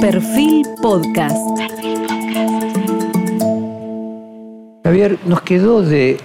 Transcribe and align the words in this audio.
Perfil 0.00 0.66
Podcast. 0.80 1.36
Javier, 4.84 5.18
nos 5.26 5.42
quedó 5.42 5.82
de 5.82 6.18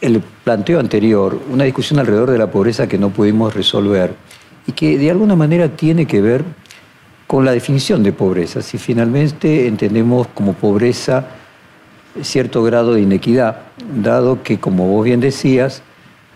el 0.00 0.22
planteo 0.44 0.80
anterior 0.80 1.40
una 1.50 1.64
discusión 1.64 1.98
alrededor 1.98 2.30
de 2.30 2.38
la 2.38 2.50
pobreza 2.50 2.86
que 2.86 2.98
no 2.98 3.10
pudimos 3.10 3.54
resolver 3.54 4.14
y 4.66 4.72
que 4.72 4.96
de 4.96 5.10
alguna 5.10 5.36
manera 5.36 5.68
tiene 5.68 6.06
que 6.06 6.20
ver 6.20 6.44
con 7.26 7.44
la 7.44 7.52
definición 7.52 8.02
de 8.02 8.12
pobreza. 8.12 8.62
Si 8.62 8.78
finalmente 8.78 9.66
entendemos 9.66 10.28
como 10.28 10.54
pobreza 10.54 11.26
cierto 12.22 12.62
grado 12.62 12.94
de 12.94 13.02
inequidad, 13.02 13.62
dado 14.02 14.42
que, 14.42 14.58
como 14.58 14.88
vos 14.88 15.04
bien 15.04 15.20
decías, 15.20 15.82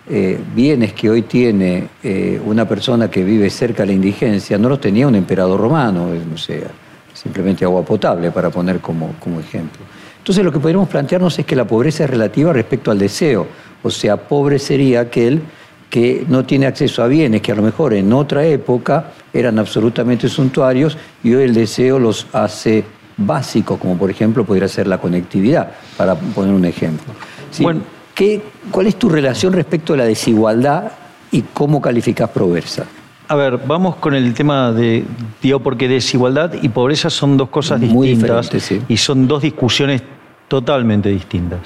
eh, 0.09 0.39
bienes 0.55 0.93
que 0.95 1.09
hoy 1.09 1.23
tiene 1.23 1.89
eh, 2.02 2.41
una 2.45 2.66
persona 2.66 3.09
que 3.11 3.23
vive 3.23 3.48
cerca 3.51 3.84
de 3.84 3.89
la 3.89 3.93
indigencia 3.93 4.59
no 4.59 4.69
los 4.69 4.80
tenía 4.80 5.07
un 5.07 5.14
emperador 5.14 5.61
romano, 5.61 6.09
o 6.34 6.37
sea, 6.37 6.69
simplemente 7.14 7.65
agua 7.65 7.84
potable, 7.84 8.30
para 8.30 8.51
poner 8.51 8.80
como, 8.80 9.15
como 9.20 9.38
ejemplo. 9.38 9.80
Entonces 10.19 10.45
lo 10.45 10.51
que 10.52 10.59
podríamos 10.59 10.88
plantearnos 10.88 11.38
es 11.38 11.47
que 11.47 11.55
la 11.55 11.66
pobreza 11.66 12.05
es 12.05 12.11
relativa 12.11 12.52
respecto 12.52 12.91
al 12.91 12.98
deseo, 12.98 13.47
o 13.83 13.91
sea, 13.91 14.16
pobre 14.16 14.59
sería 14.59 15.01
aquel 15.01 15.42
que 15.88 16.25
no 16.27 16.45
tiene 16.45 16.66
acceso 16.66 17.03
a 17.03 17.06
bienes 17.06 17.42
que 17.42 17.53
a 17.53 17.55
lo 17.55 17.62
mejor 17.62 17.92
en 17.92 18.12
otra 18.12 18.47
época 18.47 19.12
eran 19.33 19.59
absolutamente 19.59 20.28
suntuarios 20.28 20.97
y 21.23 21.34
hoy 21.34 21.45
el 21.45 21.55
deseo 21.55 21.98
los 21.98 22.27
hace 22.33 22.83
básicos, 23.16 23.78
como 23.78 23.98
por 23.98 24.11
ejemplo 24.11 24.45
podría 24.45 24.69
ser 24.69 24.87
la 24.87 24.98
conectividad, 24.98 25.70
para 25.97 26.14
poner 26.14 26.55
un 26.55 26.64
ejemplo. 26.64 27.12
Bueno, 27.61 27.83
¿Qué, 28.15 28.43
¿Cuál 28.71 28.87
es 28.87 28.97
tu 28.97 29.09
relación 29.09 29.52
respecto 29.52 29.95
a 29.95 29.97
la 29.97 30.05
desigualdad 30.05 30.93
y 31.30 31.43
cómo 31.43 31.80
calificas 31.80 32.29
pobreza? 32.30 32.84
A 33.29 33.34
ver, 33.34 33.59
vamos 33.66 33.97
con 33.97 34.15
el 34.15 34.34
tema 34.34 34.73
de, 34.73 35.05
digo, 35.41 35.61
porque 35.61 35.89
desigualdad 35.89 36.53
y 36.61 36.69
pobreza 36.69 37.09
son 37.09 37.37
dos 37.37 37.48
cosas 37.48 37.80
distintas 37.80 38.51
y 38.89 38.97
son 38.97 39.27
dos 39.27 39.43
discusiones 39.43 40.03
totalmente 40.48 41.09
distintas. 41.09 41.61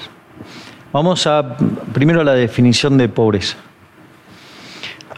Vamos 0.93 1.27
a 1.27 1.57
primero 1.93 2.21
a 2.21 2.23
la 2.23 2.33
definición 2.33 2.97
de 2.97 3.09
pobreza. 3.09 3.57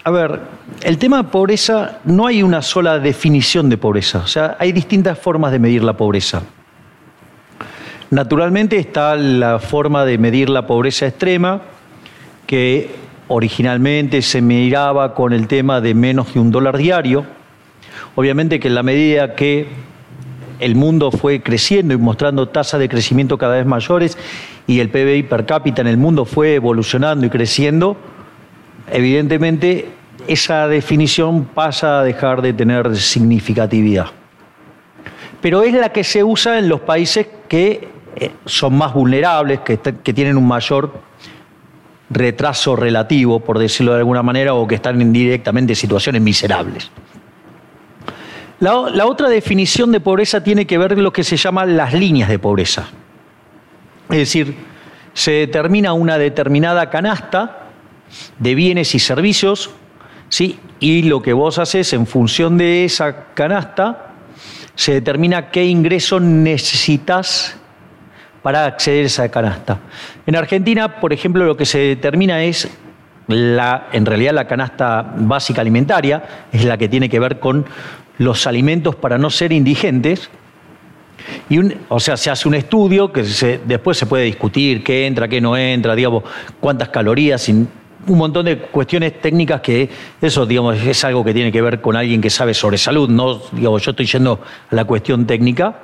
A 0.04 0.12
ver, 0.12 0.40
el 0.82 0.98
tema 0.98 1.18
de 1.18 1.24
pobreza, 1.26 2.00
no 2.06 2.26
hay 2.26 2.42
una 2.42 2.64
sola 2.64 2.98
definición 2.98 3.70
de 3.70 3.78
pobreza, 3.78 4.20
o 4.20 4.28
sea, 4.28 4.58
hay 4.60 4.72
distintas 4.72 5.20
formas 5.20 5.52
de 5.52 5.60
medir 5.60 5.84
la 5.84 5.94
pobreza. 5.94 6.42
Naturalmente 8.12 8.78
está 8.78 9.16
la 9.16 9.60
forma 9.60 10.04
de 10.04 10.18
medir 10.18 10.50
la 10.50 10.66
pobreza 10.66 11.06
extrema, 11.06 11.62
que 12.48 12.90
originalmente 13.28 14.24
se 14.24 14.42
miraba 14.42 15.14
con 15.14 15.32
el 15.32 15.48
tema 15.48 15.80
de 15.80 15.94
menos 15.94 16.34
de 16.34 16.40
un 16.40 16.50
dólar 16.50 16.78
diario. 16.78 17.26
Obviamente 18.16 18.60
que 18.60 18.68
en 18.68 18.76
la 18.76 18.82
medida 18.82 19.36
que 19.36 19.68
el 20.60 20.76
mundo 20.76 21.12
fue 21.12 21.42
creciendo 21.42 21.94
y 21.94 21.98
mostrando 21.98 22.50
tasas 22.50 22.80
de 22.80 22.90
crecimiento 22.90 23.38
cada 23.38 23.58
vez 23.58 23.68
mayores 23.68 24.18
y 24.66 24.80
el 24.80 24.90
PBI 24.90 25.24
per 25.24 25.46
cápita 25.46 25.82
en 25.82 25.88
el 25.88 25.98
mundo 25.98 26.26
fue 26.26 26.56
evolucionando 26.56 27.28
y 27.28 27.30
creciendo, 27.30 27.96
evidentemente 28.92 29.88
esa 30.28 30.68
definición 30.68 31.46
pasa 31.46 32.00
a 32.00 32.04
dejar 32.04 32.42
de 32.42 32.54
tener 32.54 32.98
significatividad. 32.98 34.08
Pero 35.42 35.62
es 35.62 35.74
la 35.74 35.90
que 35.90 36.04
se 36.04 36.24
usa 36.24 36.58
en 36.58 36.68
los 36.68 36.82
países 36.82 37.28
que 37.48 37.99
son 38.46 38.78
más 38.78 38.94
vulnerables, 38.94 39.60
que, 39.62 39.78
tienen 40.14 40.38
un 40.38 40.48
mayor 40.48 40.92
retraso 42.10 42.76
relativo, 42.76 43.40
por 43.40 43.60
decirlo 43.60 43.94
de 43.94 44.00
alguna 44.00 44.24
manera, 44.24 44.54
o 44.54 44.68
que 44.68 44.76
están 44.76 45.02
en 45.02 45.14
directamente 45.14 45.74
en 45.74 45.76
situaciones 45.76 46.22
miserables. 46.22 46.90
La, 48.60 48.90
la, 48.90 49.06
otra 49.06 49.30
definición 49.30 49.92
de 49.92 50.00
pobreza 50.00 50.44
tiene 50.44 50.68
que 50.68 50.78
ver 50.78 50.96
con 50.96 51.04
lo 51.04 51.14
que 51.14 51.24
se 51.24 51.38
llaman 51.38 51.78
las 51.78 51.94
líneas 51.94 52.30
de 52.30 52.40
pobreza. 52.40 52.88
Es 54.10 54.18
decir, 54.18 54.56
se 55.14 55.32
determina 55.32 55.94
una 55.94 56.18
determinada 56.18 56.90
canasta 56.90 57.68
de 58.38 58.56
bienes 58.56 58.96
y 58.96 59.00
servicios, 59.00 59.70
¿sí? 60.30 60.60
y 60.80 61.04
lo 61.04 61.22
que 61.22 61.34
vos 61.34 61.60
haces 61.60 61.94
en 61.94 62.08
función 62.08 62.58
de 62.58 62.86
esa 62.86 63.26
canasta, 63.34 64.14
se 64.76 64.94
determina 64.94 65.52
qué 65.52 65.66
ingreso 65.66 66.20
necesitas 66.20 67.59
para 68.42 68.66
acceder 68.66 69.04
a 69.04 69.08
esa 69.08 69.30
canasta. 69.30 69.80
En 70.26 70.36
Argentina, 70.36 71.00
por 71.00 71.14
ejemplo, 71.14 71.46
lo 71.46 71.58
que 71.58 71.66
se 71.66 71.80
determina 71.80 72.44
es 72.44 72.70
la, 73.28 73.88
en 73.92 74.06
realidad 74.06 74.34
la 74.34 74.48
canasta 74.48 75.14
básica 75.18 75.62
alimentaria, 75.62 76.48
es 76.52 76.66
la 76.66 76.78
que 76.78 76.90
tiene 76.90 77.10
que 77.10 77.20
ver 77.20 77.40
con 77.40 77.66
los 78.18 78.48
alimentos 78.48 78.96
para 78.96 79.18
no 79.18 79.30
ser 79.30 79.52
indigentes. 79.52 80.30
Y 81.50 81.60
o 81.90 82.00
sea, 82.00 82.18
se 82.18 82.32
hace 82.32 82.48
un 82.48 82.56
estudio 82.56 83.12
que 83.12 83.24
después 83.66 83.98
se 83.98 84.06
puede 84.06 84.24
discutir 84.24 84.84
qué 84.84 85.06
entra, 85.06 85.28
qué 85.28 85.42
no 85.42 85.56
entra, 85.58 85.94
digamos, 85.94 86.24
cuántas 86.60 86.90
calorías, 86.90 87.48
un 87.50 87.68
montón 88.08 88.46
de 88.46 88.58
cuestiones 88.58 89.22
técnicas 89.22 89.62
que 89.62 89.90
eso, 90.22 90.46
digamos, 90.46 90.78
es 90.78 91.04
algo 91.04 91.24
que 91.24 91.34
tiene 91.34 91.52
que 91.52 91.62
ver 91.62 91.82
con 91.82 91.96
alguien 91.96 92.22
que 92.22 92.30
sabe 92.30 92.54
sobre 92.54 92.78
salud, 92.78 93.10
no, 93.10 93.42
digamos, 93.52 93.84
yo 93.84 93.92
estoy 93.92 94.06
yendo 94.06 94.40
a 94.72 94.76
la 94.76 94.86
cuestión 94.86 95.28
técnica. 95.28 95.82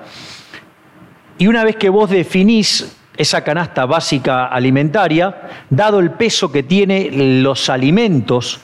Y 1.37 1.47
una 1.47 1.63
vez 1.63 1.75
que 1.75 1.89
vos 1.89 2.09
definís 2.09 2.95
esa 3.17 3.43
canasta 3.43 3.85
básica 3.85 4.45
alimentaria, 4.47 5.49
dado 5.69 5.99
el 5.99 6.11
peso 6.11 6.51
que 6.51 6.63
tienen 6.63 7.43
los 7.43 7.69
alimentos 7.69 8.59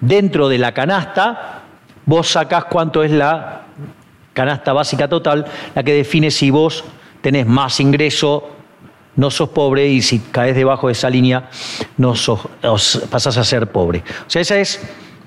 dentro 0.00 0.48
de 0.48 0.58
la 0.58 0.72
canasta, 0.72 1.62
vos 2.04 2.28
sacás 2.28 2.64
cuánto 2.66 3.02
es 3.02 3.10
la 3.10 3.62
canasta 4.32 4.72
básica 4.72 5.08
total, 5.08 5.46
la 5.74 5.82
que 5.82 5.94
define 5.94 6.30
si 6.30 6.50
vos 6.50 6.84
tenés 7.20 7.46
más 7.46 7.80
ingreso, 7.80 8.50
no 9.16 9.30
sos 9.30 9.50
pobre 9.50 9.88
y 9.88 10.00
si 10.02 10.18
caes 10.18 10.56
debajo 10.56 10.86
de 10.86 10.94
esa 10.94 11.10
línea, 11.10 11.50
no 11.98 12.14
sos, 12.14 12.40
pasás 13.10 13.36
a 13.36 13.44
ser 13.44 13.70
pobre. 13.70 14.02
O 14.26 14.30
sea, 14.30 14.42
esa 14.42 14.58
es 14.58 14.80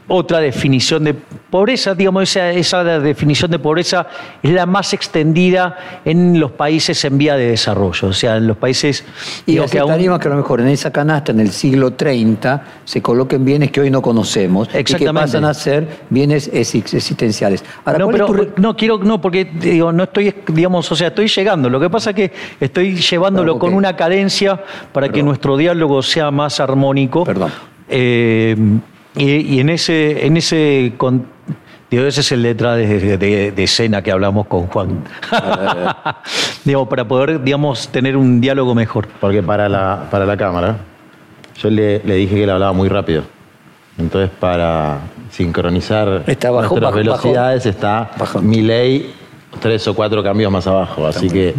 otra 0.08 0.40
definición 0.40 1.04
de 1.04 1.14
pobreza, 1.14 1.96
digamos, 1.96 2.24
esa, 2.24 2.52
esa, 2.52 2.84
definición 3.00 3.50
de 3.50 3.60
pobreza 3.60 4.08
es 4.44 4.52
la 4.52 4.66
más 4.66 4.94
extendida 4.94 5.78
en 6.06 6.40
los 6.40 6.52
países 6.52 7.04
en 7.06 7.18
vía 7.18 7.36
de 7.36 7.50
desarrollo, 7.50 8.10
o 8.10 8.14
sea, 8.14 8.38
en 8.38 8.48
los 8.48 8.58
países... 8.58 9.04
Y 9.46 9.58
aceptaríamos 9.58 10.20
que, 10.20 10.28
a 10.28 10.32
lo 10.32 10.38
mejor 10.38 10.62
en 10.62 10.68
esa 10.68 10.92
canasta, 10.92 11.32
en 11.32 11.40
el 11.40 11.52
siglo 11.52 11.94
30, 11.94 12.64
se 12.84 13.02
coloquen 13.02 13.44
bienes 13.44 13.72
que 13.72 13.82
hoy 13.82 13.90
no 13.90 14.02
conocemos 14.02 14.70
y 14.74 14.84
que 14.84 15.12
pasan 15.12 15.46
a 15.46 15.54
ser 15.54 15.88
bienes 16.10 16.50
existenciales. 16.54 17.64
no, 17.98 18.10
pero, 18.10 18.28
no, 18.58 18.76
quiero, 18.76 19.00
no, 19.00 19.20
porque 19.20 19.46
digo, 19.46 19.92
no 19.92 20.04
estoy, 20.04 20.36
digamos, 20.48 20.92
o 20.92 20.96
sea, 20.96 21.08
estoy 21.08 21.28
llegando, 21.28 21.70
lo 21.70 21.80
que 21.80 21.90
pasa 21.90 22.12
es 22.12 22.16
que 22.16 22.32
estoy 22.60 22.96
llevándolo 22.96 23.58
con 23.58 23.74
una 23.74 23.96
cadencia 23.96 24.62
para 24.92 25.10
que 25.10 25.24
nuestro 25.24 25.58
diálogo 25.58 26.04
sea 26.04 26.30
más 26.30 26.60
armónico. 26.60 27.24
Perdón. 27.24 27.52
Eh, 27.88 28.56
y, 29.18 29.60
en 29.60 29.70
ese, 29.70 30.26
en 30.26 30.38
ese 30.38 30.94
ese 32.04 32.22
es 32.22 32.32
el 32.32 32.42
letra 32.42 32.76
de, 32.76 33.54
escena 33.58 34.02
que 34.02 34.12
hablamos 34.12 34.48
con 34.48 34.68
Juan. 34.68 35.04
Digo, 36.66 36.90
para 36.90 37.08
poder, 37.08 37.42
digamos, 37.44 37.88
tener 37.90 38.18
un 38.18 38.42
diálogo 38.42 38.76
mejor. 38.76 39.08
Porque 39.22 39.42
para 39.42 39.70
la, 39.70 40.08
para 40.12 40.26
la 40.26 40.36
cámara, 40.36 40.78
yo 41.58 41.70
le, 41.70 42.00
dije 42.00 42.36
que 42.36 42.46
le 42.46 42.52
hablaba 42.52 42.74
muy 42.74 42.90
rápido. 42.90 43.24
Entonces, 43.98 44.30
para 44.40 45.00
sincronizar 45.30 46.24
está 46.28 46.52
bajo, 46.52 46.76
nuestras 46.76 46.94
velocidades, 46.94 47.66
está 47.66 48.12
mi 48.42 48.62
ley 48.62 49.14
tres 49.60 49.88
o 49.88 49.94
cuatro 49.94 50.22
cambios 50.22 50.52
más 50.52 50.68
abajo. 50.68 51.08
Así 51.08 51.30
que. 51.30 51.56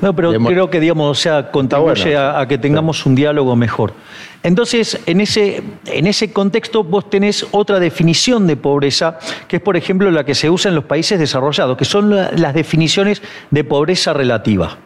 No, 0.00 0.14
pero 0.14 0.32
creo 0.32 0.70
que, 0.70 0.80
digamos, 0.80 1.10
o 1.10 1.20
sea, 1.20 1.50
contribuye 1.50 2.16
a, 2.16 2.46
que 2.48 2.56
tengamos 2.56 3.04
un 3.04 3.14
diálogo 3.14 3.54
mejor. 3.56 3.92
Entonces, 4.46 5.00
en 5.06 5.20
ese, 5.20 5.62
en 5.86 6.06
ese 6.06 6.32
contexto, 6.32 6.84
vos 6.84 7.10
tenés 7.10 7.46
otra 7.50 7.80
definición 7.80 8.46
de 8.46 8.56
pobreza, 8.56 9.18
que 9.48 9.56
es, 9.56 9.62
por 9.62 9.76
ejemplo, 9.76 10.10
la 10.10 10.24
que 10.24 10.34
se 10.34 10.48
usa 10.48 10.68
en 10.68 10.74
los 10.74 10.84
países 10.84 11.18
desarrollados, 11.18 11.76
que 11.76 11.84
son 11.84 12.10
las 12.10 12.54
definiciones 12.54 13.22
de 13.50 13.64
pobreza 13.64 14.12
relativa. 14.12 14.78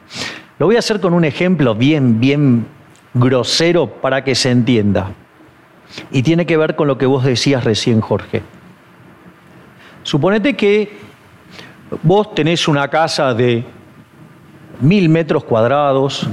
Lo 0.59 0.67
voy 0.67 0.77
a 0.77 0.81
hacer 0.81 1.01
con 1.01 1.15
un 1.15 1.25
ejemplo 1.25 1.75
bien, 1.75 2.21
bien 2.21 2.67
grosero 3.15 3.87
para 3.87 4.25
que 4.25 4.35
se 4.35 4.51
entienda. 4.51 5.13
Y 6.11 6.23
tiene 6.23 6.47
que 6.47 6.57
ver 6.57 6.77
con 6.77 6.89
lo 6.89 6.97
que 6.97 7.07
vos 7.07 7.25
decías 7.25 7.65
recién, 7.65 8.01
Jorge. 8.01 8.43
Suponete 10.03 10.57
que 10.57 11.11
Vos 12.03 12.37
tenés 12.37 12.69
una 12.69 12.87
casa 12.87 13.35
de 13.35 13.65
mil 14.81 15.09
metros 15.09 15.43
cuadrados, 15.43 16.25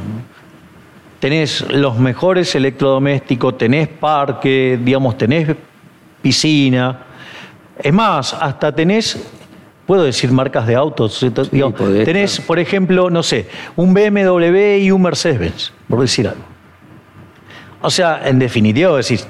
tenés 1.20 1.62
los 1.70 1.98
mejores 1.98 2.54
electrodomésticos, 2.56 3.58
tenés 3.58 3.88
parque, 3.88 4.80
digamos, 4.84 5.18
tenés 5.18 5.56
piscina. 6.22 7.06
Es 7.80 7.94
más, 7.94 8.34
hasta 8.34 8.72
tenés, 8.74 9.32
puedo 9.86 10.04
decir 10.04 10.32
marcas 10.32 10.68
de 10.68 10.76
autos, 10.76 11.26
tenés, 12.06 12.42
por 12.42 12.60
ejemplo, 12.60 13.10
no 13.10 13.24
sé, 13.24 13.48
un 13.76 13.94
BMW 13.94 14.78
y 14.80 14.92
un 14.92 15.02
Mercedes-Benz, 15.02 15.72
por 15.88 16.02
decir 16.02 16.28
algo. 16.28 16.44
O 17.82 17.90
sea, 17.90 18.22
en 18.26 18.40
definitiva, 18.40 18.96
decís, 18.98 19.28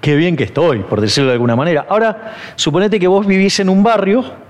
qué 0.00 0.16
bien 0.16 0.36
que 0.36 0.44
estoy, 0.44 0.80
por 0.80 1.00
decirlo 1.00 1.28
de 1.28 1.34
alguna 1.34 1.56
manera. 1.56 1.86
Ahora, 1.88 2.34
suponete 2.56 2.98
que 2.98 3.06
vos 3.06 3.26
vivís 3.26 3.60
en 3.60 3.68
un 3.68 3.82
barrio 3.82 4.43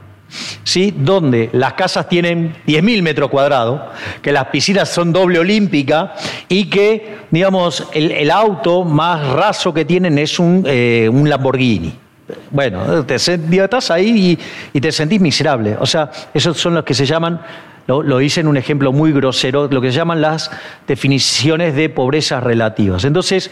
¿sí? 0.64 0.94
donde 0.96 1.50
las 1.52 1.74
casas 1.74 2.08
tienen 2.08 2.54
10.000 2.66 3.02
metros 3.02 3.30
cuadrados, 3.30 3.80
que 4.22 4.32
las 4.32 4.46
piscinas 4.46 4.88
son 4.88 5.12
doble 5.12 5.38
olímpica 5.38 6.14
y 6.48 6.68
que, 6.70 7.18
digamos, 7.30 7.86
el, 7.92 8.30
auto 8.30 8.84
más 8.84 9.28
raso 9.28 9.72
que 9.72 9.84
tienen 9.84 10.18
es 10.18 10.38
un, 10.38 10.64
eh, 10.66 11.08
un 11.12 11.28
Lamborghini. 11.28 12.03
Bueno, 12.50 13.04
te 13.04 13.16
estás 13.16 13.90
ahí 13.90 14.38
y, 14.72 14.80
te 14.80 14.92
sentís 14.92 15.20
miserable. 15.20 15.76
O 15.78 15.86
sea, 15.86 16.10
esos 16.32 16.56
son 16.56 16.74
los 16.74 16.84
que 16.84 16.94
se 16.94 17.06
llaman 17.06 17.40
lo, 17.86 18.20
hice 18.20 18.40
en 18.40 18.48
un 18.48 18.56
ejemplo 18.56 18.92
muy 18.92 19.12
grosero, 19.12 19.68
lo 19.70 19.80
que 19.80 19.90
se 19.90 19.98
llaman 19.98 20.22
las 20.22 20.50
definiciones 20.86 21.74
de 21.74 21.90
pobreza 21.90 22.40
relativas. 22.40 23.04
Entonces, 23.04 23.50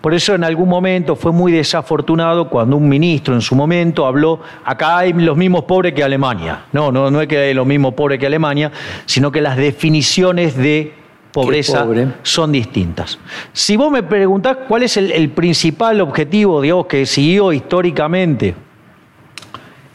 por 0.00 0.14
eso 0.14 0.34
en 0.34 0.44
algún 0.44 0.68
momento 0.68 1.16
fue 1.16 1.32
muy 1.32 1.50
desafortunado 1.50 2.48
cuando 2.48 2.76
un 2.76 2.88
ministro 2.88 3.34
en 3.34 3.40
su 3.40 3.56
momento 3.56 4.06
habló, 4.06 4.40
acá 4.64 4.98
hay 4.98 5.12
los 5.12 5.36
mismos 5.36 5.64
pobres 5.64 5.92
que 5.92 6.04
Alemania. 6.04 6.66
No, 6.72 6.92
no, 6.92 7.10
no 7.10 7.20
es 7.20 7.26
que 7.26 7.38
hay 7.38 7.54
los 7.54 7.66
mismos 7.66 7.94
pobres 7.94 8.20
que 8.20 8.26
Alemania, 8.26 8.70
sino 9.06 9.32
que 9.32 9.40
las 9.40 9.56
definiciones 9.56 10.56
de 10.56 11.03
pobreza 11.34 11.84
son 12.22 12.52
distintas. 12.52 13.18
Si 13.52 13.76
vos 13.76 13.90
me 13.90 14.04
preguntás 14.04 14.58
cuál 14.68 14.84
es 14.84 14.96
el, 14.96 15.30
principal 15.30 16.00
objetivo, 16.00 16.62
digamos, 16.62 16.86
que 16.86 17.04
siguió 17.06 17.52
históricamente 17.52 18.54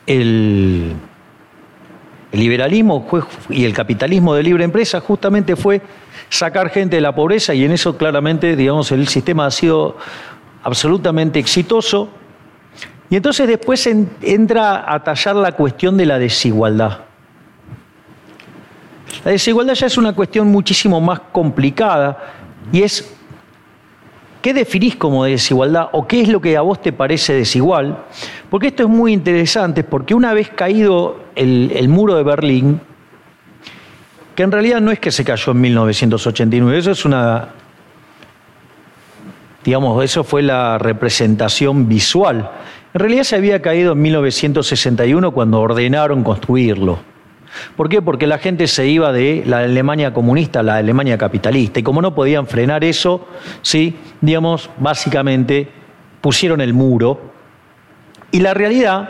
el, 0.06 0.94
el 2.33 2.39
liberalismo 2.39 3.07
y 3.50 3.63
el 3.63 3.74
capitalismo 3.74 4.36
de 4.36 4.44
libre 4.44 4.65
empresa 4.65 5.00
justamente 5.00 5.56
fue 5.56 5.81
sacar 6.27 6.71
gente 6.71 6.97
de 6.97 7.01
la 7.01 7.15
pobreza 7.15 7.53
y 7.53 7.63
en 7.63 7.71
eso 7.71 7.97
claramente, 7.97 8.57
digamos, 8.57 8.92
el 8.92 9.07
sistema 9.07 9.45
ha 9.45 9.51
sido 9.51 9.95
absolutamente 10.63 11.39
exitoso. 11.39 12.09
Y 13.09 13.15
entonces 13.15 13.47
después 13.47 13.88
entra 13.88 14.94
a 14.94 15.01
tallar 15.06 15.38
la 15.38 15.53
cuestión 15.53 15.95
de 15.95 16.06
la 16.06 16.19
desigualdad. 16.19 17.08
La 19.25 19.31
desigualdad 19.31 19.73
ya 19.73 19.88
es 19.88 19.97
una 19.97 20.13
cuestión 20.13 20.47
muchísimo 20.47 21.01
más 21.01 21.19
complicada 21.31 22.17
y 22.71 22.83
es 22.83 23.15
¿Qué 24.41 24.53
definís 24.53 24.95
como 24.95 25.25
desigualdad 25.25 25.89
o 25.91 26.07
qué 26.07 26.21
es 26.21 26.29
lo 26.29 26.39
que 26.39 26.56
a 26.56 26.61
vos 26.61 26.81
te 26.81 26.94
parece 26.94 27.33
desigual? 27.33 28.06
Porque 28.50 28.67
esto 28.67 28.83
es 28.83 28.89
muy 28.89 29.11
interesante 29.11 29.83
porque 29.83 30.13
una 30.13 30.33
vez 30.33 30.50
caído 30.50 31.19
el, 31.35 31.89
muro 31.89 32.15
de 32.15 32.23
Berlín, 32.23 32.79
que 34.35 34.44
en 34.44 34.51
realidad 34.51 34.79
no 34.79 34.91
es 34.91 35.00
que 35.00 35.11
se 35.11 35.25
cayó 35.25 35.51
en 35.51 35.59
1989, 35.59 36.77
eso 36.77 36.91
es 36.91 37.03
una, 37.03 37.50
digamos, 39.65 40.01
eso 40.06 40.23
fue 40.23 40.41
la 40.41 40.77
representación 40.77 41.89
visual. 41.89 42.50
En 42.94 43.00
realidad 43.00 43.23
se 43.23 43.35
había 43.35 43.61
caído 43.61 43.91
en 43.91 44.01
1961 44.01 45.31
cuando 45.31 45.59
ordenaron 45.59 46.23
construirlo. 46.23 47.00
¿Por 47.75 47.89
qué? 47.89 48.01
Porque 48.01 48.27
la 48.27 48.37
gente 48.37 48.67
se 48.67 48.87
iba 48.87 49.11
de 49.11 49.43
la 49.45 49.59
Alemania 49.59 50.13
comunista 50.13 50.59
a 50.59 50.63
la 50.63 50.77
Alemania 50.77 51.17
capitalista. 51.17 51.79
Y 51.79 51.83
como 51.83 52.01
no 52.01 52.13
podían 52.13 52.47
frenar 52.47 52.83
eso, 52.83 53.27
sí, 53.61 53.95
digamos, 54.21 54.69
básicamente 54.77 55.67
pusieron 56.21 56.61
el 56.61 56.73
muro. 56.73 57.21
Y 58.31 58.39
la 58.39 58.53
realidad 58.53 59.09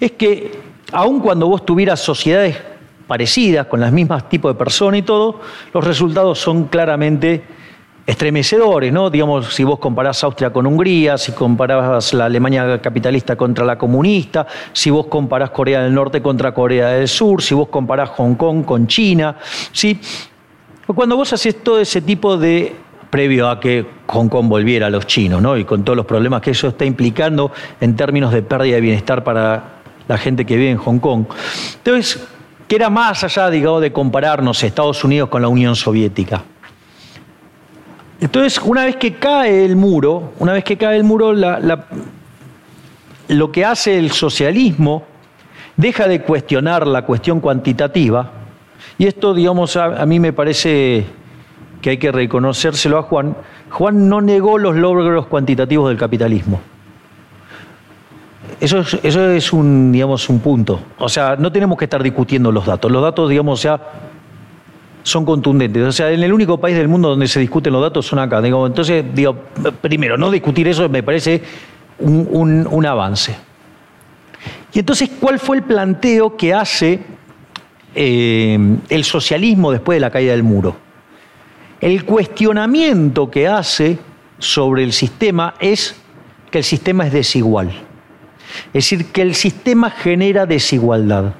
es 0.00 0.12
que, 0.12 0.52
aun 0.92 1.20
cuando 1.20 1.48
vos 1.48 1.64
tuvieras 1.64 2.00
sociedades 2.00 2.56
parecidas, 3.06 3.66
con 3.66 3.80
las 3.80 3.92
mismas 3.92 4.28
tipos 4.28 4.52
de 4.52 4.58
personas 4.58 5.00
y 5.00 5.02
todo, 5.02 5.40
los 5.72 5.84
resultados 5.84 6.38
son 6.38 6.64
claramente 6.64 7.42
estremecedores, 8.08 8.90
¿no? 8.90 9.10
Digamos, 9.10 9.54
si 9.54 9.64
vos 9.64 9.78
comparás 9.78 10.24
Austria 10.24 10.50
con 10.50 10.66
Hungría, 10.66 11.18
si 11.18 11.32
comparás 11.32 12.14
la 12.14 12.24
Alemania 12.24 12.80
capitalista 12.80 13.36
contra 13.36 13.66
la 13.66 13.76
comunista, 13.76 14.46
si 14.72 14.88
vos 14.88 15.08
comparás 15.08 15.50
Corea 15.50 15.82
del 15.82 15.92
Norte 15.92 16.22
contra 16.22 16.54
Corea 16.54 16.88
del 16.88 17.06
Sur, 17.06 17.42
si 17.42 17.54
vos 17.54 17.68
comparás 17.68 18.08
Hong 18.16 18.34
Kong 18.34 18.64
con 18.64 18.86
China, 18.86 19.36
¿sí? 19.72 20.00
Cuando 20.86 21.16
vos 21.16 21.34
haces 21.34 21.62
todo 21.62 21.80
ese 21.80 22.00
tipo 22.00 22.38
de 22.38 22.74
previo 23.10 23.46
a 23.46 23.60
que 23.60 23.86
Hong 24.06 24.28
Kong 24.28 24.48
volviera 24.48 24.86
a 24.86 24.90
los 24.90 25.06
chinos, 25.06 25.42
¿no? 25.42 25.58
Y 25.58 25.66
con 25.66 25.84
todos 25.84 25.94
los 25.94 26.06
problemas 26.06 26.40
que 26.40 26.52
eso 26.52 26.68
está 26.68 26.86
implicando 26.86 27.52
en 27.78 27.94
términos 27.94 28.32
de 28.32 28.40
pérdida 28.40 28.76
de 28.76 28.80
bienestar 28.80 29.22
para 29.22 29.64
la 30.08 30.16
gente 30.16 30.46
que 30.46 30.56
vive 30.56 30.70
en 30.70 30.78
Hong 30.78 30.98
Kong. 30.98 31.26
Entonces, 31.76 32.26
que 32.66 32.74
era 32.74 32.88
más 32.88 33.22
allá, 33.22 33.50
digamos, 33.50 33.82
de 33.82 33.92
compararnos 33.92 34.64
Estados 34.64 35.04
Unidos 35.04 35.28
con 35.28 35.42
la 35.42 35.48
Unión 35.48 35.76
Soviética. 35.76 36.42
Entonces, 38.20 38.60
una 38.64 38.84
vez 38.84 38.96
que 38.96 39.14
cae 39.14 39.64
el 39.64 39.76
muro, 39.76 40.32
una 40.38 40.52
vez 40.52 40.64
que 40.64 40.76
cae 40.76 40.96
el 40.96 41.04
muro, 41.04 41.32
lo 43.28 43.52
que 43.52 43.64
hace 43.64 43.98
el 43.98 44.10
socialismo 44.10 45.04
deja 45.76 46.08
de 46.08 46.22
cuestionar 46.22 46.86
la 46.86 47.02
cuestión 47.02 47.40
cuantitativa, 47.40 48.32
y 48.98 49.06
esto, 49.06 49.32
digamos, 49.32 49.76
a, 49.76 50.04
mí 50.06 50.18
me 50.18 50.32
parece 50.32 51.06
que 51.80 51.90
hay 51.90 51.98
que 51.98 52.10
reconocérselo 52.10 52.98
a 52.98 53.02
Juan. 53.02 53.36
Juan 53.70 54.08
no 54.08 54.20
negó 54.20 54.58
los 54.58 54.74
logros 54.74 55.26
cuantitativos 55.26 55.88
del 55.88 55.96
capitalismo. 55.96 56.60
Eso 58.60 58.80
es, 58.80 58.98
eso 59.04 59.30
es 59.30 59.52
un, 59.52 59.92
digamos, 59.92 60.28
un 60.28 60.40
punto. 60.40 60.80
O 60.98 61.08
sea, 61.08 61.36
no 61.36 61.52
tenemos 61.52 61.78
que 61.78 61.84
estar 61.84 62.02
discutiendo 62.02 62.50
los 62.50 62.66
datos. 62.66 62.90
Los 62.90 63.02
datos, 63.02 63.30
digamos, 63.30 63.62
ya 63.62 63.80
son 65.08 65.24
contundentes. 65.24 65.82
O 65.82 65.92
sea, 65.92 66.10
en 66.10 66.22
el 66.22 66.32
único 66.32 66.58
país 66.58 66.76
del 66.76 66.88
mundo 66.88 67.08
donde 67.10 67.26
se 67.26 67.40
discuten 67.40 67.72
los 67.72 67.82
datos 67.82 68.06
son 68.06 68.18
acá. 68.18 68.40
Digo, 68.40 68.66
entonces, 68.66 69.04
digo, 69.14 69.34
primero, 69.80 70.16
no 70.16 70.30
discutir 70.30 70.68
eso 70.68 70.88
me 70.88 71.02
parece 71.02 71.42
un, 71.98 72.86
avance. 72.86 73.36
Y 74.72 74.80
entonces, 74.80 75.10
¿cuál 75.20 75.38
fue 75.38 75.56
el 75.56 75.62
planteo 75.62 76.36
que 76.36 76.54
hace 76.54 77.00
eh, 77.94 78.58
el 78.88 79.04
socialismo 79.04 79.72
después 79.72 79.96
de 79.96 80.00
la 80.00 80.10
caída 80.10 80.32
del 80.32 80.42
muro? 80.42 80.76
El 81.80 82.04
cuestionamiento 82.04 83.30
que 83.30 83.48
hace 83.48 83.98
sobre 84.38 84.84
el 84.84 84.92
sistema 84.92 85.54
es 85.60 85.96
que 86.50 86.58
el 86.58 86.64
sistema 86.64 87.06
es 87.06 87.12
desigual. 87.12 87.70
Es 88.68 88.90
decir, 88.90 89.06
que 89.06 89.22
el 89.22 89.34
sistema 89.34 89.90
genera 89.90 90.46
desigualdad. 90.46 91.34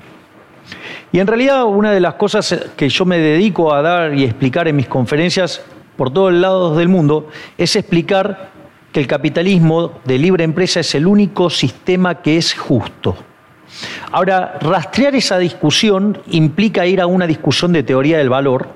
Y 1.12 1.20
en 1.20 1.26
realidad 1.26 1.64
una 1.64 1.92
de 1.92 2.00
las 2.00 2.14
cosas 2.14 2.68
que 2.76 2.88
yo 2.88 3.04
me 3.04 3.18
dedico 3.18 3.72
a 3.72 3.82
dar 3.82 4.14
y 4.14 4.24
explicar 4.24 4.68
en 4.68 4.76
mis 4.76 4.88
conferencias 4.88 5.62
por 5.96 6.12
todos 6.12 6.32
lados 6.32 6.76
del 6.76 6.88
mundo 6.88 7.28
es 7.56 7.74
explicar 7.76 8.50
que 8.92 9.00
el 9.00 9.06
capitalismo 9.06 10.00
de 10.04 10.18
libre 10.18 10.44
empresa 10.44 10.80
es 10.80 10.94
el 10.94 11.06
único 11.06 11.50
sistema 11.50 12.16
que 12.16 12.36
es 12.36 12.54
justo. 12.54 13.16
Ahora, 14.12 14.58
rastrear 14.60 15.14
esa 15.14 15.38
discusión 15.38 16.18
implica 16.28 16.86
ir 16.86 17.00
a 17.00 17.06
una 17.06 17.26
discusión 17.26 17.72
de 17.72 17.82
teoría 17.82 18.18
del 18.18 18.28
valor 18.28 18.68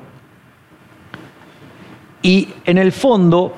y 2.23 2.49
en 2.65 2.79
el 2.79 2.93
fondo 2.93 3.55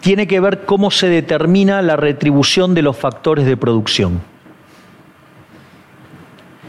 tiene 0.00 0.26
que 0.26 0.40
ver 0.40 0.64
cómo 0.64 0.90
se 0.90 1.08
determina 1.08 1.82
la 1.82 1.96
retribución 1.96 2.74
de 2.74 2.82
los 2.82 2.96
factores 2.96 3.46
de 3.46 3.56
producción. 3.56 4.20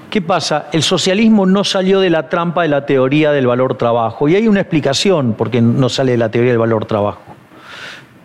¿Qué 0.10 0.22
pasa? 0.24 0.70
El 0.72 0.82
socialismo 0.82 1.46
no 1.46 1.64
salió 1.64 2.00
de 2.00 2.10
la 2.10 2.30
trampa 2.30 2.64
de 2.64 2.68
la 2.68 2.86
teoría 2.86 3.32
del 3.32 3.46
valor 3.46 3.76
trabajo. 3.76 4.28
Y 4.28 4.36
hay 4.36 4.48
una 4.48 4.62
explicación 4.62 5.34
por 5.34 5.52
qué 5.52 5.62
no 5.62 5.88
sale 5.88 6.14
de 6.14 6.18
la 6.18 6.30
teoría 6.30 6.52
del 6.52 6.60
valor 6.60 6.86
trabajo. 6.86 7.22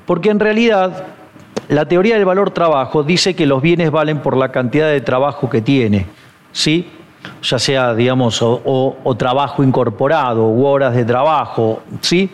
Porque 0.07 0.31
en 0.31 0.41
realidad 0.41 1.05
la 1.69 1.87
teoría 1.87 2.15
del 2.15 2.25
valor 2.25 2.53
trabajo 2.53 3.03
dice 3.03 3.35
que 3.35 3.45
los 3.45 3.61
bienes 3.61 3.91
valen 3.91 4.21
por 4.21 4.37
la 4.37 4.51
cantidad 4.51 4.89
de 4.89 5.03
trabajo 5.03 5.51
que 5.51 5.61
tiene. 5.61 6.07
¿Sí? 6.53 6.89
Ya 7.43 7.59
sea, 7.59 7.95
digamos, 7.95 8.41
o, 8.41 8.97
o 9.03 9.15
trabajo 9.17 9.63
incorporado, 9.63 10.47
u 10.47 10.65
horas 10.65 10.95
de 10.95 11.05
trabajo. 11.05 11.83
¿Sí? 12.01 12.31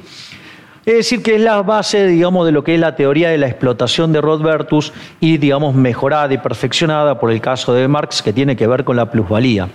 Es 0.86 0.94
decir, 0.94 1.22
que 1.22 1.34
es 1.34 1.40
la 1.40 1.60
base, 1.60 2.06
digamos, 2.06 2.46
de 2.46 2.52
lo 2.52 2.64
que 2.64 2.74
es 2.74 2.80
la 2.80 2.96
teoría 2.96 3.28
de 3.28 3.36
la 3.36 3.46
explotación 3.46 4.12
de 4.12 4.20
Rodbertus 4.22 4.92
y, 5.20 5.36
digamos, 5.36 5.74
mejorada 5.74 6.32
y 6.32 6.38
perfeccionada 6.38 7.20
por 7.20 7.30
el 7.30 7.40
caso 7.40 7.74
de 7.74 7.86
Marx, 7.86 8.22
que 8.22 8.32
tiene 8.32 8.56
que 8.56 8.66
ver 8.66 8.84
con 8.84 8.96
la 8.96 9.10
plusvalía. 9.10 9.68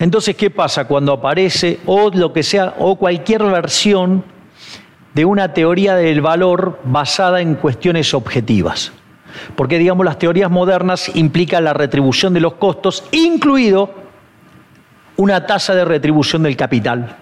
Entonces, 0.00 0.36
¿qué 0.36 0.50
pasa 0.50 0.86
cuando 0.86 1.12
aparece 1.12 1.78
o 1.86 2.10
lo 2.10 2.32
que 2.32 2.42
sea, 2.42 2.74
o 2.78 2.96
cualquier 2.96 3.44
versión 3.44 4.24
de 5.14 5.24
una 5.24 5.54
teoría 5.54 5.94
del 5.94 6.20
valor 6.20 6.80
basada 6.84 7.40
en 7.40 7.54
cuestiones 7.54 8.14
objetivas? 8.14 8.92
Porque, 9.54 9.78
digamos, 9.78 10.04
las 10.04 10.18
teorías 10.18 10.50
modernas 10.50 11.14
implican 11.14 11.62
la 11.62 11.72
retribución 11.72 12.34
de 12.34 12.40
los 12.40 12.54
costos, 12.54 13.04
incluido 13.12 13.94
una 15.16 15.46
tasa 15.46 15.74
de 15.74 15.84
retribución 15.84 16.42
del 16.42 16.56
capital. 16.56 17.16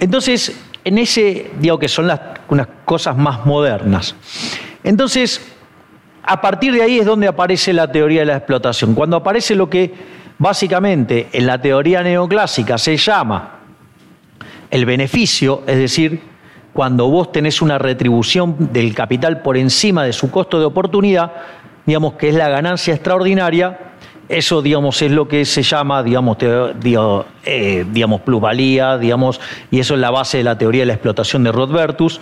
Entonces, 0.00 0.65
en 0.86 0.98
ese, 0.98 1.50
digo 1.58 1.80
que 1.80 1.88
son 1.88 2.08
unas 2.48 2.68
cosas 2.84 3.16
más 3.16 3.44
modernas. 3.44 4.14
Entonces, 4.84 5.44
a 6.22 6.40
partir 6.40 6.72
de 6.72 6.82
ahí 6.82 7.00
es 7.00 7.04
donde 7.04 7.26
aparece 7.26 7.72
la 7.72 7.90
teoría 7.90 8.20
de 8.20 8.26
la 8.26 8.36
explotación. 8.36 8.94
Cuando 8.94 9.16
aparece 9.16 9.56
lo 9.56 9.68
que 9.68 9.92
básicamente 10.38 11.28
en 11.32 11.44
la 11.44 11.60
teoría 11.60 12.04
neoclásica 12.04 12.78
se 12.78 12.96
llama 12.96 13.58
el 14.70 14.86
beneficio, 14.86 15.64
es 15.66 15.76
decir, 15.76 16.20
cuando 16.72 17.08
vos 17.08 17.32
tenés 17.32 17.60
una 17.62 17.78
retribución 17.78 18.72
del 18.72 18.94
capital 18.94 19.42
por 19.42 19.56
encima 19.56 20.04
de 20.04 20.12
su 20.12 20.30
costo 20.30 20.60
de 20.60 20.66
oportunidad, 20.66 21.32
digamos 21.84 22.12
que 22.12 22.28
es 22.28 22.36
la 22.36 22.48
ganancia 22.48 22.94
extraordinaria, 22.94 23.95
eso, 24.28 24.60
digamos, 24.60 25.00
es 25.02 25.12
lo 25.12 25.28
que 25.28 25.44
se 25.44 25.62
llama, 25.62 26.02
digamos, 26.02 26.36
eh, 26.40 27.84
digamos, 27.92 28.20
plusvalía, 28.22 28.98
digamos, 28.98 29.40
y 29.70 29.78
eso 29.78 29.94
es 29.94 30.00
la 30.00 30.10
base 30.10 30.38
de 30.38 30.44
la 30.44 30.58
teoría 30.58 30.82
de 30.82 30.86
la 30.86 30.94
explotación 30.94 31.44
de 31.44 31.52
Rothbertus, 31.52 32.20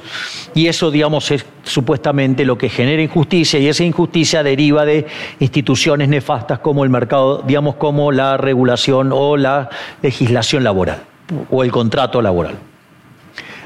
y 0.55 0.67
eso, 0.67 0.91
digamos, 0.91 1.31
es 1.31 1.47
supuestamente 1.63 2.45
lo 2.45 2.59
que 2.59 2.69
genera 2.69 3.03
injusticia, 3.03 3.59
y 3.59 3.69
esa 3.69 3.85
injusticia 3.85 4.43
deriva 4.43 4.85
de 4.85 5.07
instituciones 5.41 6.09
nefastas 6.09 6.59
como 6.59 6.85
el 6.85 6.91
mercado, 6.91 7.43
digamos, 7.47 7.77
como 7.77 8.13
la 8.13 8.37
regulación 8.37 9.11
o 9.13 9.37
la 9.37 9.71
legislación 10.03 10.63
laboral, 10.63 11.05
o 11.51 11.65
el 11.65 11.73
contrato 11.73 12.21
laboral. 12.21 12.57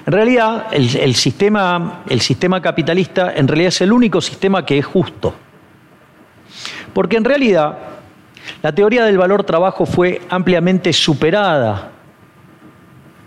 En 0.06 0.12
realidad, 0.12 0.68
el, 0.70 1.14
sistema, 1.14 2.02
el 2.08 2.22
sistema 2.22 2.62
capitalista 2.62 3.34
en 3.36 3.46
realidad 3.46 3.68
es 3.68 3.80
el 3.82 3.92
único 3.92 4.22
sistema 4.22 4.64
que 4.64 4.78
es 4.78 4.86
justo. 4.86 5.34
Porque 6.94 7.18
en 7.18 7.24
realidad 7.24 7.76
la 8.62 8.72
teoría 8.72 9.04
del 9.04 9.18
valor 9.18 9.44
trabajo 9.44 9.86
fue 9.86 10.20
ampliamente 10.28 10.92
superada. 10.92 11.97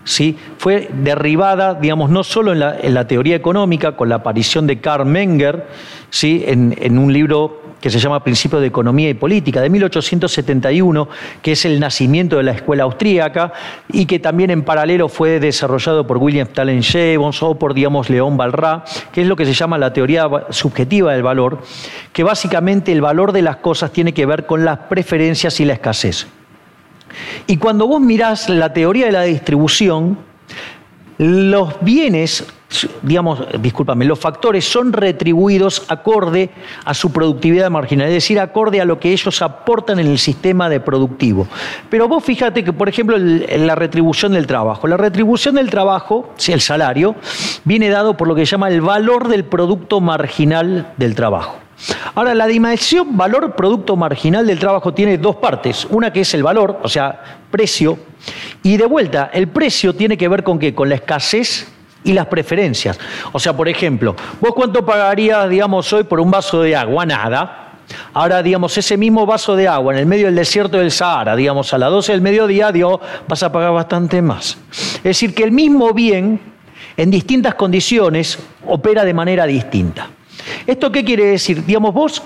¿Sí? 0.03 0.37
Fue 0.57 0.89
derribada, 0.91 1.75
digamos, 1.75 2.09
no 2.09 2.23
solo 2.23 2.53
en 2.53 2.93
la, 2.93 3.07
teoría 3.07 3.35
económica, 3.35 3.95
con 3.95 4.09
la 4.09 4.15
aparición 4.15 4.67
de 4.67 4.79
Karl 4.79 5.05
Menger, 5.05 5.67
en 6.21 6.97
un 6.97 7.13
libro 7.13 7.61
que 7.81 7.89
se 7.89 7.99
llama 7.99 8.23
Principio 8.23 8.59
de 8.59 8.67
Economía 8.67 9.09
y 9.09 9.15
Política, 9.15 9.59
de 9.59 9.69
1871, 9.69 11.09
que 11.41 11.53
es 11.53 11.65
el 11.65 11.79
nacimiento 11.79 12.37
de 12.37 12.43
la 12.43 12.51
escuela 12.51 12.83
austríaca 12.83 13.51
y 13.91 14.05
que 14.05 14.19
también 14.19 14.51
en 14.51 14.61
paralelo 14.61 15.09
fue 15.09 15.39
desarrollado 15.39 16.05
por 16.05 16.17
William 16.17 16.47
Stalin 16.47 16.83
Jevons 16.83 17.41
o 17.41 17.55
por, 17.55 17.73
digamos, 17.73 18.09
León 18.09 18.37
Balrá, 18.37 18.85
que 19.11 19.21
es 19.23 19.27
lo 19.27 19.35
que 19.35 19.45
se 19.45 19.53
llama 19.53 19.79
la 19.79 19.91
teoría 19.91 20.29
subjetiva 20.51 21.13
del 21.13 21.23
valor, 21.23 21.59
que 22.13 22.23
básicamente 22.23 22.91
el 22.91 23.01
valor 23.01 23.31
de 23.31 23.41
las 23.41 23.57
cosas 23.57 23.91
tiene 23.91 24.13
que 24.13 24.27
ver 24.27 24.45
con 24.45 24.63
las 24.63 24.77
preferencias 24.77 25.59
y 25.59 25.65
la 25.65 25.73
escasez. 25.73 26.27
Y 27.47 27.57
cuando 27.57 27.87
vos 27.87 28.01
mirás 28.01 28.49
la 28.49 28.73
teoría 28.73 29.05
de 29.07 29.11
la 29.11 29.23
distribución, 29.23 30.17
los 31.17 31.75
bienes 31.81 32.45
digamos, 33.01 33.43
discúlpame, 33.59 34.05
los 34.05 34.19
factores 34.19 34.65
son 34.65 34.93
retribuidos 34.93 35.83
acorde 35.89 36.49
a 36.85 36.93
su 36.93 37.11
productividad 37.11 37.69
marginal, 37.69 38.07
es 38.07 38.13
decir, 38.13 38.39
acorde 38.39 38.81
a 38.81 38.85
lo 38.85 38.99
que 38.99 39.11
ellos 39.11 39.41
aportan 39.41 39.99
en 39.99 40.07
el 40.07 40.17
sistema 40.17 40.69
de 40.69 40.79
productivo. 40.79 41.47
Pero 41.89 42.07
vos 42.07 42.23
fíjate 42.23 42.63
que, 42.63 42.73
por 42.73 42.89
ejemplo, 42.89 43.17
la 43.17 43.75
retribución 43.75 44.33
del 44.33 44.47
trabajo. 44.47 44.87
La 44.87 44.97
retribución 44.97 45.55
del 45.55 45.69
trabajo, 45.69 46.33
el 46.47 46.61
salario, 46.61 47.15
viene 47.63 47.89
dado 47.89 48.15
por 48.15 48.27
lo 48.27 48.35
que 48.35 48.45
se 48.45 48.51
llama 48.51 48.69
el 48.69 48.81
valor 48.81 49.27
del 49.27 49.43
producto 49.43 49.99
marginal 49.99 50.93
del 50.97 51.15
trabajo. 51.15 51.57
Ahora, 52.15 52.35
la 52.35 52.47
dimensión 52.47 53.17
valor-producto 53.17 53.95
marginal 53.95 54.45
del 54.45 54.59
trabajo 54.59 54.93
tiene 54.93 55.17
dos 55.17 55.37
partes. 55.37 55.85
Una 55.89 56.11
que 56.13 56.21
es 56.21 56.33
el 56.33 56.43
valor, 56.43 56.79
o 56.83 56.89
sea, 56.89 57.39
precio, 57.49 57.97
y 58.63 58.77
de 58.77 58.85
vuelta, 58.85 59.29
el 59.33 59.47
precio 59.47 59.95
tiene 59.95 60.17
que 60.17 60.27
ver 60.27 60.43
con 60.43 60.59
qué? 60.59 60.73
Con 60.75 60.89
la 60.89 60.95
escasez 60.95 61.67
y 62.03 62.13
las 62.13 62.27
preferencias. 62.27 62.99
O 63.31 63.39
sea, 63.39 63.55
por 63.55 63.67
ejemplo, 63.67 64.15
vos 64.39 64.51
cuánto 64.53 64.85
pagarías, 64.85 65.49
digamos, 65.49 65.91
hoy 65.93 66.03
por 66.03 66.19
un 66.19 66.31
vaso 66.31 66.61
de 66.61 66.75
agua? 66.75 67.05
Nada. 67.05 67.57
Ahora, 68.13 68.41
digamos, 68.41 68.77
ese 68.77 68.97
mismo 68.97 69.25
vaso 69.25 69.55
de 69.55 69.67
agua 69.67 69.93
en 69.93 69.99
el 69.99 70.05
medio 70.05 70.27
del 70.27 70.35
desierto 70.35 70.77
del 70.77 70.91
Sahara, 70.91 71.35
digamos, 71.35 71.73
a 71.73 71.77
las 71.77 71.89
12 71.89 72.11
del 72.13 72.21
mediodía, 72.21 72.71
Dios, 72.71 72.99
vas 73.27 73.43
a 73.43 73.51
pagar 73.51 73.73
bastante 73.73 74.21
más. 74.21 74.57
Es 74.97 75.03
decir, 75.03 75.33
que 75.33 75.43
el 75.43 75.51
mismo 75.51 75.93
bien, 75.93 76.39
en 76.95 77.11
distintas 77.11 77.55
condiciones, 77.55 78.39
opera 78.65 79.03
de 79.03 79.13
manera 79.13 79.45
distinta. 79.45 80.09
¿Esto 80.67 80.91
qué 80.91 81.03
quiere 81.03 81.25
decir? 81.25 81.65
Digamos, 81.65 81.93
vos 81.93 82.23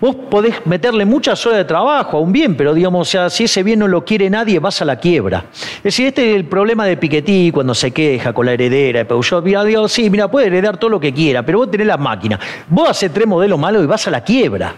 Vos 0.00 0.16
podés 0.30 0.64
meterle 0.64 1.04
muchas 1.04 1.44
horas 1.44 1.58
de 1.58 1.64
trabajo 1.66 2.16
a 2.16 2.20
un 2.20 2.32
bien, 2.32 2.56
pero 2.56 2.72
digamos, 2.72 3.06
o 3.06 3.10
sea, 3.10 3.28
si 3.28 3.44
ese 3.44 3.62
bien 3.62 3.80
no 3.80 3.86
lo 3.86 4.02
quiere 4.02 4.30
nadie, 4.30 4.58
vas 4.58 4.80
a 4.80 4.86
la 4.86 4.96
quiebra. 4.96 5.44
Es 5.52 5.82
decir, 5.82 6.06
este 6.06 6.30
es 6.30 6.36
el 6.36 6.46
problema 6.46 6.86
de 6.86 6.96
Piketty 6.96 7.50
cuando 7.52 7.74
se 7.74 7.90
queja 7.90 8.32
con 8.32 8.46
la 8.46 8.54
heredera 8.54 9.00
de 9.00 9.04
Peugeot. 9.04 9.44
Mira, 9.44 9.62
digo, 9.62 9.86
sí, 9.88 10.08
mira, 10.08 10.30
puede 10.30 10.46
heredar 10.46 10.78
todo 10.78 10.88
lo 10.88 10.98
que 10.98 11.12
quiera, 11.12 11.44
pero 11.44 11.58
vos 11.58 11.70
tenés 11.70 11.86
la 11.86 11.98
máquina. 11.98 12.40
Vos 12.66 12.88
haces 12.88 13.12
tres 13.12 13.26
modelos 13.26 13.58
malos 13.58 13.84
y 13.84 13.86
vas 13.86 14.08
a 14.08 14.10
la 14.10 14.24
quiebra. 14.24 14.74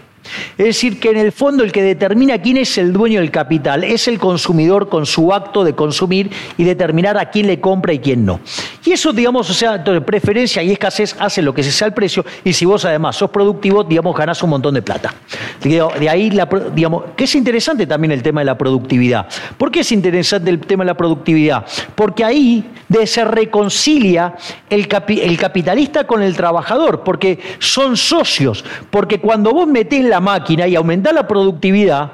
Es 0.57 0.65
decir, 0.65 0.99
que 0.99 1.09
en 1.09 1.17
el 1.17 1.31
fondo 1.31 1.63
el 1.63 1.71
que 1.71 1.83
determina 1.83 2.41
quién 2.41 2.57
es 2.57 2.77
el 2.77 2.93
dueño 2.93 3.19
del 3.19 3.31
capital 3.31 3.83
es 3.83 4.07
el 4.07 4.19
consumidor 4.19 4.89
con 4.89 5.05
su 5.05 5.33
acto 5.33 5.63
de 5.63 5.73
consumir 5.73 6.29
y 6.57 6.63
determinar 6.63 7.17
a 7.17 7.29
quién 7.29 7.47
le 7.47 7.59
compra 7.59 7.93
y 7.93 7.99
quién 7.99 8.25
no. 8.25 8.39
Y 8.85 8.91
eso, 8.91 9.13
digamos, 9.13 9.49
o 9.49 9.53
sea, 9.53 9.83
preferencia 10.05 10.63
y 10.63 10.71
escasez 10.71 11.15
hace 11.19 11.41
lo 11.41 11.53
que 11.53 11.63
se 11.63 11.71
sea 11.71 11.87
el 11.87 11.93
precio 11.93 12.25
y 12.43 12.53
si 12.53 12.65
vos 12.65 12.85
además 12.85 13.15
sos 13.15 13.29
productivo, 13.29 13.83
digamos, 13.83 14.15
ganás 14.15 14.41
un 14.43 14.51
montón 14.51 14.73
de 14.73 14.81
plata. 14.81 15.13
De 15.61 16.09
ahí, 16.09 16.31
digamos, 16.73 17.03
que 17.15 17.25
es 17.25 17.35
interesante 17.35 17.87
también 17.87 18.11
el 18.11 18.21
tema 18.21 18.41
de 18.41 18.45
la 18.45 18.57
productividad. 18.57 19.27
¿Por 19.57 19.71
qué 19.71 19.81
es 19.81 19.91
interesante 19.91 20.49
el 20.49 20.59
tema 20.59 20.83
de 20.83 20.87
la 20.87 20.97
productividad? 20.97 21.65
Porque 21.95 22.23
ahí 22.23 22.65
se 23.05 23.25
reconcilia 23.25 24.35
el, 24.69 24.87
el 25.07 25.37
capitalista 25.37 26.05
con 26.05 26.21
el 26.21 26.35
trabajador, 26.35 27.03
porque 27.03 27.39
son 27.59 27.97
socios, 27.97 28.63
porque 28.89 29.19
cuando 29.19 29.51
vos 29.51 29.67
metés 29.67 30.03
la 30.03 30.12
máquina 30.19 30.67
y 30.67 30.75
aumentar 30.75 31.13
la 31.13 31.27
productividad, 31.27 32.11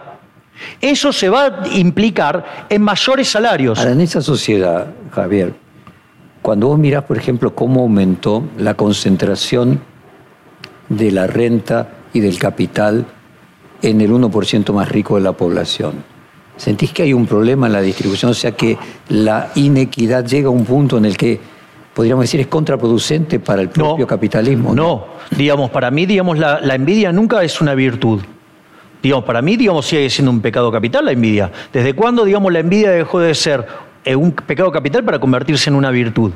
eso 0.81 1.13
se 1.13 1.29
va 1.29 1.45
a 1.45 1.67
implicar 1.73 2.67
en 2.69 2.81
mayores 2.81 3.29
salarios. 3.29 3.79
Ahora, 3.79 3.91
en 3.91 4.01
esa 4.01 4.21
sociedad, 4.21 4.87
Javier, 5.11 5.53
cuando 6.41 6.67
vos 6.67 6.79
mirás, 6.79 7.03
por 7.03 7.17
ejemplo, 7.17 7.53
cómo 7.53 7.81
aumentó 7.81 8.43
la 8.57 8.73
concentración 8.73 9.81
de 10.89 11.11
la 11.11 11.27
renta 11.27 11.89
y 12.13 12.19
del 12.19 12.39
capital 12.39 13.05
en 13.81 14.01
el 14.01 14.11
1% 14.11 14.73
más 14.73 14.89
rico 14.89 15.15
de 15.15 15.21
la 15.21 15.33
población, 15.33 16.03
¿sentís 16.57 16.91
que 16.91 17.03
hay 17.03 17.13
un 17.13 17.25
problema 17.25 17.67
en 17.67 17.73
la 17.73 17.81
distribución? 17.81 18.31
O 18.31 18.33
sea, 18.33 18.51
que 18.51 18.77
la 19.09 19.51
inequidad 19.55 20.25
llega 20.25 20.47
a 20.47 20.51
un 20.51 20.65
punto 20.65 20.97
en 20.97 21.05
el 21.05 21.17
que 21.17 21.39
podríamos 21.99 22.23
decir, 22.23 22.39
es 22.39 22.47
contraproducente 22.47 23.41
para 23.41 23.61
el 23.61 23.67
propio 23.67 24.07
capitalismo. 24.07 24.73
¿no? 24.73 25.05
digamos, 25.31 25.69
para 25.69 25.91
mí, 25.91 26.05
digamos, 26.05 26.37
la, 26.39 26.61
la, 26.61 26.75
envidia 26.75 27.11
nunca 27.11 27.43
es 27.43 27.59
una 27.59 27.75
virtud. 27.75 28.21
Digamos, 29.03 29.25
para 29.25 29.41
mí, 29.41 29.57
digamos, 29.57 29.85
sigue 29.85 30.09
siendo 30.09 30.31
un 30.31 30.39
pecado 30.39 30.71
capital 30.71 31.03
la 31.03 31.11
envidia. 31.11 31.51
¿Desde 31.73 31.93
cuándo, 31.93 32.23
digamos, 32.23 32.53
la 32.53 32.59
envidia 32.59 32.91
dejó 32.91 33.19
de 33.19 33.35
ser 33.35 33.67
eh, 34.05 34.15
un 34.15 34.31
pecado 34.31 34.71
capital 34.71 35.03
para 35.03 35.19
convertirse 35.19 35.69
en 35.69 35.75
una 35.75 35.91
virtud? 35.91 36.31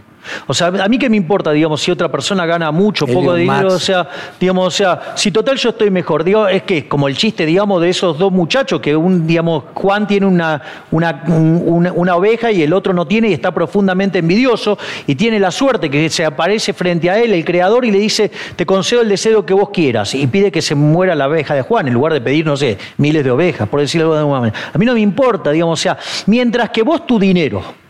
O 0.47 0.53
sea, 0.53 0.67
a 0.67 0.87
mí 0.87 0.97
qué 0.97 1.09
me 1.09 1.17
importa, 1.17 1.51
digamos, 1.51 1.81
si 1.81 1.91
otra 1.91 2.09
persona 2.09 2.45
gana 2.45 2.71
mucho, 2.71 3.05
poco 3.05 3.33
de 3.33 3.41
dinero, 3.41 3.69
o 3.69 3.79
sea, 3.79 4.07
digamos, 4.39 4.67
o 4.67 4.71
sea, 4.71 5.13
si 5.15 5.31
total 5.31 5.57
yo 5.57 5.69
estoy 5.69 5.89
mejor, 5.89 6.23
digo, 6.23 6.47
es 6.47 6.63
que 6.63 6.79
es 6.79 6.83
como 6.85 7.07
el 7.07 7.17
chiste, 7.17 7.45
digamos, 7.45 7.81
de 7.81 7.89
esos 7.89 8.17
dos 8.17 8.31
muchachos 8.31 8.79
que 8.81 8.95
un, 8.95 9.27
digamos, 9.27 9.65
Juan 9.73 10.07
tiene 10.07 10.25
una, 10.25 10.61
una, 10.91 11.23
una, 11.27 12.15
oveja 12.15 12.51
y 12.51 12.61
el 12.61 12.73
otro 12.73 12.93
no 12.93 13.07
tiene 13.07 13.29
y 13.29 13.33
está 13.33 13.51
profundamente 13.51 14.19
envidioso 14.19 14.77
y 15.07 15.15
tiene 15.15 15.39
la 15.39 15.51
suerte 15.51 15.89
que 15.89 16.09
se 16.09 16.25
aparece 16.25 16.73
frente 16.73 17.09
a 17.09 17.19
él 17.19 17.33
el 17.33 17.43
creador 17.43 17.85
y 17.85 17.91
le 17.91 17.99
dice, 17.99 18.31
te 18.55 18.65
concedo 18.65 19.01
el 19.01 19.09
deseo 19.09 19.45
que 19.45 19.53
vos 19.53 19.69
quieras 19.69 20.13
y 20.13 20.27
pide 20.27 20.51
que 20.51 20.61
se 20.61 20.75
muera 20.75 21.15
la 21.15 21.27
oveja 21.27 21.53
de 21.53 21.61
Juan 21.61 21.87
en 21.87 21.93
lugar 21.93 22.13
de 22.13 22.21
pedir, 22.21 22.45
no 22.45 22.55
sé, 22.55 22.77
miles 22.97 23.23
de 23.23 23.31
ovejas, 23.31 23.67
por 23.67 23.79
decirlo 23.79 24.13
de 24.13 24.19
alguna 24.19 24.39
manera. 24.41 24.59
A 24.73 24.77
mí 24.77 24.85
no 24.85 24.93
me 24.93 25.01
importa, 25.01 25.51
digamos, 25.51 25.79
o 25.79 25.81
sea, 25.81 25.97
mientras 26.27 26.69
que 26.69 26.83
vos 26.83 27.05
tu 27.07 27.19
dinero, 27.19 27.82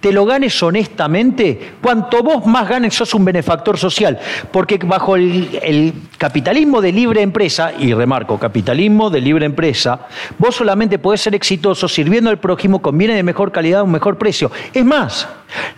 te 0.00 0.12
lo 0.12 0.24
ganes 0.24 0.62
honestamente, 0.62 1.74
cuanto 1.82 2.22
vos 2.22 2.46
más 2.46 2.68
ganes 2.68 2.94
sos 2.94 3.14
un 3.14 3.24
benefactor 3.24 3.78
social, 3.78 4.18
porque 4.52 4.78
bajo 4.78 5.16
el, 5.16 5.92
capitalismo 6.16 6.80
de 6.80 6.92
libre 6.92 7.22
empresa, 7.22 7.72
y 7.78 7.92
remarco, 7.94 8.38
capitalismo 8.38 9.10
de 9.10 9.20
libre 9.20 9.46
empresa, 9.46 10.06
vos 10.38 10.56
solamente 10.56 10.98
podés 10.98 11.20
ser 11.20 11.34
exitoso 11.34 11.88
sirviendo 11.88 12.30
al 12.30 12.38
prójimo 12.38 12.80
con 12.80 12.96
bienes 12.96 13.16
de 13.16 13.22
mejor 13.22 13.52
calidad 13.52 13.80
a 13.80 13.84
un 13.84 13.92
mejor 13.92 14.18
precio. 14.18 14.50
Es 14.72 14.84
más, 14.84 15.28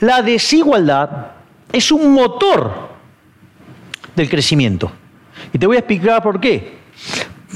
la 0.01 0.23
desigualdad 0.23 1.29
es 1.73 1.91
un 1.91 2.13
motor 2.13 2.91
del 4.17 4.29
crecimiento. 4.29 4.91
Y 5.53 5.59
te 5.59 5.67
voy 5.67 5.77
a 5.77 5.81
explicar 5.81 6.23
por 6.23 6.41
qué. 6.41 6.79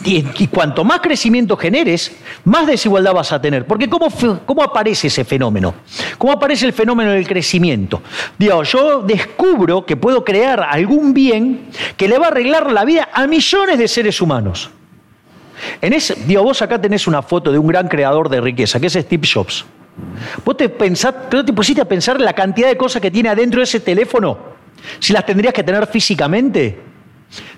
Y, 0.02 0.48
cuanto 0.48 0.82
más 0.82 1.00
crecimiento 1.00 1.56
generes, 1.56 2.16
más 2.44 2.66
desigualdad 2.66 3.14
vas 3.14 3.32
a 3.32 3.40
tener. 3.40 3.64
Porque 3.64 3.88
¿cómo, 3.88 4.08
¿cómo, 4.44 4.62
aparece 4.62 5.06
ese 5.06 5.24
fenómeno? 5.24 5.74
¿Cómo 6.18 6.32
aparece 6.32 6.66
el 6.66 6.72
fenómeno 6.72 7.12
del 7.12 7.26
crecimiento? 7.26 8.02
Digo, 8.36 8.62
yo 8.64 9.02
descubro 9.02 9.86
que 9.86 9.96
puedo 9.96 10.24
crear 10.24 10.60
algún 10.68 11.14
bien 11.14 11.68
que 11.96 12.08
le 12.08 12.18
va 12.18 12.26
a 12.26 12.28
arreglar 12.28 12.72
la 12.72 12.84
vida 12.84 13.08
a 13.12 13.26
millones 13.26 13.78
de 13.78 13.86
seres 13.86 14.20
humanos. 14.20 14.70
En 15.80 15.92
ese, 15.92 16.16
digo, 16.26 16.42
vos 16.42 16.60
acá 16.60 16.80
tenés 16.80 17.06
una 17.06 17.22
foto 17.22 17.52
de 17.52 17.58
un 17.58 17.66
gran 17.68 17.86
creador 17.86 18.28
de 18.28 18.40
riqueza, 18.40 18.80
que 18.80 18.88
es 18.88 18.94
Steve 18.94 19.28
Jobs. 19.32 19.64
¿Vos 20.44 20.56
te, 20.56 20.68
pensás, 20.68 21.14
te 21.30 21.52
pusiste 21.52 21.80
a 21.80 21.84
pensar 21.84 22.20
la 22.20 22.32
cantidad 22.32 22.68
de 22.68 22.76
cosas 22.76 23.00
que 23.00 23.12
tiene 23.12 23.28
adentro 23.28 23.60
de 23.60 23.64
ese 23.64 23.78
teléfono? 23.78 24.38
Si 24.98 25.12
las 25.12 25.24
tendrías 25.24 25.54
que 25.54 25.62
tener 25.62 25.86
físicamente. 25.86 26.93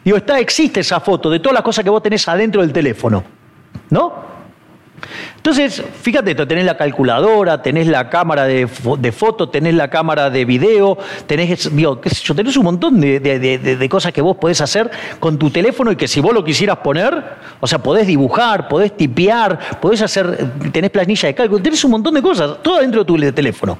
Digo, 0.04 0.16
está, 0.16 0.38
existe 0.38 0.80
esa 0.80 1.00
foto 1.00 1.30
de 1.30 1.40
todas 1.40 1.54
las 1.54 1.62
cosas 1.62 1.85
que 1.85 1.90
vos 1.90 2.02
tenés 2.02 2.26
adentro 2.28 2.61
del 2.62 2.73
teléfono. 2.73 3.25
¿No? 3.90 4.26
Entonces, 5.37 5.83
fíjate, 6.02 6.35
tenés 6.35 6.64
la 6.64 6.76
calculadora, 6.76 7.62
tenés 7.62 7.87
la 7.87 8.11
cámara 8.11 8.47
de, 8.47 8.66
foto, 8.66 9.49
tenés 9.49 9.75
la 9.75 9.88
cámara 9.88 10.28
de 10.28 10.45
video, 10.45 10.99
tenés, 11.26 11.75
digo, 11.75 12.00
qué 12.00 12.11
sé 12.11 12.25
yo, 12.25 12.35
tenés 12.35 12.56
un 12.56 12.64
montón 12.64 13.00
de, 13.00 13.88
cosas 13.88 14.12
que 14.12 14.21
vos 14.21 14.37
podés 14.37 14.61
hacer 14.61 14.90
con 15.21 15.38
tu 15.38 15.50
teléfono 15.50 15.92
y 15.92 15.97
que 15.97 16.09
si 16.09 16.21
vos 16.21 16.35
lo 16.35 16.42
quisieras 16.42 16.78
poner, 16.78 17.23
o 17.61 17.66
sea, 17.66 17.78
podés 17.78 18.09
dibujar, 18.09 18.66
podés 18.66 18.97
tipear, 18.97 19.78
podés 19.80 20.02
hacer, 20.02 20.50
tenés 20.73 20.90
planilla 20.90 21.28
de 21.28 21.35
cálculo, 21.35 21.62
tenés 21.62 21.85
un 21.85 21.92
montón 21.92 22.14
de 22.14 22.23
cosas, 22.23 22.61
todo 22.62 22.80
dentro 22.80 23.04
de 23.04 23.06
tu 23.06 23.33
teléfono. 23.33 23.78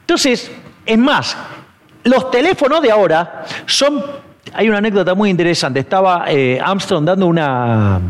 Entonces, 0.00 0.50
es 0.84 0.98
más, 0.98 1.36
los 2.04 2.30
teléfonos 2.30 2.82
de 2.82 2.90
ahora 2.90 3.44
son, 3.64 4.04
hay 4.54 4.68
una 4.68 4.78
anécdota 4.78 5.14
muy 5.14 5.30
interesante, 5.30 5.80
estaba 5.80 6.24
eh, 6.28 6.60
Armstrong 6.60 7.04
dando 7.04 7.26
una, 7.26 8.00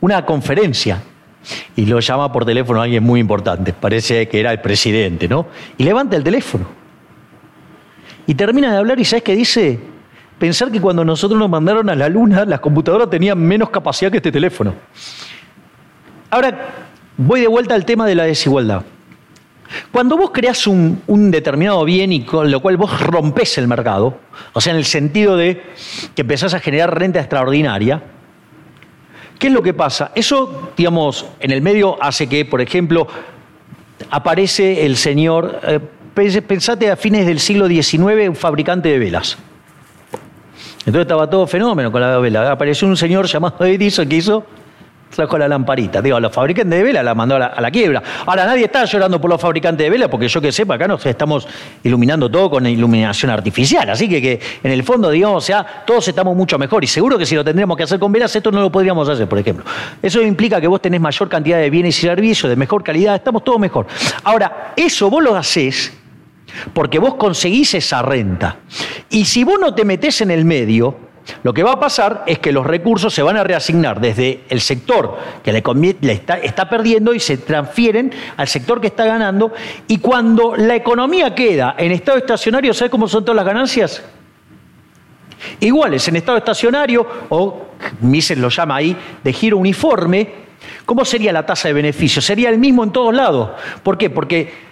una 0.00 0.24
conferencia 0.24 1.02
y 1.76 1.86
lo 1.86 2.00
llama 2.00 2.32
por 2.32 2.44
teléfono 2.44 2.80
a 2.80 2.84
alguien 2.84 3.02
muy 3.02 3.20
importante, 3.20 3.72
parece 3.72 4.28
que 4.28 4.40
era 4.40 4.52
el 4.52 4.60
presidente, 4.60 5.28
¿no? 5.28 5.46
Y 5.78 5.84
levanta 5.84 6.16
el 6.16 6.24
teléfono. 6.24 6.66
Y 8.26 8.34
termina 8.34 8.72
de 8.72 8.78
hablar 8.78 8.98
y 8.98 9.04
¿sabes 9.04 9.22
qué 9.22 9.36
dice? 9.36 9.78
Pensar 10.38 10.70
que 10.70 10.80
cuando 10.80 11.04
nosotros 11.04 11.38
nos 11.38 11.48
mandaron 11.48 11.88
a 11.88 11.94
la 11.94 12.08
luna, 12.08 12.44
las 12.44 12.60
computadoras 12.60 13.08
tenían 13.08 13.38
menos 13.38 13.70
capacidad 13.70 14.10
que 14.10 14.18
este 14.18 14.32
teléfono. 14.32 14.74
Ahora, 16.30 16.74
voy 17.16 17.40
de 17.40 17.46
vuelta 17.46 17.74
al 17.74 17.84
tema 17.84 18.06
de 18.06 18.14
la 18.16 18.24
desigualdad. 18.24 18.82
Cuando 19.90 20.16
vos 20.16 20.30
creás 20.32 20.66
un, 20.66 21.02
un, 21.06 21.30
determinado 21.30 21.84
bien 21.84 22.12
y 22.12 22.24
con 22.24 22.50
lo 22.50 22.60
cual 22.60 22.76
vos 22.76 23.00
rompes 23.00 23.58
el 23.58 23.68
mercado, 23.68 24.18
o 24.52 24.60
sea, 24.60 24.72
en 24.72 24.78
el 24.78 24.84
sentido 24.84 25.36
de 25.36 25.62
que 26.14 26.22
empezás 26.22 26.54
a 26.54 26.60
generar 26.60 26.98
renta 26.98 27.20
extraordinaria, 27.20 28.02
¿Qué 29.38 29.48
es 29.48 29.52
lo 29.52 29.62
que 29.62 29.74
pasa? 29.74 30.12
Eso, 30.14 30.70
digamos, 30.76 31.26
en 31.40 31.50
el 31.50 31.60
medio 31.60 32.02
hace 32.02 32.26
que, 32.26 32.44
por 32.44 32.60
ejemplo, 32.60 33.06
aparece 34.10 34.86
el 34.86 34.96
señor, 34.96 35.60
eh, 35.62 35.80
pensate 36.14 36.90
a 36.90 36.96
fines 36.96 37.26
del 37.26 37.38
siglo 37.38 37.68
XIX, 37.68 38.28
un 38.28 38.36
fabricante 38.36 38.88
de 38.88 38.98
velas. 38.98 39.36
Entonces 40.80 41.02
estaba 41.02 41.28
todo 41.28 41.46
fenómeno 41.46 41.92
con 41.92 42.00
la 42.00 42.16
vela. 42.18 42.50
Apareció 42.50 42.88
un 42.88 42.96
señor 42.96 43.26
llamado 43.26 43.64
Edison 43.64 44.08
que 44.08 44.16
hizo 44.16 44.46
trajo 45.10 45.38
la 45.38 45.48
lamparita. 45.48 46.02
Digo, 46.02 46.18
los 46.20 46.32
fabricantes 46.32 46.78
de 46.78 46.84
vela 46.84 47.02
la 47.02 47.14
mandó 47.14 47.36
a 47.36 47.60
la, 47.60 47.70
quiebra. 47.70 48.02
Ahora 48.26 48.46
nadie 48.46 48.64
está 48.64 48.84
llorando 48.84 49.20
por 49.20 49.30
los 49.30 49.40
fabricantes 49.40 49.84
de 49.84 49.90
vela, 49.90 50.08
porque 50.08 50.28
yo 50.28 50.40
que 50.40 50.52
sepa, 50.52 50.74
acá 50.74 50.86
nos 50.86 51.04
estamos 51.06 51.46
iluminando 51.82 52.30
todo 52.30 52.50
con 52.50 52.66
iluminación 52.66 53.30
artificial. 53.30 53.88
Así 53.90 54.08
que, 54.08 54.20
que 54.20 54.40
en 54.62 54.70
el 54.70 54.82
fondo, 54.82 55.10
digamos, 55.10 55.44
o 55.44 55.46
sea, 55.46 55.84
todos 55.86 56.06
estamos 56.08 56.36
mucho 56.36 56.58
mejor. 56.58 56.84
Y 56.84 56.86
seguro 56.86 57.18
que 57.18 57.26
si 57.26 57.34
lo 57.34 57.44
tendríamos 57.44 57.76
que 57.76 57.84
hacer 57.84 57.98
con 57.98 58.12
velas, 58.12 58.34
esto 58.34 58.50
no 58.50 58.60
lo 58.60 58.70
podríamos 58.70 59.08
hacer, 59.08 59.28
por 59.28 59.38
ejemplo. 59.38 59.64
Eso 60.02 60.20
implica 60.22 60.60
que 60.60 60.66
vos 60.66 60.80
tenés 60.80 61.00
mayor 61.00 61.28
cantidad 61.28 61.58
de 61.58 61.70
bienes 61.70 61.98
y 61.98 62.02
servicios, 62.02 62.48
de 62.48 62.56
mejor 62.56 62.82
calidad, 62.82 63.14
estamos 63.14 63.44
todos 63.44 63.58
mejor. 63.58 63.86
Ahora, 64.24 64.72
eso 64.76 65.08
vos 65.10 65.22
lo 65.22 65.36
haces 65.36 65.92
porque 66.72 66.98
vos 66.98 67.14
conseguís 67.14 67.74
esa 67.74 68.02
renta. 68.02 68.58
Y 69.10 69.24
si 69.24 69.44
vos 69.44 69.58
no 69.60 69.74
te 69.74 69.84
metés 69.84 70.20
en 70.20 70.30
el 70.30 70.44
medio, 70.44 71.05
lo 71.42 71.52
que 71.52 71.62
va 71.62 71.72
a 71.72 71.80
pasar 71.80 72.24
es 72.26 72.38
que 72.38 72.52
los 72.52 72.66
recursos 72.66 73.12
se 73.12 73.22
van 73.22 73.36
a 73.36 73.44
reasignar 73.44 74.00
desde 74.00 74.44
el 74.48 74.60
sector 74.60 75.18
que 75.42 75.52
le, 75.52 75.62
está, 76.44 76.68
perdiendo 76.68 77.14
y 77.14 77.20
se 77.20 77.38
transfieren 77.38 78.12
al 78.36 78.48
sector 78.48 78.80
que 78.80 78.88
está 78.88 79.04
ganando. 79.04 79.52
Y 79.88 79.98
cuando 79.98 80.56
la 80.56 80.74
economía 80.74 81.34
queda 81.34 81.74
en 81.78 81.92
estado 81.92 82.18
estacionario, 82.18 82.72
¿sabes 82.74 82.90
cómo 82.90 83.08
son 83.08 83.24
todas 83.24 83.36
las 83.36 83.46
ganancias? 83.46 84.02
Iguales, 85.60 86.06
en 86.08 86.16
estado 86.16 86.38
estacionario, 86.38 87.06
o 87.28 87.66
Mises 88.00 88.38
lo 88.38 88.48
llama 88.48 88.76
ahí, 88.76 88.96
de 89.22 89.32
giro 89.32 89.58
uniforme, 89.58 90.46
¿cómo 90.84 91.04
sería 91.04 91.32
la 91.32 91.44
tasa 91.44 91.68
de 91.68 91.74
beneficio? 91.74 92.22
Sería 92.22 92.48
el 92.48 92.58
mismo 92.58 92.84
en 92.84 92.90
todos 92.90 93.14
lados. 93.14 93.50
¿Por 93.82 93.98
qué? 93.98 94.10
Porque 94.10 94.65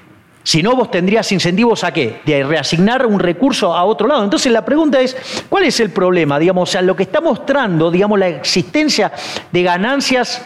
si 0.44 0.62
no, 0.62 0.76
vos 0.76 0.90
tendrías 0.90 1.32
incentivos 1.32 1.84
a 1.84 1.92
qué? 1.92 2.20
De 2.26 2.44
reasignar 2.44 3.06
un 3.06 3.18
recurso 3.18 3.74
a 3.74 3.82
otro 3.84 4.06
lado. 4.06 4.24
Entonces 4.24 4.52
la 4.52 4.62
pregunta 4.62 5.00
es, 5.00 5.16
¿cuál 5.48 5.64
es 5.64 5.80
el 5.80 5.88
problema? 5.90 6.38
Digamos, 6.38 6.68
o 6.68 6.72
sea, 6.72 6.82
lo 6.82 6.94
que 6.94 7.04
está 7.04 7.22
mostrando, 7.22 7.90
digamos, 7.90 8.18
la 8.18 8.28
existencia 8.28 9.10
de 9.50 9.62
ganancias, 9.62 10.42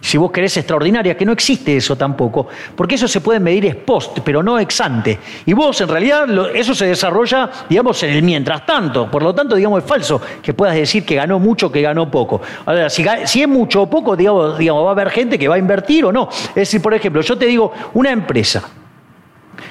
si 0.00 0.18
vos 0.18 0.32
querés, 0.32 0.56
extraordinarias, 0.56 1.16
que 1.16 1.24
no 1.24 1.30
existe 1.30 1.76
eso 1.76 1.94
tampoco, 1.94 2.48
porque 2.74 2.96
eso 2.96 3.06
se 3.06 3.20
puede 3.20 3.38
medir 3.38 3.66
ex 3.66 3.76
post, 3.76 4.18
pero 4.24 4.42
no 4.42 4.58
ex 4.58 4.80
ante. 4.80 5.16
Y 5.46 5.52
vos, 5.52 5.80
en 5.80 5.88
realidad, 5.88 6.26
eso 6.52 6.74
se 6.74 6.86
desarrolla, 6.86 7.48
digamos, 7.68 8.02
en 8.02 8.10
el 8.10 8.22
mientras 8.24 8.66
tanto. 8.66 9.08
Por 9.08 9.22
lo 9.22 9.32
tanto, 9.32 9.54
digamos, 9.54 9.84
es 9.84 9.88
falso 9.88 10.20
que 10.42 10.52
puedas 10.52 10.74
decir 10.74 11.04
que 11.04 11.14
ganó 11.14 11.38
mucho, 11.38 11.70
que 11.70 11.80
ganó 11.80 12.10
poco. 12.10 12.40
Ahora, 12.66 12.90
si, 12.90 13.06
si 13.26 13.42
es 13.42 13.48
mucho 13.48 13.82
o 13.82 13.86
poco, 13.88 14.16
digamos, 14.16 14.58
digamos, 14.58 14.84
va 14.84 14.88
a 14.88 14.92
haber 14.92 15.10
gente 15.10 15.38
que 15.38 15.46
va 15.46 15.54
a 15.54 15.58
invertir 15.58 16.04
o 16.06 16.10
no. 16.10 16.28
Es 16.48 16.54
decir, 16.54 16.82
por 16.82 16.92
ejemplo, 16.92 17.22
yo 17.22 17.38
te 17.38 17.46
digo, 17.46 17.72
una 17.94 18.10
empresa 18.10 18.64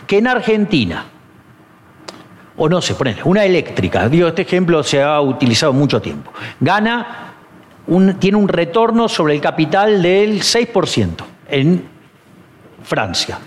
que 0.05 0.17
en 0.17 0.27
Argentina, 0.27 1.05
o 2.57 2.69
no 2.69 2.81
sé, 2.81 2.95
ponele, 2.95 3.21
una 3.23 3.45
eléctrica, 3.45 4.09
digo, 4.09 4.27
este 4.27 4.43
ejemplo 4.43 4.83
se 4.83 5.01
ha 5.01 5.19
utilizado 5.21 5.73
mucho 5.73 6.01
tiempo, 6.01 6.31
gana, 6.59 7.33
tiene 8.19 8.37
un 8.37 8.47
retorno 8.47 9.07
sobre 9.07 9.35
el 9.35 9.41
capital 9.41 10.01
del 10.01 10.41
6% 10.41 11.15
en 11.49 11.83
Francia. 12.83 13.39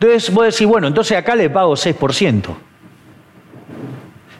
Entonces 0.00 0.32
vos 0.32 0.44
decís, 0.44 0.66
bueno, 0.66 0.86
entonces 0.86 1.16
acá 1.16 1.34
le 1.34 1.50
pago 1.50 1.72
6%. 1.74 2.54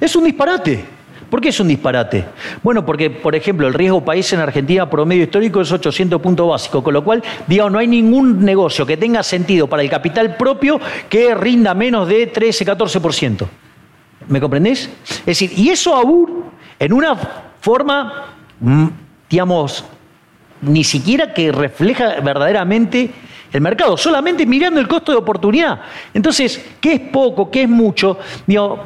Es 0.01 0.15
un 0.15 0.25
disparate. 0.25 0.98
¿Por 1.31 1.41
qué 1.41 1.51
es 1.51 1.61
un 1.61 1.69
disparate? 1.69 2.25
Bueno, 2.63 2.87
porque, 2.87 3.11
por 3.11 3.35
ejemplo, 3.35 3.67
el 3.67 3.75
riesgo 3.75 4.05
país 4.05 4.33
en 4.33 4.41
Argentina 4.41 4.89
promedio 4.89 5.25
histórico 5.25 5.61
es 5.61 5.71
800 5.71 6.21
puntos 6.21 6.49
básicos, 6.49 6.83
con 6.83 6.95
lo 6.95 7.05
cual, 7.05 7.23
digamos, 7.47 7.73
no 7.73 7.79
hay 7.79 7.87
ningún 7.87 8.45
negocio 8.45 8.87
que 8.87 8.97
tenga 8.97 9.23
sentido 9.23 9.67
para 9.67 9.83
el 9.83 9.91
capital 9.91 10.37
propio 10.37 10.81
que 11.09 11.35
rinda 11.35 11.75
menos 11.75 12.09
de 12.09 12.33
13-14%. 12.33 13.47
¿Me 14.29 14.41
comprendés? 14.41 14.91
Es 15.21 15.27
decir, 15.27 15.53
y 15.55 15.69
eso 15.69 15.95
aún 15.95 16.45
en 16.79 16.93
una 16.93 17.17
forma, 17.61 18.27
mm, 18.61 18.87
digamos, 19.29 19.85
ni 20.63 20.85
siquiera 20.85 21.33
que 21.33 21.53
refleja 21.53 22.21
verdaderamente 22.21 23.11
el 23.53 23.61
mercado, 23.61 23.97
solamente 23.97 24.45
mirando 24.47 24.81
el 24.81 24.87
costo 24.87 25.13
de 25.13 25.19
oportunidad. 25.19 25.81
Entonces, 26.13 26.63
¿qué 26.81 26.93
es 26.93 27.01
poco? 27.01 27.51
¿Qué 27.51 27.63
es 27.63 27.69
mucho? 27.69 28.19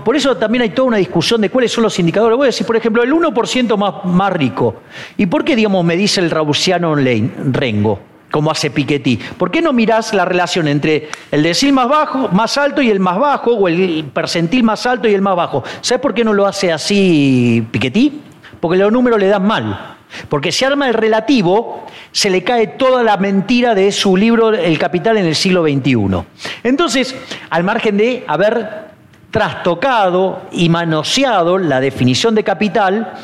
por 0.04 0.16
eso 0.16 0.36
también 0.36 0.62
hay 0.62 0.70
toda 0.70 0.88
una 0.88 0.96
discusión 0.98 1.40
de 1.40 1.50
cuáles 1.50 1.72
son 1.72 1.84
los 1.84 1.98
indicadores. 1.98 2.36
Voy 2.36 2.46
a 2.46 2.46
decir, 2.46 2.66
por 2.66 2.76
ejemplo, 2.76 3.02
el 3.02 3.12
1% 3.12 4.04
más, 4.04 4.32
rico. 4.32 4.82
¿Y 5.16 5.26
por 5.26 5.44
qué, 5.44 5.56
digamos, 5.56 5.84
me 5.84 5.96
dice 5.96 6.20
el 6.20 6.30
Rabusiano 6.30 6.94
Rengo? 6.94 8.12
como 8.30 8.50
hace 8.50 8.70
Piketty. 8.70 9.18
¿Por 9.36 9.50
qué 9.50 9.60
no 9.60 9.74
mirás 9.74 10.14
la 10.14 10.24
relación 10.24 10.66
entre 10.66 11.10
el 11.30 11.42
decil 11.42 11.74
más 11.74 11.86
bajo, 11.86 12.28
más 12.28 12.56
alto 12.56 12.80
y 12.80 12.90
el 12.90 12.98
más 12.98 13.18
bajo, 13.18 13.52
o 13.52 13.68
el 13.68 14.06
percentil 14.12 14.62
más 14.64 14.86
alto 14.86 15.06
y 15.06 15.12
el 15.12 15.20
más 15.20 15.36
bajo? 15.36 15.62
¿Sabes 15.82 16.00
por 16.00 16.14
qué 16.14 16.24
no 16.24 16.32
lo 16.32 16.46
hace 16.46 16.72
así 16.72 17.62
Piketty? 17.70 18.22
Porque 18.58 18.78
los 18.78 18.90
números 18.90 19.20
le 19.20 19.26
dan 19.26 19.46
mal. 19.46 19.96
Porque 20.28 20.52
si 20.52 20.64
arma 20.64 20.88
el 20.88 20.94
relativo, 20.94 21.86
se 22.10 22.30
le 22.30 22.44
cae 22.44 22.66
toda 22.66 23.02
la 23.02 23.16
mentira 23.16 23.74
de 23.74 23.92
su 23.92 24.16
libro 24.16 24.52
El 24.52 24.78
Capital 24.78 25.16
en 25.18 25.26
el 25.26 25.34
siglo 25.34 25.62
XXI. 25.62 26.24
Entonces, 26.62 27.14
al 27.50 27.64
margen 27.64 27.96
de 27.96 28.24
haber 28.26 28.92
trastocado 29.30 30.42
y 30.52 30.68
manoseado 30.68 31.58
la 31.58 31.80
definición 31.80 32.34
de 32.34 32.44
capital, 32.44 33.14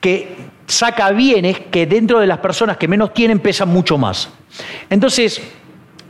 que 0.00 0.36
saca 0.66 1.10
bienes 1.10 1.60
que 1.70 1.86
dentro 1.86 2.20
de 2.20 2.26
las 2.26 2.38
personas 2.38 2.76
que 2.76 2.88
menos 2.88 3.14
tienen 3.14 3.38
pesan 3.38 3.68
mucho 3.68 3.96
más. 3.96 4.28
Entonces, 4.90 5.40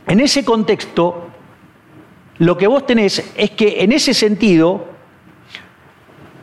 en 0.07 0.19
ese 0.19 0.43
contexto, 0.43 1.29
lo 2.39 2.57
que 2.57 2.67
vos 2.67 2.85
tenés 2.85 3.31
es 3.35 3.51
que 3.51 3.83
en 3.83 3.91
ese 3.91 4.13
sentido, 4.13 4.87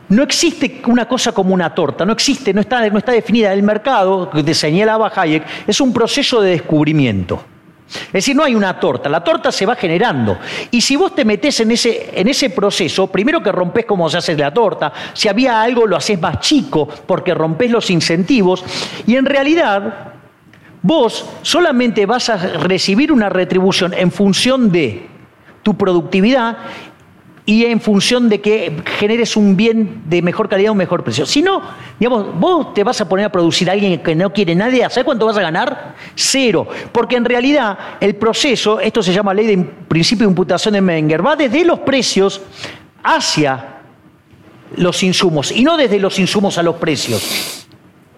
no 0.09 0.23
existe 0.23 0.81
una 0.85 1.07
cosa 1.07 1.31
como 1.31 1.53
una 1.53 1.73
torta, 1.73 2.05
no 2.05 2.13
existe, 2.13 2.53
no 2.53 2.61
está, 2.61 2.89
no 2.89 2.97
está 2.97 3.11
definida. 3.11 3.53
El 3.53 3.63
mercado, 3.63 4.29
que 4.29 4.53
señalaba 4.53 5.11
Hayek, 5.13 5.43
es 5.67 5.81
un 5.81 5.91
proceso 5.91 6.41
de 6.41 6.51
descubrimiento. 6.51 7.43
Es 7.87 8.11
decir, 8.11 8.35
no 8.35 8.43
hay 8.43 8.53
una 8.53 8.77
torta, 8.79 9.07
la 9.07 9.23
torta 9.23 9.51
se 9.51 9.65
va 9.65 9.75
generando. 9.75 10.37
Y 10.71 10.81
si 10.81 10.97
vos 10.97 11.15
te 11.15 11.23
metés 11.23 11.59
en 11.61 11.71
ese, 11.71 12.09
en 12.13 12.27
ese 12.27 12.49
proceso, 12.49 13.07
primero 13.07 13.41
que 13.41 13.51
rompes 13.51 13.85
cómo 13.85 14.09
se 14.09 14.17
hace 14.17 14.35
la 14.35 14.53
torta, 14.53 14.91
si 15.13 15.29
había 15.29 15.61
algo 15.61 15.87
lo 15.87 15.95
haces 15.95 16.19
más 16.19 16.41
chico 16.41 16.87
porque 17.05 17.33
rompes 17.33 17.71
los 17.71 17.89
incentivos, 17.89 18.63
y 19.05 19.15
en 19.15 19.25
realidad 19.25 20.13
vos 20.81 21.25
solamente 21.41 22.05
vas 22.05 22.29
a 22.29 22.37
recibir 22.37 23.11
una 23.11 23.29
retribución 23.29 23.93
en 23.93 24.11
función 24.11 24.69
de 24.69 25.07
tu 25.63 25.77
productividad 25.77 26.57
y 27.47 27.63
en 27.63 27.79
función 27.79 28.27
de 28.27 28.41
que 28.41 28.83
generes 28.99 29.37
un 29.37 29.55
bien 29.55 30.01
de 30.05 30.21
mejor 30.21 30.49
calidad 30.49 30.73
o 30.73 30.75
mejor 30.75 31.05
precio. 31.05 31.25
Si 31.25 31.41
no, 31.41 31.61
digamos, 31.97 32.37
vos 32.37 32.73
te 32.73 32.83
vas 32.83 32.99
a 32.99 33.07
poner 33.07 33.25
a 33.25 33.31
producir 33.31 33.69
a 33.69 33.73
alguien 33.73 34.03
que 34.03 34.15
no 34.15 34.33
quiere 34.33 34.53
nadie, 34.53 34.81
¿sabes 34.89 35.05
cuánto 35.05 35.25
vas 35.25 35.37
a 35.37 35.41
ganar? 35.41 35.95
Cero. 36.13 36.67
Porque 36.91 37.15
en 37.15 37.23
realidad 37.23 37.77
el 38.01 38.17
proceso, 38.17 38.81
esto 38.81 39.01
se 39.01 39.13
llama 39.13 39.33
ley 39.33 39.47
de 39.47 39.63
principio 39.63 40.27
de 40.27 40.31
imputación 40.31 40.73
de 40.73 40.81
Menger, 40.81 41.25
va 41.25 41.37
desde 41.37 41.63
los 41.63 41.79
precios 41.79 42.41
hacia 43.01 43.77
los 44.75 45.01
insumos 45.01 45.49
y 45.53 45.63
no 45.63 45.77
desde 45.77 45.99
los 45.99 46.19
insumos 46.19 46.57
a 46.57 46.63
los 46.63 46.75
precios. 46.75 47.56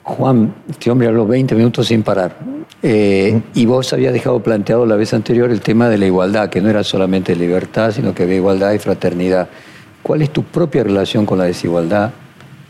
Juan, 0.10 0.56
este 0.67 0.89
hombre 0.89 1.08
habló 1.08 1.28
20 1.28 1.54
minutos 1.54 1.88
sin 1.88 2.02
parar. 2.02 2.36
Eh, 2.82 3.41
y 3.54 3.65
vos 3.67 3.93
habías 3.93 4.12
dejado 4.12 4.41
planteado 4.41 4.86
la 4.88 4.95
vez 4.95 5.13
anterior 5.13 5.52
el 5.52 5.62
tema 5.62 5.88
de 5.88 6.00
la 6.00 6.08
igualdad, 6.08 6.50
que 6.50 6.62
no 6.62 6.69
era 6.69 6.84
solamente 6.84 7.36
libertad, 7.36 7.91
sino 7.91 8.15
que 8.15 8.24
había 8.24 8.38
igualdad 8.38 8.74
y 8.74 8.80
fraternidad. 8.80 9.48
¿Cuál 10.02 10.24
es 10.24 10.32
tu 10.32 10.43
propia 10.43 10.84
relación 10.84 11.28
con 11.28 11.38
la 11.38 11.43
desigualdad 11.43 12.12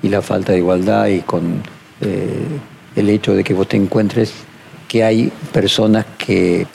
y 0.03 0.09
la 0.09 0.21
falta 0.21 0.51
de 0.51 0.57
igualdad 0.57 1.07
y 1.07 1.21
con 1.21 1.61
eh, 2.01 2.45
el 2.97 3.09
hecho 3.09 3.33
de 3.33 3.43
que 3.43 3.53
vos 3.53 3.69
te 3.69 3.77
encuentres 3.77 4.33
que 4.89 5.05
hay 5.05 5.31
personas 5.53 6.05
que 6.17 6.67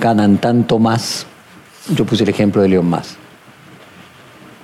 ganan 0.00 0.38
tanto 0.38 0.78
más? 0.78 1.26
Yo 1.94 2.06
puse 2.06 2.24
el 2.24 2.30
ejemplo 2.30 2.62
de 2.62 2.68
León 2.68 2.86
Más. 2.86 3.16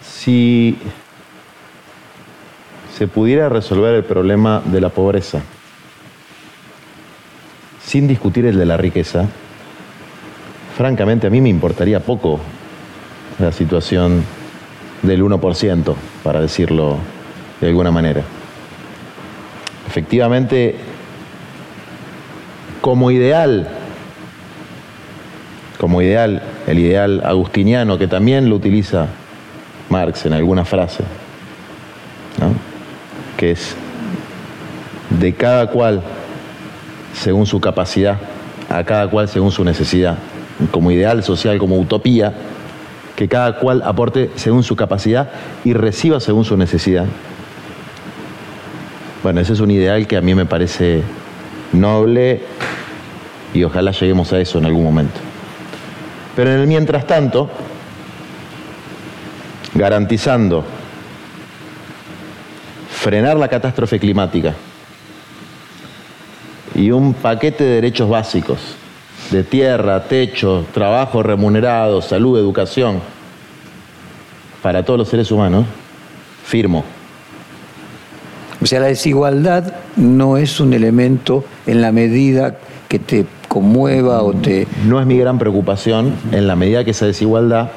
Si 0.02 0.78
se 3.02 3.08
pudiera 3.08 3.48
resolver 3.48 3.96
el 3.96 4.04
problema 4.04 4.62
de 4.64 4.80
la 4.80 4.88
pobreza 4.88 5.40
sin 7.84 8.06
discutir 8.06 8.46
el 8.46 8.56
de 8.56 8.64
la 8.64 8.76
riqueza, 8.76 9.26
francamente 10.76 11.26
a 11.26 11.30
mí 11.30 11.40
me 11.40 11.48
importaría 11.48 11.98
poco 11.98 12.38
la 13.40 13.50
situación 13.50 14.22
del 15.02 15.20
1%, 15.20 15.94
para 16.22 16.40
decirlo 16.40 16.98
de 17.60 17.66
alguna 17.66 17.90
manera. 17.90 18.22
Efectivamente, 19.88 20.76
como 22.80 23.10
ideal, 23.10 23.68
como 25.76 26.02
ideal, 26.02 26.40
el 26.68 26.78
ideal 26.78 27.20
agustiniano, 27.24 27.98
que 27.98 28.06
también 28.06 28.48
lo 28.48 28.54
utiliza 28.54 29.08
Marx 29.90 30.24
en 30.24 30.34
alguna 30.34 30.64
frase, 30.64 31.02
que 32.38 32.71
es 33.50 33.74
de 35.18 35.34
cada 35.34 35.68
cual 35.68 36.02
según 37.12 37.46
su 37.46 37.60
capacidad, 37.60 38.18
a 38.68 38.84
cada 38.84 39.08
cual 39.08 39.28
según 39.28 39.50
su 39.52 39.64
necesidad, 39.64 40.18
como 40.70 40.90
ideal 40.90 41.22
social, 41.22 41.58
como 41.58 41.78
utopía, 41.78 42.32
que 43.16 43.28
cada 43.28 43.58
cual 43.58 43.82
aporte 43.84 44.30
según 44.36 44.62
su 44.62 44.76
capacidad 44.76 45.30
y 45.64 45.74
reciba 45.74 46.20
según 46.20 46.44
su 46.44 46.56
necesidad. 46.56 47.06
Bueno, 49.22 49.40
ese 49.40 49.52
es 49.52 49.60
un 49.60 49.70
ideal 49.70 50.06
que 50.06 50.16
a 50.16 50.20
mí 50.20 50.34
me 50.34 50.46
parece 50.46 51.02
noble 51.72 52.42
y 53.54 53.62
ojalá 53.64 53.92
lleguemos 53.92 54.32
a 54.32 54.40
eso 54.40 54.58
en 54.58 54.64
algún 54.64 54.84
momento. 54.84 55.20
Pero 56.34 56.50
en 56.50 56.60
el 56.60 56.66
mientras 56.66 57.06
tanto, 57.06 57.50
garantizando 59.74 60.64
frenar 63.02 63.36
la 63.36 63.48
catástrofe 63.48 63.98
climática, 63.98 64.54
y 66.72 66.92
un 66.92 67.14
paquete 67.14 67.64
de 67.64 67.74
derechos 67.74 68.08
básicos, 68.08 68.60
de 69.32 69.42
tierra, 69.42 70.04
techo, 70.04 70.64
trabajo 70.72 71.20
remunerado, 71.20 72.00
salud, 72.00 72.38
educación, 72.38 73.00
para 74.62 74.84
todos 74.84 75.00
los 75.00 75.08
seres 75.08 75.32
humanos, 75.32 75.66
firmo. 76.44 76.84
O 78.62 78.66
sea, 78.66 78.78
la 78.78 78.86
desigualdad 78.86 79.74
no 79.96 80.36
es 80.36 80.60
un 80.60 80.72
elemento 80.72 81.44
en 81.66 81.80
la 81.80 81.90
medida 81.90 82.58
que 82.86 83.00
te 83.00 83.26
conmueva 83.48 84.22
o 84.22 84.32
te... 84.32 84.68
No 84.86 85.00
es 85.00 85.06
mi 85.08 85.18
gran 85.18 85.40
preocupación 85.40 86.14
en 86.30 86.46
la 86.46 86.54
medida 86.54 86.84
que 86.84 86.92
esa 86.92 87.06
desigualdad... 87.06 87.72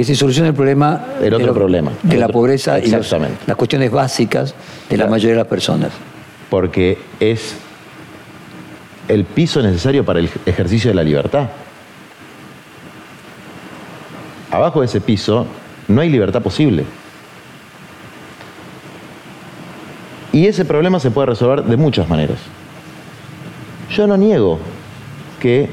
Que 0.00 0.04
se 0.04 0.14
solucione 0.14 0.48
el 0.48 0.54
problema... 0.54 1.04
El 1.22 1.34
otro 1.34 1.52
problema. 1.52 1.92
De 2.02 2.16
la 2.16 2.28
pobreza 2.28 2.78
y 2.78 2.88
las 2.88 3.06
cuestiones 3.54 3.90
básicas 3.90 4.54
de 4.88 4.96
la 4.96 5.06
mayoría 5.06 5.32
de 5.32 5.42
las 5.42 5.46
personas. 5.46 5.90
Porque 6.48 6.96
es 7.20 7.56
el 9.08 9.24
piso 9.24 9.60
necesario 9.60 10.02
para 10.02 10.20
el 10.20 10.30
ejercicio 10.46 10.88
de 10.90 10.94
la 10.94 11.02
libertad. 11.02 11.50
Abajo 14.50 14.80
de 14.80 14.86
ese 14.86 15.02
piso 15.02 15.46
no 15.86 16.00
hay 16.00 16.08
libertad 16.08 16.40
posible. 16.40 16.86
Y 20.32 20.46
ese 20.46 20.64
problema 20.64 20.98
se 20.98 21.10
puede 21.10 21.26
resolver 21.26 21.62
de 21.62 21.76
muchas 21.76 22.08
maneras. 22.08 22.38
Yo 23.90 24.06
no 24.06 24.16
niego 24.16 24.60
que 25.40 25.68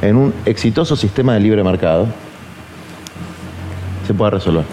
en 0.00 0.14
un 0.14 0.32
exitoso 0.44 0.94
sistema 0.94 1.34
de 1.34 1.40
libre 1.40 1.64
mercado 1.64 2.06
se 4.12 4.18
pueda 4.18 4.30
resolver. 4.30 4.64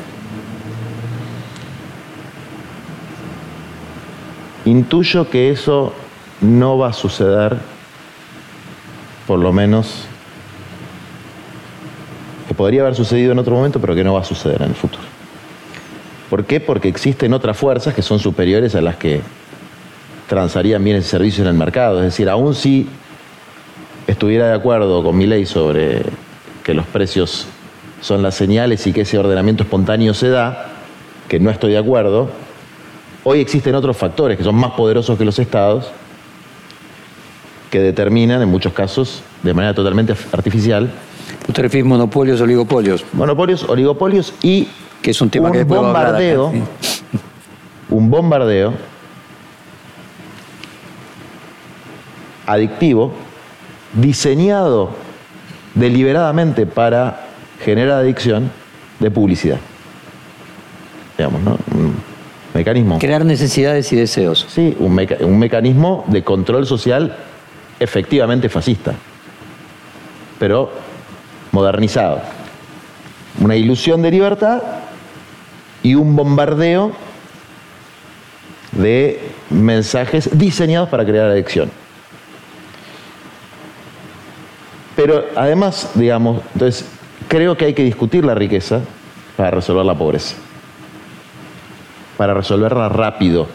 Intuyo 4.65 5.30
que 5.30 5.49
eso 5.49 5.93
no 6.41 6.78
va 6.78 6.89
a 6.89 6.93
suceder, 6.93 7.58
por 9.25 9.39
lo 9.39 9.54
menos, 9.54 10.06
que 12.47 12.54
podría 12.54 12.82
haber 12.82 12.95
sucedido 12.95 13.32
en 13.32 13.39
otro 13.39 13.56
momento, 13.56 13.80
pero 13.80 13.95
que 13.95 14.04
no 14.04 14.13
va 14.13 14.21
a 14.21 14.25
suceder 14.25 14.62
en 14.62 14.69
el 14.69 14.75
futuro. 14.75 15.04
¿Por 16.30 16.45
qué? 16.45 16.60
Porque 16.60 16.89
existen 16.89 17.34
otras 17.34 17.58
fuerzas 17.58 17.93
que 17.93 18.02
son 18.02 18.19
superiores 18.19 18.75
a 18.75 18.82
las 18.82 18.97
que 18.97 19.21
transarían 20.28 20.84
bienes 20.84 21.06
y 21.06 21.10
servicios 21.10 21.47
en 21.47 21.54
el 21.54 21.58
mercado. 21.58 21.99
Es 21.99 22.06
decir, 22.06 22.30
aún 22.30 22.54
si 22.54 22.88
estuviera 24.06 24.47
de 24.49 24.54
acuerdo 24.54 25.02
con 25.02 25.17
mi 25.17 25.25
ley 25.25 25.45
sobre 25.45 26.04
que 26.63 26.73
los 26.73 26.86
precios 26.86 27.47
son 28.01 28.21
las 28.21 28.35
señales 28.35 28.85
y 28.88 28.93
que 28.93 29.01
ese 29.01 29.17
ordenamiento 29.17 29.63
espontáneo 29.63 30.13
se 30.13 30.29
da, 30.29 30.67
que 31.27 31.39
no 31.39 31.49
estoy 31.49 31.71
de 31.71 31.77
acuerdo, 31.77 32.29
hoy 33.23 33.39
existen 33.39 33.75
otros 33.75 33.97
factores 33.97 34.38
que 34.38 34.43
son 34.43 34.55
más 34.55 34.71
poderosos 34.71 35.17
que 35.17 35.25
los 35.25 35.38
estados 35.39 35.91
que 37.69 37.79
determinan, 37.79 38.41
en 38.41 38.49
muchos 38.49 38.73
casos, 38.73 39.21
de 39.43 39.53
manera 39.53 39.73
totalmente 39.73 40.15
artificial. 40.31 40.89
¿Usted 41.47 41.62
refiere 41.62 41.88
monopolios, 41.88 42.41
oligopolios? 42.41 43.05
Monopolios, 43.13 43.63
oligopolios 43.63 44.33
y 44.41 44.67
que 45.01 45.12
es 45.12 45.21
un 45.21 45.29
tema 45.29 45.51
que 45.51 45.63
bombardeo, 45.63 46.51
un 47.89 48.09
bombardeo 48.09 48.73
adictivo 52.45 53.12
diseñado 53.93 54.89
deliberadamente 55.75 56.65
para 56.65 57.29
generar 57.63 58.00
adicción 58.00 58.52
de 59.00 59.12
publicidad. 59.12 59.58
Digamos, 61.17 61.41
¿no? 61.41 61.58
Un 61.74 61.95
mecanismo. 62.54 63.00
Crear 63.00 63.26
necesidades 63.26 63.91
y 63.91 63.95
deseos. 63.95 64.45
Sí, 64.50 64.76
un, 64.80 65.00
un 65.22 65.39
mecanismo 65.39 66.06
de 66.08 66.24
control 66.24 66.65
social 66.65 67.15
efectivamente 67.80 68.50
fascista, 68.50 68.93
pero 70.38 70.72
modernizado. 71.52 72.22
Una 73.41 73.56
ilusión 73.56 74.02
de 74.02 74.12
libertad 74.12 74.62
y 75.84 75.95
un 75.95 76.15
bombardeo 76.15 76.91
de 78.74 79.22
mensajes 79.50 80.38
diseñados 80.38 80.89
para 80.89 81.06
crear 81.06 81.28
adicción. 81.28 81.72
Pero 84.95 85.26
además, 85.36 85.91
digamos, 85.95 86.41
entonces 86.54 86.86
creo 87.30 87.56
que 87.56 87.63
hay 87.63 87.74
que 87.74 87.84
discutir 87.84 88.26
la 88.26 88.36
riqueza 88.36 88.82
para 89.38 89.52
resolver 89.52 89.86
la 89.86 89.96
pobreza, 89.96 90.36
para 92.18 92.34
resolverla 92.34 92.89
rápido, 92.89 93.48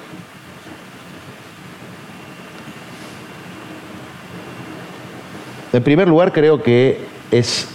En 5.75 5.83
primer 5.83 6.07
lugar, 6.07 6.33
creo 6.33 6.63
que 6.63 7.01
es 7.33 7.67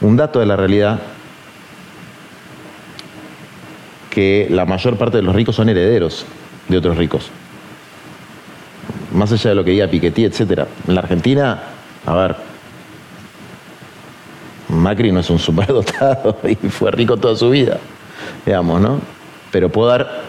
un 0.00 0.16
dato 0.16 0.40
de 0.40 0.46
la 0.46 0.56
realidad 0.56 0.98
que 4.10 4.48
la 4.50 4.64
mayor 4.64 4.96
parte 4.96 5.18
de 5.18 5.22
los 5.22 5.36
ricos 5.36 5.54
son 5.54 5.68
herederos 5.68 6.26
de 6.66 6.78
otros 6.78 6.96
ricos. 6.96 7.30
Más 9.12 9.30
allá 9.30 9.50
de 9.50 9.54
lo 9.54 9.62
que 9.62 9.70
diga 9.70 9.86
Piketty, 9.86 10.24
etc. 10.24 10.66
En 10.88 10.96
la 10.96 11.02
Argentina, 11.02 11.62
a 12.04 12.14
ver, 12.16 12.36
Macri 14.76 15.12
no 15.12 15.20
es 15.20 15.30
un 15.30 15.38
superdotado 15.38 16.36
y 16.48 16.54
fue 16.68 16.90
rico 16.90 17.16
toda 17.16 17.36
su 17.36 17.50
vida, 17.50 17.78
digamos, 18.44 18.80
¿no? 18.80 19.00
Pero 19.50 19.68
puedo 19.68 19.88
dar 19.88 20.22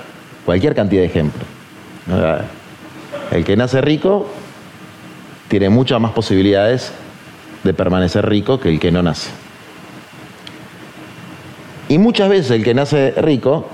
cualquier 0.46 0.76
cantidad 0.76 1.02
de 1.02 1.08
ejemplos. 1.08 1.46
El 3.32 3.44
que 3.44 3.58
nace 3.58 3.82
rico 3.82 4.28
tiene 5.48 5.70
muchas 5.70 6.00
más 6.00 6.12
posibilidades 6.12 6.92
de 7.64 7.74
permanecer 7.74 8.28
rico 8.28 8.60
que 8.60 8.70
el 8.70 8.80
que 8.80 8.92
no 8.92 9.04
nace. 9.04 9.30
Y 11.90 11.98
muchas 11.98 12.30
veces 12.30 12.52
el 12.52 12.64
que 12.64 12.74
nace 12.74 13.12
rico, 13.18 13.68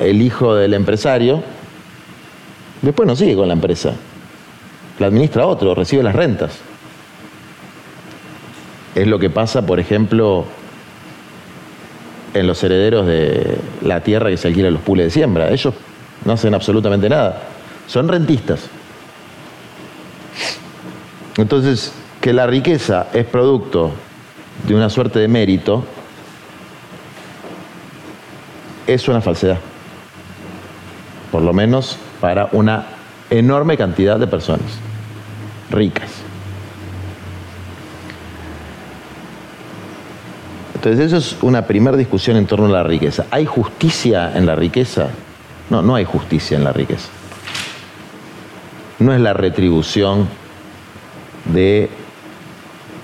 el 0.00 0.20
hijo 0.20 0.54
del 0.54 0.74
empresario, 0.74 1.42
después 2.82 3.06
no 3.06 3.16
sigue 3.16 3.34
con 3.34 3.48
la 3.48 3.54
empresa. 3.54 3.92
La 4.98 5.06
administra 5.06 5.46
otro, 5.46 5.74
recibe 5.74 6.02
las 6.02 6.14
rentas. 6.14 6.58
Es 8.94 9.06
lo 9.06 9.18
que 9.18 9.30
pasa, 9.30 9.64
por 9.64 9.80
ejemplo, 9.80 10.44
en 12.34 12.46
los 12.46 12.62
herederos 12.62 13.06
de 13.06 13.56
la 13.82 14.00
tierra 14.02 14.30
que 14.30 14.36
se 14.36 14.48
alquila 14.48 14.70
los 14.70 14.82
pules 14.82 15.06
de 15.06 15.10
siembra. 15.10 15.50
Ellos 15.50 15.74
no 16.24 16.32
hacen 16.32 16.54
absolutamente 16.54 17.08
nada. 17.08 17.42
Son 17.86 18.08
rentistas. 18.08 18.68
Entonces, 21.36 21.92
que 22.20 22.32
la 22.32 22.46
riqueza 22.46 23.08
es 23.12 23.24
producto 23.24 23.92
de 24.66 24.74
una 24.74 24.90
suerte 24.90 25.18
de 25.18 25.28
mérito, 25.28 25.84
es 28.86 29.08
una 29.08 29.20
falsedad. 29.20 29.58
Por 31.30 31.42
lo 31.42 31.52
menos 31.52 31.96
para 32.20 32.48
una 32.52 32.86
enorme 33.30 33.76
cantidad 33.76 34.18
de 34.18 34.26
personas 34.26 34.78
ricas. 35.70 36.10
Entonces 40.82 41.12
eso 41.12 41.16
es 41.16 41.40
una 41.44 41.64
primera 41.64 41.96
discusión 41.96 42.36
en 42.36 42.44
torno 42.44 42.66
a 42.66 42.70
la 42.70 42.82
riqueza. 42.82 43.26
¿Hay 43.30 43.46
justicia 43.46 44.36
en 44.36 44.46
la 44.46 44.56
riqueza? 44.56 45.10
No, 45.70 45.80
no 45.80 45.94
hay 45.94 46.04
justicia 46.04 46.56
en 46.56 46.64
la 46.64 46.72
riqueza. 46.72 47.08
No 48.98 49.14
es 49.14 49.20
la 49.20 49.32
retribución 49.32 50.26
de 51.44 51.88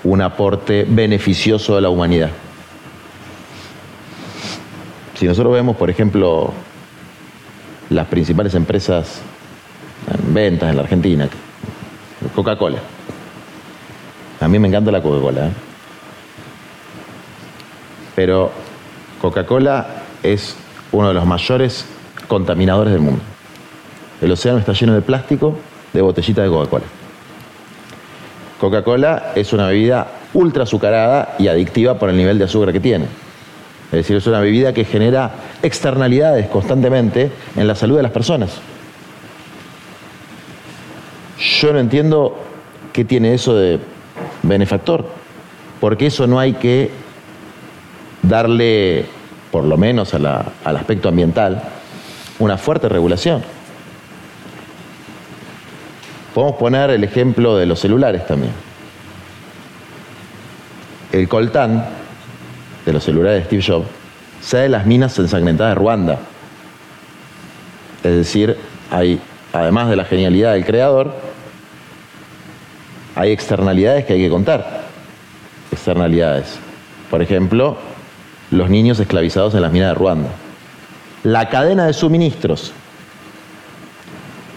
un 0.03 0.21
aporte 0.21 0.85
beneficioso 0.89 1.77
a 1.77 1.79
la 1.79 1.87
humanidad. 1.87 2.31
Si 5.17 5.25
nosotros 5.25 5.53
vemos, 5.53 5.77
por 5.77 5.89
ejemplo, 5.89 6.51
las 7.89 8.07
principales 8.07 8.55
empresas 8.55 9.21
en 10.13 10.33
ventas 10.33 10.69
en 10.69 10.75
la 10.75 10.81
Argentina, 10.81 11.29
Coca-Cola. 12.35 12.79
A 14.41 14.49
mí 14.49 14.59
me 14.59 14.67
encanta 14.67 14.91
la 14.91 15.01
Coca-Cola. 15.01 15.47
¿eh? 15.47 15.68
Pero 18.19 18.51
Coca-Cola 19.21 19.87
es 20.23 20.53
uno 20.91 21.07
de 21.07 21.13
los 21.13 21.25
mayores 21.25 21.85
contaminadores 22.27 22.91
del 22.91 23.01
mundo. 23.01 23.21
El 24.21 24.29
océano 24.29 24.59
está 24.59 24.73
lleno 24.73 24.93
de 24.93 25.01
plástico 25.01 25.55
de 25.93 26.01
botellitas 26.01 26.43
de 26.43 26.49
Coca-Cola. 26.49 26.83
Coca-Cola 28.59 29.31
es 29.35 29.53
una 29.53 29.67
bebida 29.67 30.07
ultra 30.33 30.63
azucarada 30.63 31.35
y 31.39 31.47
adictiva 31.47 31.97
por 31.97 32.09
el 32.09 32.17
nivel 32.17 32.37
de 32.37 32.43
azúcar 32.43 32.73
que 32.73 32.81
tiene. 32.81 33.05
Es 33.85 33.99
decir, 33.99 34.17
es 34.17 34.27
una 34.27 34.41
bebida 34.41 34.73
que 34.73 34.83
genera 34.83 35.31
externalidades 35.63 36.49
constantemente 36.49 37.31
en 37.55 37.67
la 37.69 37.75
salud 37.75 37.95
de 37.95 38.03
las 38.03 38.11
personas. 38.11 38.51
Yo 41.39 41.71
no 41.71 41.79
entiendo 41.79 42.37
qué 42.91 43.05
tiene 43.05 43.33
eso 43.33 43.55
de 43.55 43.79
benefactor, 44.43 45.05
porque 45.79 46.07
eso 46.07 46.27
no 46.27 46.37
hay 46.37 46.51
que 46.51 46.98
darle, 48.21 49.05
por 49.51 49.63
lo 49.63 49.77
menos 49.77 50.13
al 50.13 50.25
aspecto 50.63 51.09
ambiental, 51.09 51.61
una 52.39 52.57
fuerte 52.57 52.89
regulación. 52.89 53.43
Podemos 56.33 56.57
poner 56.57 56.89
el 56.91 57.03
ejemplo 57.03 57.57
de 57.57 57.65
los 57.65 57.79
celulares 57.79 58.25
también. 58.27 58.53
El 61.11 61.27
coltán 61.27 61.85
de 62.85 62.93
los 62.93 63.03
celulares 63.03 63.39
de 63.39 63.45
Steve 63.45 63.63
Jobs 63.65 63.87
sale 64.41 64.63
de 64.63 64.69
las 64.69 64.85
minas 64.85 65.17
ensangrentadas 65.17 65.71
de 65.71 65.75
Ruanda. 65.75 66.19
Es 68.03 68.15
decir, 68.15 68.55
hay, 68.91 69.19
además 69.51 69.89
de 69.89 69.95
la 69.95 70.05
genialidad 70.05 70.53
del 70.53 70.65
creador, 70.65 71.13
hay 73.15 73.31
externalidades 73.31 74.05
que 74.05 74.13
hay 74.13 74.21
que 74.21 74.29
contar. 74.29 74.83
Externalidades. 75.71 76.57
Por 77.09 77.21
ejemplo, 77.21 77.77
los 78.51 78.69
niños 78.69 78.99
esclavizados 78.99 79.53
en 79.55 79.61
las 79.61 79.71
minas 79.71 79.89
de 79.89 79.95
Ruanda. 79.95 80.29
La 81.23 81.49
cadena 81.49 81.85
de 81.85 81.93
suministros 81.93 82.71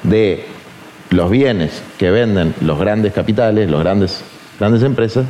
de 0.02 0.46
los 1.10 1.30
bienes 1.30 1.82
que 1.98 2.10
venden 2.10 2.54
los 2.60 2.78
grandes 2.78 3.12
capitales, 3.12 3.70
las 3.70 3.80
grandes, 3.80 4.24
grandes 4.58 4.82
empresas, 4.82 5.26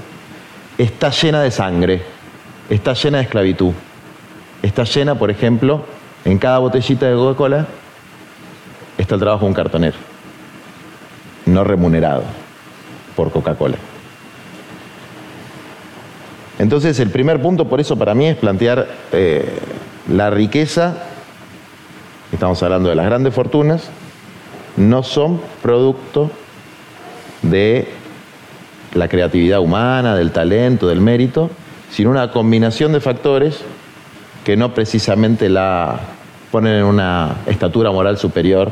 está 0.78 1.10
llena 1.10 1.42
de 1.42 1.50
sangre, 1.50 2.02
está 2.70 2.94
llena 2.94 3.18
de 3.18 3.24
esclavitud. 3.24 3.72
Está 4.62 4.84
llena, 4.84 5.16
por 5.16 5.30
ejemplo, 5.30 5.84
en 6.24 6.38
cada 6.38 6.58
botellita 6.58 7.06
de 7.06 7.14
Coca-Cola 7.14 7.66
está 8.96 9.16
el 9.16 9.20
trabajo 9.20 9.44
de 9.44 9.48
un 9.48 9.54
cartonero, 9.54 9.96
no 11.46 11.64
remunerado 11.64 12.22
por 13.16 13.32
Coca-Cola. 13.32 13.76
Entonces, 16.62 17.00
el 17.00 17.10
primer 17.10 17.42
punto, 17.42 17.64
por 17.68 17.80
eso 17.80 17.96
para 17.96 18.14
mí, 18.14 18.28
es 18.28 18.36
plantear 18.36 18.86
eh, 19.10 19.52
la 20.08 20.30
riqueza, 20.30 20.94
estamos 22.32 22.62
hablando 22.62 22.88
de 22.88 22.94
las 22.94 23.04
grandes 23.04 23.34
fortunas, 23.34 23.90
no 24.76 25.02
son 25.02 25.40
producto 25.60 26.30
de 27.42 27.88
la 28.94 29.08
creatividad 29.08 29.58
humana, 29.58 30.14
del 30.14 30.30
talento, 30.30 30.86
del 30.86 31.00
mérito, 31.00 31.50
sino 31.90 32.10
una 32.10 32.30
combinación 32.30 32.92
de 32.92 33.00
factores 33.00 33.62
que 34.44 34.56
no 34.56 34.72
precisamente 34.72 35.48
la 35.48 35.98
ponen 36.52 36.74
en 36.74 36.84
una 36.84 37.38
estatura 37.46 37.90
moral 37.90 38.18
superior. 38.18 38.70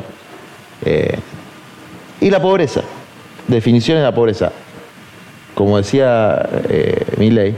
Eh, 0.85 1.19
y 2.21 2.29
la 2.29 2.41
pobreza, 2.41 2.83
definiciones 3.49 4.01
de 4.01 4.07
la 4.07 4.15
pobreza. 4.15 4.53
Como 5.55 5.75
decía 5.75 6.47
eh, 6.69 7.05
Milley, 7.17 7.53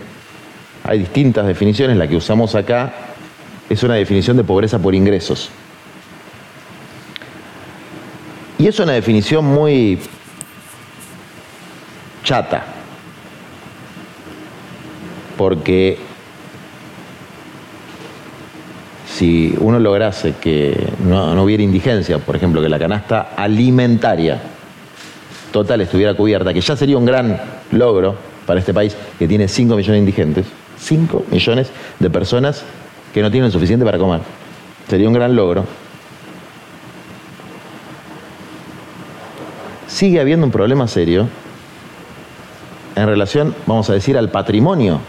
hay 0.84 1.00
distintas 1.00 1.48
definiciones, 1.48 1.98
la 1.98 2.08
que 2.08 2.15
usamos 2.15 2.56
acá 2.56 2.93
es 3.69 3.84
una 3.84 3.96
definición 3.96 4.38
de 4.38 4.43
pobreza 4.43 4.80
por 4.80 4.93
ingresos. 4.93 5.50
Y 8.60 8.67
es 8.67 8.80
una 8.80 8.93
definición 8.93 9.46
muy 9.46 10.00
chata, 12.24 12.63
porque 15.38 15.98
si 19.13 19.56
uno 19.60 19.80
lograse 19.80 20.36
que 20.41 20.88
no, 21.06 21.41
hubiera 21.43 21.63
indigencia, 21.63 22.19
por 22.19 22.36
ejemplo, 22.36 22.62
que 22.62 22.69
la 22.69 22.80
canasta 22.80 23.34
alimentaria 23.36 24.41
total 25.52 25.82
estuviera 25.82 26.13
cubierta, 26.13 26.54
que 26.54 26.62
ya 26.62 26.76
sería 26.76 26.98
un 26.98 27.06
gran 27.06 27.39
logro 27.72 28.15
para 28.46 28.60
este 28.60 28.74
país 28.74 28.96
que 29.19 29.28
tiene 29.28 29.48
5 29.48 29.76
millones 29.76 29.93
de 29.93 30.00
indigentes, 30.00 30.46
5 30.79 31.25
millones 31.31 31.69
de 31.99 32.09
personas 32.09 32.63
que 33.13 33.21
no 33.21 33.31
tienen 33.31 33.51
suficiente 33.51 33.86
para 33.86 33.97
comer. 33.97 34.21
Sería 34.89 35.07
un 35.07 35.13
gran 35.13 35.36
logro. 35.36 35.65
sigue 39.93 40.19
habiendo 40.19 40.45
un 40.45 40.51
problema 40.51 40.88
serio 40.88 41.27
en 42.95 43.07
relación, 43.07 43.55
vamos 43.67 43.89
a 43.89 43.93
decir, 43.93 44.17
al 44.17 44.29
patrimonio 44.29 44.99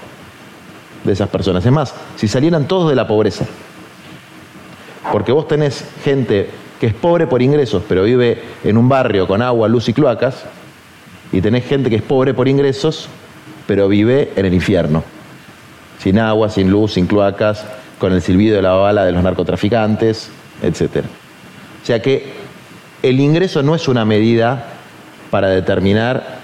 de 1.03 1.13
esas 1.13 1.29
personas. 1.29 1.65
Es 1.65 1.73
más, 1.73 1.95
si 2.17 2.29
salieran 2.29 2.69
todos 2.69 2.91
de 2.91 2.95
la 2.95 3.07
pobreza, 3.07 3.47
porque 5.11 5.33
vos 5.33 5.49
tenés 5.49 5.85
gente 6.03 6.51
que 6.81 6.87
es 6.87 6.95
pobre 6.95 7.27
por 7.27 7.41
ingresos, 7.41 7.83
pero 7.89 8.05
vive 8.05 8.43
en 8.63 8.77
un 8.77 8.89
barrio 8.89 9.27
con 9.27 9.43
agua, 9.43 9.69
luz 9.69 9.89
y 9.89 9.95
cloacas, 9.95 10.45
y 11.33 11.41
tenés 11.41 11.65
gente 11.67 11.89
que 11.89 11.97
es 11.97 12.03
pobre 12.03 12.35
por 12.35 12.47
ingresos, 12.47 13.09
pero 13.67 13.89
vive 13.89 14.33
en 14.37 14.45
el 14.45 14.55
infierno, 14.55 15.03
sin 16.05 16.19
agua, 16.19 16.51
sin 16.51 16.71
luz, 16.71 16.93
sin 16.93 17.07
cloacas, 17.07 17.65
con 17.99 18.13
el 18.13 18.21
silbido 18.21 18.57
de 18.57 18.63
la 18.63 18.73
bala 18.73 19.07
de 19.07 19.13
los 19.13 19.23
narcotraficantes, 19.23 20.29
etc. 20.63 20.99
O 21.83 21.87
sea 21.87 22.03
que 22.03 22.31
el 23.03 23.21
ingreso 23.21 23.63
no 23.63 23.75
es 23.75 23.89
una 23.89 24.05
medida 24.05 24.67
para 25.31 25.49
determinar 25.49 26.41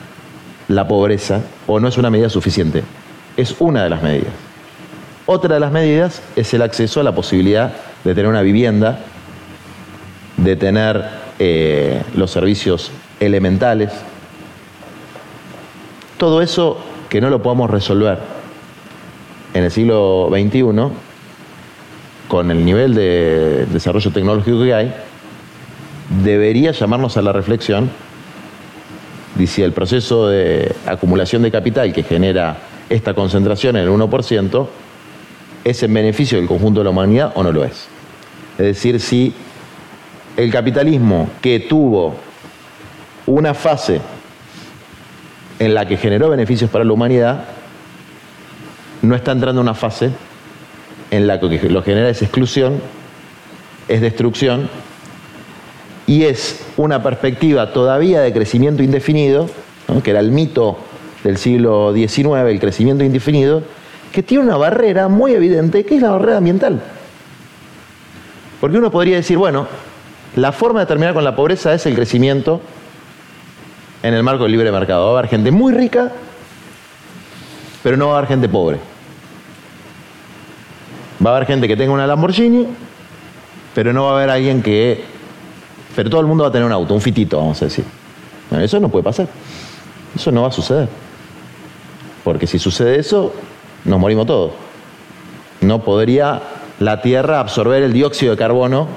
la 0.68 0.88
pobreza 0.88 1.42
o 1.66 1.78
no 1.78 1.88
es 1.88 1.98
una 1.98 2.08
medida 2.08 2.30
suficiente. 2.30 2.82
Es 3.36 3.54
una 3.58 3.84
de 3.84 3.90
las 3.90 4.02
medidas. 4.02 4.32
Otra 5.26 5.54
de 5.54 5.60
las 5.60 5.72
medidas 5.72 6.22
es 6.36 6.54
el 6.54 6.62
acceso 6.62 7.00
a 7.00 7.02
la 7.02 7.14
posibilidad 7.14 7.74
de 8.02 8.14
tener 8.14 8.30
una 8.30 8.40
vivienda, 8.40 9.00
de 10.38 10.56
tener 10.56 11.04
eh, 11.38 12.02
los 12.14 12.30
servicios 12.30 12.92
elementales. 13.20 13.92
Todo 16.16 16.40
eso 16.40 16.78
que 17.10 17.20
no 17.20 17.28
lo 17.28 17.42
podamos 17.42 17.68
resolver 17.68 18.39
en 19.54 19.64
el 19.64 19.70
siglo 19.70 20.28
XXI, 20.30 20.62
con 22.28 22.50
el 22.50 22.64
nivel 22.64 22.94
de 22.94 23.66
desarrollo 23.66 24.10
tecnológico 24.10 24.62
que 24.62 24.74
hay, 24.74 24.94
debería 26.22 26.72
llamarnos 26.72 27.16
a 27.16 27.22
la 27.22 27.32
reflexión 27.32 27.90
si 29.46 29.62
el 29.62 29.72
proceso 29.72 30.28
de 30.28 30.74
acumulación 30.86 31.42
de 31.42 31.50
capital 31.50 31.92
que 31.92 32.02
genera 32.02 32.56
esta 32.88 33.14
concentración 33.14 33.76
en 33.76 33.84
el 33.84 33.90
1% 33.90 34.66
es 35.64 35.82
en 35.82 35.94
beneficio 35.94 36.38
del 36.38 36.48
conjunto 36.48 36.80
de 36.80 36.84
la 36.84 36.90
humanidad 36.90 37.32
o 37.34 37.42
no 37.42 37.52
lo 37.52 37.64
es. 37.64 37.88
Es 38.58 38.66
decir, 38.66 39.00
si 39.00 39.32
el 40.36 40.50
capitalismo 40.50 41.28
que 41.40 41.60
tuvo 41.60 42.16
una 43.26 43.54
fase 43.54 44.00
en 45.58 45.74
la 45.74 45.86
que 45.86 45.96
generó 45.96 46.30
beneficios 46.30 46.70
para 46.70 46.84
la 46.84 46.92
humanidad, 46.92 47.44
no 49.02 49.14
está 49.14 49.32
entrando 49.32 49.60
en 49.60 49.66
una 49.66 49.74
fase 49.74 50.10
en 51.10 51.26
la 51.26 51.40
que 51.40 51.68
lo 51.68 51.82
genera 51.82 52.08
es 52.08 52.22
exclusión, 52.22 52.80
es 53.88 54.00
destrucción 54.00 54.68
y 56.06 56.24
es 56.24 56.64
una 56.76 57.02
perspectiva 57.02 57.72
todavía 57.72 58.20
de 58.20 58.32
crecimiento 58.32 58.82
indefinido, 58.82 59.48
que 60.02 60.10
era 60.10 60.20
el 60.20 60.30
mito 60.30 60.78
del 61.24 61.36
siglo 61.36 61.92
XIX, 61.94 62.48
el 62.48 62.60
crecimiento 62.60 63.04
indefinido, 63.04 63.62
que 64.12 64.22
tiene 64.22 64.44
una 64.44 64.56
barrera 64.56 65.08
muy 65.08 65.32
evidente, 65.32 65.84
que 65.84 65.96
es 65.96 66.02
la 66.02 66.10
barrera 66.10 66.38
ambiental. 66.38 66.80
Porque 68.60 68.76
uno 68.76 68.90
podría 68.90 69.16
decir, 69.16 69.38
bueno, 69.38 69.66
la 70.36 70.52
forma 70.52 70.80
de 70.80 70.86
terminar 70.86 71.14
con 71.14 71.24
la 71.24 71.34
pobreza 71.34 71.74
es 71.74 71.86
el 71.86 71.94
crecimiento 71.94 72.60
en 74.02 74.14
el 74.14 74.22
marco 74.22 74.44
del 74.44 74.52
libre 74.52 74.70
mercado. 74.72 75.06
Va 75.06 75.16
a 75.16 75.18
haber 75.18 75.30
gente 75.30 75.50
muy 75.50 75.72
rica, 75.72 76.12
pero 77.82 77.96
no 77.96 78.08
va 78.08 78.14
a 78.14 78.18
haber 78.18 78.28
gente 78.28 78.48
pobre. 78.48 78.78
Va 81.24 81.30
a 81.30 81.36
haber 81.36 81.46
gente 81.46 81.68
que 81.68 81.76
tenga 81.76 81.92
una 81.92 82.06
Lamborghini, 82.06 82.66
pero 83.74 83.92
no 83.92 84.04
va 84.04 84.10
a 84.12 84.14
haber 84.16 84.30
alguien 84.30 84.62
que... 84.62 85.04
Pero 85.94 86.08
todo 86.08 86.20
el 86.20 86.26
mundo 86.26 86.44
va 86.44 86.48
a 86.48 86.52
tener 86.52 86.66
un 86.66 86.72
auto, 86.72 86.94
un 86.94 87.00
fitito, 87.00 87.38
vamos 87.38 87.60
a 87.60 87.66
decir. 87.66 87.84
eso 88.52 88.80
no 88.80 88.88
puede 88.88 89.04
pasar. 89.04 89.28
Eso 90.14 90.30
no 90.32 90.42
va 90.42 90.48
a 90.48 90.52
suceder. 90.52 90.88
Porque 92.24 92.46
si 92.46 92.58
sucede 92.58 92.98
eso, 92.98 93.34
nos 93.84 93.98
morimos 93.98 94.26
todos. 94.26 94.52
No 95.60 95.82
podría 95.84 96.40
la 96.78 97.02
Tierra 97.02 97.40
absorber 97.40 97.82
el 97.82 97.92
dióxido 97.92 98.32
de 98.32 98.38
carbono. 98.38 98.88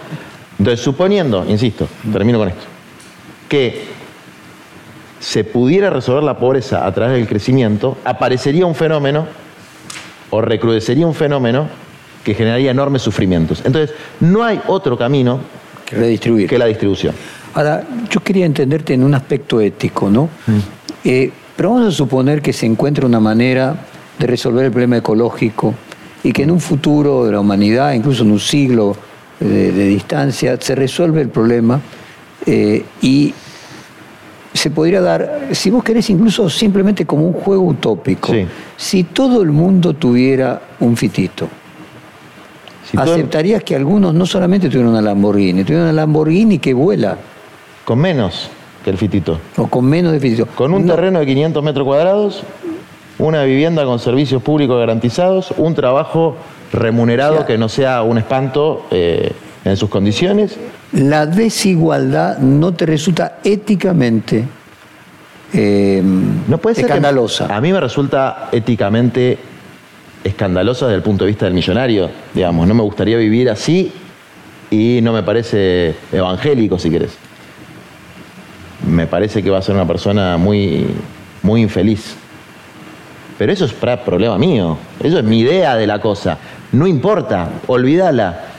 Entonces, 0.57 0.83
suponiendo, 0.83 1.45
insisto, 1.47 1.87
termino 2.11 2.39
con 2.39 2.49
esto, 2.49 2.63
que 3.49 3.92
se 5.23 5.45
pudiera 5.45 5.89
resolver 5.89 6.21
la 6.21 6.37
pobreza 6.37 6.85
a 6.85 6.93
través 6.93 7.15
del 7.15 7.29
crecimiento, 7.29 7.97
aparecería 8.03 8.65
un 8.65 8.75
fenómeno 8.75 9.25
o 10.31 10.41
recrudecería 10.41 11.07
un 11.07 11.13
fenómeno 11.13 11.69
que 12.25 12.33
generaría 12.33 12.71
enormes 12.71 13.03
sufrimientos. 13.03 13.61
Entonces, 13.63 13.95
no 14.19 14.43
hay 14.43 14.59
otro 14.67 14.97
camino 14.97 15.39
que, 15.85 15.95
redistribuir. 15.95 16.49
que 16.49 16.57
la 16.57 16.65
distribución. 16.65 17.15
Ahora, 17.53 17.85
yo 18.09 18.19
quería 18.19 18.45
entenderte 18.45 18.95
en 18.95 19.01
un 19.01 19.13
aspecto 19.13 19.61
ético, 19.61 20.09
¿no? 20.09 20.25
Mm. 20.45 20.59
Eh, 21.05 21.31
pero 21.55 21.69
vamos 21.69 21.87
a 21.87 21.91
suponer 21.91 22.41
que 22.41 22.51
se 22.51 22.65
encuentra 22.65 23.05
una 23.05 23.21
manera 23.21 23.77
de 24.19 24.27
resolver 24.27 24.65
el 24.65 24.71
problema 24.71 24.97
ecológico 24.97 25.73
y 26.21 26.33
que 26.33 26.43
en 26.43 26.51
un 26.51 26.59
futuro 26.59 27.25
de 27.25 27.31
la 27.31 27.39
humanidad, 27.39 27.93
incluso 27.93 28.23
en 28.23 28.31
un 28.31 28.41
siglo 28.41 28.97
de, 29.39 29.71
distancia, 29.71 30.57
se 30.59 30.75
resuelve 30.75 31.21
el 31.21 31.29
problema 31.29 31.79
eh, 32.45 32.83
y 33.01 33.33
se 34.63 34.71
podría 34.71 35.01
dar, 35.01 35.49
si 35.51 35.69
vos 35.69 35.83
querés, 35.83 36.09
incluso 36.09 36.49
simplemente 36.49 37.05
como 37.05 37.25
un 37.25 37.33
juego 37.33 37.63
utópico. 37.63 38.31
Si 38.77 39.03
todo 39.03 39.41
el 39.41 39.51
mundo 39.51 39.93
tuviera 39.93 40.61
un 40.79 40.95
fitito, 40.95 41.49
¿aceptarías 42.95 43.61
que 43.61 43.75
algunos 43.75 44.13
no 44.13 44.25
solamente 44.25 44.69
tuvieran 44.69 44.91
una 44.91 45.01
Lamborghini, 45.01 45.65
tuvieran 45.65 45.87
una 45.87 45.93
Lamborghini 45.93 46.59
que 46.59 46.73
vuela? 46.73 47.17
Con 47.83 47.99
menos 47.99 48.49
que 48.85 48.91
el 48.91 48.97
fitito. 48.97 49.37
O 49.57 49.67
con 49.67 49.83
menos 49.83 50.13
de 50.13 50.21
fitito. 50.21 50.45
Con 50.55 50.73
un 50.73 50.87
terreno 50.87 51.19
de 51.19 51.25
500 51.25 51.61
metros 51.61 51.85
cuadrados, 51.85 52.43
una 53.19 53.43
vivienda 53.43 53.83
con 53.83 53.99
servicios 53.99 54.41
públicos 54.41 54.79
garantizados, 54.79 55.53
un 55.57 55.75
trabajo 55.75 56.37
remunerado 56.71 57.45
que 57.45 57.57
no 57.57 57.67
sea 57.67 58.01
un 58.01 58.17
espanto 58.17 58.85
eh, 58.91 59.33
en 59.65 59.77
sus 59.77 59.89
condiciones. 59.89 60.57
La 60.91 61.25
desigualdad 61.25 62.37
no 62.39 62.73
te 62.73 62.85
resulta 62.85 63.39
éticamente 63.43 64.45
eh, 65.53 66.01
no 66.47 66.57
puede 66.57 66.75
ser 66.75 66.85
escandalosa. 66.85 67.55
a 67.55 67.61
mí 67.61 67.71
me 67.71 67.79
resulta 67.79 68.49
éticamente 68.51 69.37
escandalosa 70.23 70.87
desde 70.87 70.97
el 70.97 71.03
punto 71.03 71.25
de 71.25 71.29
vista 71.29 71.45
del 71.45 71.53
millonario, 71.53 72.09
digamos. 72.33 72.67
No 72.67 72.73
me 72.73 72.81
gustaría 72.81 73.17
vivir 73.17 73.49
así 73.49 73.91
y 74.71 74.99
no 75.03 75.13
me 75.13 75.21
parece 75.21 75.95
evangélico, 76.11 76.79
si 76.79 76.89
querés. 76.89 77.11
Me 78.89 79.05
parece 79.05 79.43
que 79.43 79.49
va 79.51 79.59
a 79.59 79.61
ser 79.61 79.75
una 79.75 79.85
persona 79.85 80.37
muy, 80.37 80.87
muy 81.43 81.61
infeliz. 81.61 82.15
Pero 83.37 83.51
eso 83.51 83.65
es 83.65 83.73
problema 83.73 84.37
mío. 84.37 84.77
Eso 85.01 85.19
es 85.19 85.23
mi 85.23 85.39
idea 85.39 85.75
de 85.75 85.85
la 85.85 85.99
cosa. 85.99 86.37
No 86.71 86.87
importa, 86.87 87.49
olvídala. 87.67 88.52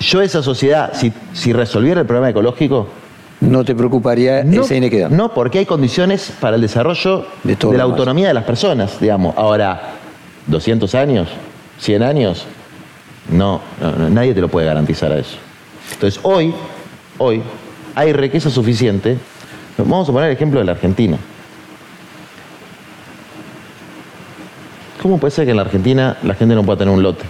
Yo 0.00 0.22
esa 0.22 0.42
sociedad, 0.42 0.92
si, 1.32 1.52
resolviera 1.52 2.00
el 2.00 2.06
problema 2.06 2.30
ecológico... 2.30 2.88
¿No 3.40 3.64
te 3.64 3.74
preocuparía 3.74 4.40
esa 4.40 4.74
inequidad? 4.74 5.10
No, 5.10 5.32
porque 5.32 5.60
hay 5.60 5.66
condiciones 5.66 6.32
para 6.40 6.56
el 6.56 6.62
desarrollo 6.62 7.24
de, 7.44 7.56
la 7.76 7.84
autonomía 7.84 8.28
de 8.28 8.34
las 8.34 8.44
personas, 8.44 8.98
digamos. 9.00 9.36
Ahora, 9.36 9.80
200 10.48 10.92
años, 10.96 11.28
100 11.78 12.02
años, 12.02 12.46
no, 13.30 13.60
nadie 14.10 14.34
te 14.34 14.40
lo 14.40 14.48
puede 14.48 14.66
garantizar 14.66 15.12
a 15.12 15.18
eso. 15.18 15.36
Entonces, 15.92 16.18
hoy, 16.24 16.52
hoy, 17.18 17.42
hay 17.94 18.12
riqueza 18.12 18.50
suficiente. 18.50 19.18
Vamos 19.76 20.08
a 20.08 20.12
poner 20.12 20.30
el 20.30 20.36
ejemplo 20.36 20.58
de 20.58 20.66
la 20.66 20.72
Argentina. 20.72 21.16
¿Cómo 25.00 25.18
puede 25.18 25.30
ser 25.30 25.44
que 25.44 25.52
en 25.52 25.58
la 25.58 25.62
Argentina 25.62 26.16
la 26.24 26.34
gente 26.34 26.56
no 26.56 26.64
pueda 26.64 26.78
tener 26.78 26.92
un 26.92 27.02
lote? 27.02 27.24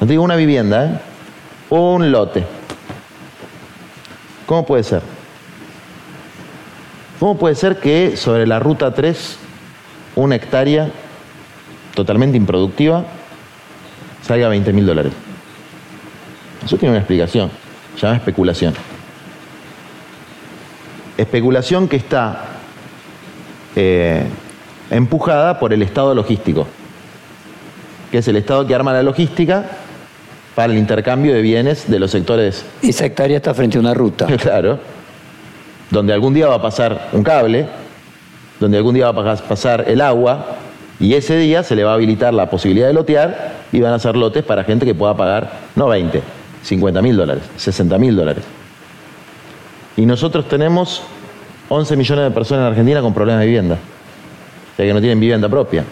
No 0.00 0.06
te 0.06 0.12
digo 0.12 0.22
una 0.22 0.36
vivienda, 0.36 0.86
¿eh? 0.86 0.98
Un 1.70 2.10
lote. 2.10 2.44
¿Cómo 4.46 4.64
puede 4.64 4.82
ser? 4.82 5.02
¿Cómo 7.20 7.36
puede 7.36 7.54
ser 7.54 7.80
que 7.80 8.16
sobre 8.16 8.46
la 8.46 8.58
ruta 8.58 8.94
3, 8.94 9.36
una 10.16 10.36
hectárea 10.36 10.90
totalmente 11.94 12.36
improductiva, 12.36 13.04
salga 14.22 14.48
20 14.48 14.72
mil 14.72 14.86
dólares? 14.86 15.12
Eso 16.64 16.76
tiene 16.76 16.92
una 16.92 17.00
explicación. 17.00 17.50
Se 17.96 18.02
llama 18.02 18.16
especulación. 18.16 18.74
Especulación 21.16 21.88
que 21.88 21.96
está 21.96 22.44
eh, 23.74 24.24
empujada 24.90 25.58
por 25.58 25.72
el 25.72 25.82
Estado 25.82 26.14
logístico 26.14 26.66
que 28.10 28.18
es 28.18 28.28
el 28.28 28.36
Estado 28.36 28.66
que 28.66 28.74
arma 28.74 28.92
la 28.92 29.02
logística 29.02 29.64
para 30.58 30.72
el 30.72 30.78
intercambio 30.80 31.32
de 31.34 31.40
bienes 31.40 31.88
de 31.88 32.00
los 32.00 32.10
sectores. 32.10 32.64
Esa 32.82 33.06
hectárea 33.06 33.36
está 33.36 33.54
frente 33.54 33.76
a 33.76 33.80
una 33.80 33.94
ruta. 33.94 34.26
claro. 34.42 34.80
Donde 35.88 36.12
algún 36.12 36.34
día 36.34 36.48
va 36.48 36.56
a 36.56 36.60
pasar 36.60 37.10
un 37.12 37.22
cable, 37.22 37.68
donde 38.58 38.76
algún 38.76 38.92
día 38.92 39.08
va 39.08 39.34
a 39.34 39.36
pasar 39.36 39.84
el 39.86 40.00
agua, 40.00 40.56
y 40.98 41.14
ese 41.14 41.36
día 41.36 41.62
se 41.62 41.76
le 41.76 41.84
va 41.84 41.92
a 41.92 41.94
habilitar 41.94 42.34
la 42.34 42.50
posibilidad 42.50 42.88
de 42.88 42.92
lotear 42.92 43.52
y 43.70 43.78
van 43.78 43.92
a 43.92 43.94
hacer 43.94 44.16
lotes 44.16 44.42
para 44.42 44.64
gente 44.64 44.84
que 44.84 44.96
pueda 44.96 45.16
pagar, 45.16 45.48
no 45.76 45.86
20, 45.86 46.22
50 46.64 47.02
mil 47.02 47.16
dólares, 47.16 47.44
60 47.56 47.96
mil 47.96 48.16
dólares. 48.16 48.42
Y 49.96 50.06
nosotros 50.06 50.48
tenemos 50.48 51.04
11 51.68 51.96
millones 51.96 52.24
de 52.24 52.30
personas 52.32 52.62
en 52.62 52.66
Argentina 52.70 53.00
con 53.00 53.14
problemas 53.14 53.42
de 53.42 53.46
vivienda, 53.46 53.76
o 53.76 54.76
sea 54.76 54.86
que 54.86 54.92
no 54.92 54.98
tienen 54.98 55.20
vivienda 55.20 55.48
propia. 55.48 55.84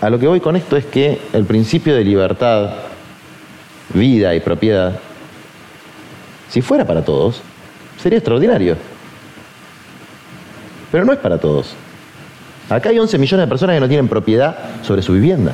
A 0.00 0.08
lo 0.08 0.18
que 0.18 0.26
voy 0.26 0.40
con 0.40 0.56
esto 0.56 0.76
es 0.76 0.86
que 0.86 1.20
el 1.34 1.44
principio 1.44 1.94
de 1.94 2.04
libertad, 2.04 2.70
vida 3.92 4.34
y 4.34 4.40
propiedad, 4.40 4.98
si 6.48 6.62
fuera 6.62 6.86
para 6.86 7.04
todos, 7.04 7.42
sería 8.02 8.18
extraordinario. 8.18 8.76
Pero 10.90 11.04
no 11.04 11.12
es 11.12 11.18
para 11.18 11.38
todos. 11.38 11.74
Acá 12.70 12.88
hay 12.88 12.98
11 12.98 13.18
millones 13.18 13.46
de 13.46 13.48
personas 13.48 13.76
que 13.76 13.80
no 13.80 13.88
tienen 13.88 14.08
propiedad 14.08 14.56
sobre 14.82 15.02
su 15.02 15.12
vivienda. 15.12 15.52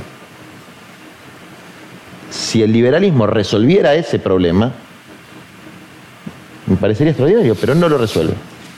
Si 2.31 2.63
el 2.63 2.73
liberalismo 2.73 3.27
resolviera 3.27 3.95
ese 3.95 4.21
problema, 4.21 4.71
me 6.67 6.77
parecería 6.77 7.11
extraordinario, 7.11 7.57
pero 7.57 7.75
no 7.75 7.89
lo 7.89 7.99
resuelve, 7.99 8.35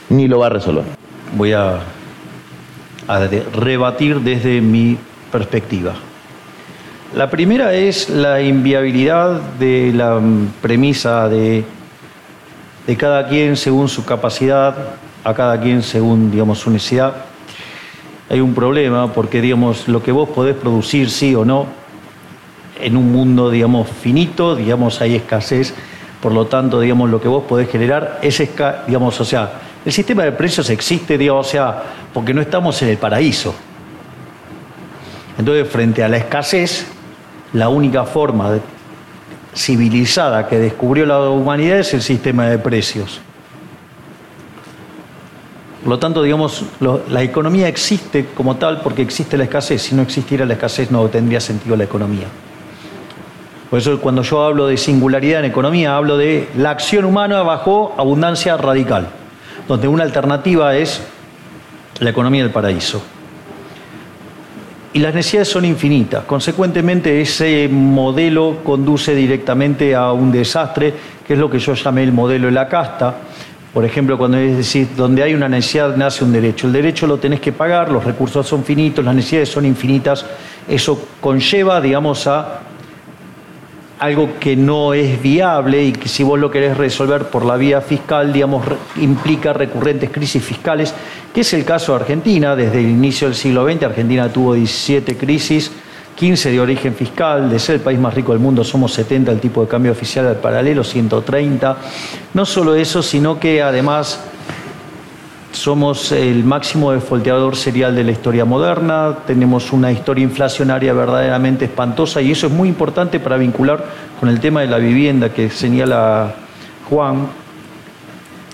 ni 0.09 0.27
lo 0.27 0.39
va 0.39 0.47
a 0.47 0.49
resolver. 0.49 0.85
Voy 1.35 1.53
a, 1.53 1.79
a 3.07 3.27
rebatir 3.53 4.21
desde 4.21 4.61
mi 4.61 4.97
perspectiva. 5.31 5.93
La 7.15 7.29
primera 7.29 7.73
es 7.73 8.09
la 8.09 8.41
inviabilidad 8.41 9.41
de 9.59 9.91
la 9.93 10.21
premisa 10.61 11.27
de, 11.27 11.65
de 12.85 12.97
cada 12.97 13.27
quien 13.27 13.57
según 13.57 13.89
su 13.89 14.05
capacidad, 14.05 14.75
a 15.23 15.33
cada 15.33 15.59
quien 15.59 15.81
según 15.81 16.29
digamos, 16.29 16.59
su 16.59 16.69
necesidad. 16.69 17.15
Hay 18.29 18.41
un 18.41 18.53
problema 18.53 19.11
porque 19.11 19.41
digamos, 19.41 19.87
lo 19.87 20.03
que 20.03 20.11
vos 20.11 20.29
podés 20.29 20.55
producir, 20.55 21.09
sí 21.09 21.33
o 21.33 21.43
no, 21.43 21.65
en 22.79 22.95
un 22.95 23.11
mundo 23.11 23.49
digamos, 23.49 23.89
finito, 23.89 24.55
digamos, 24.55 25.01
hay 25.01 25.15
escasez, 25.15 25.73
por 26.21 26.31
lo 26.31 26.45
tanto, 26.45 26.79
digamos, 26.79 27.09
lo 27.09 27.19
que 27.19 27.27
vos 27.27 27.43
podés 27.45 27.69
generar 27.69 28.19
es, 28.21 28.39
digamos, 28.85 29.19
o 29.19 29.25
sea, 29.25 29.51
el 29.83 29.91
sistema 29.91 30.23
de 30.23 30.31
precios 30.33 30.69
existe, 30.69 31.17
digamos, 31.17 31.47
o 31.47 31.49
sea, 31.49 31.83
porque 32.13 32.33
no 32.33 32.41
estamos 32.41 32.79
en 32.83 32.89
el 32.89 32.97
paraíso. 32.97 33.55
Entonces, 35.39 35.69
frente 35.69 36.03
a 36.03 36.09
la 36.09 36.17
escasez, 36.17 36.85
la 37.53 37.69
única 37.69 38.03
forma 38.03 38.59
civilizada 39.55 40.47
que 40.47 40.59
descubrió 40.59 41.05
la 41.05 41.29
humanidad 41.29 41.79
es 41.79 41.93
el 41.93 42.01
sistema 42.01 42.47
de 42.47 42.59
precios. 42.59 43.21
Por 45.81 45.91
lo 45.91 45.97
tanto, 45.97 46.21
digamos, 46.21 46.65
la 46.81 47.23
economía 47.23 47.69
existe 47.69 48.27
como 48.35 48.57
tal 48.57 48.81
porque 48.81 49.01
existe 49.01 49.37
la 49.37 49.45
escasez. 49.45 49.81
Si 49.81 49.95
no 49.95 50.01
existiera 50.01 50.45
la 50.45 50.55
escasez 50.55 50.91
no 50.91 51.07
tendría 51.07 51.39
sentido 51.39 51.77
la 51.77 51.85
economía. 51.85 52.27
Por 53.69 53.79
eso 53.79 53.97
cuando 54.01 54.23
yo 54.23 54.43
hablo 54.43 54.67
de 54.67 54.75
singularidad 54.75 55.39
en 55.39 55.45
economía, 55.45 55.95
hablo 55.95 56.17
de 56.17 56.49
la 56.57 56.71
acción 56.71 57.05
humana 57.05 57.43
bajo 57.43 57.95
abundancia 57.97 58.57
radical, 58.57 59.07
donde 59.69 59.87
una 59.87 60.03
alternativa 60.03 60.75
es 60.75 61.01
la 62.01 62.09
economía 62.09 62.43
del 62.43 62.51
paraíso. 62.51 63.01
Y 64.91 64.99
las 64.99 65.13
necesidades 65.13 65.49
son 65.49 65.65
infinitas. 65.65 66.23
Consecuentemente, 66.23 67.21
ese 67.21 67.69
modelo 67.71 68.57
conduce 68.63 69.13
directamente 69.13 69.93
a 69.93 70.11
un 70.11 70.31
desastre, 70.31 70.93
que 71.25 71.33
es 71.33 71.39
lo 71.39 71.49
que 71.49 71.59
yo 71.59 71.75
llamé 71.75 72.03
el 72.03 72.11
modelo 72.11 72.47
de 72.47 72.53
la 72.53 72.67
casta. 72.67 73.15
Por 73.73 73.85
ejemplo, 73.85 74.17
cuando 74.17 74.37
es 74.37 74.57
decir, 74.57 74.87
donde 74.97 75.21
hay 75.21 75.35
una 75.35 75.47
necesidad 75.47 75.95
nace 75.95 76.23
un 76.23 76.31
derecho. 76.31 76.65
El 76.65 76.73
derecho 76.73 77.05
lo 77.05 77.17
tenés 77.17 77.39
que 77.39 77.51
pagar, 77.51 77.91
los 77.91 78.03
recursos 78.03 78.47
son 78.47 78.63
finitos, 78.63 79.05
las 79.05 79.13
necesidades 79.13 79.49
son 79.49 79.65
infinitas. 79.65 80.25
Eso 80.67 81.07
conlleva, 81.21 81.79
digamos, 81.79 82.25
a 82.25 82.61
algo 83.99 84.39
que 84.39 84.55
no 84.55 84.93
es 84.93 85.21
viable 85.21 85.83
y 85.83 85.91
que 85.91 86.07
si 86.07 86.23
vos 86.23 86.39
lo 86.39 86.49
querés 86.49 86.77
resolver 86.77 87.25
por 87.25 87.43
la 87.43 87.57
vía 87.57 87.81
fiscal, 87.81 88.31
digamos, 88.31 88.65
implica 88.95 89.51
recurrentes 89.51 90.09
crisis 90.09 90.41
fiscales, 90.41 90.93
que 91.33 91.41
es 91.41 91.53
el 91.53 91.65
caso 91.65 91.93
de 91.93 91.99
Argentina. 91.99 92.55
Desde 92.55 92.79
el 92.79 92.89
inicio 92.89 93.27
del 93.27 93.35
siglo 93.35 93.69
XX, 93.69 93.83
Argentina 93.83 94.29
tuvo 94.29 94.53
17 94.53 95.17
crisis, 95.17 95.71
15 96.15 96.51
de 96.51 96.59
origen 96.61 96.95
fiscal, 96.95 97.49
de 97.49 97.59
ser 97.59 97.75
el 97.75 97.81
país 97.81 97.99
más 97.99 98.13
rico 98.13 98.31
del 98.31 98.41
mundo 98.41 98.63
somos 98.63 98.93
70, 98.93 99.33
el 99.33 99.39
tipo 99.39 99.61
de 99.61 99.67
cambio 99.67 99.91
oficial 99.91 100.27
al 100.27 100.37
paralelo 100.37 100.83
130. 100.83 101.77
No 102.33 102.45
solo 102.45 102.75
eso, 102.75 103.03
sino 103.03 103.37
que 103.37 103.61
además 103.61 104.21
somos 105.51 106.11
el 106.11 106.43
máximo 106.43 106.91
defolteador 106.91 107.55
serial 107.55 107.95
de 107.95 108.03
la 108.03 108.11
historia 108.11 108.45
moderna, 108.45 109.17
tenemos 109.25 109.73
una 109.73 109.91
historia 109.91 110.23
inflacionaria 110.23 110.93
verdaderamente 110.93 111.65
espantosa 111.65 112.21
y 112.21 112.31
eso 112.31 112.47
es 112.47 112.53
muy 112.53 112.69
importante 112.69 113.19
para 113.19 113.37
vincular 113.37 113.83
con 114.19 114.29
el 114.29 114.39
tema 114.39 114.61
de 114.61 114.67
la 114.67 114.77
vivienda 114.77 115.29
que 115.29 115.49
señala 115.49 116.33
Juan. 116.89 117.27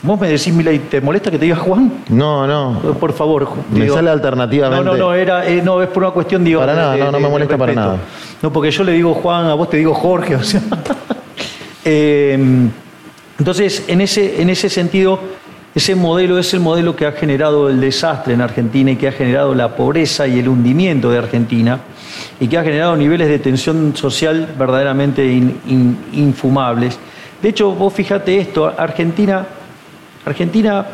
Vos 0.03 0.19
me 0.19 0.27
decís, 0.29 0.53
Mila, 0.53 0.71
¿te 0.89 1.01
molesta 1.01 1.31
que 1.31 1.39
te 1.39 1.45
diga 1.45 1.57
Juan? 1.57 1.91
No, 2.09 2.45
no. 2.45 2.79
Por 2.99 3.11
favor. 3.11 3.47
Me 3.71 3.89
sale 3.89 4.09
alternativamente. 4.09 4.85
No, 4.85 4.91
no, 4.91 4.97
no, 4.97 5.13
era, 5.13 5.47
eh, 5.47 5.61
no, 5.63 5.81
es 5.81 5.89
por 5.89 6.03
una 6.03 6.11
cuestión, 6.11 6.43
digo. 6.43 6.59
Para 6.59 6.75
nada, 6.75 6.95
no, 6.95 7.11
no 7.11 7.19
me 7.19 7.27
molesta 7.27 7.57
para 7.57 7.73
nada. 7.73 7.97
No, 8.41 8.53
porque 8.53 8.69
yo 8.69 8.83
le 8.83 8.91
digo 8.91 9.15
Juan, 9.15 9.47
a 9.47 9.55
vos 9.55 9.67
te 9.69 9.77
digo 9.77 9.93
Jorge, 9.93 10.35
o 10.35 10.43
sea. 10.43 10.61
Eh, 11.87 12.35
entonces, 13.37 13.83
en 13.87 14.01
ese, 14.01 14.41
en 14.41 14.49
ese 14.49 14.71
sentido, 14.71 15.19
ese 15.75 15.93
modelo 15.93 16.39
es 16.39 16.53
el 16.53 16.61
modelo 16.61 16.95
que 16.95 17.05
ha 17.05 17.11
generado 17.11 17.69
el 17.69 17.81
desastre 17.81 18.33
en 18.33 18.39
Argentina 18.39 18.91
y 18.91 18.95
que 18.95 19.09
ha 19.09 19.11
generado 19.11 19.53
la 19.53 19.75
pobreza 19.75 20.25
y 20.25 20.39
el 20.39 20.47
hundimiento 20.47 21.11
de 21.11 21.17
Argentina 21.17 21.81
y 22.39 22.47
que 22.47 22.57
ha 22.57 22.63
generado 22.63 22.95
niveles 22.95 23.27
de 23.27 23.39
tensión 23.39 23.93
social 23.93 24.55
verdaderamente 24.57 25.25
infumables. 26.13 26.97
De 27.41 27.49
hecho, 27.49 27.73
vos 27.73 27.93
fíjate 27.93 28.39
esto, 28.39 28.73
Argentina, 28.77 29.45
Argentina, 30.23 30.85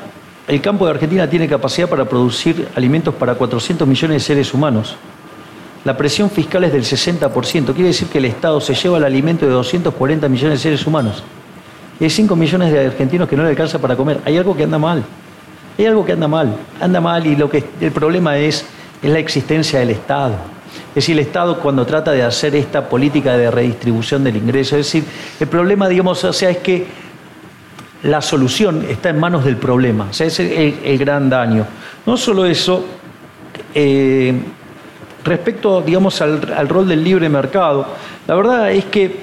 el 0.48 0.60
campo 0.62 0.86
de 0.86 0.92
Argentina 0.94 1.30
tiene 1.30 1.48
capacidad 1.48 1.88
para 1.88 2.06
producir 2.06 2.68
alimentos 2.76 3.14
para 3.14 3.36
400 3.36 3.88
millones 3.88 4.16
de 4.16 4.34
seres 4.34 4.52
humanos. 4.52 4.96
La 5.86 5.96
presión 5.96 6.32
fiscal 6.32 6.64
es 6.64 6.74
del 6.74 6.84
60%, 6.84 7.66
quiere 7.66 7.90
decir 7.90 8.08
que 8.08 8.18
el 8.18 8.26
Estado 8.26 8.60
se 8.60 8.74
lleva 8.74 8.98
el 8.98 9.04
alimento 9.04 9.46
de 9.46 9.52
240 9.52 10.28
millones 10.28 10.58
de 10.58 10.64
seres 10.64 10.88
humanos 10.88 11.24
hay 12.04 12.10
5 12.10 12.36
millones 12.36 12.72
de 12.72 12.88
argentinos 12.88 13.30
que 13.30 13.36
no 13.36 13.44
le 13.44 13.50
alcanza 13.50 13.80
para 13.80 13.96
comer. 13.96 14.22
Hay 14.26 14.38
algo 14.38 14.56
que 14.56 14.64
anda 14.64 14.80
mal. 14.80 15.04
Hay 15.78 15.86
algo 15.86 16.04
que 16.04 16.14
anda 16.14 16.28
mal. 16.28 16.56
Anda 16.80 17.00
mal 17.00 17.26
y 17.28 17.36
lo 17.36 17.50
que 17.50 17.64
el 17.80 17.92
problema 17.92 18.38
es, 18.38 18.66
es 19.02 19.12
la 19.12 19.20
existencia 19.20 19.80
del 19.80 19.92
Estado. 19.92 20.36
Es 20.90 20.96
decir, 20.96 21.14
el 21.14 21.26
Estado 21.26 21.60
cuando 21.60 21.86
trata 21.86 22.12
de 22.12 22.24
hacer 22.24 22.56
esta 22.56 22.90
política 22.90 23.38
de 23.38 23.52
redistribución 23.52 24.24
del 24.24 24.38
ingreso, 24.38 24.78
es 24.78 24.86
decir, 24.86 25.04
el 25.40 25.48
problema, 25.48 25.88
digamos, 25.88 26.24
o 26.24 26.34
sea, 26.34 26.50
es 26.50 26.58
que 26.58 26.86
la 28.04 28.22
solución 28.22 28.86
está 28.90 29.10
en 29.10 29.20
manos 29.20 29.46
del 29.46 29.58
problema, 29.58 30.08
o 30.10 30.14
sea, 30.14 30.28
ese 30.28 30.68
es 30.68 30.76
el, 30.84 30.98
gran 30.98 31.30
daño. 31.30 31.66
No 32.06 32.18
solo 32.18 32.46
eso, 32.46 32.84
eh, 33.76 34.34
respecto, 35.24 35.82
digamos, 35.82 36.20
al 36.22 36.68
rol 36.68 36.88
del 36.88 37.04
libre 37.04 37.30
mercado, 37.30 37.86
la 38.28 38.36
verdad 38.36 38.72
es 38.72 38.86
que 38.86 39.16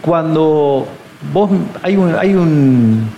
cuando 0.00 0.86
vos 1.32 1.50
hay 1.82 1.96
un, 1.96 2.14
hay 2.14 2.34
un 2.34 3.08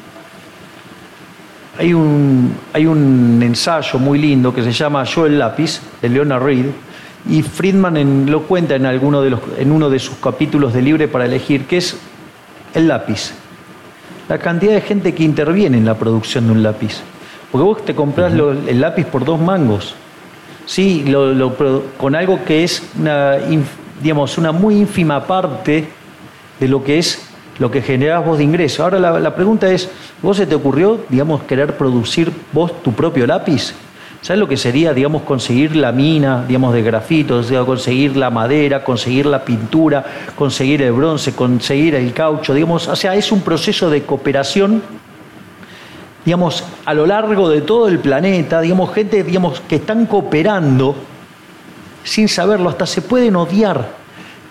hay 1.79 1.95
un, 1.95 2.53
hay 2.73 2.87
un 2.87 3.41
ensayo 3.41 4.01
muy 4.01 4.19
lindo 4.19 4.53
que 4.53 4.65
se 4.65 4.73
llama 4.73 5.05
Yo 5.05 5.27
el 5.27 5.39
lápiz, 5.39 5.81
de 6.03 6.09
Leonard 6.09 6.43
Reed, 6.43 6.67
y 7.29 7.43
Friedman 7.43 8.27
lo 8.29 8.43
cuenta 8.43 8.75
en, 8.75 8.85
alguno 8.85 9.23
de 9.23 9.31
los, 9.31 9.41
en 9.59 9.71
uno 9.71 9.89
de 9.89 10.01
sus 10.01 10.17
capítulos 10.17 10.73
de 10.73 10.83
Libre 10.83 11.07
para 11.07 11.27
elegir, 11.27 11.67
que 11.67 11.77
es 11.77 11.97
el 12.75 12.89
lápiz. 12.89 13.33
La 14.29 14.39
cantidad 14.39 14.73
de 14.73 14.81
gente 14.81 15.15
que 15.15 15.23
interviene 15.23 15.79
en 15.79 15.85
la 15.85 15.95
producción 15.95 16.47
de 16.47 16.53
un 16.53 16.63
lápiz. 16.63 17.01
Porque 17.53 17.65
vos 17.65 17.85
te 17.85 17.95
compras 17.95 18.33
el 18.33 18.81
lápiz 18.81 19.07
por 19.07 19.25
dos 19.25 19.41
mangos, 19.41 19.95
¿sí? 20.67 21.05
con 21.97 22.15
algo 22.15 22.45
que 22.45 22.65
es 22.65 22.83
una, 22.99 23.37
digamos, 24.03 24.37
una 24.37 24.53
muy 24.53 24.77
ínfima 24.77 25.25
parte 25.27 25.89
de 26.59 26.69
lo 26.69 26.83
que 26.83 26.99
es 26.99 27.28
lo 27.59 27.71
que 27.71 27.83
generás 27.83 28.25
vos 28.25 28.39
de 28.39 28.45
ingreso. 28.45 28.85
Ahora 28.85 28.99
la, 28.99 29.35
pregunta 29.35 29.69
es, 29.71 29.91
¿vos 30.23 30.37
se 30.37 30.47
te 30.47 30.55
ocurrió, 30.55 31.01
digamos, 31.09 31.43
querer 31.43 31.77
producir 31.77 32.33
vos 32.53 32.83
tu 32.83 32.93
propio 32.93 33.27
lápiz? 33.27 33.75
¿Sabes 34.21 34.41
lo 34.41 34.49
que 34.49 34.57
sería, 34.57 34.93
digamos, 34.93 35.23
conseguir 35.23 35.77
la 35.77 35.93
mina, 35.93 36.45
digamos, 36.47 36.75
de 36.75 36.83
grafitos, 36.83 37.53
conseguir 37.65 38.17
la 38.17 38.31
madera, 38.31 38.83
conseguir 38.83 39.27
la 39.27 39.45
pintura, 39.45 40.05
conseguir 40.35 40.83
el 40.83 40.93
bronce, 40.93 41.35
conseguir 41.35 41.95
el 41.95 42.13
caucho, 42.13 42.53
digamos, 42.53 42.89
o 42.89 42.97
sea, 42.97 43.15
es 43.15 43.31
un 43.31 43.43
proceso 43.43 43.91
de 43.91 44.03
cooperación, 44.03 44.83
digamos, 46.25 46.65
a 46.85 46.95
lo 46.95 47.07
largo 47.07 47.49
de 47.49 47.61
todo 47.61 47.87
el 47.87 48.01
planeta, 48.01 48.61
digamos, 48.61 48.93
gente, 48.93 49.23
digamos, 49.23 49.61
que 49.61 49.77
están 49.77 50.07
cooperando 50.07 50.97
sin 52.03 52.29
saberlo, 52.29 52.71
hasta 52.71 52.87
se 52.87 53.03
pueden 53.03 53.37
odiar, 53.37 53.89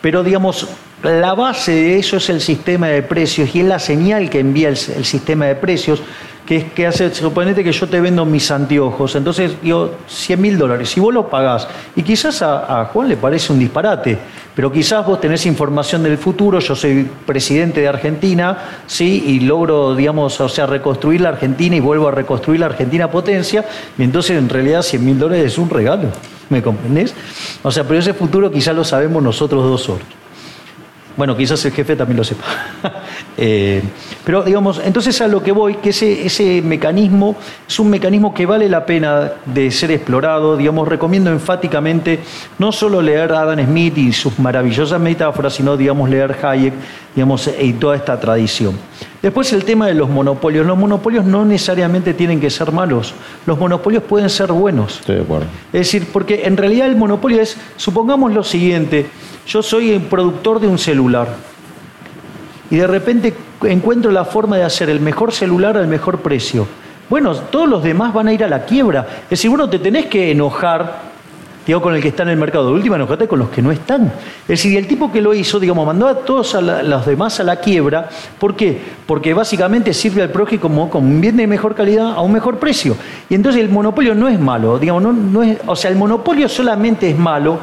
pero, 0.01 0.23
digamos, 0.23 0.67
la 1.03 1.35
base 1.35 1.71
de 1.71 1.99
eso 1.99 2.17
es 2.17 2.29
el 2.29 2.41
sistema 2.41 2.87
de 2.87 3.03
precios 3.03 3.53
y 3.53 3.59
es 3.59 3.65
la 3.65 3.79
señal 3.79 4.29
que 4.29 4.39
envía 4.39 4.69
el, 4.69 4.77
sistema 4.77 5.45
de 5.45 5.55
precios, 5.55 6.01
que 6.45 6.57
es 6.57 6.63
que 6.71 6.87
hace, 6.87 7.13
suponete 7.13 7.63
que 7.63 7.71
yo 7.71 7.87
te 7.87 7.99
vendo 7.99 8.25
mis 8.25 8.49
anteojos, 8.49 9.15
entonces 9.15 9.51
yo 9.61 9.95
100 10.07 10.41
mil 10.41 10.57
dólares, 10.57 10.89
si 10.89 10.99
vos 10.99 11.13
lo 11.13 11.29
pagás, 11.29 11.67
y 11.95 12.01
quizás 12.01 12.41
a, 12.41 12.89
Juan 12.91 13.09
le 13.09 13.17
parece 13.17 13.53
un 13.53 13.59
disparate, 13.59 14.17
pero 14.55 14.71
quizás 14.71 15.05
vos 15.05 15.21
tenés 15.21 15.45
información 15.45 16.01
del 16.01 16.17
futuro, 16.17 16.59
yo 16.59 16.73
soy 16.73 17.07
presidente 17.27 17.81
de 17.81 17.87
Argentina, 17.87 18.57
¿sí? 18.87 19.23
y 19.27 19.41
logro, 19.41 19.93
digamos, 19.93 20.39
o 20.41 20.49
sea, 20.49 20.65
reconstruir 20.65 21.21
la 21.21 21.29
Argentina 21.29 21.75
y 21.75 21.79
vuelvo 21.79 22.07
a 22.07 22.11
reconstruir 22.11 22.61
la 22.61 22.67
Argentina 22.67 23.11
potencia, 23.11 23.63
y 23.97 24.03
entonces 24.03 24.35
en 24.37 24.49
realidad 24.49 24.81
100 24.81 25.05
mil 25.05 25.19
dólares 25.19 25.45
es 25.45 25.57
un 25.59 25.69
regalo, 25.69 26.07
¿me 26.49 26.63
comprendés? 26.63 27.13
O 27.61 27.71
sea, 27.71 27.83
pero 27.83 27.99
ese 27.99 28.15
futuro 28.15 28.49
quizás 28.49 28.75
lo 28.75 28.83
sabemos 28.83 29.21
nosotros 29.21 29.63
dos 29.63 29.83
solos. 29.83 30.26
Bueno, 31.17 31.35
quizás 31.35 31.65
el 31.65 31.71
jefe 31.71 31.95
también 31.95 32.17
lo 32.17 32.23
sepa. 32.23 32.43
Eh, 33.39 33.83
pero 34.25 34.41
digamos, 34.41 34.81
entonces 34.83 35.21
a 35.21 35.27
lo 35.27 35.43
que 35.43 35.51
voy, 35.51 35.75
que 35.75 35.91
ese, 35.91 36.25
ese 36.25 36.59
mecanismo 36.63 37.35
es 37.67 37.79
un 37.79 37.87
mecanismo 37.87 38.33
que 38.33 38.47
vale 38.47 38.67
la 38.67 38.83
pena 38.83 39.33
de 39.45 39.69
ser 39.69 39.91
explorado. 39.91 40.57
Digamos, 40.57 40.87
recomiendo 40.87 41.29
enfáticamente 41.29 42.19
no 42.57 42.71
solo 42.71 42.99
leer 42.99 43.31
a 43.33 43.41
Adam 43.41 43.63
Smith 43.63 43.95
y 43.99 44.11
sus 44.11 44.39
maravillosas 44.39 44.99
metáforas, 44.99 45.53
sino, 45.53 45.77
digamos, 45.77 46.09
leer 46.09 46.35
Hayek, 46.43 46.73
digamos, 47.13 47.47
y 47.61 47.73
toda 47.73 47.95
esta 47.95 48.19
tradición. 48.19 48.75
Después 49.21 49.51
el 49.53 49.63
tema 49.63 49.87
de 49.87 49.93
los 49.93 50.09
monopolios. 50.09 50.65
Los 50.65 50.77
monopolios 50.77 51.25
no 51.25 51.45
necesariamente 51.45 52.13
tienen 52.13 52.39
que 52.39 52.49
ser 52.49 52.71
malos. 52.71 53.13
Los 53.45 53.59
monopolios 53.59 54.03
pueden 54.03 54.29
ser 54.29 54.51
buenos. 54.51 54.99
Estoy 54.99 55.17
de 55.17 55.21
acuerdo. 55.21 55.45
Es 55.73 55.79
decir, 55.79 56.07
porque 56.11 56.43
en 56.45 56.57
realidad 56.57 56.87
el 56.87 56.95
monopolio 56.95 57.41
es, 57.41 57.57
supongamos 57.77 58.33
lo 58.33 58.43
siguiente, 58.43 59.05
yo 59.47 59.63
soy 59.63 59.91
el 59.91 60.01
productor 60.01 60.59
de 60.59 60.67
un 60.67 60.77
celular 60.77 61.27
y 62.69 62.75
de 62.75 62.87
repente 62.87 63.33
encuentro 63.63 64.11
la 64.11 64.25
forma 64.25 64.57
de 64.57 64.63
hacer 64.63 64.89
el 64.89 64.99
mejor 64.99 65.31
celular 65.31 65.77
al 65.77 65.87
mejor 65.87 66.19
precio. 66.19 66.67
Bueno, 67.09 67.33
todos 67.33 67.69
los 67.69 67.81
demás 67.81 68.13
van 68.13 68.27
a 68.27 68.33
ir 68.33 68.43
a 68.43 68.49
la 68.49 68.65
quiebra. 68.65 69.07
Es 69.23 69.29
decir, 69.31 69.49
bueno, 69.49 69.69
te 69.69 69.79
tenés 69.79 70.07
que 70.07 70.31
enojar 70.31 71.07
digo, 71.65 71.81
con 71.81 71.93
el 71.93 72.01
que 72.01 72.09
está 72.09 72.23
en 72.23 72.29
el 72.29 72.37
mercado. 72.37 72.67
De 72.67 72.73
última, 72.73 72.97
enojate 72.97 73.27
con 73.27 73.39
los 73.39 73.49
que 73.49 73.61
no 73.61 73.71
están. 73.71 74.05
Es 74.41 74.47
decir, 74.47 74.77
el 74.77 74.87
tipo 74.87 75.11
que 75.11 75.21
lo 75.21 75.33
hizo, 75.33 75.59
digamos, 75.59 75.85
mandó 75.85 76.07
a 76.07 76.19
todos 76.19 76.55
a 76.55 76.61
los 76.61 77.05
demás 77.05 77.39
a 77.39 77.43
la 77.43 77.57
quiebra. 77.57 78.09
¿Por 78.39 78.55
qué? 78.55 78.81
Porque 79.05 79.33
básicamente 79.33 79.93
sirve 79.93 80.23
al 80.23 80.29
prójimo 80.29 80.89
como, 80.89 81.07
un 81.07 81.21
bien 81.21 81.37
de 81.37 81.47
mejor 81.47 81.75
calidad 81.75 82.11
a 82.11 82.21
un 82.21 82.31
mejor 82.33 82.57
precio. 82.57 82.95
Y 83.29 83.35
entonces 83.35 83.61
el 83.61 83.69
monopolio 83.69 84.15
no 84.15 84.27
es 84.27 84.39
malo. 84.39 84.79
Digamos, 84.79 85.03
no 85.03 85.43
es, 85.43 85.57
o 85.65 85.75
sea, 85.75 85.91
el 85.91 85.97
monopolio 85.97 86.49
solamente 86.49 87.09
es 87.09 87.17
malo 87.17 87.59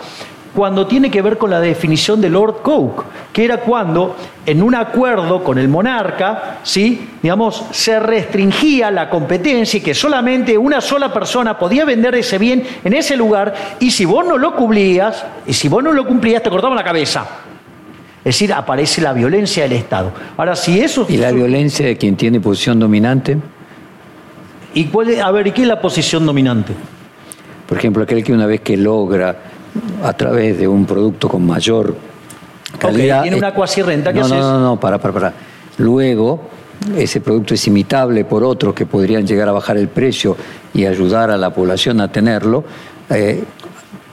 cuando 0.54 0.86
tiene 0.86 1.10
que 1.10 1.20
ver 1.20 1.36
con 1.36 1.50
la 1.50 1.60
definición 1.60 2.20
de 2.20 2.30
Lord 2.30 2.62
Coke, 2.62 3.02
que 3.32 3.44
era 3.44 3.58
cuando 3.58 4.14
en 4.46 4.62
un 4.62 4.74
acuerdo 4.76 5.42
con 5.42 5.58
el 5.58 5.68
monarca, 5.68 6.58
¿sí? 6.62 7.08
digamos, 7.22 7.64
se 7.72 7.98
restringía 7.98 8.90
la 8.92 9.10
competencia 9.10 9.78
y 9.78 9.80
que 9.80 9.94
solamente 9.94 10.56
una 10.56 10.80
sola 10.80 11.12
persona 11.12 11.58
podía 11.58 11.84
vender 11.84 12.14
ese 12.14 12.38
bien 12.38 12.62
en 12.84 12.92
ese 12.92 13.16
lugar 13.16 13.52
y 13.80 13.90
si 13.90 14.04
vos 14.04 14.24
no 14.24 14.38
lo 14.38 14.54
cumplías, 14.54 15.24
y 15.46 15.52
si 15.52 15.68
vos 15.68 15.82
no 15.82 15.92
lo 15.92 16.06
cumplías 16.06 16.42
te 16.42 16.50
cortaban 16.50 16.76
la 16.76 16.84
cabeza. 16.84 17.26
Es 18.18 18.36
decir, 18.36 18.52
aparece 18.52 19.02
la 19.02 19.12
violencia 19.12 19.64
del 19.64 19.72
Estado. 19.72 20.12
Ahora, 20.36 20.56
si 20.56 20.80
eso... 20.80 21.04
¿Y 21.08 21.16
la 21.18 21.30
violencia 21.32 21.84
de 21.84 21.96
quien 21.98 22.16
tiene 22.16 22.40
posición 22.40 22.78
dominante? 22.78 23.36
¿Y 24.72 24.84
cuál 24.84 25.10
es- 25.10 25.20
a 25.20 25.30
ver, 25.30 25.46
¿y 25.48 25.52
qué 25.52 25.62
es 25.62 25.68
la 25.68 25.80
posición 25.80 26.24
dominante? 26.24 26.72
Por 27.68 27.76
ejemplo, 27.78 28.02
aquel 28.04 28.22
que 28.24 28.32
una 28.32 28.46
vez 28.46 28.60
que 28.60 28.76
logra, 28.76 29.36
a 30.02 30.12
través 30.12 30.58
de 30.58 30.68
un 30.68 30.86
producto 30.86 31.28
con 31.28 31.46
mayor 31.46 31.96
calidad... 32.78 33.22
tiene 33.22 33.36
una 33.38 33.48
eh, 33.48 33.54
cuasirrenta, 33.54 34.12
¿qué 34.12 34.20
no, 34.20 34.26
haces? 34.26 34.38
No, 34.38 34.52
no, 34.52 34.60
no, 34.60 34.80
para, 34.80 34.98
para, 34.98 35.14
para. 35.14 35.32
Luego, 35.78 36.42
ese 36.96 37.20
producto 37.20 37.54
es 37.54 37.66
imitable 37.66 38.24
por 38.24 38.44
otros 38.44 38.74
que 38.74 38.86
podrían 38.86 39.26
llegar 39.26 39.48
a 39.48 39.52
bajar 39.52 39.76
el 39.76 39.88
precio 39.88 40.36
y 40.72 40.86
ayudar 40.86 41.30
a 41.30 41.36
la 41.36 41.50
población 41.50 42.00
a 42.00 42.10
tenerlo. 42.10 42.64
eh, 43.10 43.44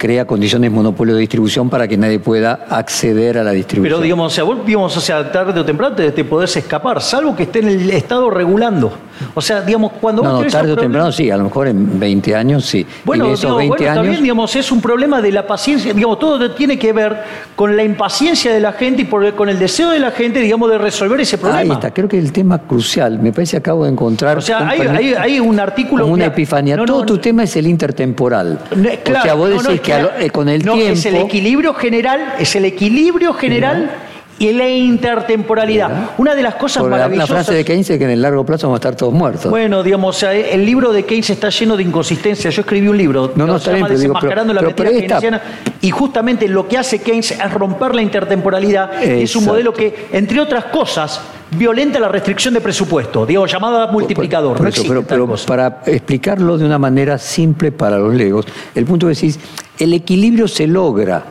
crea 0.02 0.26
condiciones 0.26 0.72
monopolio 0.72 1.14
de 1.14 1.20
distribución 1.20 1.70
para 1.70 1.88
que 1.88 1.95
nadie 1.95 2.18
pueda 2.18 2.66
acceder 2.72 3.38
a 3.38 3.43
la 3.43 3.52
distribución. 3.52 3.84
Pero 3.97 4.02
digamos, 4.02 4.34
o 4.34 4.36
sea, 4.36 4.43
vos, 4.43 4.66
digamos, 4.66 4.97
o 4.97 4.99
sea, 4.99 5.32
tarde 5.32 5.60
o 5.60 5.64
temprano 5.64 5.95
te, 5.95 6.10
te 6.12 6.24
podés 6.26 6.58
escapar, 6.58 6.99
salvo 7.04 7.36
que 7.36 7.43
esté 7.43 7.60
en 7.60 7.68
el 7.68 7.89
Estado 7.91 8.28
regulando. 8.32 8.91
O 9.36 9.41
sea, 9.41 9.62
digamos, 9.62 9.91
cuando 10.02 10.24
no, 10.24 10.34
vos 10.38 10.45
no, 10.45 10.49
tarde 10.49 10.72
o 10.72 10.76
temprano 10.76 11.12
sí, 11.12 11.30
a 11.30 11.38
lo 11.38 11.43
mejor 11.43 11.68
en 11.68 11.99
20 11.99 12.36
años 12.36 12.66
sí. 12.66 12.84
Bueno, 13.06 13.26
y 13.26 13.28
de 13.28 13.34
esos 13.36 13.43
digo, 13.45 13.58
20 13.58 13.78
bueno, 13.78 13.91
años... 13.91 14.10
bien, 14.10 14.24
digamos, 14.24 14.56
es 14.56 14.72
un 14.72 14.82
problema 14.82 15.22
de 15.22 15.32
la 15.32 15.45
paciencia, 15.45 15.93
digamos, 15.93 16.18
todo 16.18 16.49
tiene 16.56 16.80
que 16.80 16.91
ver 16.93 17.18
con 17.56 17.78
la 17.78 17.84
impaciencia 17.84 18.52
de 18.52 18.60
la 18.60 18.72
gente 18.74 19.04
y 19.04 19.06
por- 19.06 19.36
con 19.36 19.49
el 19.49 19.60
deseo 19.60 19.91
de 19.91 19.99
la 19.99 20.10
gente, 20.10 20.39
digamos, 20.39 20.68
de 20.72 20.80
resolver 20.80 21.22
ese 21.22 21.38
problema. 21.38 21.60
Ahí 21.62 21.70
está, 21.70 21.93
creo 21.93 22.10
que 22.10 22.18
el 22.18 22.32
tema 22.32 22.58
crucial, 22.58 23.20
me 23.20 23.32
parece 23.32 23.52
que 23.52 23.58
acabo 23.58 23.84
de 23.86 23.91
encontrar... 23.91 24.39
O 24.39 24.41
sea, 24.41 24.68
hay, 24.68 24.80
con- 24.80 24.95
hay- 24.95 25.14
hay 25.14 25.39
un 25.39 25.60
artículo... 25.60 26.06
como 26.06 26.16
una 26.16 26.26
epifanía. 26.26 26.76
no, 26.76 26.88
no, 26.88 26.93
Todo 26.93 27.06
tu 27.06 27.18
tema 27.20 27.43
es 27.43 27.56
el 27.56 27.68
intertemporal. 27.68 28.58
no, 28.76 28.89
o 28.89 28.95
claro, 29.04 29.24
sea, 29.24 29.34
vos 29.36 29.49
decís 29.52 29.70
es 29.70 29.82
que 29.91 29.99
a 29.99 30.01
lo- 30.03 30.25
eh, 30.25 30.29
con 30.29 30.49
el 30.49 30.63
no, 30.65 30.73
tiempo... 30.73 30.93
es 30.93 31.05
el 31.05 31.15
equilibrio 31.17 31.73
general, 31.73 32.35
es 32.39 32.55
el 32.55 32.65
equilibrio 32.65 33.33
general 33.33 33.91
y 34.39 34.51
la 34.53 34.67
intertemporalidad. 34.67 36.11
Una 36.17 36.33
de 36.33 36.41
las 36.41 36.55
cosas 36.55 36.81
por 36.81 36.89
la, 36.91 36.97
la 36.97 37.03
maravillosas... 37.03 37.29
frase 37.29 37.53
de 37.53 37.63
Keynes 37.63 37.87
es 37.91 37.97
que 37.99 38.05
en 38.05 38.09
el 38.09 38.21
largo 38.23 38.43
plazo 38.43 38.65
vamos 38.67 38.77
a 38.77 38.79
estar 38.79 38.95
todos 38.95 39.13
muertos. 39.13 39.51
Bueno, 39.51 39.83
digamos, 39.83 40.15
o 40.15 40.19
sea, 40.19 40.33
el 40.33 40.65
libro 40.65 40.91
de 40.91 41.03
Keynes 41.03 41.29
está 41.29 41.49
lleno 41.49 41.77
de 41.77 41.83
inconsistencias. 41.83 42.55
Yo 42.55 42.61
escribí 42.61 42.87
un 42.87 42.97
libro 42.97 43.33
No, 43.35 43.45
no, 43.45 43.59
se 43.59 43.65
llama 43.71 43.87
bien, 43.87 44.01
digo, 44.01 44.13
Desenmascarando 44.13 44.53
pero- 44.53 44.61
la 44.61 44.67
mentira 44.67 44.89
keynesiana. 44.89 45.41
Y 45.81 45.91
justamente 45.91 46.47
lo 46.47 46.67
que 46.67 46.77
hace 46.77 46.99
Keynes 46.99 47.31
es 47.31 47.53
romper 47.53 47.93
la 47.93 48.01
intertemporalidad. 48.01 48.91
y 49.01 49.03
Es 49.03 49.09
un 49.09 49.43
Exacto. 49.43 49.49
modelo 49.51 49.73
que, 49.73 50.07
entre 50.11 50.39
otras 50.39 50.65
cosas, 50.65 51.21
violenta 51.51 51.99
la 51.99 52.07
restricción 52.07 52.53
de 52.55 52.61
presupuesto, 52.61 53.25
digamos, 53.27 53.51
llamada 53.51 53.87
multiplicador. 53.91 54.57
Por 54.57 54.67
eso, 54.69 54.83
pero, 55.07 55.35
para 55.45 55.81
explicarlo 55.85 56.57
de 56.57 56.65
una 56.65 56.79
manera 56.79 57.19
simple 57.19 57.71
para 57.71 57.99
los 57.99 58.15
legos, 58.15 58.45
el 58.73 58.85
punto 58.85 59.05
que 59.07 59.13
decís, 59.13 59.37
el 59.84 59.93
equilibrio 59.93 60.47
se 60.47 60.67
logra. 60.67 61.23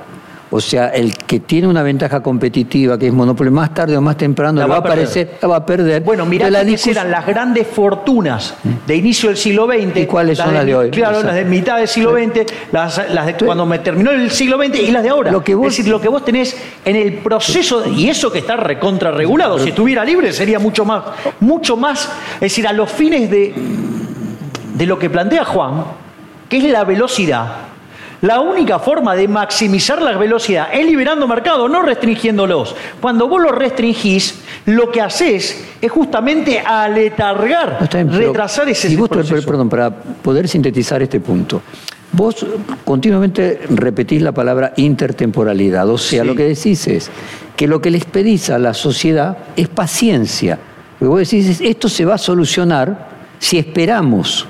O 0.52 0.60
sea, 0.60 0.88
el 0.88 1.16
que 1.16 1.38
tiene 1.38 1.68
una 1.68 1.80
ventaja 1.84 2.20
competitiva, 2.20 2.98
que 2.98 3.06
es 3.06 3.12
monopolio, 3.12 3.52
más 3.52 3.72
tarde 3.72 3.96
o 3.96 4.00
más 4.00 4.16
temprano 4.16 4.58
La 4.58 4.66
va 4.66 4.70
va 4.70 4.76
a 4.78 4.80
aparecer, 4.80 5.34
la 5.40 5.46
va 5.46 5.56
a 5.58 5.64
perder. 5.64 6.02
Bueno, 6.02 6.26
mirá 6.26 6.50
la 6.50 6.64
discus- 6.64 6.88
eran 6.90 7.08
las 7.08 7.24
grandes 7.24 7.68
fortunas 7.68 8.54
de 8.84 8.96
inicio 8.96 9.28
del 9.28 9.38
siglo 9.38 9.66
XX. 9.68 9.96
¿Y 10.00 10.06
cuáles 10.06 10.38
son 10.38 10.52
las 10.52 10.66
de 10.66 10.74
hoy? 10.74 10.90
Claro, 10.90 11.18
Exacto. 11.18 11.26
las 11.28 11.36
de 11.36 11.44
mitad 11.44 11.76
del 11.78 11.86
siglo 11.86 12.14
XX, 12.14 12.46
las, 12.72 13.00
las 13.12 13.26
de 13.26 13.34
cuando 13.34 13.64
me 13.64 13.78
terminó 13.78 14.10
el 14.10 14.28
siglo 14.32 14.56
XX 14.58 14.80
y 14.80 14.90
las 14.90 15.04
de 15.04 15.10
ahora. 15.10 15.30
Lo 15.30 15.44
que 15.44 15.54
vos- 15.54 15.68
es 15.68 15.76
decir, 15.76 15.92
lo 15.92 16.00
que 16.00 16.08
vos 16.08 16.24
tenés 16.24 16.56
en 16.84 16.96
el 16.96 17.12
proceso, 17.18 17.84
y 17.88 18.08
eso 18.08 18.32
que 18.32 18.40
está 18.40 18.56
recontra 18.56 19.12
regulado, 19.12 19.56
si 19.60 19.68
estuviera 19.68 20.04
libre 20.04 20.32
sería 20.32 20.58
mucho 20.58 20.84
más, 20.84 21.04
mucho 21.38 21.76
más, 21.76 22.10
es 22.34 22.40
decir, 22.40 22.66
a 22.66 22.72
los 22.72 22.90
fines 22.90 23.30
de, 23.30 23.54
de 24.74 24.86
lo 24.86 24.98
que 24.98 25.08
plantea 25.08 25.44
Juan, 25.44 25.84
que 26.48 26.56
es 26.56 26.64
la 26.64 26.82
velocidad. 26.82 27.69
La 28.22 28.40
única 28.40 28.78
forma 28.78 29.14
de 29.14 29.26
maximizar 29.28 30.02
la 30.02 30.16
velocidad 30.18 30.68
es 30.72 30.84
liberando 30.84 31.26
mercado, 31.26 31.68
no 31.68 31.80
restringiéndolos. 31.80 32.76
Cuando 33.00 33.26
vos 33.28 33.40
los 33.40 33.52
restringís, 33.54 34.34
lo 34.66 34.90
que 34.90 35.00
haces 35.00 35.64
es 35.80 35.90
justamente 35.90 36.60
aletargar, 36.60 37.78
No, 37.80 37.88
bien, 37.88 38.12
retrasar 38.12 38.68
ese 38.68 38.88
si 38.88 38.96
vos, 38.96 39.08
proceso. 39.08 39.46
Perdón, 39.46 39.70
para 39.70 39.90
poder 39.90 40.46
sintetizar 40.48 41.00
este 41.02 41.18
punto. 41.20 41.62
Vos 42.12 42.44
continuamente 42.84 43.60
repetís 43.70 44.20
la 44.20 44.32
palabra 44.32 44.74
intertemporalidad, 44.76 45.88
o 45.88 45.96
sea, 45.96 46.22
Sí. 46.22 46.26
lo 46.28 46.34
que 46.34 46.42
decís 46.44 46.86
es 46.88 47.10
que 47.56 47.66
lo 47.66 47.80
que 47.80 47.90
les 47.90 48.04
pedís 48.04 48.50
a 48.50 48.58
la 48.58 48.74
sociedad 48.74 49.38
es 49.56 49.68
paciencia. 49.68 50.58
Lo 50.98 51.06
que 51.06 51.08
vos 51.08 51.18
decís 51.20 51.46
es, 51.48 51.60
esto 51.62 51.88
se 51.88 52.04
va 52.04 52.14
a 52.14 52.18
solucionar 52.18 53.08
si 53.38 53.56
esperamos. 53.58 54.46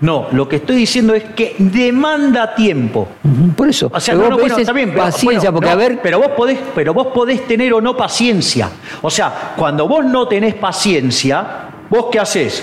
No, 0.00 0.28
lo 0.30 0.48
que 0.48 0.56
estoy 0.56 0.76
diciendo 0.76 1.14
es 1.14 1.24
que 1.24 1.56
demanda 1.58 2.54
tiempo. 2.54 3.08
Por 3.56 3.68
eso. 3.68 3.90
O 3.92 3.98
sea, 3.98 4.14
no, 4.14 4.28
no, 4.28 4.38
bueno, 4.38 4.56
está 4.56 4.72
bien, 4.72 4.90
pero, 4.90 5.02
paciencia, 5.02 5.50
bueno, 5.50 5.54
porque 5.54 5.66
no, 5.66 5.72
a 5.72 5.88
ver, 5.88 6.00
pero 6.00 6.18
vos 6.18 6.28
podés, 6.36 6.58
pero 6.74 6.94
vos 6.94 7.08
podés 7.08 7.46
tener 7.48 7.72
o 7.74 7.80
no 7.80 7.96
paciencia. 7.96 8.70
O 9.02 9.10
sea, 9.10 9.54
cuando 9.56 9.88
vos 9.88 10.04
no 10.04 10.28
tenés 10.28 10.54
paciencia, 10.54 11.68
¿vos 11.90 12.06
qué 12.12 12.20
haces? 12.20 12.62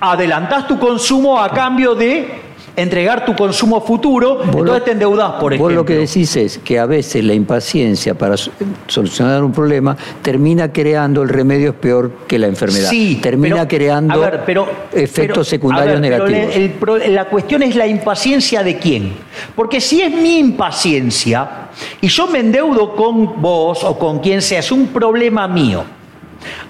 Adelantás 0.00 0.68
tu 0.68 0.78
consumo 0.78 1.40
a 1.40 1.50
cambio 1.50 1.94
de 1.94 2.49
entregar 2.76 3.24
tu 3.24 3.34
consumo 3.36 3.80
futuro, 3.80 4.36
Vos 4.36 4.44
entonces 4.46 4.66
lo- 4.78 4.82
te 4.82 4.90
endeudás, 4.92 5.32
por 5.32 5.52
ejemplo. 5.52 5.64
Vos 5.68 5.74
lo 5.74 5.84
que 5.84 5.94
decís 5.94 6.34
es 6.36 6.58
que 6.58 6.78
a 6.78 6.86
veces 6.86 7.24
la 7.24 7.34
impaciencia 7.34 8.14
para 8.14 8.36
so- 8.36 8.50
solucionar 8.86 9.42
un 9.44 9.52
problema 9.52 9.96
termina 10.22 10.72
creando 10.72 11.22
el 11.22 11.28
remedio 11.28 11.70
es 11.70 11.76
peor 11.76 12.10
que 12.26 12.38
la 12.38 12.46
enfermedad. 12.46 12.88
Sí, 12.90 13.18
termina 13.22 13.56
pero, 13.66 13.68
creando 13.68 14.14
a 14.14 14.16
ver, 14.30 14.42
pero- 14.46 14.68
efectos 14.92 15.34
pero, 15.36 15.44
secundarios 15.44 16.00
ver, 16.00 16.10
negativos. 16.10 16.56
el- 16.56 16.62
el 16.62 16.70
pro- 16.70 16.96
la 16.98 17.24
cuestión 17.26 17.62
es 17.62 17.76
la 17.76 17.86
impaciencia 17.86 18.62
de 18.62 18.78
quién. 18.78 19.12
Porque 19.54 19.80
si 19.80 20.00
es 20.02 20.10
mi 20.12 20.38
impaciencia 20.38 21.68
y 22.00 22.08
yo 22.08 22.26
me 22.26 22.40
endeudo 22.40 22.94
con 22.94 23.40
vos 23.40 23.84
o 23.84 23.98
con 23.98 24.18
quien 24.20 24.42
sea, 24.42 24.60
es 24.60 24.72
un 24.72 24.88
problema 24.88 25.46
mío. 25.48 25.84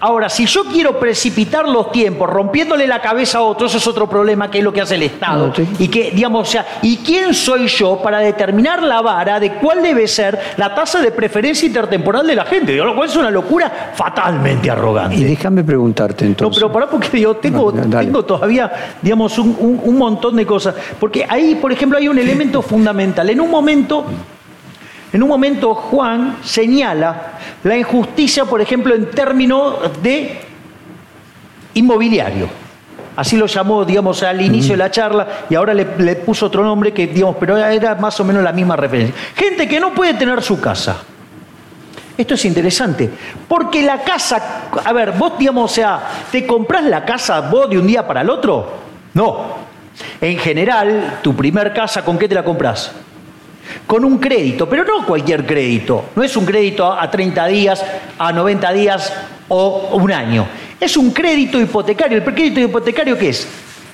Ahora, 0.01 0.29
si 0.29 0.47
yo 0.47 0.65
quiero 0.65 0.99
precipitar 0.99 1.69
los 1.69 1.93
tiempos, 1.93 2.29
rompiéndole 2.29 2.87
la 2.87 3.01
cabeza 3.01 3.39
a 3.39 3.43
otro, 3.43 3.67
eso 3.67 3.79
es 3.79 3.87
otro 3.87 4.09
problema 4.09 4.51
que 4.51 4.59
es 4.59 4.65
lo 4.65 4.73
que 4.73 4.81
hace 4.81 4.95
el 4.97 5.03
Estado. 5.05 5.49
No, 5.49 5.55
sí. 5.55 5.69
Y 5.79 5.89
que, 5.89 6.11
digamos, 6.11 6.49
o 6.49 6.51
sea, 6.51 6.67
¿y 6.83 6.99
quién 6.99 7.35
soy 7.35 7.67
yo 7.69 8.01
para 8.03 8.19
determinar 8.19 8.83
la 8.83 9.01
vara 9.01 9.39
de 9.41 9.55
cuál 9.55 9.83
debe 9.83 10.07
ser 10.09 10.39
la 10.57 10.75
tasa 10.75 11.01
de 11.01 11.11
preferencia 11.13 11.67
intertemporal 11.67 12.27
de 12.27 12.35
la 12.35 12.45
gente? 12.45 12.73
Digo, 12.73 12.85
Lo 12.85 12.95
cual 12.97 13.09
es 13.09 13.17
una 13.17 13.31
locura 13.31 13.93
fatalmente 13.95 14.71
arrogante. 14.71 15.17
Y 15.17 15.25
déjame 15.25 15.63
preguntarte 15.65 16.25
No, 16.25 16.31
entonces. 16.31 16.61
pero 16.63 16.73
pará 16.73 16.89
porque 16.89 17.21
yo 17.21 17.37
tengo, 17.37 17.71
No, 17.73 17.85
no, 17.85 17.99
tengo 18.01 18.25
todavía, 18.25 18.71
digamos, 19.01 19.39
un, 19.39 19.57
un- 19.59 19.81
un 19.83 19.99
montón 19.99 20.37
de 20.37 20.47
cosas. 20.47 20.75
Porque 20.99 21.25
ahí, 21.29 21.55
por 21.57 21.73
ejemplo, 21.73 21.99
hay 21.99 22.09
un 22.09 22.19
elemento 22.19 22.63
fundamental. 22.63 23.29
En 23.31 23.41
un 23.41 23.51
momento, 23.51 24.05
en 25.13 25.23
un 25.23 25.29
momento 25.29 25.75
Juan 25.75 26.39
señala 26.43 27.33
la 27.65 27.77
injusticia, 27.77 28.45
por 28.45 28.61
ejemplo, 28.61 28.95
en 28.95 29.11
términos 29.11 29.77
de 30.03 30.41
inmobiliario. 31.75 32.49
Así 33.17 33.37
lo 33.37 33.47
llamó, 33.47 33.85
digamos, 33.85 34.23
al 34.23 34.41
inicio 34.41 34.73
de 34.73 34.79
la 34.79 34.91
charla 34.91 35.27
y 35.51 35.55
ahora 35.55 35.75
le, 35.75 35.87
le 35.99 36.17
puso 36.17 36.47
otro 36.47 36.63
nombre 36.63 36.93
que, 36.93 37.09
digamos, 37.09 37.37
pero 37.39 37.57
era 37.57 37.97
más 37.97 38.19
o 38.21 38.25
menos 38.25 38.43
la 38.43 38.53
misma 38.53 38.77
referencia. 38.77 39.15
Gente 39.35 39.69
que 39.69 39.81
no 39.81 39.93
puede 39.93 40.15
tener 40.15 40.41
su 40.43 40.61
casa. 40.61 40.97
Esto 42.17 42.35
es 42.35 42.45
interesante, 42.45 43.11
porque 43.49 43.83
la 43.83 44.03
casa, 44.03 44.69
a 44.85 44.93
ver, 44.93 45.13
vos 45.13 45.39
digamos, 45.39 45.71
o 45.71 45.75
sea, 45.75 46.01
¿te 46.31 46.47
comprás 46.47 46.85
la 46.85 47.05
casa 47.05 47.41
vos 47.41 47.71
de 47.71 47.79
un 47.79 47.87
día 47.87 48.07
para 48.07 48.21
el 48.21 48.29
otro? 48.29 48.73
No. 49.15 49.71
En 50.21 50.39
general, 50.39 51.19
tu 51.23 51.35
primer 51.35 51.73
casa, 51.73 52.05
¿con 52.05 52.19
qué 52.19 52.29
te 52.29 52.35
la 52.35 52.45
compras? 52.45 52.93
Con 53.87 54.05
un 54.05 54.19
crédito, 54.19 54.69
pero 54.69 54.85
no 54.85 55.05
cualquier 55.07 55.47
crédito. 55.47 56.07
No 56.15 56.23
es 56.23 56.37
un 56.37 56.45
crédito 56.45 56.93
a 56.93 57.11
30 57.11 57.47
días, 57.47 57.85
a 58.19 58.33
90 58.33 58.73
días 58.73 59.13
o 59.49 59.91
un 59.93 60.13
año. 60.13 60.47
Es 60.79 60.97
un 60.97 61.11
crédito 61.11 61.61
hipotecario. 61.61 62.19
¿El 62.19 62.25
crédito 62.25 62.61
hipotecario 62.61 63.19
qué 63.19 63.31
es? 63.31 63.47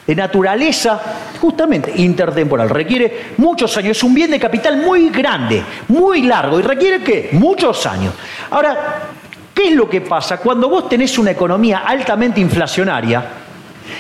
De 0.06 0.14
naturaleza, 0.14 1.00
justamente, 1.40 1.92
intertemporal. 1.96 2.70
Requiere 2.70 3.32
muchos 3.38 3.76
años. 3.76 3.96
Es 3.96 4.04
un 4.04 4.14
bien 4.14 4.30
de 4.30 4.38
capital 4.38 4.76
muy 4.76 5.08
grande, 5.10 5.62
muy 5.88 6.22
largo. 6.22 6.60
¿Y 6.60 6.62
requiere 6.62 7.02
qué? 7.02 7.30
Muchos 7.32 7.84
años. 7.86 8.14
Ahora, 8.50 9.02
¿qué 9.52 9.68
es 9.68 9.74
lo 9.74 9.88
que 9.88 10.02
pasa? 10.02 10.36
Cuando 10.38 10.68
vos 10.68 10.88
tenés 10.88 11.18
una 11.18 11.32
economía 11.32 11.78
altamente 11.84 12.40
inflacionaria, 12.40 13.45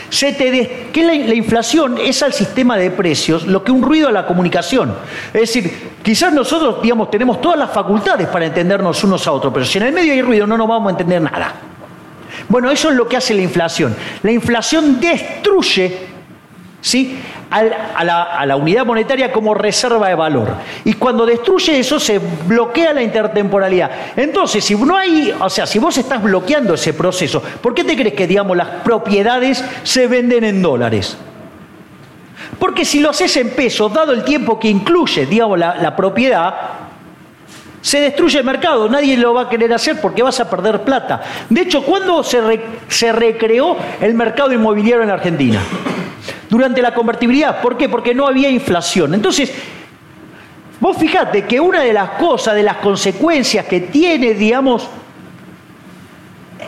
se 0.08 0.32
te 0.32 0.50
des- 0.50 0.68
que 0.92 1.02
la, 1.02 1.14
la 1.14 1.34
inflación 1.34 1.96
es 1.98 2.22
al 2.22 2.32
sistema 2.32 2.76
de 2.76 2.90
precios 2.90 3.46
lo 3.46 3.62
que 3.64 3.72
un 3.72 3.82
ruido 3.82 4.08
a 4.08 4.12
la 4.12 4.26
comunicación. 4.26 4.94
Es 5.32 5.40
decir, 5.42 5.90
quizás 6.02 6.32
nosotros, 6.32 6.82
digamos, 6.82 7.10
tenemos 7.10 7.40
todas 7.40 7.58
las 7.58 7.70
facultades 7.70 8.28
para 8.28 8.46
entendernos 8.46 9.02
unos 9.04 9.26
a 9.26 9.32
otros, 9.32 9.52
pero 9.52 9.64
si 9.66 9.78
en 9.78 9.84
el 9.84 9.92
medio 9.92 10.12
hay 10.12 10.22
ruido 10.22 10.46
no 10.46 10.56
nos 10.56 10.68
vamos 10.68 10.88
a 10.88 10.90
entender 10.92 11.20
nada. 11.22 11.54
Bueno, 12.48 12.70
eso 12.70 12.90
es 12.90 12.96
lo 12.96 13.08
que 13.08 13.16
hace 13.16 13.34
la 13.34 13.42
inflación. 13.42 13.96
La 14.22 14.30
inflación 14.30 15.00
destruye 15.00 16.15
¿sí? 16.86 17.18
A, 17.50 18.44
la, 18.46 18.56
unidad 18.56 18.86
monetaria 18.86 19.32
como 19.32 19.54
reserva 19.54 20.08
de 20.08 20.14
valor. 20.14 20.54
Y 20.84 20.92
cuando 20.94 21.26
destruye 21.26 21.80
eso 21.80 21.98
se 21.98 22.18
bloquea 22.18 22.92
la 22.92 23.02
intertemporalidad. 23.02 23.90
Entonces, 24.16 24.64
si 24.64 24.76
no 24.76 24.96
hay, 24.96 25.34
o 25.38 25.50
sea, 25.50 25.66
si 25.66 25.80
vos 25.80 25.98
estás 25.98 26.22
bloqueando 26.22 26.74
ese 26.74 26.94
proceso, 26.94 27.42
¿por 27.60 27.74
qué 27.74 27.82
te 27.82 27.96
crees 27.96 28.14
que, 28.14 28.28
digamos, 28.28 28.56
las 28.56 28.68
propiedades 28.84 29.64
se 29.82 30.06
venden 30.06 30.44
en 30.44 30.62
dólares? 30.62 31.16
Porque 32.58 32.84
si 32.84 33.00
lo 33.00 33.10
haces 33.10 33.36
en 33.36 33.50
pesos, 33.50 33.92
dado 33.92 34.12
el 34.12 34.22
tiempo 34.22 34.58
que 34.58 34.68
incluye, 34.68 35.26
digamos, 35.26 35.58
la, 35.58 35.96
propiedad, 35.96 36.54
se 37.80 38.00
destruye 38.00 38.38
el 38.38 38.44
mercado, 38.44 38.88
nadie 38.88 39.16
lo 39.16 39.34
va 39.34 39.42
a 39.42 39.48
querer 39.48 39.72
hacer 39.74 40.00
porque 40.00 40.22
vas 40.22 40.38
a 40.38 40.48
perder 40.48 40.82
plata. 40.82 41.20
De 41.50 41.62
hecho, 41.62 41.82
¿cuándo 41.82 42.22
se 42.22 43.12
recreó 43.12 43.76
el 44.00 44.14
mercado 44.14 44.52
inmobiliario 44.52 45.02
en 45.02 45.10
Argentina? 45.10 45.60
Durante 46.48 46.80
la 46.82 46.94
convertibilidad. 46.94 47.60
¿Por 47.60 47.76
qué? 47.76 47.88
Porque 47.88 48.14
no 48.14 48.26
había 48.26 48.48
inflación. 48.48 49.14
Entonces, 49.14 49.52
vos 50.80 50.96
fijate 50.96 51.44
que 51.44 51.58
una 51.58 51.80
de 51.80 51.92
las 51.92 52.10
cosas, 52.10 52.54
de 52.54 52.62
las 52.62 52.76
consecuencias 52.76 53.66
que 53.66 53.80
tiene, 53.80 54.34
digamos, 54.34 54.88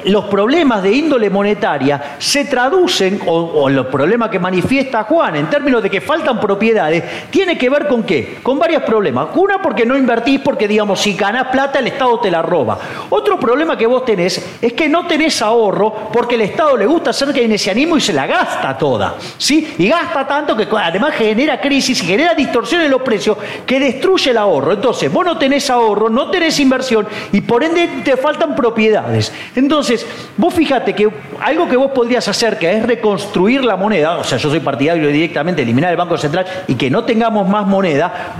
los 0.04 0.24
problemas 0.26 0.82
de 0.82 0.92
índole 0.92 1.30
monetaria 1.30 2.16
se 2.18 2.44
traducen, 2.44 3.20
o, 3.26 3.68
los 3.68 3.86
problemas 3.86 4.30
que 4.30 4.38
manifiesta 4.38 5.04
Juan 5.04 5.36
en 5.36 5.50
términos 5.50 5.82
de 5.82 5.90
que 5.90 6.00
faltan 6.00 6.40
propiedades, 6.40 7.04
tiene 7.30 7.58
que 7.58 7.68
ver 7.68 7.86
con 7.86 8.02
qué? 8.02 8.38
Con 8.42 8.58
varios 8.58 8.82
problemas. 8.82 9.28
Una, 9.34 9.60
porque 9.60 9.84
no 9.84 9.96
invertís, 9.96 10.40
porque 10.40 10.68
digamos, 10.68 11.00
si 11.00 11.14
ganás 11.14 11.48
plata, 11.48 11.78
el 11.78 11.86
Estado 11.88 12.18
te 12.20 12.30
la 12.30 12.42
roba. 12.42 12.78
Otro 13.10 13.38
problema 13.38 13.76
que 13.76 13.86
vos 13.86 14.04
tenés 14.04 14.58
es 14.60 14.72
que 14.72 14.88
no 14.88 15.06
tenés 15.06 15.40
ahorro 15.42 16.10
porque 16.12 16.34
el 16.34 16.42
Estado 16.42 16.76
le 16.76 16.86
gusta 16.86 17.10
hacer 17.10 17.32
keynesianismo 17.32 17.96
y 17.96 18.00
se 18.00 18.12
la 18.12 18.26
gasta 18.26 18.76
toda. 18.76 19.16
¿sí? 19.36 19.74
Y 19.78 19.88
gasta 19.88 20.26
tanto 20.26 20.56
que 20.56 20.66
además 20.70 21.14
genera 21.14 21.60
crisis 21.60 22.02
y 22.02 22.06
genera 22.06 22.34
distorsión 22.34 22.82
en 22.82 22.90
los 22.90 23.02
precios 23.02 23.36
que 23.66 23.80
destruye 23.80 24.30
el 24.30 24.38
ahorro. 24.38 24.72
Entonces, 24.72 25.12
vos 25.12 25.24
no 25.24 25.38
tenés 25.38 25.68
ahorro, 25.70 26.08
no 26.08 26.30
tenés 26.30 26.58
inversión 26.60 27.06
y 27.32 27.40
por 27.40 27.64
ende 27.64 28.02
te 28.04 28.16
faltan 28.16 28.54
propiedades. 28.54 29.32
Entonces, 29.54 29.87
entonces, 29.90 30.06
vos 30.36 30.52
fíjate 30.52 30.94
que 30.94 31.08
algo 31.40 31.66
que 31.66 31.76
vos 31.76 31.90
podrías 31.92 32.28
hacer, 32.28 32.58
que 32.58 32.70
es 32.70 32.82
reconstruir 32.82 33.64
la 33.64 33.76
moneda, 33.76 34.18
o 34.18 34.24
sea, 34.24 34.36
yo 34.36 34.50
soy 34.50 34.60
partidario 34.60 35.08
directamente 35.08 35.62
eliminar 35.62 35.90
el 35.90 35.96
Banco 35.96 36.18
Central 36.18 36.44
y 36.66 36.74
que 36.74 36.90
no 36.90 37.04
tengamos 37.04 37.48
más 37.48 37.66
moneda, 37.66 38.34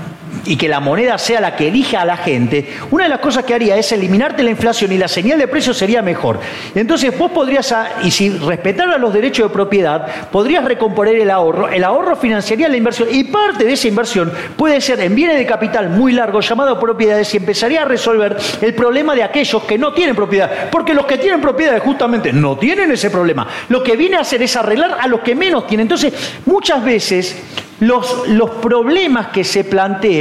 y 0.44 0.56
que 0.56 0.68
la 0.68 0.80
moneda 0.80 1.18
sea 1.18 1.40
la 1.40 1.56
que 1.56 1.68
elija 1.68 2.02
a 2.02 2.04
la 2.04 2.16
gente, 2.16 2.76
una 2.90 3.04
de 3.04 3.10
las 3.10 3.20
cosas 3.20 3.44
que 3.44 3.54
haría 3.54 3.76
es 3.76 3.92
eliminarte 3.92 4.42
la 4.42 4.50
inflación 4.50 4.92
y 4.92 4.98
la 4.98 5.08
señal 5.08 5.38
de 5.38 5.48
precios 5.48 5.76
sería 5.76 6.02
mejor. 6.02 6.40
Entonces 6.74 7.16
vos 7.16 7.30
podrías, 7.30 7.74
y 8.02 8.10
si 8.10 8.30
respetaras 8.30 9.00
los 9.00 9.12
derechos 9.12 9.48
de 9.48 9.54
propiedad, 9.54 10.30
podrías 10.30 10.64
recomponer 10.64 11.16
el 11.16 11.30
ahorro, 11.30 11.68
el 11.68 11.84
ahorro 11.84 12.16
financiaría 12.16 12.68
la 12.68 12.76
inversión 12.76 13.08
y 13.10 13.24
parte 13.24 13.64
de 13.64 13.72
esa 13.72 13.88
inversión 13.88 14.32
puede 14.56 14.80
ser 14.80 15.00
en 15.00 15.14
bienes 15.14 15.36
de 15.36 15.46
capital 15.46 15.90
muy 15.90 16.12
largos 16.12 16.48
llamados 16.48 16.78
propiedades 16.78 17.32
y 17.34 17.38
empezaría 17.38 17.82
a 17.82 17.84
resolver 17.84 18.36
el 18.60 18.74
problema 18.74 19.14
de 19.14 19.22
aquellos 19.22 19.62
que 19.64 19.78
no 19.78 19.92
tienen 19.92 20.14
propiedad, 20.14 20.70
porque 20.70 20.94
los 20.94 21.06
que 21.06 21.18
tienen 21.18 21.40
propiedades 21.40 21.82
justamente 21.82 22.32
no 22.32 22.56
tienen 22.56 22.90
ese 22.90 23.10
problema. 23.10 23.46
Lo 23.68 23.82
que 23.82 23.96
viene 23.96 24.16
a 24.16 24.20
hacer 24.20 24.42
es 24.42 24.56
arreglar 24.56 24.98
a 25.00 25.06
los 25.06 25.20
que 25.20 25.34
menos 25.34 25.66
tienen. 25.66 25.84
Entonces, 25.84 26.12
muchas 26.46 26.84
veces 26.84 27.36
los, 27.80 28.28
los 28.28 28.50
problemas 28.50 29.28
que 29.28 29.44
se 29.44 29.64
plantean, 29.64 30.17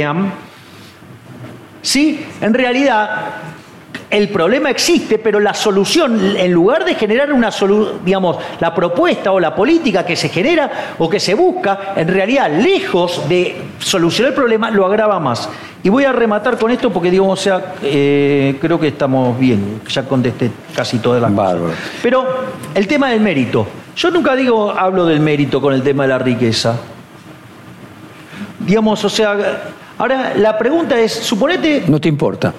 ¿sí? 1.82 2.26
En 2.40 2.54
realidad, 2.54 3.26
el 4.10 4.28
problema 4.30 4.70
existe, 4.70 5.18
pero 5.18 5.38
la 5.38 5.52
solución, 5.52 6.36
en 6.36 6.52
lugar 6.52 6.84
de 6.84 6.94
generar 6.94 7.32
una 7.32 7.50
solución, 7.50 8.00
digamos, 8.04 8.38
la 8.58 8.74
propuesta 8.74 9.32
o 9.32 9.40
la 9.40 9.54
política 9.54 10.04
que 10.04 10.16
se 10.16 10.30
genera 10.30 10.94
o 10.98 11.08
que 11.10 11.20
se 11.20 11.34
busca, 11.34 11.92
en 11.94 12.08
realidad, 12.08 12.50
lejos 12.50 13.28
de 13.28 13.56
solucionar 13.78 14.30
el 14.30 14.34
problema, 14.34 14.70
lo 14.70 14.86
agrava 14.86 15.20
más. 15.20 15.48
Y 15.82 15.90
voy 15.90 16.04
a 16.04 16.12
rematar 16.12 16.58
con 16.58 16.70
esto 16.70 16.90
porque, 16.90 17.10
digo, 17.10 17.28
o 17.28 17.36
sea, 17.36 17.74
eh, 17.82 18.56
creo 18.60 18.80
que 18.80 18.88
estamos 18.88 19.38
bien, 19.38 19.80
ya 19.88 20.04
contesté 20.04 20.50
casi 20.74 20.98
todas 20.98 21.20
las 21.20 21.34
Bárbaro. 21.34 21.72
Pero 22.02 22.26
el 22.74 22.86
tema 22.88 23.10
del 23.10 23.20
mérito. 23.20 23.66
Yo 23.94 24.10
nunca 24.10 24.34
digo, 24.34 24.70
hablo 24.70 25.04
del 25.06 25.20
mérito 25.20 25.60
con 25.60 25.74
el 25.74 25.82
tema 25.82 26.04
de 26.04 26.08
la 26.08 26.18
riqueza. 26.18 26.76
Digamos, 28.60 29.04
o 29.04 29.08
sea, 29.08 29.36
ahora 29.98 30.34
la 30.36 30.56
pregunta 30.56 30.98
es, 30.98 31.12
suponete... 31.12 31.84
No 31.86 32.00
te 32.00 32.08
importa. 32.08 32.54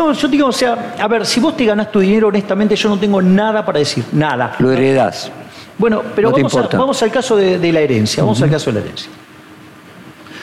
No, 0.00 0.14
yo 0.14 0.28
digo, 0.28 0.46
o 0.46 0.52
sea, 0.52 0.94
a 0.98 1.06
ver, 1.08 1.26
si 1.26 1.40
vos 1.40 1.54
te 1.54 1.66
ganás 1.66 1.92
tu 1.92 2.00
dinero 2.00 2.28
honestamente, 2.28 2.74
yo 2.74 2.88
no 2.88 2.98
tengo 2.98 3.20
nada 3.20 3.66
para 3.66 3.80
decir, 3.80 4.02
nada. 4.12 4.54
Lo 4.58 4.72
heredás. 4.72 5.30
Bueno, 5.76 6.02
pero 6.16 6.30
vamos, 6.30 7.02
al 7.02 7.10
caso 7.10 7.36
de, 7.36 7.70
la 7.70 7.80
herencia, 7.80 8.22
vamos 8.22 8.40
al 8.40 8.50
caso 8.50 8.70
de 8.70 8.80
la 8.80 8.86
herencia. 8.86 9.10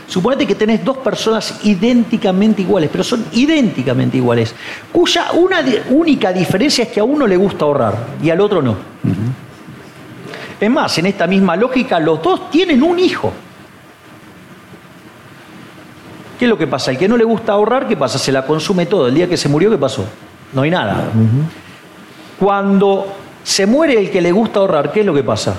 Suponete 0.07 0.45
que 0.45 0.53
tenés 0.53 0.85
dos 0.85 0.97
personas 0.97 1.59
idénticamente 1.63 2.61
iguales, 2.61 2.89
pero 2.91 3.03
son 3.03 3.25
idénticamente 3.33 4.17
iguales, 4.17 4.53
cuya 4.91 5.31
una 5.33 5.63
única 5.89 6.31
diferencia 6.31 6.83
es 6.83 6.89
que 6.89 6.99
a 6.99 7.03
uno 7.03 7.25
le 7.25 7.35
gusta 7.35 7.65
ahorrar 7.65 7.97
y 8.21 8.29
al 8.29 8.39
otro 8.39 8.61
no. 8.61 8.75
Es 10.59 10.69
más, 10.69 10.97
en 10.99 11.07
esta 11.07 11.25
misma 11.25 11.55
lógica, 11.55 11.99
los 11.99 12.21
dos 12.21 12.51
tienen 12.51 12.83
un 12.83 12.99
hijo. 12.99 13.33
¿Qué 16.37 16.45
es 16.45 16.49
lo 16.49 16.57
que 16.57 16.67
pasa? 16.67 16.91
El 16.91 16.97
que 16.97 17.07
no 17.07 17.17
le 17.17 17.23
gusta 17.23 17.53
ahorrar, 17.53 17.87
¿qué 17.87 17.97
pasa? 17.97 18.19
Se 18.19 18.31
la 18.31 18.45
consume 18.45 18.85
todo. 18.85 19.07
El 19.07 19.15
día 19.15 19.27
que 19.27 19.37
se 19.37 19.49
murió, 19.49 19.71
¿qué 19.71 19.77
pasó? 19.77 20.05
No 20.53 20.61
hay 20.61 20.69
nada. 20.69 21.05
Cuando 22.39 23.07
se 23.43 23.65
muere 23.65 23.99
el 23.99 24.11
que 24.11 24.21
le 24.21 24.31
gusta 24.31 24.59
ahorrar, 24.59 24.91
¿qué 24.91 24.99
es 24.99 25.05
lo 25.05 25.13
que 25.13 25.23
pasa? 25.23 25.55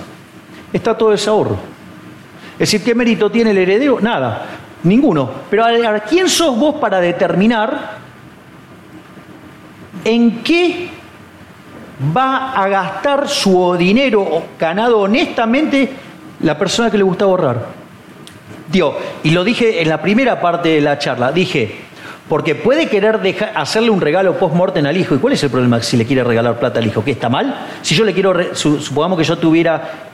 Está 0.73 0.97
todo 0.97 1.13
ese 1.13 1.29
ahorro. 1.31 1.57
Es 2.53 2.71
decir, 2.71 2.83
¿qué 2.85 2.95
mérito 2.95 3.31
tiene 3.31 3.51
el 3.51 3.59
heredero? 3.59 3.99
Nada, 4.01 4.47
ninguno. 4.85 5.31
Pero 5.51 5.65
a 5.65 6.01
¿quién 6.01 6.29
sos 6.29 6.57
vos 6.57 6.77
para 6.77 7.01
determinar 7.01 7.99
en 10.05 10.43
qué 10.43 10.91
va 12.17 12.53
a 12.53 12.69
gastar 12.69 13.29
su 13.29 13.75
dinero 13.77 14.43
ganado 14.59 15.01
honestamente 15.01 15.91
la 16.41 16.57
persona 16.57 16.91
que 16.91 16.99
le 16.99 17.05
gusta 17.05 17.25
ahorrar? 17.25 17.78
Y 19.23 19.31
lo 19.31 19.45
dije 19.45 19.83
en 19.83 19.89
la 19.89 20.03
primera 20.03 20.41
parte 20.41 20.69
de 20.71 20.81
la 20.81 20.99
charla, 20.99 21.33
dije, 21.33 21.77
porque 22.29 22.55
puede 22.55 22.89
querer 22.89 23.21
hacerle 23.55 23.91
un 23.91 24.01
regalo 24.01 24.39
post-mortem 24.39 24.85
al 24.85 24.97
hijo. 24.97 25.15
¿Y 25.15 25.19
cuál 25.19 25.33
es 25.33 25.43
el 25.43 25.51
problema 25.51 25.81
si 25.83 25.97
le 25.97 26.05
quiere 26.05 26.23
regalar 26.23 26.59
plata 26.59 26.79
al 26.79 26.87
hijo? 26.87 27.03
¿Que 27.03 27.13
está 27.13 27.29
mal? 27.29 27.67
Si 27.83 27.95
yo 27.95 28.05
le 28.05 28.13
quiero, 28.13 28.55
supongamos 28.55 29.19
que 29.19 29.25
yo 29.25 29.39
tuviera 29.39 30.11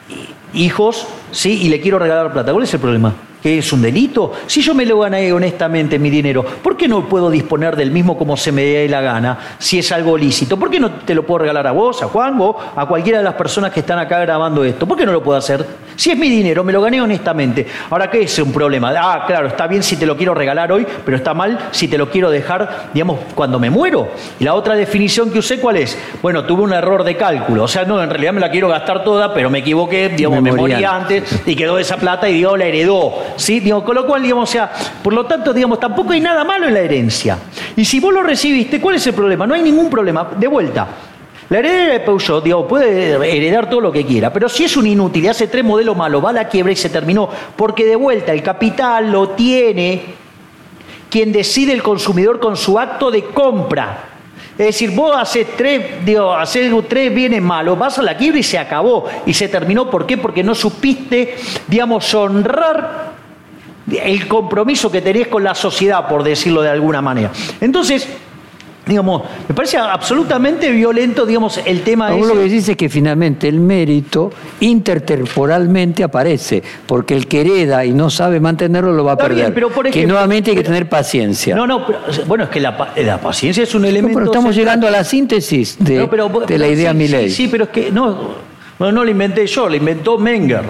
hijos, 0.53 1.07
¿sí? 1.33 1.63
Y 1.63 1.69
le 1.69 1.81
quiero 1.81 1.99
regalar 1.99 2.33
plata, 2.33 2.53
¿cuál 2.53 2.65
es 2.65 2.75
el 2.75 2.81
problema? 2.81 3.13
Que 3.45 3.59
es 3.59 3.71
un 3.75 3.83
delito? 3.83 4.33
Si 4.47 4.63
yo 4.63 4.75
me 4.75 4.87
lo 4.87 5.01
gané 5.01 5.31
honestamente 5.31 5.99
mi 5.99 6.09
dinero, 6.09 6.43
¿por 6.43 6.79
qué 6.79 6.89
no 6.89 7.07
puedo 7.07 7.29
disponer 7.29 7.77
del 7.77 7.91
mismo 7.91 8.17
como 8.17 8.39
se 8.39 8.51
me 8.51 8.63
dé 8.63 8.89
la 8.89 9.03
gana 9.03 9.39
si 9.59 9.79
es 9.79 9.93
algo 9.93 10.17
lícito? 10.17 10.59
¿Por 10.59 10.71
qué 10.71 10.81
no 10.81 10.93
te 10.93 11.15
lo 11.15 11.27
puedo 11.27 11.41
regalar 11.41 11.67
a 11.67 11.73
vos, 11.73 12.03
a 12.03 12.07
Juan, 12.07 12.41
o 12.41 12.57
a 12.75 12.87
cualquiera 12.87 13.19
de 13.19 13.25
las 13.25 13.35
personas 13.35 13.71
que 13.71 13.81
están 13.81 13.99
acá 13.99 14.19
grabando 14.21 14.65
esto? 14.65 14.87
¿Por 14.87 14.97
qué 14.97 15.05
no 15.05 15.13
lo 15.13 15.23
puedo 15.23 15.37
hacer? 15.37 15.63
Si 15.95 16.11
es 16.11 16.17
mi 16.17 16.31
dinero, 16.31 16.65
me 16.65 16.73
lo 16.73 16.81
gané 16.81 17.03
honestamente. 17.03 17.67
Ahora, 17.91 18.11
¿qué 18.11 18.23
es 18.23 18.39
un 18.39 18.51
problema? 18.51 18.95
Ah, 18.97 19.25
claro, 19.27 19.49
está 19.49 19.67
bien 19.67 19.83
si 19.83 19.99
te 19.99 20.07
lo 20.07 20.17
quiero 20.17 20.35
regalar 20.35 20.73
hoy, 20.73 20.87
pero 21.05 21.19
está 21.19 21.35
mal 21.35 21.69
si 21.71 21.87
te 21.87 21.99
lo 21.99 22.09
quiero 22.09 22.31
dejar, 22.31 22.89
digamos, 22.95 23.19
cuando 23.35 23.61
me 23.61 23.69
muero. 23.69 24.09
Y 24.41 24.45
la 24.45 24.55
otra 24.55 24.75
definición 24.75 25.31
que 25.31 25.41
usé, 25.41 25.61
¿cuál 25.61 25.77
es? 25.77 25.99
Bueno, 26.23 26.45
tuve 26.45 26.63
un 26.63 26.73
error 26.73 27.05
de 27.05 27.15
cálculo. 27.15 27.65
O 27.65 27.69
sea, 27.69 27.85
no, 27.85 28.03
en 28.03 28.09
realidad 28.09 28.33
me 28.33 28.41
la 28.41 28.51
quiero 28.51 28.69
gastar 28.69 29.05
toda, 29.05 29.35
pero 29.35 29.51
me 29.51 29.59
equivoqué, 29.59 30.09
digamos, 30.09 30.41
me, 30.41 30.51
morí 30.51 30.83
antes 30.83 31.43
y 31.45 31.55
quedó 31.55 31.79
esa 31.79 31.99
plata 31.99 32.27
y 32.27 32.39
Dios 32.39 32.59
la 32.59 32.65
heredó. 32.65 33.34
¿Sí? 33.37 33.61
Digo, 33.61 33.85
con 33.85 33.95
lo 33.95 34.07
cual, 34.07 34.23
digamos, 34.23 34.49
o 34.49 34.53
sea, 34.53 34.73
por 35.03 35.13
lo 35.13 35.27
tanto, 35.27 35.53
digamos, 35.53 35.81
tampoco 35.81 36.13
hay 36.13 36.21
nada 36.21 36.45
malo 36.45 36.69
en 36.69 36.75
la 36.75 36.81
herencia. 36.81 37.39
Y 37.77 37.85
si 37.85 38.01
vos 38.01 38.13
lo 38.13 38.23
recibiste, 38.23 38.81
¿cuál 38.81 38.97
es 38.97 39.07
el 39.07 39.15
problema? 39.15 39.47
No 39.47 39.55
hay 39.55 39.63
ningún 39.63 39.91
problema. 39.91 40.29
De 40.37 40.47
vuelta, 40.47 40.87
la 41.49 41.59
heredera 41.59 41.93
de 41.93 42.01
Peugeot, 42.01 42.43
digo, 42.43 42.67
puede 42.67 43.13
heredar 43.37 43.69
todo 43.69 43.81
lo 43.81 43.93
que 43.93 44.05
quiera, 44.05 44.33
pero 44.33 44.49
si 44.49 44.65
es 44.65 44.77
un 44.77 44.87
inútil 44.87 45.25
y 45.25 45.29
hace 45.29 45.47
tres 45.47 45.63
modelos 45.63 45.97
malos, 45.97 46.25
va 46.25 46.31
a 46.31 46.33
la 46.33 46.49
quiebra 46.49 46.73
y 46.73 46.77
se 46.77 46.89
terminó, 46.89 47.29
porque 47.57 47.85
de 47.85 47.97
vuelta 47.97 48.33
el 48.33 48.43
capital 48.43 49.13
lo 49.13 49.31
tiene 49.31 50.03
quien 51.11 51.31
decide 51.31 51.73
el 51.73 51.83
consumidor 51.83 52.41
con 52.41 52.57
su 52.57 52.79
acto 52.79 53.11
de 53.11 53.27
compra. 53.27 54.11
Es 54.59 54.67
decir, 54.67 54.91
vos 54.93 55.17
haces 55.17 55.49
tres, 55.57 56.05
digo, 56.05 56.33
haces 56.33 56.73
tres 56.89 57.15
bienes 57.15 57.43
malos, 57.43 57.79
vas 57.79 57.99
a 57.99 58.03
la 58.03 58.17
quiebra 58.17 58.39
y 58.39 58.43
se 58.43 58.59
acabó. 58.59 59.07
Y 59.27 59.35
se 59.35 59.49
terminó. 59.49 59.91
¿Por 59.91 60.07
qué? 60.07 60.17
Porque 60.17 60.45
no 60.45 60.55
supiste, 60.55 61.37
digamos, 61.67 62.13
honrar 62.15 63.14
el 63.91 64.27
compromiso 64.29 64.91
que 64.91 65.01
tenés 65.01 65.29
con 65.29 65.45
la 65.45 65.55
sociedad, 65.55 66.09
por 66.09 66.23
decirlo 66.23 66.63
de 66.63 66.71
alguna 66.71 67.03
manera. 67.03 67.31
Entonces, 67.61 68.09
digamos, 68.87 69.23
me 69.49 69.55
parece 69.55 69.79
absolutamente 69.79 70.71
violento, 70.71 71.25
digamos, 71.25 71.61
el 71.65 71.83
tema 71.83 72.11
de. 72.11 72.21
Lo 72.21 72.35
que 72.35 72.45
dice 72.45 72.73
es 72.73 72.77
que 72.77 72.89
finalmente 72.89 73.49
el 73.49 73.61
mérito 73.61 74.31
intertemporalmente 74.61 76.05
aparece, 76.05 76.63
porque 76.87 77.15
el 77.15 77.27
que 77.27 77.41
hereda 77.43 77.85
y 77.85 77.93
no 77.93 78.11
sabe 78.11 78.41
mantenerlo 78.41 78.93
lo 78.93 79.05
va 79.05 79.13
a 79.13 79.17
perder. 79.17 79.55
pero 79.55 79.71
por 79.71 79.91
que 79.91 80.07
nuevamente 80.07 80.51
hay 80.51 80.57
que 80.57 80.63
tener 80.65 80.89
paciencia. 80.89 81.55
No, 81.55 81.67
no, 81.67 81.87
bueno, 82.27 82.45
es 82.45 82.51
que 82.51 82.61
la, 82.61 82.77
paciencia 83.21 83.63
es 83.63 83.75
un 83.75 83.85
elemento. 83.85 84.19
pero 84.19 84.27
estamos 84.27 84.55
llegando 84.55 84.87
a 84.87 84.91
la 84.91 85.05
síntesis 85.05 85.77
de, 85.79 86.09
la 86.59 86.69
idea 86.69 86.95
sí. 86.95 87.31
Sí, 87.31 87.49
pero 87.49 87.65
es 87.65 87.71
que 87.71 87.91
no, 87.91 88.35
no, 88.79 88.93
no 88.93 89.05
lo 89.05 89.11
inventé 89.11 89.47
yo, 89.47 89.69
lo 89.69 89.77
inventó 89.77 90.19
Menger. 90.19 90.65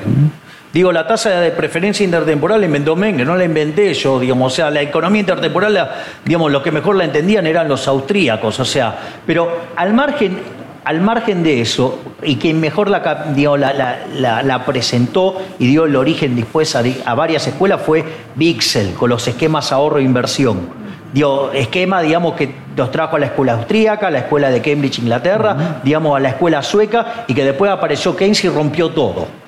Digo, 0.75 0.91
la 0.91 1.07
tasa 1.07 1.41
de 1.41 1.53
preferencia 1.53 2.03
intertemporal 2.03 2.59
la 2.59 2.67
inventó 2.67 2.97
Menger, 2.97 3.25
no 3.25 3.37
la 3.37 3.45
inventé 3.45 3.95
yo, 3.95 4.19
digamos, 4.19 4.53
o 4.53 4.57
sea, 4.57 4.71
la 4.73 4.83
economía 4.83 5.21
intertemporal, 5.21 5.89
digamos, 6.25 6.51
los 6.51 6.65
que 6.65 6.73
mejor 6.73 6.97
la 6.97 7.05
entendían 7.05 7.47
eran 7.47 7.69
los 7.69 7.87
austríacos, 7.87 8.59
o 8.59 8.65
sea, 8.65 8.93
pero 9.25 9.57
al 9.77 9.95
margen, 9.95 10.37
al 10.85 11.01
margen 11.01 11.45
de 11.45 11.61
eso, 11.61 12.01
y 12.25 12.39
quien 12.39 12.59
mejor 12.59 12.91
la, 12.91 13.01
la, 14.43 14.65
presentó 14.67 15.41
y 15.61 15.69
dio 15.69 15.85
el 15.85 15.95
origen 15.95 16.35
después 16.35 16.75
a, 16.75 17.15
varias 17.15 17.47
escuelas 17.47 17.81
fue 17.81 18.05
Bixel, 18.35 18.95
con 18.95 19.11
los 19.11 19.29
esquemas 19.29 19.71
ahorro 19.71 20.01
e 20.01 20.03
inversión. 20.03 20.71
digo, 21.13 21.53
esquema, 21.55 22.03
digamos, 22.03 22.35
que 22.35 22.53
nos 22.77 22.91
trajo 22.91 23.15
a 23.15 23.21
la 23.21 23.27
escuela 23.27 23.53
austríaca, 23.53 24.09
a 24.09 24.11
la 24.11 24.19
escuela 24.19 24.51
de 24.51 24.61
Cambridge, 24.61 24.99
Inglaterra, 24.99 25.81
digamos, 25.85 26.17
a 26.17 26.19
la 26.19 26.31
escuela 26.31 26.65
sueca, 26.65 27.27
y 27.29 27.35
que 27.35 27.45
después 27.45 27.71
apareció 27.71 28.17
Keynes 28.17 28.43
y 28.43 28.49
rompió 28.49 28.89
todo. 28.89 29.44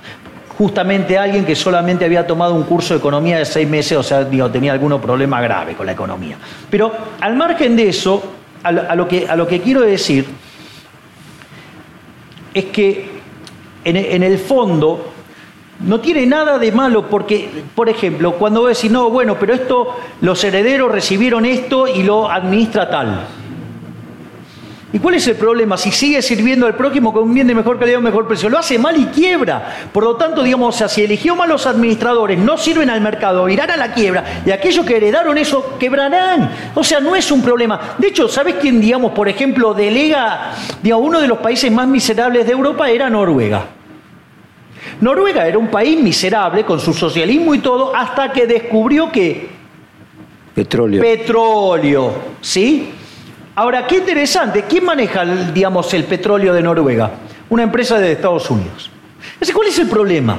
Justamente 0.58 1.18
alguien 1.18 1.44
que 1.44 1.54
solamente 1.54 2.04
había 2.04 2.26
tomado 2.26 2.54
un 2.54 2.64
curso 2.64 2.94
de 2.94 2.98
economía 2.98 3.38
de 3.38 3.44
seis 3.44 3.68
meses, 3.68 3.98
o 3.98 4.02
sea, 4.02 4.26
tenía 4.50 4.72
algún 4.72 4.98
problema 5.00 5.40
grave 5.40 5.74
con 5.74 5.86
la 5.86 5.92
economía. 5.92 6.38
Pero 6.70 6.92
al 7.20 7.36
margen 7.36 7.76
de 7.76 7.88
eso, 7.88 8.22
a 8.62 8.72
lo, 8.72 9.06
que, 9.06 9.28
a 9.28 9.36
lo 9.36 9.46
que 9.46 9.60
quiero 9.60 9.82
decir 9.82 10.26
es 12.54 12.64
que 12.66 13.10
en 13.84 14.22
el 14.22 14.38
fondo 14.38 15.12
no 15.80 16.00
tiene 16.00 16.26
nada 16.26 16.58
de 16.58 16.72
malo 16.72 17.08
porque, 17.08 17.48
por 17.74 17.88
ejemplo, 17.88 18.32
cuando 18.32 18.60
vos 18.60 18.76
decís, 18.76 18.90
no, 18.90 19.10
bueno, 19.10 19.36
pero 19.38 19.54
esto, 19.54 19.94
los 20.20 20.42
herederos 20.42 20.90
recibieron 20.90 21.44
esto 21.44 21.86
y 21.86 22.02
lo 22.02 22.30
administra 22.30 22.88
tal. 22.88 23.26
¿Y 24.96 24.98
cuál 24.98 25.16
es 25.16 25.28
el 25.28 25.36
problema? 25.36 25.76
Si 25.76 25.90
sigue 25.90 26.22
sirviendo 26.22 26.66
al 26.66 26.74
prójimo 26.74 27.12
con 27.12 27.24
un 27.24 27.34
bien 27.34 27.46
de 27.46 27.54
mejor 27.54 27.78
calidad 27.78 27.98
o 27.98 28.00
mejor 28.00 28.26
precio, 28.26 28.48
lo 28.48 28.56
hace 28.56 28.78
mal 28.78 28.98
y 28.98 29.04
quiebra. 29.04 29.90
Por 29.92 30.02
lo 30.02 30.16
tanto, 30.16 30.42
digamos, 30.42 30.74
o 30.74 30.78
sea, 30.78 30.88
si 30.88 31.04
eligió 31.04 31.36
mal 31.36 31.50
los 31.50 31.66
administradores, 31.66 32.38
no 32.38 32.56
sirven 32.56 32.88
al 32.88 33.02
mercado, 33.02 33.46
irán 33.46 33.70
a 33.70 33.76
la 33.76 33.92
quiebra. 33.92 34.24
Y 34.46 34.52
aquellos 34.52 34.86
que 34.86 34.96
heredaron 34.96 35.36
eso, 35.36 35.76
quebrarán. 35.78 36.50
O 36.74 36.82
sea, 36.82 36.98
no 36.98 37.14
es 37.14 37.30
un 37.30 37.42
problema. 37.42 37.78
De 37.98 38.08
hecho, 38.08 38.26
¿sabes 38.26 38.54
quién, 38.58 38.80
digamos, 38.80 39.12
por 39.12 39.28
ejemplo, 39.28 39.74
delega, 39.74 40.52
digamos, 40.82 41.06
uno 41.06 41.20
de 41.20 41.28
los 41.28 41.40
países 41.40 41.70
más 41.70 41.86
miserables 41.86 42.46
de 42.46 42.52
Europa 42.52 42.88
era 42.88 43.10
Noruega? 43.10 43.66
Noruega 45.02 45.46
era 45.46 45.58
un 45.58 45.68
país 45.68 46.02
miserable 46.02 46.64
con 46.64 46.80
su 46.80 46.94
socialismo 46.94 47.54
y 47.54 47.58
todo 47.58 47.94
hasta 47.94 48.32
que 48.32 48.46
descubrió 48.46 49.12
que... 49.12 49.50
Petróleo. 50.54 51.02
Petróleo, 51.02 52.14
¿sí? 52.40 52.94
Ahora, 53.56 53.86
qué 53.86 53.96
interesante, 53.96 54.64
¿quién 54.68 54.84
maneja, 54.84 55.24
digamos, 55.24 55.92
el 55.94 56.04
petróleo 56.04 56.52
de 56.52 56.62
Noruega? 56.62 57.10
Una 57.48 57.62
empresa 57.62 57.98
de 57.98 58.12
Estados 58.12 58.50
Unidos. 58.50 58.90
¿Cuál 59.54 59.68
es 59.68 59.78
el 59.78 59.88
problema? 59.88 60.38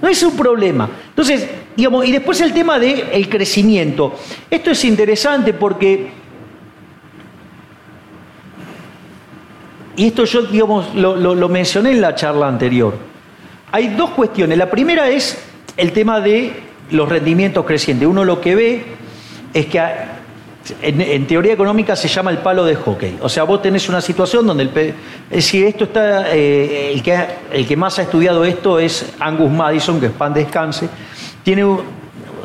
No 0.00 0.08
es 0.08 0.22
un 0.22 0.34
problema. 0.34 0.88
Entonces, 1.10 1.46
digamos, 1.76 2.06
y 2.06 2.12
después 2.12 2.40
el 2.40 2.54
tema 2.54 2.78
del 2.78 3.28
crecimiento. 3.28 4.14
Esto 4.50 4.70
es 4.70 4.82
interesante 4.86 5.52
porque 5.52 6.10
y 9.96 10.06
esto 10.06 10.24
yo, 10.24 10.42
digamos, 10.42 10.94
lo, 10.94 11.48
mencioné 11.50 11.92
en 11.92 12.00
la 12.00 12.14
charla 12.14 12.48
anterior. 12.48 12.96
Hay 13.72 13.88
dos 13.88 14.10
cuestiones. 14.10 14.56
La 14.56 14.70
primera 14.70 15.08
es 15.10 15.38
el 15.76 15.92
tema 15.92 16.20
de 16.20 16.52
los 16.90 17.08
rendimientos 17.08 17.64
crecientes. 17.66 18.08
Uno 18.08 18.24
lo 18.24 18.40
que 18.40 18.54
ve 18.54 18.84
es 19.52 19.66
que 19.66 19.80
en, 20.82 21.26
teoría 21.26 21.52
económica 21.52 21.96
se 21.96 22.08
llama 22.08 22.30
el 22.30 22.38
palo 22.38 22.64
de 22.64 22.74
hockey. 22.76 23.18
O 23.20 23.28
sea, 23.28 23.44
vos 23.44 23.60
tenés 23.62 23.88
una 23.88 24.00
situación 24.00 24.46
donde 24.46 24.64
el... 24.64 24.70
Es 25.30 25.36
decir, 25.36 25.66
esto 25.66 25.84
está... 25.84 26.34
Eh, 26.34 26.92
el, 26.92 27.66
que, 27.66 27.76
más 27.76 27.98
ha 27.98 28.02
estudiado 28.02 28.44
esto 28.44 28.78
es 28.78 29.14
Angus 29.20 29.50
Madison, 29.50 30.00
que 30.00 30.06
es 30.06 30.12
pan 30.12 30.32
descanse. 30.32 30.88
Tiene 31.42 31.64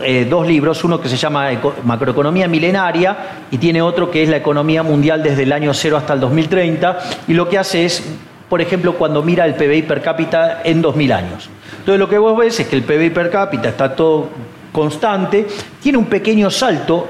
eh, 0.02 0.28
dos 0.30 0.48
libros, 0.48 0.84
uno 0.84 1.00
que 1.00 1.08
se 1.08 1.18
llama 1.18 1.50
Macroeconomía 1.84 2.48
Milenaria 2.48 3.18
y 3.52 3.58
tiene 3.58 3.82
otro 3.82 4.12
que 4.12 4.24
es 4.24 4.30
la 4.30 4.38
economía 4.38 4.84
mundial 4.84 5.24
desde 5.24 5.44
el 5.44 5.54
año 5.54 5.74
cero 5.74 5.98
hasta 5.98 6.14
el 6.14 6.20
2030. 6.20 7.00
Y 7.28 7.34
lo 7.34 7.48
que 7.48 7.58
hace 7.58 7.86
es 7.86 8.04
por 8.50 8.62
ejemplo, 8.62 8.96
cuando 8.96 9.22
mira 9.22 9.46
el 9.46 9.54
PBI 9.54 9.84
per 9.84 10.02
cápita 10.02 10.62
en 10.64 10.82
2000 10.82 11.12
años. 11.14 11.50
Entonces 11.78 12.00
lo 12.00 12.10
que 12.10 12.18
vos 12.18 12.36
ves 12.36 12.60
es 12.60 12.68
que 12.68 12.76
el 12.76 12.82
PBI 12.82 13.12
per 13.12 13.30
cápita 13.30 13.70
está 13.70 13.96
todo 13.96 14.28
constante, 14.72 15.48
tiene 15.82 16.00
un 16.00 16.06
pequeño 16.06 16.50
salto 16.50 17.08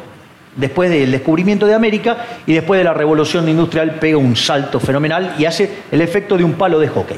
después 0.56 0.90
del 0.90 1.12
descubrimiento 1.12 1.66
de 1.66 1.74
América 1.74 2.18
y 2.46 2.54
después 2.54 2.80
de 2.80 2.84
la 2.84 2.94
revolución 2.94 3.48
industrial 3.48 3.96
pega 4.00 4.18
un 4.18 4.36
salto 4.36 4.80
fenomenal 4.80 5.36
y 5.38 5.46
hace 5.46 5.84
el 5.92 6.02
efecto 6.02 6.38
de 6.38 6.44
un 6.44 6.54
palo 6.54 6.80
de 6.80 6.88
hockey. 6.88 7.18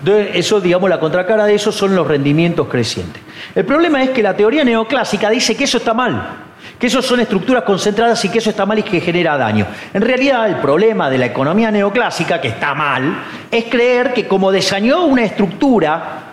Entonces, 0.00 0.28
eso, 0.34 0.60
digamos, 0.60 0.88
la 0.88 1.00
contracara 1.00 1.44
de 1.44 1.54
eso 1.54 1.72
son 1.72 1.96
los 1.96 2.06
rendimientos 2.06 2.68
crecientes. 2.68 3.20
El 3.54 3.64
problema 3.64 4.02
es 4.02 4.10
que 4.10 4.22
la 4.22 4.36
teoría 4.36 4.64
neoclásica 4.64 5.28
dice 5.28 5.56
que 5.56 5.64
eso 5.64 5.78
está 5.78 5.92
mal 5.92 6.44
que 6.78 6.86
eso 6.86 7.02
son 7.02 7.20
estructuras 7.20 7.64
concentradas 7.64 8.24
y 8.24 8.28
que 8.28 8.38
eso 8.38 8.50
está 8.50 8.64
mal 8.64 8.78
y 8.78 8.82
que 8.82 9.00
genera 9.00 9.36
daño. 9.36 9.66
En 9.92 10.02
realidad, 10.02 10.48
el 10.48 10.56
problema 10.56 11.10
de 11.10 11.18
la 11.18 11.26
economía 11.26 11.70
neoclásica, 11.70 12.40
que 12.40 12.48
está 12.48 12.74
mal, 12.74 13.24
es 13.50 13.64
creer 13.64 14.12
que 14.12 14.28
como 14.28 14.52
diseñó 14.52 15.04
una 15.04 15.24
estructura 15.24 16.27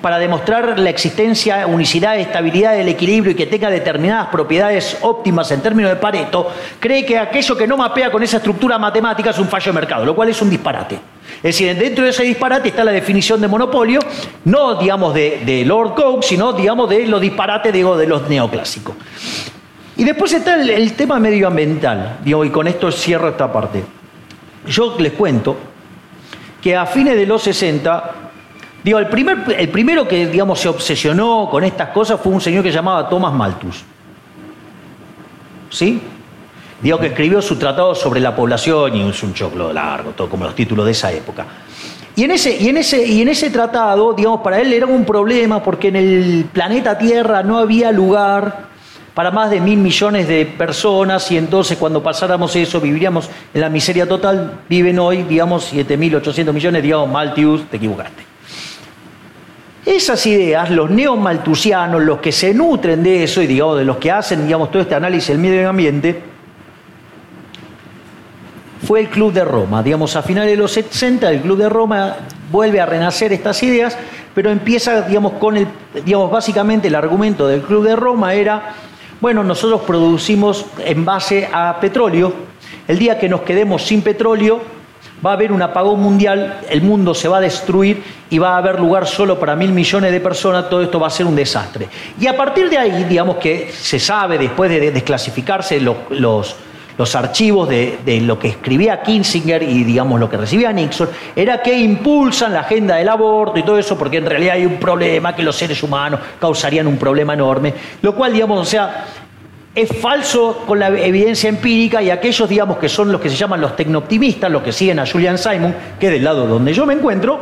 para 0.00 0.18
demostrar 0.18 0.78
la 0.78 0.90
existencia, 0.90 1.66
unicidad, 1.66 2.18
estabilidad 2.18 2.74
del 2.74 2.88
equilibrio 2.88 3.32
y 3.32 3.34
que 3.34 3.46
tenga 3.46 3.68
determinadas 3.70 4.28
propiedades 4.28 4.98
óptimas 5.00 5.50
en 5.50 5.60
términos 5.60 5.90
de 5.90 5.96
Pareto, 5.96 6.52
cree 6.78 7.04
que 7.04 7.18
aquello 7.18 7.56
que 7.56 7.66
no 7.66 7.76
mapea 7.76 8.10
con 8.10 8.22
esa 8.22 8.36
estructura 8.36 8.78
matemática 8.78 9.30
es 9.30 9.38
un 9.38 9.48
fallo 9.48 9.72
de 9.72 9.80
mercado, 9.80 10.04
lo 10.04 10.14
cual 10.14 10.28
es 10.28 10.40
un 10.40 10.50
disparate. 10.50 10.98
Es 11.36 11.42
decir, 11.42 11.76
dentro 11.76 12.04
de 12.04 12.10
ese 12.10 12.22
disparate 12.22 12.68
está 12.68 12.84
la 12.84 12.92
definición 12.92 13.40
de 13.40 13.48
monopolio, 13.48 14.00
no 14.44 14.76
digamos 14.76 15.14
de, 15.14 15.64
Lord 15.66 15.94
Coke, 15.94 16.26
sino 16.26 16.52
digamos 16.52 16.88
de 16.88 17.06
los 17.06 17.20
disparates 17.20 17.72
digo, 17.72 17.96
de 17.96 18.06
los 18.06 18.28
neoclásicos. 18.28 18.94
Y 19.96 20.04
después 20.04 20.32
está 20.32 20.54
el, 20.54 20.92
tema 20.92 21.18
medioambiental, 21.18 22.18
digo, 22.24 22.44
y 22.44 22.50
con 22.50 22.68
esto 22.68 22.92
cierro 22.92 23.30
esta 23.30 23.52
parte. 23.52 23.82
Yo 24.66 24.96
les 24.98 25.12
cuento 25.12 25.56
que 26.62 26.76
a 26.76 26.86
fines 26.86 27.16
de 27.16 27.26
los 27.26 27.42
60, 27.42 28.27
digo, 28.88 28.98
el, 28.98 29.08
primer, 29.08 29.44
el 29.58 29.68
primero 29.68 30.08
que 30.08 30.26
digamos, 30.26 30.60
se 30.60 30.68
obsesionó 30.68 31.48
con 31.50 31.62
estas 31.62 31.90
cosas 31.90 32.18
fue 32.20 32.32
un 32.32 32.40
señor 32.40 32.62
que 32.62 32.72
llamaba 32.72 33.08
Thomas 33.08 33.32
Malthus. 33.34 33.84
¿Sí? 35.70 36.00
Digo 36.80 36.98
que 36.98 37.08
escribió 37.08 37.42
su 37.42 37.56
tratado 37.56 37.94
sobre 37.94 38.20
la 38.20 38.34
población 38.34 38.96
y 38.96 39.08
es 39.08 39.22
un 39.22 39.34
choclo 39.34 39.72
largo, 39.72 40.12
todo 40.12 40.28
como 40.30 40.44
los 40.44 40.54
títulos 40.54 40.86
de 40.86 40.92
esa 40.92 41.12
época. 41.12 41.44
Y 42.16 42.24
en, 42.24 42.30
ese, 42.30 42.56
y, 42.56 42.68
en 42.68 42.78
ese, 42.78 43.06
y 43.06 43.20
en 43.20 43.28
ese 43.28 43.50
tratado, 43.50 44.14
digamos, 44.14 44.40
para 44.40 44.58
él 44.58 44.72
era 44.72 44.86
un 44.86 45.04
problema 45.04 45.62
porque 45.62 45.88
en 45.88 45.96
el 45.96 46.46
planeta 46.50 46.96
Tierra 46.96 47.42
no 47.42 47.58
había 47.58 47.92
lugar 47.92 48.68
para 49.12 49.30
más 49.30 49.50
de 49.50 49.60
mil 49.60 49.78
millones 49.78 50.26
de 50.28 50.46
personas 50.46 51.30
y 51.30 51.36
entonces 51.36 51.76
cuando 51.76 52.02
pasáramos 52.02 52.56
eso 52.56 52.80
viviríamos 52.80 53.28
en 53.52 53.60
la 53.60 53.68
miseria 53.68 54.08
total, 54.08 54.60
viven 54.68 54.98
hoy, 54.98 55.24
digamos, 55.24 55.74
7.800 55.74 56.52
millones, 56.52 56.82
digamos, 56.82 57.10
Malthus, 57.10 57.64
te 57.68 57.76
equivocaste. 57.76 58.37
Esas 59.88 60.26
ideas, 60.26 60.70
los 60.70 60.90
neomaltusianos, 60.90 62.02
los 62.02 62.18
que 62.18 62.30
se 62.30 62.52
nutren 62.52 63.02
de 63.02 63.24
eso 63.24 63.40
y 63.40 63.46
digamos, 63.46 63.78
de 63.78 63.86
los 63.86 63.96
que 63.96 64.12
hacen 64.12 64.44
digamos, 64.44 64.70
todo 64.70 64.82
este 64.82 64.94
análisis 64.94 65.28
del 65.28 65.38
medio 65.38 65.66
ambiente, 65.66 66.22
fue 68.86 69.00
el 69.00 69.08
Club 69.08 69.32
de 69.32 69.44
Roma. 69.44 69.82
Digamos, 69.82 70.14
a 70.14 70.22
finales 70.22 70.50
de 70.50 70.56
los 70.58 70.72
60 70.72 71.30
el 71.30 71.40
Club 71.40 71.56
de 71.56 71.68
Roma 71.70 72.16
vuelve 72.52 72.80
a 72.80 72.86
renacer 72.86 73.32
estas 73.32 73.62
ideas, 73.62 73.96
pero 74.34 74.50
empieza, 74.50 75.02
digamos, 75.02 75.32
con 75.34 75.56
el, 75.56 75.66
digamos, 76.04 76.30
básicamente 76.30 76.88
el 76.88 76.94
argumento 76.94 77.48
del 77.48 77.62
Club 77.62 77.84
de 77.84 77.96
Roma 77.96 78.34
era 78.34 78.74
bueno, 79.20 79.42
nosotros 79.42 79.80
producimos 79.86 80.66
en 80.84 81.04
base 81.04 81.48
a 81.50 81.80
petróleo. 81.80 82.32
El 82.86 82.98
día 82.98 83.18
que 83.18 83.28
nos 83.28 83.40
quedemos 83.40 83.82
sin 83.82 84.02
petróleo, 84.02 84.60
va 85.24 85.30
a 85.30 85.34
haber 85.34 85.52
un 85.52 85.62
apagón 85.62 86.00
mundial, 86.00 86.60
el 86.68 86.82
mundo 86.82 87.14
se 87.14 87.28
va 87.28 87.38
a 87.38 87.40
destruir 87.40 88.02
y 88.30 88.38
va 88.38 88.54
a 88.54 88.58
haber 88.58 88.78
lugar 88.78 89.06
solo 89.06 89.38
para 89.38 89.56
mil 89.56 89.72
millones 89.72 90.12
de 90.12 90.20
personas, 90.20 90.68
todo 90.68 90.82
esto 90.82 91.00
va 91.00 91.08
a 91.08 91.10
ser 91.10 91.26
un 91.26 91.36
desastre. 91.36 91.88
Y 92.20 92.26
a 92.26 92.36
partir 92.36 92.70
de 92.70 92.78
ahí, 92.78 93.04
digamos 93.04 93.36
que 93.36 93.70
se 93.72 93.98
sabe, 93.98 94.38
después 94.38 94.70
de 94.70 94.90
desclasificarse 94.90 95.80
los, 95.80 95.96
los 96.98 97.14
archivos 97.14 97.68
de, 97.68 98.20
lo 98.22 98.38
que 98.38 98.48
escribía 98.48 99.00
Kinsinger 99.02 99.62
y 99.62 99.84
digamos 99.84 100.18
lo 100.18 100.28
que 100.28 100.36
recibía 100.36 100.72
Nixon, 100.72 101.08
era 101.34 101.62
que 101.62 101.78
impulsan 101.78 102.52
la 102.52 102.60
agenda 102.60 102.96
del 102.96 103.08
aborto 103.08 103.58
y 103.58 103.62
todo 103.62 103.78
eso, 103.78 103.96
porque 103.96 104.16
en 104.16 104.26
realidad 104.26 104.56
hay 104.56 104.66
un 104.66 104.78
problema 104.78 105.34
que 105.34 105.44
los 105.44 105.56
seres 105.56 105.80
humanos 105.82 106.20
causarían 106.40 106.88
un 106.88 106.98
problema 106.98 107.34
enorme, 107.34 107.72
lo 108.02 108.14
cual, 108.14 108.32
digamos, 108.32 108.60
o 108.60 108.64
sea, 108.64 109.06
es 109.74 109.96
falso 109.96 110.64
con 110.66 110.78
la 110.78 110.88
evidencia 110.88 111.48
empírica 111.48 112.02
y 112.02 112.10
aquellos, 112.10 112.48
digamos, 112.48 112.78
que 112.78 112.88
son 112.88 113.12
los 113.12 113.20
que 113.20 113.30
se 113.30 113.36
llaman 113.36 113.60
los 113.60 113.76
tecnooptimistas, 113.76 114.50
los 114.50 114.62
que 114.62 114.72
siguen 114.72 114.98
a 114.98 115.06
Julian 115.06 115.38
Simon, 115.38 115.74
que 116.00 116.06
es 116.06 116.12
del 116.12 116.24
lado 116.24 116.46
donde 116.46 116.72
yo 116.72 116.86
me 116.86 116.94
encuentro, 116.94 117.38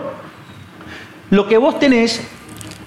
lo 1.30 1.48
que 1.48 1.56
vos 1.56 1.78
tenés 1.78 2.22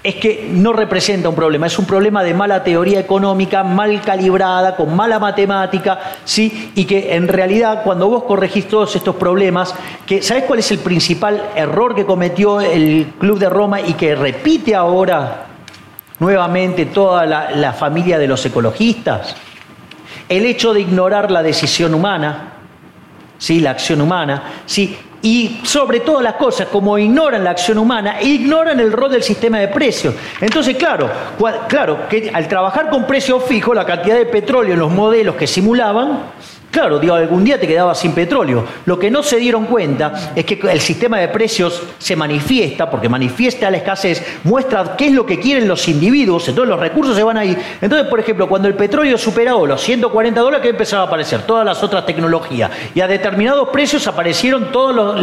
es 0.01 0.15
que 0.15 0.49
no 0.49 0.71
representa 0.71 1.27
un 1.27 1.35
problema, 1.35 1.67
es 1.67 1.77
un 1.77 1.85
problema 1.85 2.23
de 2.23 2.33
mala 2.33 2.63
teoría 2.63 2.99
económica, 2.99 3.63
mal 3.63 4.01
calibrada, 4.01 4.75
con 4.77 4.95
mala 4.95 5.19
matemática, 5.19 5.99
¿sí? 6.23 6.71
y 6.75 6.85
que 6.85 7.15
en 7.15 7.27
realidad 7.27 7.81
cuando 7.83 8.07
vos 8.07 8.23
corregís 8.23 8.67
todos 8.67 8.95
estos 8.95 9.15
problemas, 9.15 9.75
que 10.05 10.21
¿sabés 10.21 10.43
cuál 10.45 10.59
es 10.59 10.71
el 10.71 10.79
principal 10.79 11.49
error 11.55 11.95
que 11.95 12.05
cometió 12.05 12.61
el 12.61 13.13
Club 13.19 13.39
de 13.39 13.49
Roma 13.49 13.81
y 13.81 13.93
que 13.93 14.15
repite 14.15 14.73
ahora 14.73 15.47
nuevamente 16.19 16.85
toda 16.87 17.25
la, 17.25 17.73
familia 17.73 18.17
de 18.19 18.27
los 18.27 18.45
ecologistas? 18.45 19.35
El 20.27 20.45
hecho 20.45 20.73
de 20.73 20.81
ignorar 20.81 21.31
la 21.31 21.41
decisión 21.41 21.93
humana, 21.93 22.53
¿sí? 23.37 23.59
la 23.59 23.71
acción 23.71 24.01
humana, 24.01 24.43
¿sí? 24.65 24.97
y 25.21 25.59
sobre 25.63 25.99
todas 25.99 26.23
las 26.23 26.35
cosas, 26.35 26.67
como 26.67 26.97
ignoran 26.97 27.43
la 27.43 27.51
acción 27.51 27.77
humana, 27.77 28.21
ignoran 28.21 28.79
el 28.79 28.91
rol 28.91 29.11
del 29.11 29.23
sistema 29.23 29.59
de 29.59 29.67
precios. 29.67 30.13
Entonces, 30.39 30.77
claro, 30.77 31.09
claro, 31.67 32.07
que 32.07 32.31
al 32.33 32.47
trabajar 32.47 32.89
con 32.89 33.05
precios 33.05 33.43
fijos, 33.43 33.75
la 33.75 33.85
cantidad 33.85 34.15
de 34.15 34.25
petróleo 34.25 34.73
en 34.73 34.79
los 34.79 34.91
modelos 34.91 35.35
que 35.35 35.47
simulaban 35.47 36.19
Claro, 36.71 36.99
digo, 36.99 37.15
algún 37.15 37.43
día 37.43 37.59
te 37.59 37.67
quedabas 37.67 37.97
sin 37.97 38.11
petróleo. 38.11 38.63
Lo 38.85 38.99
que 38.99 39.09
no 39.09 39.23
se 39.23 39.37
dieron 39.37 39.65
cuenta 39.65 40.33
es 40.35 40.45
que 40.45 40.59
el 40.69 40.79
sistema 40.79 41.17
de 41.17 41.27
precios 41.29 41.81
se 41.97 42.15
manifiesta, 42.15 42.91
porque 42.91 43.09
manifiesta 43.09 43.71
la 43.71 43.77
escasez, 43.77 44.23
muestra 44.43 44.95
qué 44.95 45.07
es 45.07 45.13
lo 45.13 45.25
que 45.25 45.39
quieren 45.39 45.67
los 45.67 45.87
individuos, 45.87 46.47
entonces 46.47 46.69
los 46.69 46.79
recursos 46.79 47.15
se 47.15 47.23
van 47.23 47.37
ahí. 47.37 47.57
Entonces, 47.81 48.07
por 48.07 48.19
ejemplo, 48.19 48.47
cuando 48.47 48.67
el 48.67 48.75
petróleo 48.75 49.17
superó 49.17 49.65
los 49.65 49.81
140 49.81 50.39
dólares, 50.39 50.61
¿qué 50.61 50.69
empezaba 50.69 51.03
a 51.03 51.05
aparecer? 51.07 51.41
Todas 51.41 51.65
las 51.65 51.81
otras 51.81 52.05
tecnologías. 52.05 52.69
Y 52.93 53.01
a 53.01 53.07
determinados 53.07 53.69
precios 53.69 54.05
aparecieron 54.07 54.71
todas 54.71 55.19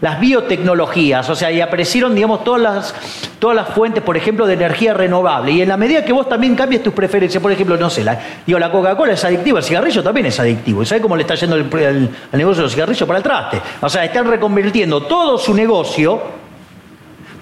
las 0.00 0.20
biotecnologías, 0.20 1.28
o 1.28 1.34
sea, 1.34 1.50
y 1.50 1.60
aparecieron, 1.60 2.14
digamos, 2.14 2.44
todas 2.44 2.62
las, 2.62 2.94
todas 3.40 3.56
las 3.56 3.68
fuentes, 3.70 4.00
por 4.04 4.16
ejemplo, 4.16 4.46
de 4.46 4.54
energía 4.54 4.94
renovable. 4.94 5.50
Y 5.50 5.62
en 5.62 5.68
la 5.68 5.76
medida 5.76 6.04
que 6.04 6.12
vos 6.12 6.28
también 6.28 6.54
cambies 6.54 6.84
tus 6.84 6.92
preferencias, 6.92 7.42
por 7.42 7.50
ejemplo, 7.50 7.76
no 7.76 7.90
sé, 7.90 8.04
digo, 8.46 8.60
la 8.60 8.70
Coca-Cola 8.70 9.14
es 9.14 9.24
adictiva, 9.24 9.58
el 9.58 9.64
cigarrillo 9.64 10.04
también 10.04 10.26
es 10.26 10.38
adictivo 10.38 10.51
¿Y 10.66 10.86
sabe 10.86 11.00
cómo 11.00 11.16
le 11.16 11.22
está 11.22 11.34
yendo 11.34 11.56
el, 11.56 11.64
negocio 12.32 12.56
de 12.56 12.62
los 12.62 12.72
cigarrillos 12.72 13.06
para 13.06 13.18
el 13.18 13.22
traste? 13.22 13.60
O 13.80 13.88
sea, 13.88 14.04
están 14.04 14.26
reconvirtiendo 14.26 15.02
todo 15.02 15.38
su 15.38 15.54
negocio 15.54 16.41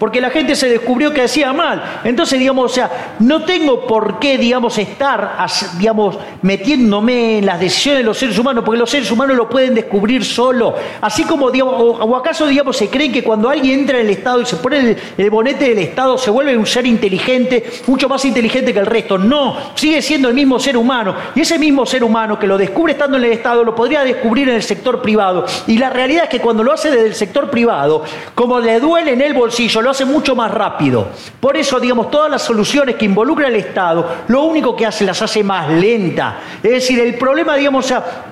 porque 0.01 0.19
la 0.23 0.31
gente 0.31 0.57
se 0.57 0.71
descubrió 0.71 1.13
que 1.13 1.21
hacía 1.21 1.53
mal. 1.53 2.01
Entonces, 2.05 2.39
digamos, 2.39 2.73
o 2.73 2.75
sea, 2.75 3.17
no 3.19 3.45
tengo 3.45 3.87
por 3.87 4.19
qué, 4.19 4.39
digamos, 4.39 4.79
estar, 4.79 5.37
digamos, 5.77 6.17
metiéndome 6.41 7.37
en 7.39 7.45
las 7.45 7.61
decisiones 7.61 7.99
de 7.99 8.05
los 8.05 8.17
seres 8.17 8.39
humanos, 8.39 8.65
porque 8.65 8.81
los 8.81 8.89
seres 8.89 9.11
humanos 9.11 9.37
lo 9.37 9.47
pueden 9.47 9.75
descubrir 9.75 10.25
solo. 10.25 10.75
Así 11.03 11.25
como, 11.25 11.51
digamos, 11.51 11.75
o, 11.79 12.17
acaso, 12.17 12.47
digamos, 12.47 12.79
se 12.79 12.89
creen 12.89 13.13
que 13.13 13.23
cuando 13.23 13.51
alguien 13.51 13.81
entra 13.81 14.01
en 14.01 14.07
el 14.07 14.13
Estado 14.13 14.41
y 14.41 14.47
se 14.47 14.57
pone 14.57 14.79
el, 14.79 14.97
el, 15.19 15.29
bonete 15.29 15.69
del 15.69 15.79
Estado, 15.81 16.17
se 16.17 16.31
vuelve 16.31 16.57
un 16.57 16.67
ser 16.67 16.87
inteligente, 16.87 17.71
mucho 17.87 18.09
más 18.09 18.25
inteligente 18.25 18.73
que 18.73 18.79
el 18.79 18.87
resto. 18.87 19.19
No, 19.19 19.55
sigue 19.75 20.01
siendo 20.01 20.29
el 20.29 20.35
mismo 20.35 20.59
ser 20.59 20.79
humano. 20.79 21.15
Y 21.35 21.43
ese 21.43 21.59
mismo 21.59 21.85
ser 21.85 22.03
humano 22.05 22.39
que 22.39 22.47
lo 22.47 22.57
descubre 22.57 22.95
estando 22.95 23.19
en 23.19 23.25
el 23.25 23.33
Estado, 23.33 23.65
lo 23.65 23.75
podría 23.75 24.03
descubrir 24.03 24.49
en 24.49 24.55
el 24.55 24.63
sector 24.63 25.03
privado. 25.03 25.45
Y 25.67 25.77
la 25.77 25.91
realidad 25.91 26.25
es 26.25 26.31
que 26.31 26.41
cuando 26.41 26.65
lo 26.65 26.73
hace 26.73 26.91
desde 26.91 27.07
el 27.07 27.15
sector 27.15 27.51
privado, 27.51 28.03
como 28.35 28.61
le 28.61 28.81
duele 28.81 29.13
en 29.13 29.21
el 29.21 29.35
bolsillo, 29.35 29.83
lo 29.83 29.90
hace 29.91 30.05
mucho 30.05 30.35
más 30.35 30.51
rápido. 30.51 31.09
Por 31.41 31.57
eso, 31.57 31.79
digamos, 31.81 32.11
todas 32.11 32.31
las 32.31 32.43
soluciones 32.43 32.97
que 32.97 33.05
involucra 33.05 33.49
el 33.49 33.57
Estado, 33.57 34.09
lo 34.29 34.43
único 34.43 34.75
que 34.77 34.87
hace 34.87 35.05
las 35.05 35.21
hace 35.23 35.43
más 35.43 35.69
lenta. 35.69 36.39
Es 36.63 36.71
decir, 36.71 37.01
el 37.01 37.17
problema, 37.17 37.57
digamos, 37.57 37.85
o 37.85 37.89
sea, 37.89 38.30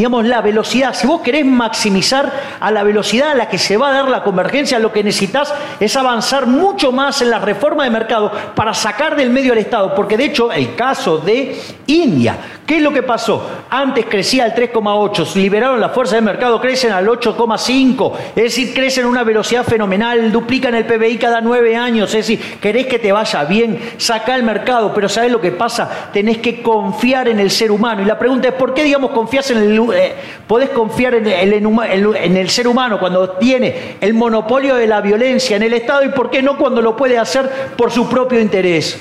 digamos, 0.00 0.24
la 0.24 0.40
velocidad. 0.40 0.94
Si 0.94 1.06
vos 1.06 1.20
querés 1.20 1.44
maximizar 1.44 2.32
a 2.58 2.70
la 2.70 2.82
velocidad 2.82 3.32
a 3.32 3.34
la 3.34 3.50
que 3.50 3.58
se 3.58 3.76
va 3.76 3.90
a 3.90 3.92
dar 3.92 4.08
la 4.08 4.22
convergencia, 4.22 4.78
lo 4.78 4.90
que 4.90 5.04
necesitas 5.04 5.52
es 5.78 5.94
avanzar 5.94 6.46
mucho 6.46 6.90
más 6.90 7.20
en 7.20 7.28
la 7.28 7.38
reforma 7.38 7.84
de 7.84 7.90
mercado 7.90 8.32
para 8.54 8.72
sacar 8.72 9.14
del 9.14 9.28
medio 9.28 9.52
al 9.52 9.58
Estado. 9.58 9.94
Porque 9.94 10.16
de 10.16 10.24
hecho, 10.24 10.50
el 10.52 10.74
caso 10.74 11.18
de 11.18 11.60
India, 11.86 12.34
¿qué 12.64 12.78
es 12.78 12.82
lo 12.82 12.94
que 12.94 13.02
pasó? 13.02 13.46
Antes 13.68 14.06
crecía 14.06 14.44
al 14.44 14.54
3,8, 14.54 15.34
liberaron 15.34 15.78
las 15.78 15.92
fuerzas 15.92 16.14
de 16.14 16.22
mercado, 16.22 16.62
crecen 16.62 16.92
al 16.92 17.06
8,5, 17.06 18.12
es 18.36 18.42
decir, 18.42 18.72
crecen 18.72 19.04
a 19.04 19.08
una 19.08 19.22
velocidad 19.22 19.64
fenomenal, 19.64 20.32
duplican 20.32 20.74
el 20.76 20.86
PBI 20.86 21.18
cada 21.18 21.42
nueve 21.42 21.76
años, 21.76 22.08
es 22.14 22.26
decir, 22.26 22.58
querés 22.58 22.86
que 22.86 22.98
te 22.98 23.12
vaya 23.12 23.44
bien, 23.44 23.78
saca 23.98 24.34
el 24.34 24.44
mercado, 24.44 24.94
pero 24.94 25.10
¿sabés 25.10 25.30
lo 25.30 25.42
que 25.42 25.52
pasa? 25.52 26.08
Tenés 26.10 26.38
que 26.38 26.62
confiar 26.62 27.28
en 27.28 27.38
el 27.38 27.50
ser 27.50 27.70
humano. 27.70 28.00
Y 28.00 28.06
la 28.06 28.18
pregunta 28.18 28.48
es, 28.48 28.54
¿por 28.54 28.72
qué, 28.72 28.82
digamos, 28.82 29.10
confías 29.10 29.50
en 29.50 29.58
el 29.58 29.89
eh, 29.92 30.14
podés 30.46 30.70
confiar 30.70 31.14
en 31.14 31.26
el, 31.26 32.50
ser 32.50 32.68
humano 32.68 32.98
cuando 32.98 33.30
tiene 33.30 33.96
el 34.00 34.14
monopolio 34.14 34.76
de 34.76 34.86
la 34.86 35.00
violencia 35.00 35.56
en 35.56 35.62
el 35.62 35.72
Estado 35.74 36.04
y 36.04 36.08
por 36.10 36.30
qué 36.30 36.42
no 36.42 36.56
cuando 36.56 36.82
lo 36.82 36.96
puede 36.96 37.18
hacer 37.18 37.50
por 37.76 37.90
su 37.90 38.08
propio 38.08 38.40
interés. 38.40 39.00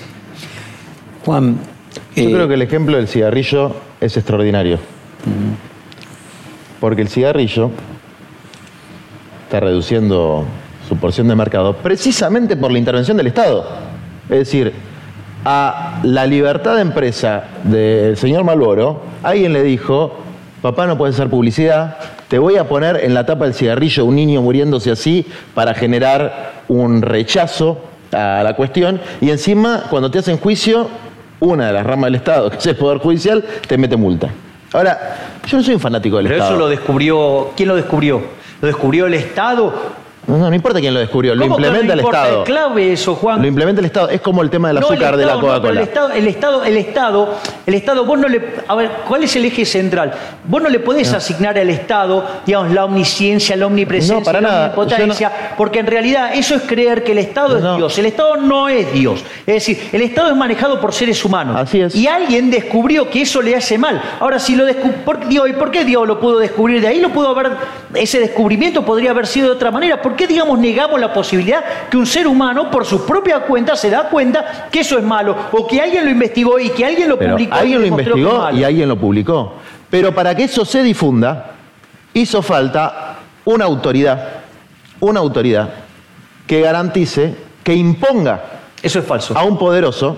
Juan. 1.25 1.57
Yo 2.15 2.23
eh, 2.23 2.31
creo 2.31 2.47
que 2.47 2.53
el 2.53 2.61
ejemplo 2.61 2.97
del 2.97 3.07
cigarrillo 3.07 3.75
es 3.99 4.15
extraordinario. 4.17 4.79
Porque 6.79 7.01
el 7.01 7.09
cigarrillo 7.09 7.71
está 9.45 9.59
reduciendo 9.59 10.45
su 10.87 10.97
porción 10.97 11.27
de 11.27 11.35
mercado 11.35 11.75
precisamente 11.75 12.55
por 12.55 12.71
la 12.71 12.79
intervención 12.79 13.17
del 13.17 13.27
Estado. 13.27 13.67
Es 14.29 14.39
decir, 14.39 14.73
a 15.45 15.99
la 16.03 16.25
libertad 16.25 16.75
de 16.75 16.81
empresa 16.81 17.45
del 17.63 18.17
señor 18.17 18.43
Malboro, 18.43 19.01
alguien 19.23 19.53
le 19.53 19.63
dijo, 19.63 20.17
papá 20.61 20.87
no 20.87 20.97
puede 20.97 21.13
hacer 21.13 21.29
publicidad, 21.29 21.97
te 22.27 22.39
voy 22.39 22.57
a 22.57 22.67
poner 22.67 23.03
en 23.03 23.13
la 23.13 23.25
tapa 23.25 23.45
del 23.45 23.53
cigarrillo 23.53 24.05
un 24.05 24.15
niño 24.15 24.41
muriéndose 24.41 24.91
así 24.91 25.25
para 25.53 25.73
generar 25.73 26.63
un 26.67 27.01
rechazo 27.01 27.79
a 28.11 28.41
la 28.43 28.55
cuestión 28.55 28.99
y 29.21 29.29
encima 29.29 29.83
cuando 29.89 30.11
te 30.11 30.19
hacen 30.19 30.37
juicio, 30.37 30.89
una 31.39 31.67
de 31.67 31.73
las 31.73 31.85
ramas 31.85 32.07
del 32.07 32.15
Estado, 32.15 32.49
que 32.51 32.57
es 32.57 32.65
el 32.65 32.75
Poder 32.75 32.99
Judicial, 32.99 33.43
te 33.67 33.77
mete 33.77 33.95
multa. 33.95 34.29
Ahora, 34.73 35.17
yo 35.47 35.57
no 35.57 35.63
soy 35.63 35.73
un 35.73 35.79
fanático 35.79 36.17
del 36.17 36.27
Estado. 36.27 36.41
Pero 36.41 36.55
eso 36.55 36.59
lo 36.59 36.69
descubrió, 36.69 37.51
¿quién 37.55 37.69
lo 37.69 37.75
descubrió? 37.75 38.21
¿Lo 38.61 38.67
descubrió 38.67 39.07
el 39.07 39.13
Estado 39.15 39.73
no, 40.27 40.37
no 40.37 40.53
importa 40.53 40.79
quién 40.79 40.93
lo 40.93 40.99
descubrió, 40.99 41.33
lo 41.33 41.45
implementa 41.45 41.93
el 41.93 42.01
Estado. 42.01 42.43
Es 42.43 42.45
clave 42.45 42.93
eso, 42.93 43.15
Juan. 43.15 43.41
Lo 43.41 43.47
implementa 43.47 43.79
el 43.79 43.85
Estado. 43.85 44.09
Es 44.09 44.21
como 44.21 44.41
el 44.41 44.49
tema 44.49 44.67
del 44.67 44.77
azúcar 44.77 45.17
de 45.17 45.25
la 45.25 45.39
Coca-Cola. 45.39 45.81
el 45.81 45.87
Estado, 45.87 46.11
el 46.11 46.27
Estado, 46.27 46.63
el 46.63 46.77
Estado, 46.77 47.35
el 47.65 47.73
Estado, 47.73 48.05
vos 48.05 48.19
no 48.19 48.27
le. 48.27 48.41
A 48.67 48.75
ver, 48.75 48.91
¿cuál 49.07 49.23
es 49.23 49.35
el 49.35 49.45
eje 49.45 49.65
central? 49.65 50.13
Vos 50.45 50.61
no 50.61 50.69
le 50.69 50.79
podés 50.79 51.11
asignar 51.13 51.57
al 51.57 51.69
Estado, 51.69 52.25
digamos, 52.45 52.71
la 52.73 52.85
omnisciencia, 52.85 53.55
la 53.55 53.65
omnipresencia, 53.65 54.41
la 54.41 54.71
omnipotencia, 54.73 55.31
porque 55.57 55.79
en 55.79 55.87
realidad 55.87 56.31
eso 56.33 56.55
es 56.55 56.61
creer 56.63 57.03
que 57.03 57.13
el 57.13 57.19
Estado 57.19 57.57
es 57.57 57.77
Dios. 57.77 57.97
El 57.97 58.05
Estado 58.05 58.37
no 58.37 58.69
es 58.69 58.91
Dios. 58.93 59.23
Es 59.45 59.55
decir, 59.55 59.89
el 59.91 60.01
Estado 60.01 60.29
es 60.29 60.35
manejado 60.35 60.79
por 60.79 60.93
seres 60.93 61.23
humanos. 61.25 61.55
Así 61.57 61.81
es. 61.81 61.95
Y 61.95 62.07
alguien 62.07 62.51
descubrió 62.51 63.09
que 63.09 63.23
eso 63.23 63.41
le 63.41 63.55
hace 63.55 63.77
mal. 63.77 64.01
Ahora, 64.19 64.39
si 64.39 64.55
lo 64.55 64.65
descubrió, 64.65 65.47
¿y 65.47 65.53
por 65.53 65.71
qué 65.71 65.85
Dios 65.85 66.07
lo 66.07 66.19
pudo 66.19 66.39
descubrir 66.39 66.81
de 66.81 66.87
ahí? 66.87 66.99
Lo 66.99 67.09
pudo 67.09 67.29
haber, 67.29 67.51
ese 67.95 68.19
descubrimiento 68.19 68.83
podría 68.83 69.11
haber 69.11 69.25
sido 69.25 69.47
de 69.47 69.53
otra 69.53 69.71
manera. 69.71 70.01
¿Por 70.01 70.08
qué, 70.15 70.27
digamos, 70.27 70.59
negamos 70.59 70.99
la 70.99 71.13
posibilidad 71.13 71.63
que 71.89 71.97
un 71.97 72.05
ser 72.05 72.27
humano, 72.27 72.69
por 72.69 72.85
su 72.85 73.05
propia 73.05 73.41
cuenta, 73.41 73.75
se 73.75 73.89
da 73.89 74.09
cuenta 74.09 74.67
que 74.71 74.81
eso 74.81 74.97
es 74.97 75.03
malo? 75.03 75.35
O 75.51 75.67
que 75.67 75.81
alguien 75.81 76.05
lo 76.05 76.11
investigó 76.11 76.59
y 76.59 76.69
que 76.69 76.85
alguien 76.85 77.09
lo 77.09 77.17
publicó. 77.17 77.55
Alguien 77.55 77.81
lo 77.81 77.87
investigó 77.87 78.51
y 78.51 78.63
alguien 78.63 78.89
lo 78.89 78.97
publicó. 78.97 79.53
Pero 79.89 80.13
para 80.13 80.35
que 80.35 80.43
eso 80.43 80.65
se 80.65 80.83
difunda, 80.83 81.51
hizo 82.13 82.41
falta 82.41 83.17
una 83.45 83.65
autoridad, 83.65 84.27
una 84.99 85.19
autoridad 85.19 85.69
que 86.45 86.61
garantice, 86.61 87.35
que 87.63 87.73
imponga 87.73 88.43
eso 88.81 88.99
es 88.99 89.05
falso. 89.05 89.37
a 89.37 89.43
un 89.43 89.57
poderoso 89.57 90.17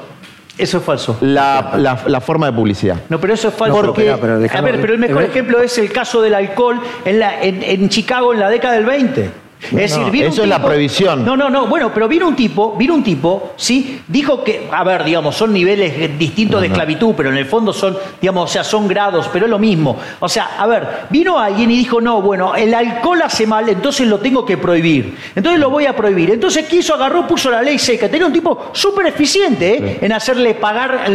eso 0.57 0.77
es 0.77 0.83
falso. 0.83 1.17
La, 1.21 2.21
forma 2.23 2.45
de 2.47 2.51
publicidad. 2.51 2.97
No, 3.09 3.19
pero 3.19 3.33
eso 3.33 3.47
es 3.47 3.53
falso. 3.53 3.81
Porque, 3.81 4.11
a 4.11 4.61
ver, 4.61 4.79
pero 4.79 4.93
el 4.93 4.99
mejor 4.99 5.23
ejemplo 5.23 5.59
es 5.59 5.75
el 5.79 5.91
caso 5.91 6.21
del 6.21 6.35
alcohol 6.35 6.79
en, 7.03 7.19
la, 7.19 7.41
en 7.41 7.89
Chicago 7.89 8.33
en 8.33 8.39
la 8.39 8.49
década 8.49 8.75
del 8.75 8.85
20 8.85 9.31
eso 9.77 10.43
es 10.43 10.47
la 10.47 10.61
prohibición. 10.61 11.23
No, 11.23 11.37
no, 11.37 11.49
no. 11.49 11.67
Bueno, 11.67 11.91
pero 11.93 12.07
vino 12.07 12.27
un 12.27 12.35
tipo, 12.35 12.75
vino 12.75 12.93
un 12.93 13.03
tipo, 13.03 13.53
¿sí? 13.55 14.01
Dijo 14.07 14.43
que, 14.43 14.67
a 14.71 14.83
ver, 14.83 15.03
digamos, 15.03 15.35
son 15.35 15.53
niveles 15.53 16.17
distintos 16.17 16.61
de 16.61 16.67
esclavitud, 16.67 17.13
pero 17.15 17.29
en 17.29 17.37
el 17.37 17.45
fondo 17.45 17.71
son, 17.71 17.97
digamos, 18.19 18.49
o 18.49 18.53
sea, 18.53 18.63
son 18.63 18.87
grados, 18.87 19.29
pero 19.31 19.45
es 19.45 19.51
lo 19.51 19.59
mismo. 19.59 19.97
O 20.19 20.27
sea, 20.27 20.51
a 20.57 20.67
ver, 20.67 20.87
vino 21.09 21.39
alguien 21.39 21.69
y 21.71 21.77
dijo, 21.77 22.01
no, 22.01 22.21
bueno, 22.21 22.55
el 22.55 22.73
alcohol 22.73 23.21
hace 23.21 23.45
mal, 23.45 23.69
entonces 23.69 24.07
lo 24.07 24.19
tengo 24.19 24.45
que 24.45 24.57
prohibir. 24.57 25.15
Entonces 25.35 25.59
lo 25.59 25.69
voy 25.69 25.85
a 25.85 25.95
prohibir. 25.95 26.31
Entonces 26.31 26.65
quiso, 26.67 26.95
agarró, 26.95 27.27
puso 27.27 27.49
la 27.49 27.61
ley 27.61 27.77
seca. 27.77 28.09
Tenía 28.09 28.27
un 28.27 28.33
tipo 28.33 28.71
súper 28.73 29.07
eficiente 29.07 29.75
¿eh? 29.75 29.97
en 30.01 30.11
hacerle 30.11 30.55
pagar 30.55 31.09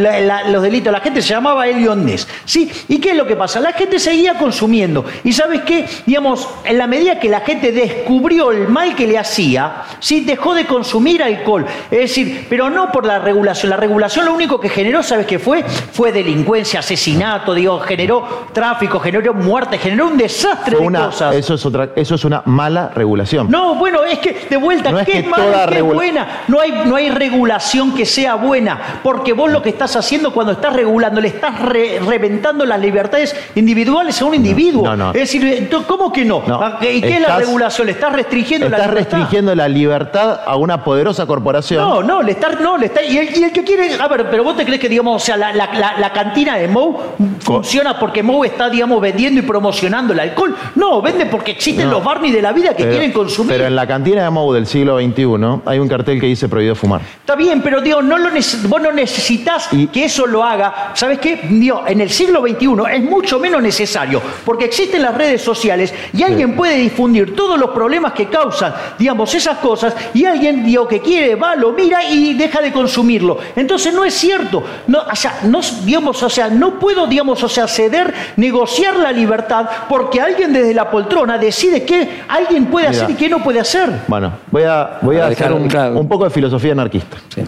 los 0.48 0.62
delitos. 0.62 0.92
La 0.92 1.00
gente 1.00 1.20
se 1.20 1.30
llamaba 1.30 1.66
Elion 1.66 2.04
Ness, 2.04 2.26
¿sí? 2.44 2.70
¿Y 2.88 2.98
qué 2.98 3.10
es 3.10 3.16
lo 3.16 3.26
que 3.26 3.36
pasa? 3.36 3.60
La 3.60 3.72
gente 3.72 3.98
seguía 3.98 4.34
consumiendo. 4.34 5.04
¿Y 5.24 5.32
sabes 5.32 5.62
qué? 5.62 5.86
Digamos, 6.06 6.48
en 6.64 6.78
la 6.78 6.86
medida 6.86 7.18
que 7.18 7.28
la 7.28 7.40
gente 7.40 7.72
descubrió 7.72 8.35
el 8.52 8.68
mal 8.68 8.94
que 8.94 9.06
le 9.06 9.18
hacía, 9.18 9.82
¿sí? 9.98 10.20
dejó 10.20 10.54
de 10.54 10.66
consumir 10.66 11.22
alcohol. 11.22 11.66
Es 11.90 11.98
decir, 11.98 12.46
pero 12.48 12.70
no 12.70 12.90
por 12.92 13.04
la 13.04 13.18
regulación. 13.18 13.70
La 13.70 13.76
regulación 13.76 14.26
lo 14.26 14.34
único 14.34 14.60
que 14.60 14.68
generó, 14.68 15.02
¿sabes 15.02 15.26
qué 15.26 15.38
fue? 15.38 15.62
Fue 15.62 16.12
delincuencia, 16.12 16.80
asesinato, 16.80 17.54
digo, 17.54 17.80
generó 17.80 18.46
tráfico, 18.52 19.00
generó 19.00 19.34
muerte, 19.34 19.78
generó 19.78 20.06
un 20.06 20.16
desastre 20.16 20.78
de 20.78 20.92
cosas. 20.92 21.34
Eso 21.34 21.54
es, 21.54 21.66
otra, 21.66 21.90
eso 21.96 22.14
es 22.14 22.24
una 22.24 22.42
mala 22.44 22.90
regulación. 22.94 23.50
No, 23.50 23.74
bueno, 23.74 24.04
es 24.04 24.18
que, 24.18 24.46
de 24.48 24.56
vuelta, 24.56 25.04
¿qué 25.04 25.18
es, 25.18 25.26
mala, 25.26 25.66
qué 25.68 25.78
es 25.78 25.82
buena? 25.82 26.44
No 26.48 26.60
hay, 26.60 26.72
no 26.84 26.96
hay 26.96 27.10
regulación 27.10 27.94
que 27.94 28.06
sea 28.06 28.34
buena, 28.34 29.00
porque 29.02 29.32
vos 29.32 29.50
lo 29.50 29.62
que 29.62 29.70
estás 29.70 29.96
haciendo 29.96 30.32
cuando 30.32 30.52
estás 30.52 30.72
regulando, 30.72 31.20
le 31.20 31.28
estás 31.28 31.60
reventando 31.60 32.64
las 32.64 32.80
libertades 32.80 33.34
individuales 33.54 34.20
a 34.20 34.24
un 34.24 34.34
individuo. 34.34 34.86
Es 35.08 35.32
decir, 35.32 35.68
¿cómo 35.86 36.12
que 36.12 36.24
no? 36.24 36.42
¿Y 36.80 37.00
qué 37.00 37.16
es 37.16 37.20
la 37.20 37.36
regulación? 37.36 37.86
Le 37.86 37.92
estás 37.92 38.12
restringiendo 38.26 38.68
la 38.68 38.78
libertad. 38.78 38.94
restringiendo 38.96 39.54
la 39.54 39.68
libertad 39.68 40.40
a 40.44 40.56
una 40.56 40.82
poderosa 40.82 41.26
corporación. 41.26 41.80
No, 41.82 42.02
no, 42.02 42.22
le 42.22 42.32
está, 42.32 42.50
no, 42.50 42.76
le 42.76 42.86
está, 42.86 43.02
y 43.02 43.16
el, 43.18 43.52
que 43.52 43.64
quiere, 43.64 43.94
a 43.98 44.08
ver, 44.08 44.28
pero 44.30 44.44
vos 44.44 44.56
te 44.56 44.64
crees 44.64 44.80
que, 44.80 44.88
digamos, 44.88 45.22
o 45.22 45.24
sea, 45.24 45.36
la, 45.36 46.12
cantina 46.12 46.56
de 46.56 46.68
Mou 46.68 46.98
funciona 47.40 47.98
porque 47.98 48.22
Mou 48.22 48.44
está, 48.44 48.70
digamos, 48.70 49.00
vendiendo 49.00 49.40
y 49.40 49.42
promocionando 49.42 50.12
el 50.12 50.20
alcohol. 50.20 50.56
No, 50.74 51.02
vende 51.02 51.26
porque 51.26 51.52
existen 51.52 51.86
No. 51.86 51.92
los 51.92 52.04
Barney 52.04 52.30
de 52.30 52.42
la 52.42 52.52
vida 52.52 52.70
que 52.70 52.84
Pero- 52.84 52.90
quieren 52.90 53.12
consumir. 53.12 53.52
Pero 53.52 53.66
en 53.66 53.76
la 53.76 53.86
cantina 53.86 54.22
de 54.22 54.30
Mou 54.30 54.52
del 54.52 54.66
siglo 54.66 54.98
XXI 54.98 55.62
hay 55.66 55.78
un 55.78 55.88
cartel 55.88 56.20
que 56.20 56.26
dice 56.26 56.48
prohibido 56.48 56.74
fumar. 56.74 57.00
Está 57.02 57.34
bien, 57.34 57.62
pero 57.62 57.80
digo, 57.80 58.02
no 58.02 58.18
lo 58.18 58.30
vos 58.68 58.82
no 58.82 58.92
necesitas 58.92 59.68
Y- 59.72 59.86
que 59.88 60.04
eso 60.04 60.26
lo 60.26 60.42
haga. 60.42 60.90
¿Sabes 60.94 61.18
qué? 61.18 61.40
Digo, 61.48 61.84
en 61.86 62.00
el 62.00 62.10
siglo 62.10 62.42
XXI 62.42 62.66
es 62.92 63.02
mucho 63.02 63.38
menos 63.38 63.62
necesario, 63.62 64.20
porque 64.44 64.64
existen 64.66 65.02
las 65.02 65.14
redes 65.14 65.42
sociales 65.42 65.92
y 66.12 66.22
alguien 66.22 66.54
puede 66.56 66.76
difundir 66.76 67.34
todos 67.34 67.58
los 67.58 67.70
problemas 67.70 68.12
que 68.16 68.26
causan, 68.28 68.74
digamos, 68.98 69.32
esas 69.34 69.58
cosas, 69.58 69.94
y 70.14 70.24
alguien, 70.24 70.64
digo, 70.64 70.88
que 70.88 71.00
quiere, 71.00 71.36
va, 71.36 71.54
lo 71.54 71.72
mira 71.72 72.02
y 72.04 72.34
deja 72.34 72.60
de 72.60 72.72
consumirlo. 72.72 73.38
Entonces 73.54 73.94
no 73.94 74.04
es 74.04 74.14
cierto. 74.14 74.62
No, 74.86 75.00
o 75.00 75.14
sea, 75.16 75.40
no, 75.44 75.60
digamos, 75.84 76.22
o 76.22 76.30
sea, 76.30 76.48
no 76.48 76.78
puedo, 76.78 77.06
digamos, 77.06 77.42
o 77.42 77.48
sea, 77.48 77.68
ceder, 77.68 78.12
negociar 78.36 78.96
la 78.96 79.12
libertad, 79.12 79.68
porque 79.88 80.20
alguien 80.20 80.52
desde 80.52 80.74
la 80.74 80.90
poltrona 80.90 81.38
decide 81.38 81.84
qué 81.84 82.22
alguien 82.28 82.66
puede 82.66 82.88
Mira. 82.88 83.02
hacer 83.04 83.14
y 83.14 83.14
qué 83.14 83.28
no 83.28 83.42
puede 83.42 83.60
hacer. 83.60 83.90
Bueno, 84.08 84.32
voy 84.50 84.62
a, 84.64 84.98
voy 85.02 85.18
a 85.18 85.28
dejar 85.28 85.52
un, 85.52 85.68
claro. 85.68 85.98
un 85.98 86.08
poco 86.08 86.24
de 86.24 86.30
filosofía 86.30 86.72
anarquista. 86.72 87.18
Sí. 87.34 87.42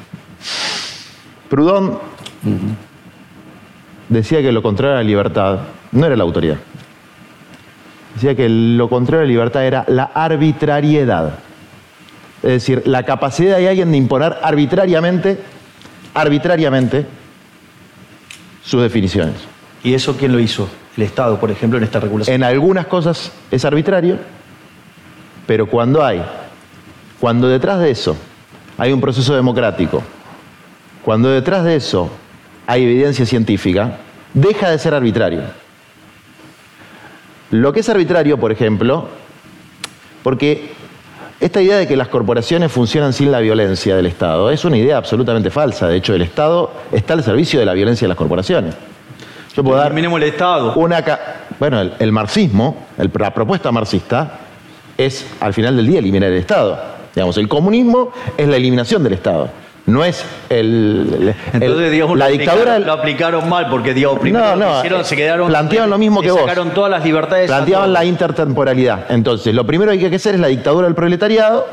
Proudhon 1.48 1.98
decía 4.08 4.42
que 4.42 4.52
lo 4.52 4.62
contrario 4.62 4.96
a 4.96 4.98
la 4.98 5.04
libertad 5.04 5.58
no 5.92 6.06
era 6.06 6.16
la 6.16 6.24
autoridad. 6.24 6.56
Decía 8.18 8.34
que 8.34 8.48
lo 8.48 8.88
contrario 8.88 9.20
a 9.20 9.24
la 9.26 9.28
libertad 9.28 9.64
era 9.64 9.84
la 9.86 10.10
arbitrariedad. 10.12 11.38
Es 12.42 12.50
decir, 12.50 12.82
la 12.84 13.04
capacidad 13.04 13.58
de 13.58 13.68
alguien 13.68 13.92
de 13.92 13.96
imponer 13.96 14.36
arbitrariamente, 14.42 15.38
arbitrariamente, 16.14 17.06
sus 18.64 18.82
definiciones. 18.82 19.36
¿Y 19.84 19.94
eso 19.94 20.16
quién 20.16 20.32
lo 20.32 20.40
hizo? 20.40 20.68
El 20.96 21.04
Estado, 21.04 21.38
por 21.38 21.52
ejemplo, 21.52 21.78
en 21.78 21.84
esta 21.84 22.00
regulación. 22.00 22.34
En 22.34 22.42
algunas 22.42 22.88
cosas 22.88 23.30
es 23.52 23.64
arbitrario, 23.64 24.18
pero 25.46 25.68
cuando 25.68 26.04
hay, 26.04 26.20
cuando 27.20 27.46
detrás 27.46 27.78
de 27.78 27.92
eso 27.92 28.16
hay 28.78 28.90
un 28.90 29.00
proceso 29.00 29.32
democrático, 29.36 30.02
cuando 31.04 31.30
detrás 31.30 31.62
de 31.62 31.76
eso 31.76 32.10
hay 32.66 32.82
evidencia 32.82 33.24
científica, 33.24 33.98
deja 34.34 34.70
de 34.72 34.78
ser 34.80 34.92
arbitrario. 34.92 35.67
Lo 37.50 37.72
que 37.72 37.80
es 37.80 37.88
arbitrario, 37.88 38.38
por 38.38 38.52
ejemplo, 38.52 39.08
porque 40.22 40.70
esta 41.40 41.62
idea 41.62 41.78
de 41.78 41.86
que 41.86 41.96
las 41.96 42.08
corporaciones 42.08 42.70
funcionan 42.72 43.12
sin 43.12 43.30
la 43.30 43.40
violencia 43.40 43.96
del 43.96 44.06
Estado 44.06 44.50
es 44.50 44.64
una 44.64 44.76
idea 44.76 44.96
absolutamente 44.96 45.50
falsa. 45.50 45.86
De 45.88 45.96
hecho, 45.96 46.14
el 46.14 46.22
Estado 46.22 46.70
está 46.92 47.14
al 47.14 47.22
servicio 47.22 47.60
de 47.60 47.66
la 47.66 47.72
violencia 47.74 48.04
de 48.06 48.08
las 48.10 48.16
corporaciones. 48.18 48.74
Yo 49.56 49.64
puedo 49.64 49.76
dar 49.78 49.88
el 49.88 49.94
Estado. 49.94 50.72
una 50.74 51.02
ca- 51.02 51.36
bueno, 51.58 51.80
el, 51.80 51.92
el 51.98 52.12
marxismo, 52.12 52.86
el- 52.98 53.10
la 53.18 53.32
propuesta 53.32 53.72
marxista, 53.72 54.40
es 54.96 55.26
al 55.40 55.54
final 55.54 55.76
del 55.76 55.86
día 55.86 56.00
eliminar 56.00 56.30
el 56.30 56.38
Estado. 56.38 56.78
Digamos, 57.14 57.38
el 57.38 57.48
comunismo 57.48 58.12
es 58.36 58.46
la 58.48 58.56
eliminación 58.56 59.02
del 59.02 59.14
Estado. 59.14 59.48
No 59.88 60.04
es 60.04 60.22
el, 60.50 61.34
el- 61.54 61.62
Entonces, 61.62 61.90
digamos, 61.90 62.18
la 62.18 62.26
lo, 62.26 62.32
dictadura. 62.32 62.74
aplicaron, 62.74 62.86
lo 62.86 62.92
aplicaron 62.92 63.48
mal, 63.48 63.68
porque, 63.70 63.94
digamos, 63.94 64.18
primero 64.20 64.44
No, 64.44 64.56
lo 64.56 64.66
no, 64.66 64.76
hicieron, 64.78 65.00
eh, 65.00 65.04
se 65.04 65.16
quedaron... 65.16 65.48
planteaban 65.48 65.88
lo 65.88 65.96
mismo 65.98 66.20
que 66.20 66.30
vos. 66.30 66.40
sacaron 66.42 66.70
todas 66.74 66.90
las 66.90 67.02
libertades. 67.04 67.46
planteaban 67.48 67.92
la 67.92 68.04
intertemporalidad. 68.04 69.06
Entonces, 69.10 69.54
lo 69.54 69.64
primero 69.64 69.90
que 69.92 70.04
hay 70.04 70.10
que 70.10 70.16
hacer 70.16 70.34
es 70.34 70.40
la 70.40 70.48
dictadura 70.48 70.86
del 70.86 70.94
proletariado 70.94 71.66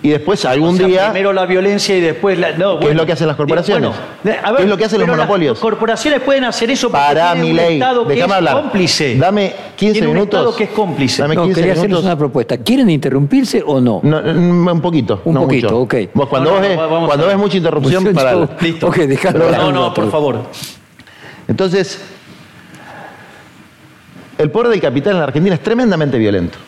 y 0.00 0.10
después 0.10 0.44
algún 0.44 0.74
O 0.74 0.76
sea, 0.76 0.86
día. 0.86 1.04
Primero 1.10 1.32
la 1.32 1.44
violencia 1.44 1.96
y 1.96 2.00
después 2.00 2.38
la. 2.38 2.52
No, 2.52 2.78
¿Qué 2.78 2.90
es 2.90 2.94
lo 2.94 3.04
que 3.04 3.12
hacen 3.12 3.26
las 3.26 3.36
corporaciones? 3.36 3.90
Bueno, 4.22 4.38
a 4.44 4.56
¿Qué 4.56 4.62
es 4.62 4.68
lo 4.68 4.76
que 4.76 4.84
hacen 4.84 5.00
los 5.00 5.08
monopolios? 5.08 5.54
Las 5.56 5.60
corporaciones 5.60 6.20
pueden 6.20 6.44
hacer 6.44 6.70
eso 6.70 6.88
porque 6.88 7.04
Para 7.04 7.32
tienen 7.32 7.42
mi 7.42 7.50
un 7.50 7.56
ley, 7.56 7.74
Estado 7.74 8.06
que 8.06 8.14
es 8.20 8.30
hablar. 8.30 8.54
cómplice. 8.54 9.16
Dame 9.16 9.54
15 9.76 9.92
Tiene 9.94 10.06
un 10.08 10.14
minutos. 10.14 10.38
Estado 10.38 10.56
que 10.56 10.64
es 10.64 10.70
cómplice. 10.70 11.22
Dame 11.22 11.34
No, 11.34 11.42
15 11.44 11.60
quería 11.60 11.72
hacerles 11.72 11.88
minutos. 11.90 12.04
una 12.06 12.16
propuesta. 12.16 12.58
¿Quieren 12.58 12.88
interrumpirse 12.90 13.62
o 13.66 13.80
no? 13.80 14.00
No, 14.04 14.20
no, 14.20 14.72
un 14.72 14.80
poquito. 14.80 15.20
Un 15.24 15.34
no 15.34 15.40
poquito, 15.42 15.66
mucho. 15.66 15.80
ok. 15.80 15.94
Vos 16.14 16.28
cuando, 16.28 16.50
No, 16.50 16.56
no, 16.56 16.60
vos, 16.60 16.68
ves, 16.68 16.76
no, 17.00 17.06
cuando 17.06 17.26
ves 17.26 17.36
mucha 17.36 17.56
interrupción, 17.56 18.04
para. 18.14 18.32
yo- 18.34 18.48
Ok, 18.86 18.96
déjalo. 18.98 19.50
No, 19.50 19.72
no, 19.72 19.92
por 19.94 20.10
favor. 20.12 20.42
Entonces, 21.48 22.00
el 24.38 24.50
poder 24.50 24.68
del 24.70 24.80
capital 24.80 25.14
en 25.14 25.18
la 25.18 25.24
Argentina 25.24 25.54
es 25.56 25.62
tremendamente 25.62 26.18
violento. 26.18 26.58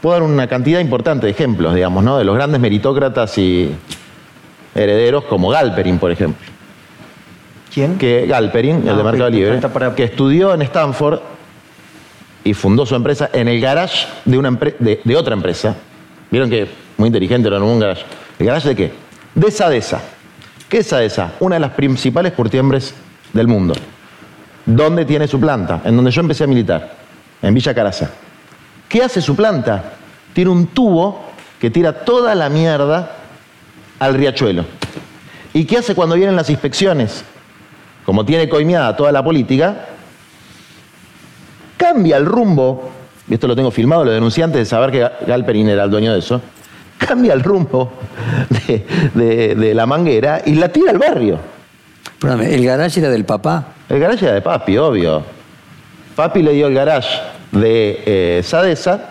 Puedo 0.00 0.14
dar 0.14 0.22
una 0.22 0.46
cantidad 0.46 0.80
importante 0.80 1.26
de 1.26 1.32
ejemplos, 1.32 1.74
digamos, 1.74 2.02
¿no? 2.02 2.16
De 2.18 2.24
los 2.24 2.34
grandes 2.34 2.60
meritócratas 2.60 3.36
y 3.38 3.70
herederos 4.74 5.24
como 5.24 5.48
Galperin, 5.50 5.98
por 5.98 6.10
ejemplo. 6.10 6.46
¿Quién? 7.72 7.98
Que 7.98 8.26
Galperin, 8.26 8.82
el 8.82 8.88
Ah, 8.88 8.96
de 8.96 9.02
Mercado 9.04 9.30
me 9.30 9.36
Libre, 9.36 9.58
para- 9.68 9.94
que 9.94 10.04
estudió 10.04 10.54
en 10.54 10.62
Stanford 10.62 11.20
y 12.44 12.54
fundó 12.54 12.86
su 12.86 12.94
empresa 12.94 13.28
en 13.32 13.46
el 13.48 13.60
garage 13.60 14.06
de, 14.24 14.38
una 14.38 14.50
de, 14.78 15.00
de 15.04 15.16
otra 15.16 15.34
empresa. 15.34 15.76
Vieron 16.30 16.48
que 16.50 16.66
muy 16.96 17.08
inteligente 17.08 17.48
era 17.48 17.60
un 17.60 17.78
garage. 17.78 18.02
¿El 18.38 18.46
garage 18.46 18.68
de 18.70 18.76
qué? 18.76 18.92
De 19.34 19.50
Sadesa. 19.50 20.00
¿Qué 20.68 20.78
es 20.78 20.86
Sadesa? 20.86 21.32
Una 21.40 21.56
de 21.56 21.60
las 21.60 21.72
principales 21.72 22.32
curtiembres 22.32 22.94
del 23.32 23.46
mundo. 23.48 23.74
¿Dónde 24.64 25.04
tiene 25.04 25.28
su 25.28 25.38
planta? 25.38 25.82
En 25.84 25.94
donde 25.96 26.10
yo 26.10 26.20
empecé 26.22 26.44
a 26.44 26.46
militar, 26.46 26.92
en 27.42 27.52
Villa 27.54 27.74
Caraza. 27.74 28.10
¿Qué 28.90 29.02
hace 29.02 29.22
su 29.22 29.34
planta? 29.34 29.84
Tiene 30.34 30.50
un 30.50 30.66
tubo 30.66 31.22
que 31.58 31.70
tira 31.70 32.04
toda 32.04 32.34
la 32.34 32.50
mierda 32.50 33.12
al 33.98 34.14
riachuelo. 34.14 34.64
¿Y 35.54 35.64
qué 35.64 35.78
hace 35.78 35.94
cuando 35.94 36.14
vienen 36.16 36.36
las 36.36 36.50
inspecciones? 36.50 37.24
Como 38.04 38.24
tiene 38.26 38.48
coimeada 38.48 38.94
toda 38.96 39.12
la 39.12 39.22
política, 39.24 39.86
cambia 41.76 42.16
el 42.16 42.26
rumbo, 42.26 42.90
y 43.28 43.34
esto 43.34 43.46
lo 43.46 43.56
tengo 43.56 43.70
filmado, 43.70 44.04
lo 44.04 44.10
denuncié 44.10 44.44
antes 44.44 44.58
de 44.60 44.64
saber 44.66 44.90
que 44.90 45.08
Galperin 45.26 45.68
era 45.68 45.84
el 45.84 45.90
dueño 45.90 46.12
de 46.12 46.18
eso, 46.18 46.40
cambia 46.98 47.32
el 47.32 47.42
rumbo 47.42 47.92
de, 48.66 48.86
de- 49.14 49.54
de 49.54 49.74
la 49.74 49.86
manguera 49.86 50.42
y 50.44 50.54
la 50.54 50.68
tira 50.68 50.90
al 50.90 50.98
barrio. 50.98 51.38
Perdóname, 52.18 52.54
¿el 52.54 52.64
garage 52.64 53.00
era 53.00 53.08
del 53.08 53.24
papá? 53.24 53.66
El 53.88 53.98
garage 54.00 54.24
era 54.26 54.34
de 54.34 54.42
Papi, 54.42 54.76
obvio. 54.76 55.22
Papi 56.16 56.42
le 56.42 56.52
dio 56.52 56.66
el 56.66 56.74
garage 56.74 57.08
de 57.52 58.02
eh, 58.06 58.42
Sadesa, 58.42 59.10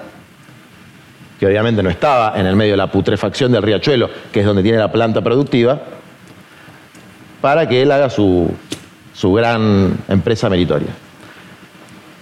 que 1.40 1.48
obviamente 1.48 1.82
no 1.82 1.90
estaba 1.90 2.38
en 2.38 2.46
el 2.46 2.56
medio 2.56 2.74
de 2.74 2.78
la 2.78 2.92
putrefacción 2.92 3.52
del 3.52 3.64
riachuelo, 3.64 4.10
que 4.32 4.42
es 4.42 4.46
donde 4.46 4.62
tiene 4.64 4.78
la 4.78 4.92
planta 4.92 5.22
productiva, 5.22 5.80
para 7.42 7.68
que 7.68 7.82
él 7.82 7.92
haga 7.92 8.10
su, 8.10 8.52
su 9.14 9.32
gran 9.34 9.98
empresa 10.10 10.50
meritoria. 10.50 10.90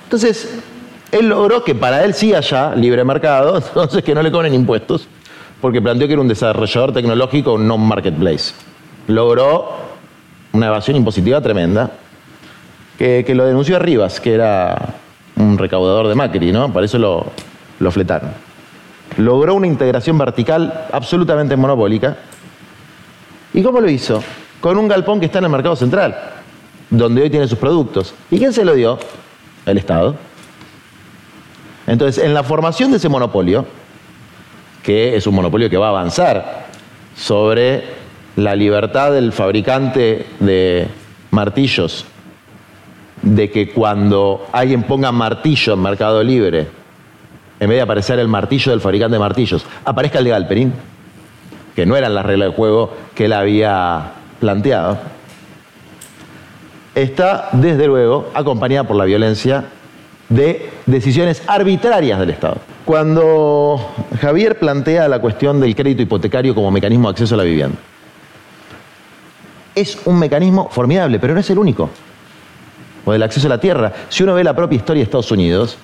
Entonces, 0.03 0.59
él 1.11 1.29
logró 1.29 1.63
que 1.63 1.73
para 1.73 2.03
él 2.03 2.13
sí 2.13 2.33
haya 2.33 2.75
libre 2.75 3.03
mercado, 3.03 3.57
entonces 3.67 4.03
que 4.03 4.13
no 4.13 4.21
le 4.21 4.31
cobren 4.31 4.53
impuestos, 4.53 5.07
porque 5.61 5.81
planteó 5.81 6.07
que 6.07 6.13
era 6.13 6.21
un 6.21 6.27
desarrollador 6.27 6.93
tecnológico, 6.93 7.53
un 7.53 7.67
non-marketplace. 7.67 8.53
Logró 9.07 9.77
una 10.51 10.67
evasión 10.67 10.95
impositiva 10.95 11.41
tremenda, 11.41 11.91
que, 12.97 13.23
que 13.25 13.33
lo 13.33 13.45
denunció 13.45 13.77
a 13.77 13.79
Rivas, 13.79 14.19
que 14.19 14.33
era 14.33 14.93
un 15.37 15.57
recaudador 15.57 16.07
de 16.07 16.15
Macri, 16.15 16.51
¿no? 16.51 16.71
Por 16.71 16.83
eso 16.83 16.97
lo, 16.97 17.25
lo 17.79 17.91
fletaron. 17.91 18.31
Logró 19.17 19.55
una 19.55 19.67
integración 19.67 20.17
vertical 20.17 20.87
absolutamente 20.91 21.55
monopólica. 21.55 22.17
¿Y 23.53 23.63
cómo 23.63 23.79
lo 23.79 23.89
hizo? 23.89 24.23
Con 24.59 24.77
un 24.77 24.87
galpón 24.87 25.19
que 25.19 25.27
está 25.27 25.39
en 25.39 25.45
el 25.45 25.51
mercado 25.51 25.75
central, 25.75 26.15
donde 26.89 27.21
hoy 27.21 27.29
tiene 27.29 27.47
sus 27.47 27.57
productos. 27.57 28.13
¿Y 28.29 28.37
quién 28.37 28.53
se 28.53 28.65
lo 28.65 28.73
dio? 28.73 28.99
El 29.65 29.77
Estado. 29.77 30.15
Entonces, 31.85 32.23
en 32.23 32.33
la 32.33 32.43
formación 32.43 32.91
de 32.91 32.97
ese 32.97 33.09
monopolio, 33.09 33.65
que 34.83 35.15
es 35.15 35.25
un 35.25 35.35
monopolio 35.35 35.69
que 35.69 35.77
va 35.77 35.87
a 35.87 35.89
avanzar 35.89 36.67
sobre 37.15 37.83
la 38.35 38.55
libertad 38.55 39.11
del 39.11 39.31
fabricante 39.31 40.27
de 40.39 40.87
martillos, 41.31 42.05
de 43.21 43.49
que 43.49 43.71
cuando 43.71 44.47
alguien 44.51 44.83
ponga 44.83 45.11
martillo 45.11 45.73
en 45.73 45.81
Mercado 45.81 46.23
Libre, 46.23 46.67
en 47.59 47.69
vez 47.69 47.77
de 47.77 47.81
aparecer 47.81 48.19
el 48.19 48.27
martillo 48.27 48.71
del 48.71 48.81
fabricante 48.81 49.13
de 49.13 49.19
martillos, 49.19 49.65
aparezca 49.83 50.19
el 50.19 50.25
de 50.25 50.31
Galperín, 50.31 50.73
que 51.75 51.85
no 51.85 51.95
eran 51.95 52.13
las 52.13 52.25
reglas 52.25 52.49
de 52.49 52.55
juego 52.55 52.93
que 53.15 53.25
él 53.25 53.33
había 53.33 54.11
planteado, 54.39 54.97
está 56.95 57.49
desde 57.51 57.87
luego 57.87 58.29
acompañada 58.33 58.87
por 58.87 58.95
la 58.95 59.05
violencia 59.05 59.65
de 60.29 60.69
decisiones 60.85 61.41
arbitrarias 61.47 62.19
del 62.19 62.31
Estado. 62.31 62.57
Cuando 62.85 63.93
Javier 64.19 64.59
plantea 64.59 65.07
la 65.07 65.19
cuestión 65.19 65.59
del 65.59 65.75
crédito 65.75 66.01
hipotecario 66.01 66.55
como 66.55 66.71
mecanismo 66.71 67.07
de 67.07 67.11
acceso 67.11 67.35
a 67.35 67.37
la 67.37 67.43
vivienda, 67.43 67.77
es 69.75 69.99
un 70.05 70.17
mecanismo 70.17 70.69
formidable, 70.71 71.19
pero 71.19 71.33
no 71.33 71.39
es 71.39 71.49
el 71.49 71.59
único. 71.59 71.89
O 73.07 73.13
del 73.13 73.23
acceso 73.23 73.47
a 73.47 73.51
la 73.51 73.57
tierra. 73.57 73.93
Si 74.09 74.21
uno 74.23 74.33
ve 74.33 74.43
la 74.43 74.53
propia 74.53 74.75
historia 74.75 74.99
de 74.99 75.05
Estados 75.05 75.31
Unidos, 75.31 75.77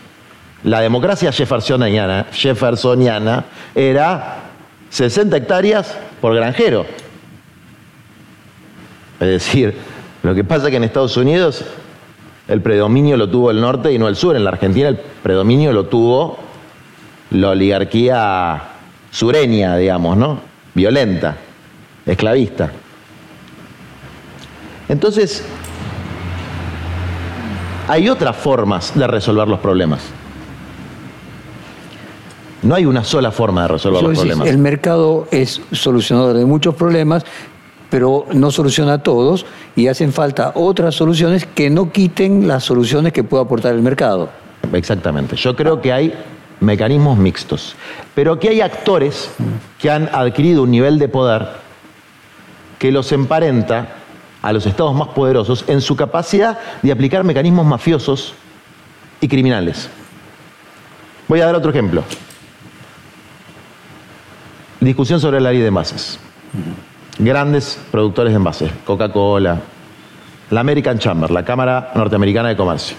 la 0.65 0.81
democracia 0.81 1.31
jeffersoniana, 1.31 2.25
jeffersoniana 2.33 3.45
era 3.73 4.39
60 4.89 5.37
hectáreas 5.37 5.97
por 6.19 6.35
granjero. 6.35 6.85
Es 9.21 9.27
decir, 9.27 9.73
Lo 10.21 10.35
que 10.35 10.43
pasa 10.43 10.65
es 10.65 10.71
que 10.71 10.77
en 10.77 10.83
Estados 10.83 11.15
Unidos 11.15 11.63
el 12.49 12.61
predominio 12.61 13.15
lo 13.15 13.29
tuvo 13.29 13.51
el 13.51 13.61
norte 13.61 13.93
y 13.93 13.97
no 13.97 14.09
el 14.09 14.17
sur. 14.17 14.35
En 14.35 14.43
la 14.43 14.49
Argentina 14.49 14.89
el 14.89 14.97
predominio 14.97 15.71
lo 15.71 15.85
tuvo 15.85 16.39
la 17.31 17.51
oligarquía 17.51 18.61
sureña, 19.11 19.77
digamos, 19.77 20.17
¿no? 20.17 20.39
Violenta, 20.73 21.37
esclavista. 22.05 22.69
Entonces, 24.89 25.45
hay 27.93 28.09
otras 28.09 28.35
formas 28.35 28.91
de 28.95 29.05
resolver 29.05 29.47
los 29.47 29.59
problemas. 29.59 30.01
No 32.63 32.73
hay 32.73 32.87
una 32.87 33.03
sola 33.03 33.29
forma 33.29 33.63
de 33.63 33.67
resolver 33.67 34.01
Yo 34.01 34.07
los 34.07 34.17
decís, 34.17 34.31
problemas. 34.31 34.47
el 34.47 34.57
mercado 34.57 35.27
es 35.29 35.61
solucionador 35.71 36.35
de 36.35 36.43
muchos 36.43 36.73
problemas, 36.73 37.23
pero 37.91 38.25
no 38.33 38.49
soluciona 38.49 39.03
todos 39.03 39.45
y 39.75 39.89
hacen 39.89 40.11
falta 40.11 40.53
otras 40.55 40.95
soluciones 40.95 41.45
que 41.45 41.69
no 41.69 41.91
quiten 41.91 42.47
las 42.47 42.63
soluciones 42.63 43.13
que 43.13 43.23
puede 43.23 43.43
aportar 43.43 43.75
el 43.75 43.83
mercado. 43.83 44.29
Exactamente. 44.71 45.35
Yo 45.35 45.55
creo 45.55 45.79
que 45.79 45.93
hay 45.93 46.15
mecanismos 46.61 47.15
mixtos, 47.19 47.75
pero 48.15 48.39
que 48.39 48.49
hay 48.49 48.61
actores 48.61 49.29
que 49.77 49.91
han 49.91 50.09
adquirido 50.11 50.63
un 50.63 50.71
nivel 50.71 50.97
de 50.97 51.09
poder 51.09 51.47
que 52.79 52.91
los 52.91 53.11
emparenta 53.11 53.89
a 54.43 54.53
los 54.53 54.65
estados 54.67 54.93
más 54.93 55.07
poderosos 55.07 55.65
en 55.67 55.81
su 55.81 55.95
capacidad 55.95 56.59
de 56.83 56.91
aplicar 56.91 57.23
mecanismos 57.23 57.65
mafiosos 57.65 58.35
y 59.21 59.27
criminales. 59.27 59.89
Voy 61.27 61.39
a 61.41 61.45
dar 61.47 61.55
otro 61.55 61.71
ejemplo. 61.71 62.03
Discusión 64.79 65.19
sobre 65.19 65.39
la 65.39 65.51
ley 65.51 65.61
de 65.61 65.67
envases. 65.67 66.19
Grandes 67.17 67.79
productores 67.91 68.33
de 68.33 68.37
envases, 68.37 68.71
Coca-Cola, 68.85 69.59
la 70.49 70.59
American 70.59 70.99
Chamber, 70.99 71.31
la 71.31 71.43
Cámara 71.45 71.91
Norteamericana 71.95 72.49
de 72.49 72.57
Comercio. 72.57 72.97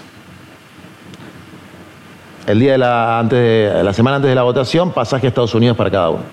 El 2.47 2.59
día 2.59 2.73
de 2.73 2.77
la, 2.79 3.19
antes 3.19 3.37
de- 3.39 3.83
la 3.83 3.93
semana 3.93 4.17
antes 4.17 4.29
de 4.29 4.35
la 4.35 4.43
votación, 4.43 4.91
pasaje 4.91 5.27
a 5.27 5.29
Estados 5.29 5.53
Unidos 5.53 5.77
para 5.77 5.91
cada 5.91 6.09
uno. 6.09 6.23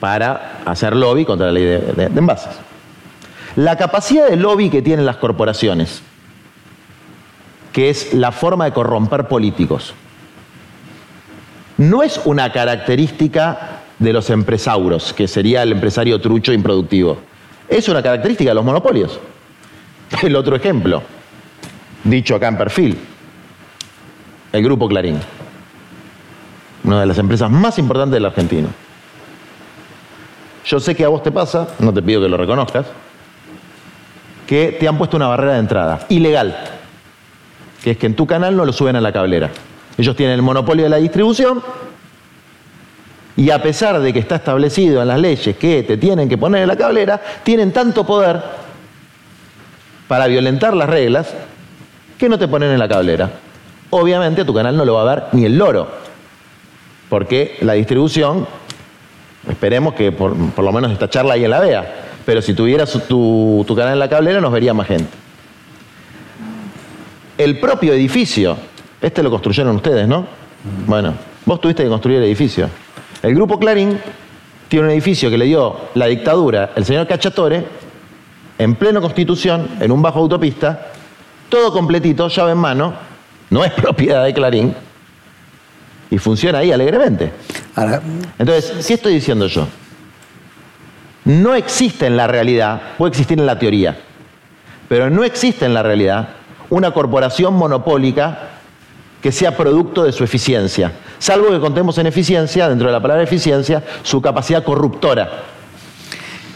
Para 0.00 0.58
hacer 0.66 0.94
lobby 0.94 1.24
contra 1.24 1.46
la 1.46 1.52
ley 1.52 1.64
de, 1.64 1.78
de- 1.78 2.08
de 2.08 2.18
envases. 2.18 2.52
La 3.56 3.76
capacidad 3.76 4.28
de 4.28 4.36
lobby 4.36 4.68
que 4.68 4.82
tienen 4.82 5.06
las 5.06 5.16
corporaciones, 5.16 6.02
que 7.72 7.88
es 7.88 8.12
la 8.12 8.30
forma 8.30 8.66
de 8.66 8.72
corromper 8.72 9.28
políticos, 9.28 9.94
no 11.78 12.02
es 12.02 12.20
una 12.26 12.52
característica 12.52 13.80
de 13.98 14.12
los 14.12 14.28
empresauros, 14.28 15.14
que 15.14 15.26
sería 15.26 15.62
el 15.62 15.72
empresario 15.72 16.20
trucho 16.20 16.52
improductivo. 16.52 17.16
Es 17.66 17.88
una 17.88 18.02
característica 18.02 18.50
de 18.50 18.54
los 18.54 18.64
monopolios. 18.64 19.18
El 20.22 20.36
otro 20.36 20.54
ejemplo, 20.54 21.02
dicho 22.04 22.34
acá 22.36 22.48
en 22.48 22.58
perfil, 22.58 22.98
el 24.52 24.62
Grupo 24.62 24.88
Clarín, 24.88 25.18
una 26.84 27.00
de 27.00 27.06
las 27.06 27.18
empresas 27.18 27.50
más 27.50 27.78
importantes 27.78 28.12
de 28.12 28.20
la 28.20 28.28
Argentina. 28.28 28.68
Yo 30.64 30.78
sé 30.78 30.94
que 30.94 31.04
a 31.04 31.08
vos 31.08 31.22
te 31.22 31.32
pasa, 31.32 31.68
no 31.80 31.92
te 31.92 32.00
pido 32.00 32.22
que 32.22 32.28
lo 32.28 32.36
reconozcas, 32.36 32.86
que 34.46 34.76
te 34.78 34.86
han 34.86 34.96
puesto 34.96 35.16
una 35.16 35.26
barrera 35.26 35.54
de 35.54 35.58
entrada, 35.58 36.06
ilegal, 36.08 36.56
que 37.82 37.92
es 37.92 37.96
que 37.96 38.06
en 38.06 38.14
tu 38.14 38.26
canal 38.26 38.56
no 38.56 38.64
lo 38.64 38.72
suben 38.72 38.96
a 38.96 39.00
la 39.00 39.12
cablera. 39.12 39.50
Ellos 39.98 40.14
tienen 40.14 40.34
el 40.34 40.42
monopolio 40.42 40.84
de 40.84 40.90
la 40.90 40.96
distribución 40.98 41.62
y 43.36 43.50
a 43.50 43.62
pesar 43.62 44.00
de 44.00 44.12
que 44.12 44.18
está 44.18 44.36
establecido 44.36 45.02
en 45.02 45.08
las 45.08 45.18
leyes 45.18 45.56
que 45.56 45.82
te 45.82 45.96
tienen 45.96 46.28
que 46.28 46.38
poner 46.38 46.62
en 46.62 46.68
la 46.68 46.76
cablera, 46.76 47.20
tienen 47.42 47.72
tanto 47.72 48.04
poder 48.04 48.42
para 50.08 50.26
violentar 50.26 50.74
las 50.74 50.88
reglas 50.88 51.34
que 52.18 52.28
no 52.28 52.38
te 52.38 52.48
ponen 52.48 52.70
en 52.70 52.78
la 52.78 52.88
cablera. 52.88 53.30
Obviamente 53.90 54.44
tu 54.44 54.54
canal 54.54 54.76
no 54.76 54.84
lo 54.84 54.94
va 54.94 55.02
a 55.02 55.14
ver 55.14 55.24
ni 55.32 55.44
el 55.44 55.58
loro, 55.58 55.88
porque 57.08 57.56
la 57.60 57.74
distribución, 57.74 58.46
esperemos 59.48 59.94
que 59.94 60.12
por, 60.12 60.36
por 60.52 60.64
lo 60.64 60.72
menos 60.72 60.92
esta 60.92 61.10
charla 61.10 61.34
ahí 61.34 61.44
en 61.44 61.50
la 61.50 61.60
vea, 61.60 62.05
pero 62.26 62.42
si 62.42 62.52
tuvieras 62.52 62.92
tu, 63.08 63.64
tu 63.66 63.76
canal 63.76 63.94
en 63.94 63.98
la 64.00 64.08
cablera 64.08 64.40
nos 64.40 64.52
vería 64.52 64.74
más 64.74 64.88
gente. 64.88 65.08
El 67.38 67.60
propio 67.60 67.92
edificio, 67.92 68.56
este 69.00 69.22
lo 69.22 69.30
construyeron 69.30 69.76
ustedes, 69.76 70.08
¿no? 70.08 70.26
Bueno, 70.86 71.14
vos 71.44 71.60
tuviste 71.60 71.84
que 71.84 71.88
construir 71.88 72.18
el 72.18 72.24
edificio. 72.24 72.68
El 73.22 73.34
grupo 73.34 73.58
Clarín 73.60 73.98
tiene 74.68 74.86
un 74.86 74.90
edificio 74.90 75.30
que 75.30 75.38
le 75.38 75.44
dio 75.44 75.76
la 75.94 76.06
dictadura 76.06 76.72
el 76.74 76.84
señor 76.84 77.06
Cachatore 77.06 77.64
en 78.58 78.74
pleno 78.74 79.00
constitución, 79.00 79.68
en 79.80 79.92
un 79.92 80.02
bajo 80.02 80.18
autopista, 80.18 80.88
todo 81.48 81.72
completito, 81.72 82.26
llave 82.26 82.52
en 82.52 82.58
mano, 82.58 82.94
no 83.50 83.64
es 83.64 83.72
propiedad 83.74 84.24
de 84.24 84.34
Clarín, 84.34 84.74
y 86.10 86.18
funciona 86.18 86.58
ahí 86.58 86.72
alegremente. 86.72 87.32
Entonces, 88.38 88.84
¿qué 88.84 88.94
estoy 88.94 89.14
diciendo 89.14 89.46
yo? 89.46 89.66
No 91.26 91.54
existe 91.54 92.06
en 92.06 92.16
la 92.16 92.26
realidad, 92.26 92.80
puede 92.96 93.10
existir 93.10 93.38
en 93.38 93.44
la 93.46 93.58
teoría, 93.58 93.96
pero 94.88 95.10
no 95.10 95.22
existe 95.24 95.66
en 95.66 95.74
la 95.74 95.82
realidad 95.82 96.28
una 96.70 96.92
corporación 96.92 97.54
monopólica 97.54 98.38
que 99.20 99.32
sea 99.32 99.56
producto 99.56 100.04
de 100.04 100.12
su 100.12 100.22
eficiencia, 100.24 100.92
salvo 101.18 101.50
que 101.50 101.58
contemos 101.60 101.98
en 101.98 102.06
eficiencia, 102.06 102.68
dentro 102.68 102.86
de 102.86 102.92
la 102.92 103.00
palabra 103.00 103.22
eficiencia, 103.24 103.82
su 104.02 104.22
capacidad 104.22 104.62
corruptora. 104.62 105.28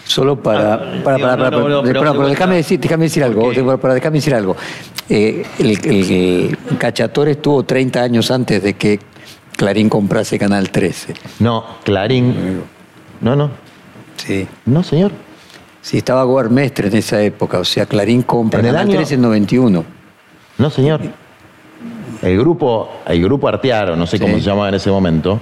Solo 0.05 0.37
para. 0.43 0.75
Ah, 0.75 0.79
para, 1.05 1.17
digo, 1.17 1.29
para, 1.29 1.37
no, 1.37 1.41
para- 1.41 1.51
no, 1.51 1.69
no, 1.69 1.83
pero, 2.13 2.29
déjame 2.29 2.57
decir, 2.57 2.81
déjame 2.81 3.05
decir 3.05 3.23
algo. 3.23 3.49
Ok. 3.49 3.55
para- 3.65 3.77
para- 3.77 3.95
déjame 3.95 4.17
decir 4.17 4.35
algo. 4.35 4.57
Eh, 5.09 5.45
el, 5.59 5.71
el- 5.71 6.59
el 6.71 6.79
Cachatore 6.79 7.33
estuvo 7.33 7.63
30 7.63 8.03
años 8.03 8.31
antes 8.33 8.61
de 8.63 8.75
que 8.75 8.99
Clarín 9.57 9.89
comprase 9.89 10.37
Canal 10.39 10.71
13. 10.71 11.15
No, 11.41 11.65
Clarín. 11.85 12.63
No, 13.21 13.37
no. 13.37 13.51
Sí. 14.27 14.47
No, 14.67 14.83
señor. 14.83 15.13
Sí, 15.83 15.99
estaba 15.99 16.25
Guarmestre 16.25 16.89
en 16.89 16.97
esa 16.97 17.23
época. 17.23 17.59
O 17.59 17.65
sea, 17.65 17.87
Clarín 17.87 18.23
compra 18.23 18.61
En 18.61 18.67
el 18.67 18.73
Canal 18.73 18.89
año- 18.89 18.97
13 18.97 19.15
en 19.15 19.23
91. 19.23 19.85
No, 20.59 20.71
señor. 20.71 21.01
El 22.23 22.39
grupo, 22.39 22.91
el 23.07 23.23
grupo 23.23 23.49
Artearo, 23.49 23.97
no 23.97 24.07
sé 24.07 24.19
cómo 24.21 24.35
se 24.35 24.41
llamaba 24.43 24.69
en 24.69 24.75
ese 24.75 24.91
momento, 24.91 25.41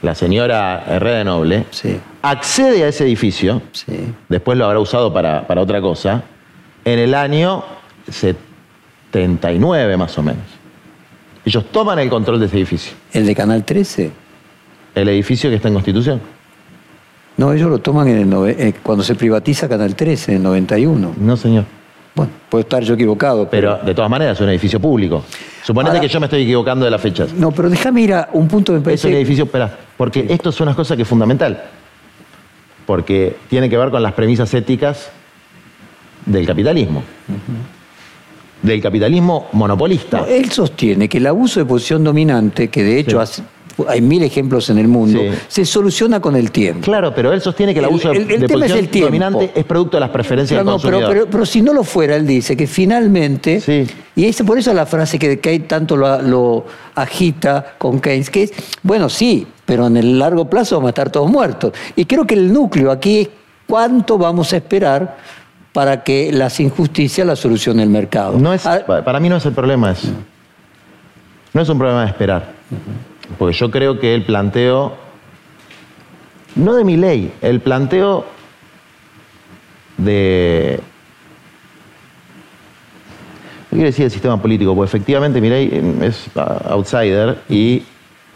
la 0.00 0.14
señora 0.14 0.82
Herrera 0.88 1.24
Noble, 1.24 1.66
Sí, 1.70 2.00
accede 2.22 2.84
a 2.84 2.88
ese 2.88 3.04
edificio, 3.04 3.60
sí. 3.72 4.14
después 4.30 4.56
lo 4.56 4.64
habrá 4.64 4.78
usado 4.78 5.12
para, 5.12 5.46
para 5.46 5.60
otra 5.60 5.82
cosa, 5.82 6.22
en 6.86 6.98
el 6.98 7.14
año 7.14 7.62
79 8.08 9.96
más 9.98 10.16
o 10.16 10.22
menos. 10.22 10.42
Ellos 11.44 11.66
toman 11.70 11.98
el 11.98 12.08
control 12.08 12.40
de 12.40 12.46
ese 12.46 12.56
edificio, 12.56 12.92
¿El 13.12 13.26
de 13.26 13.34
Canal 13.34 13.62
13? 13.64 14.10
el 14.94 15.08
edificio 15.10 15.50
que 15.50 15.56
está 15.56 15.68
en 15.68 15.74
Constitución. 15.74 16.20
No, 17.40 17.54
ellos 17.54 17.70
lo 17.70 17.78
toman 17.78 18.06
en 18.08 18.30
el 18.30 18.48
eh, 18.50 18.74
cuando 18.82 19.02
se 19.02 19.14
privatiza 19.14 19.66
Canal 19.66 19.94
13, 19.96 20.32
en 20.32 20.36
el 20.36 20.42
91. 20.42 21.14
No, 21.18 21.36
señor. 21.38 21.64
Bueno, 22.14 22.30
puedo 22.50 22.60
estar 22.60 22.82
yo 22.82 22.92
equivocado, 22.92 23.48
pero... 23.48 23.76
Pero 23.76 23.86
de 23.86 23.94
todas 23.94 24.10
maneras 24.10 24.36
es 24.36 24.42
un 24.42 24.50
edificio 24.50 24.78
público. 24.78 25.24
Suponete 25.62 25.88
Ahora- 25.96 26.00
que 26.02 26.08
yo 26.08 26.20
me 26.20 26.26
estoy 26.26 26.42
equivocando 26.42 26.84
de 26.84 26.90
las 26.90 27.00
fechas. 27.00 27.32
No, 27.32 27.50
pero 27.50 27.70
déjame 27.70 28.02
ir 28.02 28.12
a 28.12 28.28
un 28.34 28.46
punto 28.46 28.72
que 28.74 28.76
me 28.76 28.80
Es 28.80 28.84
parece... 28.84 29.08
un 29.08 29.14
edificio, 29.14 29.44
espera, 29.44 29.74
porque 29.96 30.26
esto 30.28 30.50
es 30.50 30.60
una 30.60 30.74
cosa 30.74 30.94
que 30.96 31.00
es 31.02 31.08
fundamental. 31.08 31.62
Porque 32.84 33.36
tiene 33.48 33.70
que 33.70 33.78
ver 33.78 33.88
con 33.90 34.02
las 34.02 34.12
premisas 34.12 34.52
éticas 34.52 35.08
del 36.26 36.46
capitalismo. 36.46 37.02
Del 38.60 38.82
capitalismo 38.82 39.48
monopolista. 39.52 40.18
No, 40.18 40.26
él 40.26 40.50
sostiene 40.50 41.08
que 41.08 41.16
el 41.16 41.26
abuso 41.26 41.58
de 41.60 41.64
posición 41.64 42.04
dominante, 42.04 42.68
que 42.68 42.82
de 42.84 42.98
hecho 42.98 43.12
Sí. 43.12 43.16
hace- 43.40 43.42
hay 43.88 44.00
mil 44.00 44.22
ejemplos 44.22 44.68
en 44.70 44.78
el 44.78 44.88
mundo, 44.88 45.20
Sí. 45.20 45.28
se 45.48 45.64
soluciona 45.64 46.20
con 46.20 46.36
el 46.36 46.50
tiempo. 46.50 46.82
Claro, 46.84 47.14
pero 47.14 47.32
él 47.32 47.40
sostiene 47.40 47.72
que 47.72 47.78
el 47.80 47.84
abuso 47.86 48.10
el- 48.12 48.30
el 48.30 48.40
de 48.40 48.46
tema 48.46 48.66
es 48.66 48.72
el 48.72 48.88
tiempo. 48.88 49.06
dominante 49.08 49.50
es 49.54 49.64
producto 49.64 49.96
de 49.96 50.00
las 50.00 50.10
preferencias 50.10 50.56
Claro, 50.60 50.64
del 50.72 50.76
no, 50.76 50.82
pero, 50.82 50.96
consumidor. 50.98 51.24
pero- 51.24 51.30
pero 51.30 51.46
si 51.46 51.62
no 51.62 51.72
lo 51.72 51.84
fuera, 51.84 52.16
él 52.16 52.26
dice 52.26 52.56
que 52.56 52.66
finalmente, 52.66 53.60
Sí. 53.60 53.86
y 54.16 54.24
es 54.26 54.42
por 54.42 54.58
eso 54.58 54.72
la 54.74 54.86
frase 54.86 55.18
que 55.18 55.38
Keynes 55.40 55.68
tanto 55.68 55.96
lo, 55.96 56.20
lo 56.22 56.64
agita 56.94 57.74
con 57.78 58.00
Keynes, 58.00 58.30
que 58.30 58.44
es, 58.44 58.52
bueno, 58.82 59.08
sí, 59.08 59.46
pero 59.64 59.86
en 59.86 59.96
el 59.96 60.18
largo 60.18 60.48
plazo 60.50 60.76
vamos 60.76 60.88
a 60.88 60.90
estar 60.90 61.10
todos 61.10 61.30
muertos. 61.30 61.72
Y 61.96 62.04
creo 62.04 62.26
que 62.26 62.34
el 62.34 62.52
núcleo 62.52 62.90
aquí 62.90 63.18
es 63.20 63.28
cuánto 63.66 64.18
vamos 64.18 64.52
a 64.52 64.56
esperar 64.56 65.16
para 65.72 66.02
que 66.02 66.32
las 66.32 66.58
injusticias 66.58 67.24
las 67.24 67.38
solucione 67.38 67.82
el 67.84 67.90
mercado. 67.90 68.36
No 68.36 68.52
es, 68.52 68.66
Ah, 68.66 68.80
pa- 68.84 69.04
para 69.04 69.20
mí 69.20 69.28
no 69.28 69.36
es 69.36 69.46
el 69.46 69.52
problema 69.52 69.92
eso. 69.92 70.08
No 71.52 71.62
es 71.62 71.68
un 71.68 71.78
problema 71.78 72.02
de 72.02 72.08
esperar. 72.08 72.48
Porque 73.38 73.56
yo 73.56 73.70
creo 73.70 73.98
que 73.98 74.14
el 74.14 74.24
planteo, 74.24 74.94
no 76.56 76.74
de 76.74 76.84
mi 76.84 76.96
ley, 76.96 77.32
el 77.40 77.60
planteo 77.60 78.26
de... 79.96 80.80
No 83.70 83.76
quiero 83.76 83.86
decir 83.86 84.04
el 84.04 84.10
sistema 84.10 84.40
político, 84.42 84.74
porque 84.74 84.88
efectivamente 84.88 85.40
mi 85.40 85.48
ley 85.48 85.98
es 86.02 86.28
outsider 86.34 87.38
y 87.48 87.84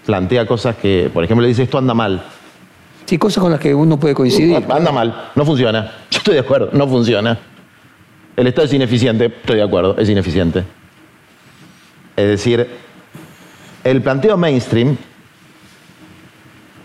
plantea 0.07 0.47
cosas 0.47 0.77
que, 0.77 1.11
por 1.13 1.25
ejemplo, 1.25 1.43
le 1.43 1.49
dice 1.49 1.65
esto 1.65 1.79
anda 1.79 1.93
mal. 1.93 2.23
sí, 3.05 3.19
cosas 3.19 3.43
con 3.43 3.51
las 3.51 3.59
que 3.59 3.75
uno 3.75 3.99
puede 3.99 4.15
coincidir. 4.15 4.63
Anda 4.69 4.93
mal, 4.93 5.31
no 5.35 5.45
funciona. 5.45 5.93
Yo 6.11 6.19
estoy 6.19 6.35
de 6.35 6.41
acuerdo, 6.41 6.71
no 6.73 6.87
funciona. 6.87 7.37
El 8.37 8.47
Estado 8.47 8.67
es 8.67 8.73
ineficiente, 8.73 9.27
estoy 9.27 9.57
de 9.57 9.63
acuerdo, 9.63 9.97
es 9.99 10.09
ineficiente. 10.09 10.65
Es 12.17 12.27
decir, 12.27 12.69
el 13.85 14.03
planteo 14.03 14.37
mainstream 14.37 14.97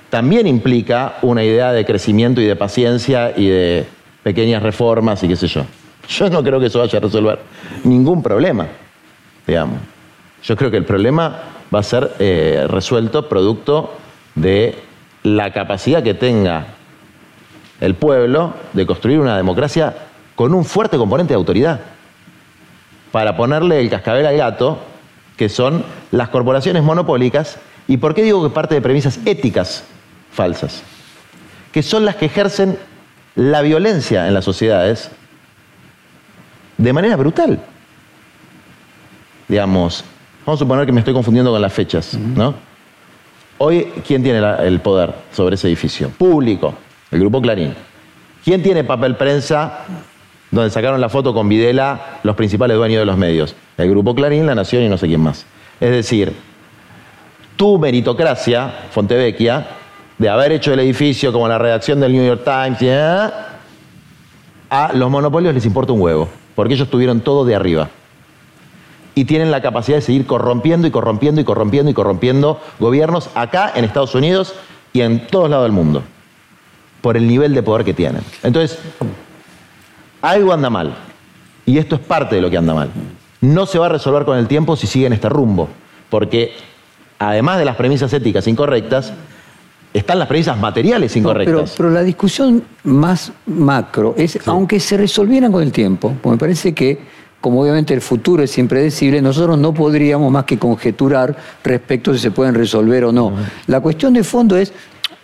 también 0.09 0.47
implica 0.47 1.15
una 1.21 1.43
idea 1.43 1.71
de 1.71 1.85
crecimiento 1.85 2.41
y 2.41 2.45
de 2.45 2.55
paciencia 2.55 3.33
y 3.35 3.47
de 3.47 3.85
pequeñas 4.23 4.61
reformas 4.61 5.23
y 5.23 5.27
qué 5.27 5.35
sé 5.35 5.47
yo. 5.47 5.65
Yo 6.07 6.29
no 6.29 6.43
creo 6.43 6.59
que 6.59 6.65
eso 6.65 6.79
vaya 6.79 6.97
a 6.97 7.01
resolver 7.01 7.39
ningún 7.83 8.21
problema, 8.21 8.67
digamos. 9.45 9.79
Yo 10.43 10.55
creo 10.55 10.71
que 10.71 10.77
el 10.77 10.85
problema 10.85 11.39
va 11.73 11.79
a 11.79 11.83
ser 11.83 12.11
eh, 12.19 12.65
resuelto 12.67 13.29
producto 13.29 13.93
de 14.35 14.75
la 15.23 15.53
capacidad 15.53 16.01
que 16.01 16.13
tenga 16.13 16.67
el 17.79 17.95
pueblo 17.95 18.53
de 18.73 18.85
construir 18.85 19.19
una 19.19 19.37
democracia 19.37 19.95
con 20.35 20.53
un 20.53 20.65
fuerte 20.65 20.97
componente 20.97 21.33
de 21.33 21.37
autoridad, 21.37 21.79
para 23.11 23.35
ponerle 23.35 23.79
el 23.79 23.89
cascabel 23.89 24.25
al 24.25 24.37
gato, 24.37 24.79
que 25.39 25.47
son 25.47 25.85
las 26.11 26.27
corporaciones 26.27 26.83
monopólicas, 26.83 27.59
y 27.87 27.95
por 27.95 28.13
qué 28.13 28.23
digo 28.23 28.43
que 28.43 28.53
parte 28.53 28.75
de 28.75 28.81
premisas 28.81 29.21
éticas 29.25 29.85
falsas, 30.33 30.83
que 31.71 31.81
son 31.81 32.03
las 32.03 32.17
que 32.17 32.25
ejercen 32.25 32.77
la 33.35 33.61
violencia 33.61 34.27
en 34.27 34.33
las 34.33 34.43
sociedades 34.43 35.11
de 36.77 36.91
manera 36.91 37.15
brutal. 37.15 37.57
Digamos, 39.47 40.03
vamos 40.45 40.59
a 40.59 40.65
suponer 40.65 40.85
que 40.85 40.91
me 40.91 40.99
estoy 40.99 41.13
confundiendo 41.13 41.53
con 41.53 41.61
las 41.61 41.71
fechas, 41.71 42.15
¿no? 42.15 42.53
Hoy, 43.59 43.93
¿quién 44.05 44.21
tiene 44.21 44.39
el 44.39 44.81
poder 44.81 45.13
sobre 45.31 45.55
ese 45.55 45.69
edificio? 45.69 46.09
Público, 46.09 46.73
el 47.11 47.21
Grupo 47.21 47.41
Clarín. 47.41 47.73
¿Quién 48.43 48.61
tiene 48.61 48.83
papel 48.83 49.15
prensa 49.15 49.85
donde 50.51 50.69
sacaron 50.69 50.99
la 50.99 51.09
foto 51.09 51.33
con 51.33 51.47
Videla 51.47 52.19
los 52.23 52.35
principales 52.35 52.77
dueños 52.77 52.99
de 52.99 53.05
los 53.05 53.17
medios? 53.17 53.55
El 53.77 53.89
Grupo 53.89 54.15
Clarín, 54.15 54.45
La 54.45 54.55
Nación 54.55 54.83
y 54.83 54.89
no 54.89 54.97
sé 54.97 55.07
quién 55.07 55.21
más. 55.21 55.45
Es 55.79 55.91
decir, 55.91 56.33
tu 57.55 57.77
meritocracia, 57.77 58.73
Fontevecchia, 58.91 59.67
de 60.17 60.29
haber 60.29 60.51
hecho 60.51 60.73
el 60.73 60.79
edificio 60.79 61.31
como 61.31 61.47
la 61.47 61.57
redacción 61.57 61.99
del 61.99 62.11
New 62.11 62.25
York 62.25 62.43
Times, 62.43 63.33
a 64.69 64.93
los 64.93 65.09
monopolios 65.09 65.53
les 65.53 65.65
importa 65.65 65.93
un 65.93 66.01
huevo, 66.01 66.29
porque 66.55 66.75
ellos 66.75 66.89
tuvieron 66.89 67.21
todo 67.21 67.45
de 67.45 67.55
arriba. 67.55 67.89
Y 69.15 69.25
tienen 69.25 69.51
la 69.51 69.61
capacidad 69.61 69.97
de 69.97 70.01
seguir 70.01 70.25
corrompiendo 70.25 70.87
y 70.87 70.91
corrompiendo 70.91 71.41
y 71.41 71.43
corrompiendo 71.43 71.91
y 71.91 71.93
corrompiendo 71.93 72.61
gobiernos 72.79 73.29
acá 73.35 73.71
en 73.75 73.85
Estados 73.85 74.15
Unidos 74.15 74.53
y 74.93 75.01
en 75.01 75.27
todos 75.27 75.49
lados 75.49 75.65
del 75.65 75.71
mundo, 75.71 76.03
por 77.01 77.17
el 77.17 77.27
nivel 77.27 77.53
de 77.53 77.63
poder 77.63 77.85
que 77.85 77.93
tienen. 77.93 78.21
Entonces, 78.43 78.79
algo 80.21 80.53
anda 80.53 80.69
mal, 80.69 80.95
y 81.65 81.77
esto 81.77 81.95
es 81.95 82.01
parte 82.01 82.35
de 82.35 82.41
lo 82.41 82.49
que 82.49 82.57
anda 82.57 82.73
mal. 82.73 82.89
No 83.41 83.65
se 83.65 83.79
va 83.79 83.85
a 83.85 83.89
resolver 83.89 84.25
con 84.25 84.37
el 84.37 84.47
tiempo 84.47 84.75
si 84.75 84.87
siguen 84.87 85.13
este 85.13 85.29
rumbo, 85.29 85.69
porque 86.09 86.53
además 87.19 87.59
de 87.59 87.65
las 87.65 87.75
premisas 87.75 88.11
éticas 88.13 88.47
incorrectas, 88.47 89.13
están 89.93 90.19
las 90.19 90.27
premisas 90.27 90.57
materiales 90.57 91.15
incorrectas. 91.15 91.73
pero, 91.75 91.89
la 91.89 92.03
discusión 92.03 92.63
más 92.83 93.31
macro 93.45 94.13
es, 94.17 94.39
aunque 94.45 94.79
se 94.79 94.97
resolvieran 94.97 95.51
con 95.51 95.63
el 95.63 95.71
tiempo, 95.71 96.13
pues 96.21 96.33
me 96.33 96.37
parece 96.37 96.73
que, 96.73 96.99
como 97.41 97.61
obviamente 97.61 97.93
el 97.93 98.01
futuro 98.01 98.43
es 98.43 98.57
impredecible, 98.57 99.21
nosotros 99.21 99.57
no 99.57 99.73
podríamos 99.73 100.31
más 100.31 100.45
que 100.45 100.59
conjeturar 100.59 101.35
respecto 101.63 102.11
a 102.11 102.13
si 102.13 102.19
se 102.19 102.31
pueden 102.31 102.53
resolver 102.53 103.05
o 103.05 103.11
no. 103.11 103.33
La 103.67 103.79
cuestión 103.79 104.13
de 104.13 104.23
fondo 104.23 104.57
es, 104.57 104.73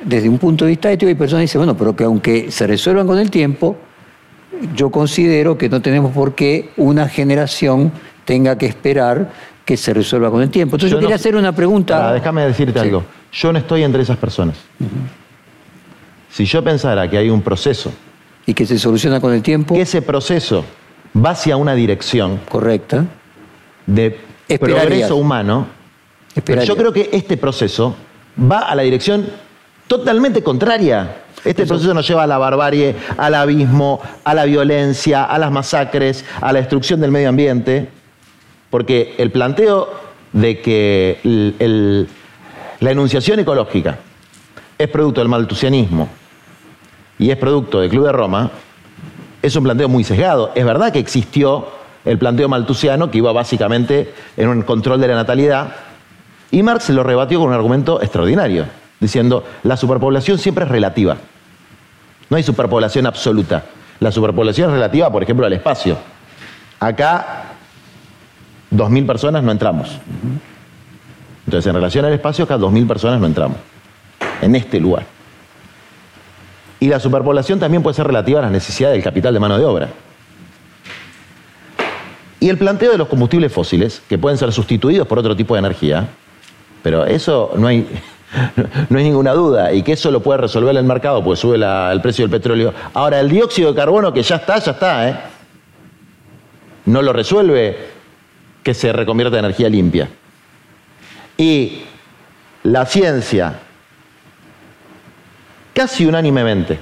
desde 0.03 0.27
un 0.29 0.39
punto 0.39 0.65
de 0.65 0.69
vista 0.69 0.91
ético, 0.91 1.09
hay 1.09 1.15
personas 1.15 1.41
que 1.41 1.45
dicen, 1.45 1.59
bueno, 1.59 1.77
pero 1.77 1.95
que 1.95 2.03
aunque 2.03 2.51
se 2.51 2.65
resuelvan 2.65 3.05
con 3.05 3.19
el 3.19 3.29
tiempo, 3.29 3.77
yo 4.75 4.89
considero 4.89 5.57
que 5.57 5.69
no 5.69 5.81
tenemos 5.81 6.11
por 6.11 6.35
qué 6.35 6.71
una 6.77 7.07
generación 7.07 7.91
tenga 8.25 8.57
que 8.57 8.65
esperar 8.65 9.31
que 9.65 9.77
se 9.77 9.93
resuelva 9.93 10.29
con 10.29 10.41
el 10.41 10.49
tiempo. 10.49 10.75
Entonces 10.75 10.91
yo, 10.91 10.99
quería 10.99 11.15
hacer 11.15 11.35
una 11.35 11.53
pregunta. 11.53 12.13
déjame 12.13 12.45
decirte 12.45 12.79
algo. 12.79 13.03
Yo 13.31 13.51
no 13.51 13.59
estoy 13.59 13.83
entre 13.83 14.01
esas 14.01 14.17
personas. 14.17 14.57
Si 16.29 16.45
yo 16.45 16.63
pensara 16.63 17.09
que 17.09 17.17
hay 17.17 17.29
un 17.29 17.41
proceso. 17.41 17.91
Y 18.45 18.53
que 18.53 18.65
se 18.65 18.77
soluciona 18.77 19.19
con 19.19 19.33
el 19.33 19.41
tiempo. 19.41 19.73
Que 19.73 19.81
ese 19.81 20.01
proceso 20.01 20.63
va 21.15 21.31
hacia 21.31 21.57
una 21.57 21.73
dirección. 21.73 22.39
Correcta. 22.49 23.05
De 23.85 24.19
progreso 24.59 25.15
humano. 25.15 25.67
Pero 26.43 26.63
yo 26.63 26.75
creo 26.75 26.93
que 26.93 27.09
este 27.11 27.37
proceso 27.37 27.95
va 28.39 28.59
a 28.59 28.75
la 28.75 28.83
dirección 28.83 29.25
totalmente 29.87 30.43
contraria. 30.43 31.23
Este 31.45 31.65
proceso 31.67 31.93
nos 31.93 32.07
lleva 32.07 32.23
a 32.23 32.27
la 32.27 32.39
barbarie, 32.39 32.95
al 33.17 33.35
abismo, 33.35 34.01
a 34.23 34.33
la 34.33 34.45
violencia, 34.45 35.23
a 35.23 35.37
las 35.37 35.51
masacres, 35.51 36.25
a 36.41 36.51
la 36.51 36.59
destrucción 36.59 36.99
del 36.99 37.11
medio 37.11 37.29
ambiente. 37.29 37.87
Porque 38.71 39.13
el 39.17 39.31
planteo 39.31 39.89
de 40.33 40.59
que 40.59 42.07
la 42.79 42.91
enunciación 42.91 43.39
ecológica 43.39 43.99
es 44.77 44.87
producto 44.89 45.21
del 45.21 45.29
maltusianismo 45.29 46.09
y 47.17 47.29
es 47.29 47.37
producto 47.37 47.79
del 47.79 47.89
Club 47.89 48.07
de 48.07 48.11
Roma, 48.11 48.51
es 49.41 49.55
un 49.55 49.63
planteo 49.63 49.87
muy 49.87 50.03
sesgado. 50.03 50.51
Es 50.55 50.65
verdad 50.65 50.91
que 50.91 50.99
existió 50.99 51.67
el 52.03 52.17
planteo 52.17 52.49
maltusiano 52.49 53.11
que 53.11 53.19
iba 53.19 53.31
básicamente 53.31 54.13
en 54.35 54.49
un 54.49 54.63
control 54.63 54.99
de 54.99 55.07
la 55.07 55.15
natalidad 55.15 55.75
y 56.51 56.63
Marx 56.63 56.89
lo 56.89 57.03
rebatió 57.03 57.39
con 57.39 57.49
un 57.49 57.53
argumento 57.53 58.01
extraordinario, 58.01 58.65
diciendo 58.99 59.43
la 59.63 59.77
superpoblación 59.77 60.37
siempre 60.37 60.65
es 60.65 60.71
relativa. 60.71 61.17
No 62.29 62.37
hay 62.37 62.43
superpoblación 62.43 63.05
absoluta. 63.05 63.63
La 63.99 64.11
superpoblación 64.11 64.69
es 64.69 64.73
relativa, 64.73 65.11
por 65.11 65.23
ejemplo, 65.23 65.45
al 65.45 65.53
espacio. 65.53 65.97
Acá 66.79 67.43
2.000 68.71 69.05
personas 69.05 69.43
no 69.43 69.51
entramos. 69.51 69.97
Entonces, 71.45 71.67
en 71.67 71.75
relación 71.75 72.05
al 72.05 72.13
espacio, 72.13 72.45
acá 72.45 72.57
2.000 72.57 72.87
personas 72.87 73.19
no 73.19 73.27
entramos. 73.27 73.57
En 74.41 74.55
este 74.55 74.79
lugar. 74.79 75.05
Y 76.79 76.87
la 76.87 76.99
superpoblación 76.99 77.59
también 77.59 77.81
puede 77.81 77.95
ser 77.95 78.07
relativa 78.07 78.39
a 78.39 78.43
las 78.43 78.51
necesidades 78.51 78.95
del 78.95 79.03
capital 79.03 79.33
de 79.33 79.39
mano 79.39 79.57
de 79.57 79.65
obra. 79.65 79.89
Y 82.39 82.49
el 82.49 82.57
planteo 82.57 82.91
de 82.91 82.97
los 82.97 83.07
combustibles 83.07 83.51
fósiles, 83.51 84.01
que 84.07 84.17
pueden 84.17 84.37
ser 84.37 84.51
sustituidos 84.51 85.07
por 85.07 85.17
otro 85.17 85.35
tipo 85.35 85.55
de 85.55 85.59
energía, 85.59 86.07
pero 86.83 87.05
eso 87.05 87.53
no 87.57 87.67
hay, 87.67 87.87
no 88.89 88.97
hay 88.97 89.03
ninguna 89.03 89.33
duda, 89.33 89.73
y 89.73 89.83
que 89.83 89.93
eso 89.93 90.11
lo 90.11 90.21
puede 90.21 90.39
resolver 90.39 90.75
el 90.75 90.83
mercado, 90.83 91.23
pues 91.23 91.39
sube 91.39 91.55
el 91.55 92.01
precio 92.01 92.23
del 92.23 92.31
petróleo. 92.31 92.73
Ahora, 92.93 93.19
el 93.19 93.29
dióxido 93.29 93.71
de 93.71 93.75
carbono, 93.75 94.13
que 94.13 94.23
ya 94.23 94.37
está, 94.37 94.59
ya 94.59 94.71
está, 94.71 95.09
¿eh? 95.09 95.15
no 96.85 97.01
lo 97.01 97.13
resuelve 97.13 97.77
que 98.63 98.73
se 98.73 98.91
reconvierta 98.93 99.37
en 99.37 99.45
energía 99.45 99.69
limpia. 99.69 100.09
Y 101.37 101.83
la 102.63 102.85
ciencia, 102.85 103.59
casi 105.73 106.05
unánimemente, 106.05 106.79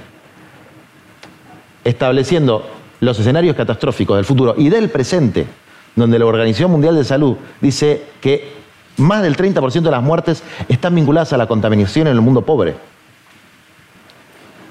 estableciendo 1.82 2.70
los 3.00 3.18
escenarios 3.18 3.56
catastróficos 3.56 4.16
del 4.16 4.24
futuro 4.24 4.54
y 4.56 4.70
del 4.70 4.88
presente, 4.88 5.46
donde 5.94 6.18
la 6.18 6.26
Organización 6.26 6.70
Mundial 6.70 6.96
de 6.96 7.04
Salud 7.04 7.36
dice 7.60 8.02
que 8.20 8.63
más 8.96 9.22
del 9.22 9.36
30% 9.36 9.82
de 9.82 9.90
las 9.90 10.02
muertes 10.02 10.42
están 10.68 10.94
vinculadas 10.94 11.32
a 11.32 11.36
la 11.36 11.46
contaminación 11.46 12.06
en 12.06 12.14
el 12.14 12.20
mundo 12.20 12.42
pobre. 12.42 12.76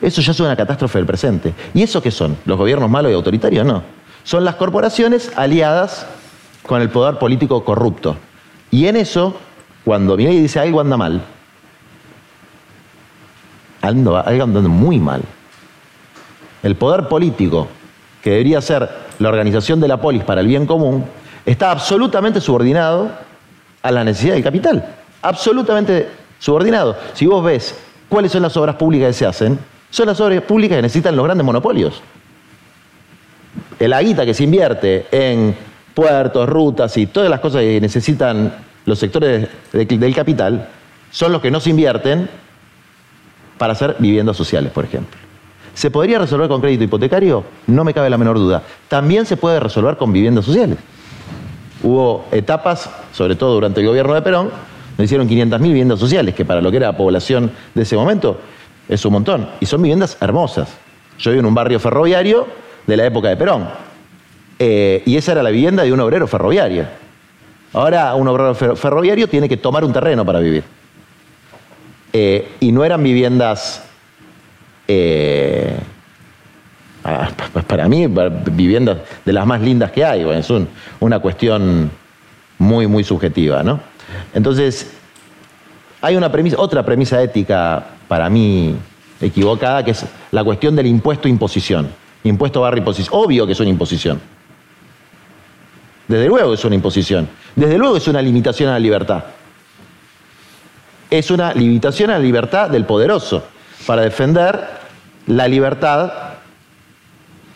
Eso 0.01 0.21
ya 0.21 0.31
es 0.31 0.39
una 0.39 0.55
catástrofe 0.55 0.99
del 0.99 1.05
presente. 1.05 1.53
¿Y 1.73 1.81
eso 1.81 2.01
qué 2.01 2.11
son? 2.11 2.37
¿Los 2.45 2.57
gobiernos 2.57 2.89
malos 2.89 3.11
y 3.11 3.15
autoritarios? 3.15 3.65
No. 3.65 3.83
Son 4.23 4.43
las 4.43 4.55
corporaciones 4.55 5.31
aliadas 5.35 6.05
con 6.65 6.81
el 6.81 6.89
poder 6.89 7.19
político 7.19 7.63
corrupto. 7.63 8.17
Y 8.69 8.87
en 8.87 8.97
eso, 8.97 9.35
cuando 9.85 10.19
y 10.19 10.25
dice 10.25 10.59
algo 10.59 10.81
anda 10.81 10.97
mal, 10.97 11.21
algo 13.81 14.43
anda 14.43 14.61
muy 14.61 14.99
mal. 14.99 15.21
El 16.63 16.75
poder 16.75 17.07
político, 17.07 17.67
que 18.21 18.31
debería 18.31 18.61
ser 18.61 18.89
la 19.19 19.29
organización 19.29 19.79
de 19.79 19.87
la 19.87 20.01
polis 20.01 20.23
para 20.23 20.41
el 20.41 20.47
bien 20.47 20.65
común, 20.65 21.05
está 21.45 21.71
absolutamente 21.71 22.39
subordinado 22.41 23.11
a 23.83 23.91
la 23.91 24.03
necesidad 24.03 24.33
del 24.33 24.43
capital. 24.43 24.83
Absolutamente 25.21 26.09
subordinado. 26.39 26.97
Si 27.13 27.27
vos 27.27 27.43
ves 27.43 27.75
cuáles 28.09 28.31
son 28.31 28.41
las 28.41 28.57
obras 28.57 28.75
públicas 28.75 29.07
que 29.09 29.13
se 29.13 29.25
hacen, 29.25 29.59
son 29.89 30.07
las 30.07 30.19
obras 30.19 30.41
públicas 30.41 30.77
que 30.77 30.81
necesitan 30.81 31.15
los 31.15 31.25
grandes 31.25 31.45
monopolios. 31.45 32.01
El 33.79 33.93
aguita 33.93 34.25
que 34.25 34.33
se 34.33 34.45
invierte 34.45 35.05
en 35.11 35.55
puertos, 35.93 36.49
rutas 36.49 36.97
y 36.97 37.05
todas 37.05 37.29
las 37.29 37.39
cosas 37.39 37.61
que 37.61 37.79
necesitan 37.79 38.53
los 38.85 38.97
sectores 38.97 39.47
del 39.71 40.15
capital 40.15 40.67
son 41.11 41.31
los 41.31 41.41
que 41.41 41.51
no 41.51 41.59
se 41.59 41.69
invierten 41.69 42.29
para 43.57 43.73
hacer 43.73 43.95
viviendas 43.99 44.35
sociales, 44.35 44.71
por 44.71 44.85
ejemplo. 44.85 45.17
¿Se 45.73 45.89
podría 45.91 46.19
resolver 46.19 46.47
con 46.47 46.61
crédito 46.61 46.83
hipotecario? 46.83 47.43
No 47.67 47.83
me 47.83 47.93
cabe 47.93 48.09
la 48.09 48.17
menor 48.17 48.37
duda. 48.37 48.61
También 48.87 49.25
se 49.25 49.37
puede 49.37 49.59
resolver 49.59 49.97
con 49.97 50.11
viviendas 50.13 50.45
sociales. 50.45 50.77
Hubo 51.83 52.25
etapas, 52.31 52.89
sobre 53.11 53.35
todo 53.35 53.53
durante 53.53 53.81
el 53.81 53.87
gobierno 53.87 54.13
de 54.13 54.21
Perón, 54.21 54.49
donde 54.91 55.03
hicieron 55.03 55.27
500.000 55.27 55.61
viviendas 55.61 55.99
sociales, 55.99 56.33
que 56.33 56.45
para 56.45 56.61
lo 56.61 56.71
que 56.71 56.77
era 56.77 56.87
la 56.87 56.97
población 56.97 57.51
de 57.73 57.83
ese 57.83 57.95
momento 57.95 58.39
es 58.87 59.03
un 59.05 59.13
montón. 59.13 59.49
Y 59.59 59.65
son 59.65 59.81
viviendas 59.81 60.17
hermosas. 60.21 60.69
Yo 61.19 61.31
vivo 61.31 61.41
en 61.41 61.45
un 61.45 61.55
barrio 61.55 61.79
ferroviario 61.79 62.47
de 62.87 62.97
la 62.97 63.05
época 63.05 63.29
de 63.29 63.37
Perón 63.37 63.67
Eh, 64.59 65.01
y 65.05 65.17
esa 65.17 65.31
era 65.33 65.43
la 65.43 65.49
vivienda 65.49 65.83
de 65.83 65.91
un 65.91 65.99
obrero 65.99 66.27
ferroviario. 66.27 66.85
Ahora 67.73 68.13
un 68.15 68.27
obrero 68.27 68.53
ferroviario 68.53 69.27
tiene 69.27 69.49
que 69.49 69.57
tomar 69.57 69.83
un 69.83 69.91
terreno 69.91 70.23
para 70.23 70.39
vivir. 70.39 70.63
Eh, 72.13 72.47
y 72.59 72.71
no 72.71 72.85
eran 72.85 73.01
viviendas, 73.01 73.83
eh, 74.87 75.75
para 77.67 77.87
mí, 77.87 78.07
viviendas 78.51 78.97
de 79.25 79.33
las 79.33 79.45
más 79.45 79.61
lindas 79.61 79.91
que 79.91 80.05
hay. 80.05 80.21
es 80.29 80.51
una 80.99 81.19
cuestión 81.19 81.91
muy, 82.57 82.87
muy 82.87 83.03
subjetiva. 83.03 83.61
¿no? 83.63 83.79
Entonces, 84.33 84.93
hay 86.01 86.15
una 86.15 86.31
premisa, 86.31 86.57
otra 86.59 86.83
premisa 86.83 87.21
ética 87.21 87.83
para 88.07 88.29
mí 88.29 88.75
equivocada, 89.19 89.83
que 89.83 89.91
es 89.91 90.05
la 90.31 90.43
cuestión 90.43 90.75
del 90.75 90.87
impuesto-imposición. 90.87 91.89
Impuesto 92.23 92.61
barra 92.61 92.77
imposición. 92.77 93.15
Obvio 93.19 93.45
que 93.45 93.53
es 93.53 93.59
una 93.59 93.69
imposición. 93.69 94.19
Desde 96.07 96.27
luego 96.27 96.53
es 96.53 96.63
una 96.65 96.75
imposición. 96.75 97.27
Desde 97.55 97.77
luego 97.77 97.97
es 97.97 98.07
una 98.07 98.21
limitación 98.21 98.69
a 98.69 98.73
la 98.73 98.79
libertad. 98.79 99.23
Es 101.09 101.31
una 101.31 101.53
limitación 101.53 102.09
a 102.09 102.13
la 102.13 102.19
libertad 102.19 102.69
del 102.69 102.85
poderoso 102.85 103.43
para 103.85 104.01
defender 104.01 104.67
la 105.27 105.47
libertad 105.47 106.32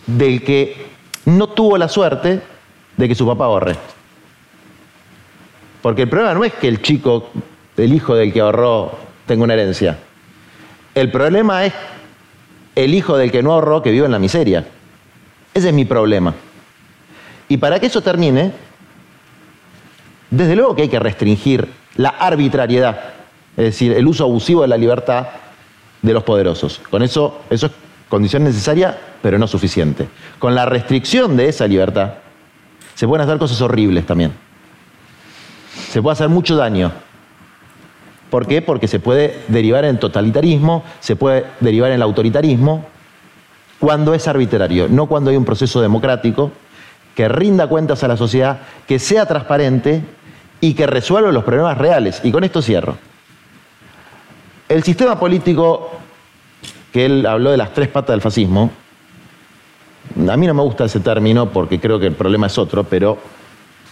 del 0.07 0.43
que 0.43 0.87
no 1.25 1.47
tuvo 1.47 1.77
la 1.77 1.87
suerte 1.87 2.41
de 2.95 3.07
que 3.07 3.15
su 3.15 3.27
papá 3.27 3.45
ahorre. 3.45 3.75
Porque 5.81 6.03
el 6.03 6.09
problema 6.09 6.33
no 6.33 6.43
es 6.43 6.53
que 6.53 6.67
el 6.67 6.81
chico, 6.81 7.29
el 7.75 7.93
hijo 7.93 8.15
del 8.15 8.33
que 8.33 8.41
ahorró, 8.41 8.97
tenga 9.25 9.43
una 9.43 9.53
herencia. 9.53 9.99
El 10.95 11.11
problema 11.11 11.65
es 11.65 11.73
el 12.75 12.93
hijo 12.93 13.17
del 13.17 13.31
que 13.31 13.43
no 13.43 13.53
ahorró 13.53 13.81
que 13.81 13.91
vive 13.91 14.05
en 14.05 14.11
la 14.11 14.19
miseria. 14.19 14.65
Ese 15.53 15.69
es 15.69 15.73
mi 15.73 15.85
problema. 15.85 16.33
Y 17.49 17.57
para 17.57 17.79
que 17.79 17.87
eso 17.87 18.01
termine, 18.01 18.51
desde 20.29 20.55
luego 20.55 20.75
que 20.75 20.83
hay 20.83 20.89
que 20.89 20.99
restringir 20.99 21.67
la 21.95 22.09
arbitrariedad, 22.09 22.99
es 23.55 23.65
decir, 23.65 23.93
el 23.93 24.07
uso 24.07 24.23
abusivo 24.23 24.61
de 24.61 24.67
la 24.67 24.77
libertad 24.77 25.27
de 26.01 26.13
los 26.13 26.23
poderosos. 26.23 26.79
Con 26.89 27.03
eso, 27.03 27.41
eso 27.49 27.67
es 27.67 27.71
condición 28.09 28.43
necesaria, 28.43 28.97
pero 29.21 29.37
no 29.37 29.47
suficiente. 29.47 30.07
Con 30.39 30.55
la 30.55 30.65
restricción 30.65 31.37
de 31.37 31.49
esa 31.49 31.67
libertad, 31.67 32.13
se 32.95 33.07
pueden 33.07 33.25
hacer 33.25 33.37
cosas 33.37 33.61
horribles 33.61 34.05
también. 34.05 34.31
Se 35.89 36.01
puede 36.01 36.13
hacer 36.13 36.29
mucho 36.29 36.55
daño. 36.55 36.91
¿Por 38.29 38.47
qué? 38.47 38.61
Porque 38.61 38.87
se 38.87 38.99
puede 38.99 39.43
derivar 39.47 39.85
en 39.85 39.99
totalitarismo, 39.99 40.83
se 40.99 41.15
puede 41.15 41.45
derivar 41.59 41.91
en 41.91 42.01
autoritarismo, 42.01 42.85
cuando 43.79 44.13
es 44.13 44.27
arbitrario, 44.27 44.87
no 44.89 45.05
cuando 45.05 45.29
hay 45.29 45.37
un 45.37 45.45
proceso 45.45 45.81
democrático 45.81 46.51
que 47.15 47.27
rinda 47.27 47.67
cuentas 47.67 48.03
a 48.03 48.07
la 48.07 48.17
sociedad, 48.17 48.59
que 48.87 48.99
sea 48.99 49.25
transparente 49.25 50.03
y 50.61 50.73
que 50.73 50.87
resuelva 50.87 51.31
los 51.31 51.43
problemas 51.43 51.77
reales. 51.77 52.21
Y 52.23 52.31
con 52.31 52.43
esto 52.43 52.61
cierro. 52.61 52.97
El 54.69 54.83
sistema 54.83 55.19
político, 55.19 55.96
que 56.97 57.05
él 57.05 57.27
habló 57.27 57.51
de 57.51 57.57
las 57.57 57.75
tres 57.75 57.89
patas 57.89 58.15
del 58.15 58.21
fascismo, 58.21 58.71
a 60.27 60.35
mí 60.35 60.47
no 60.47 60.55
me 60.55 60.63
gusta 60.63 60.85
ese 60.85 60.99
término 60.99 61.51
porque 61.51 61.79
creo 61.79 61.99
que 61.99 62.07
el 62.07 62.15
problema 62.15 62.47
es 62.47 62.57
otro, 62.57 62.85
pero 62.85 63.19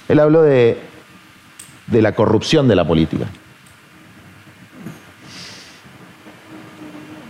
él 0.10 0.20
habló 0.20 0.42
de, 0.42 0.80
de 1.86 2.02
la 2.02 2.16
corrupción 2.16 2.68
de 2.68 2.76
la 2.76 2.84
política. 2.84 3.28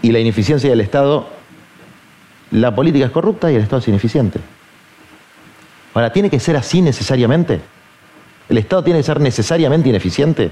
Y 0.02 0.14
la 0.14 0.20
ineficiencia 0.20 0.70
del 0.70 0.80
Estado, 0.80 1.28
la 2.52 2.74
política 2.74 3.08
es 3.08 3.12
corrupta 3.12 3.52
y 3.52 3.56
el 3.56 3.62
Estado 3.62 3.82
es 3.82 3.88
ineficiente. 3.90 4.40
Ahora, 5.94 6.14
¿tiene 6.14 6.30
que 6.30 6.40
ser 6.40 6.56
así 6.56 6.82
necesariamente? 6.82 7.60
¿El 8.48 8.60
Estado 8.60 8.82
tiene 8.82 9.00
que 9.00 9.04
ser 9.04 9.20
necesariamente 9.20 9.90
ineficiente? 9.90 10.52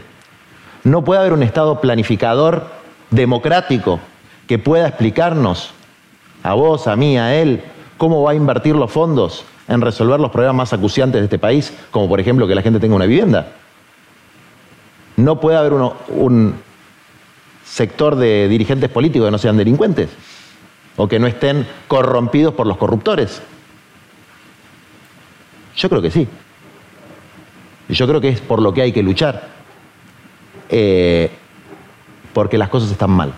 ¿No 0.83 1.01
puede 1.01 1.21
haber 1.21 1.31
un 1.31 1.43
Estado 1.43 1.79
planificador 1.79 2.67
democrático 3.09 4.01
que 4.47 4.59
pueda 4.59 4.87
explicarnos 4.87 5.71
a 6.43 6.53
vos, 6.53 6.87
a 6.87 6.95
mí, 6.95 7.17
a 7.17 7.35
él, 7.35 7.63
cómo 7.97 8.21
va 8.23 8.31
a 8.31 8.35
invertir 8.35 8.75
los 8.75 8.91
fondos 8.91 9.45
en 9.67 9.81
resolver 9.81 10.19
los 10.19 10.31
problemas 10.31 10.55
más 10.55 10.73
acuciantes 10.73 11.21
de 11.21 11.25
este 11.25 11.39
país, 11.39 11.73
como 11.91 12.09
por 12.09 12.19
ejemplo 12.19 12.47
que 12.47 12.55
la 12.55 12.61
gente 12.61 12.79
tenga 12.79 12.95
una 12.95 13.05
vivienda? 13.05 13.47
¿No 15.15 15.39
puede 15.39 15.57
haber 15.57 15.73
un 15.73 16.55
sector 17.63 18.15
de 18.15 18.47
dirigentes 18.47 18.89
políticos 18.89 19.27
que 19.27 19.31
no 19.31 19.37
sean 19.37 19.57
delincuentes? 19.57 20.09
¿O 20.95 21.07
que 21.07 21.19
no 21.19 21.27
estén 21.27 21.67
corrompidos 21.87 22.53
por 22.53 22.67
los 22.67 22.77
corruptores? 22.77 23.41
Yo 25.75 25.89
creo 25.89 26.01
que 26.01 26.11
sí. 26.11 26.27
Y 27.89 27.93
yo 27.93 28.07
creo 28.07 28.21
que 28.21 28.29
es 28.29 28.41
por 28.41 28.61
lo 28.61 28.73
que 28.73 28.81
hay 28.81 28.91
que 28.91 29.01
luchar. 29.01 29.49
Eh, 30.69 31.31
porque 32.33 32.57
las 32.57 32.69
cosas 32.69 32.91
están 32.91 33.11
mal. 33.11 33.33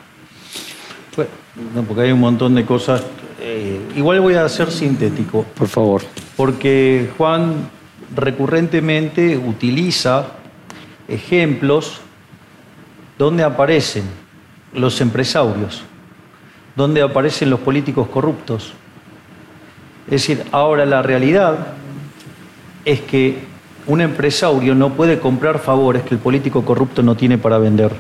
No, 1.74 1.84
porque 1.84 2.04
hay 2.04 2.12
un 2.12 2.20
montón 2.20 2.56
de 2.56 2.66
cosas. 2.66 3.04
Eh, 3.40 3.80
igual 3.96 4.22
voy 4.22 4.36
a 4.36 4.48
ser 4.50 4.72
sintético. 4.72 5.44
Por 5.44 5.68
favor. 5.68 6.02
Porque 6.36 7.10
Juan 7.18 7.70
recurrentemente 8.16 9.38
utiliza 9.38 10.28
ejemplos 11.08 12.02
donde 13.18 13.44
aparecen 13.44 14.04
los 14.74 15.00
empresarios, 15.02 15.84
donde 16.76 17.02
aparecen 17.02 17.50
los 17.50 17.60
políticos 17.60 18.08
corruptos. 18.10 18.74
Es 20.06 20.12
decir, 20.12 20.44
ahora 20.52 20.86
la 20.86 21.02
realidad 21.02 21.68
es 22.84 23.02
que 23.02 23.55
un 23.88 24.02
empresario 24.02 24.76
no 24.76 24.94
puede 24.94 25.20
comprar 25.20 25.60
favores 25.60 26.04
que 26.04 26.16
el 26.16 26.20
político 26.20 26.66
corrupto 26.66 27.04
no 27.04 27.16
tiene 27.16 27.38
para 27.38 27.58
vender. 27.58 27.92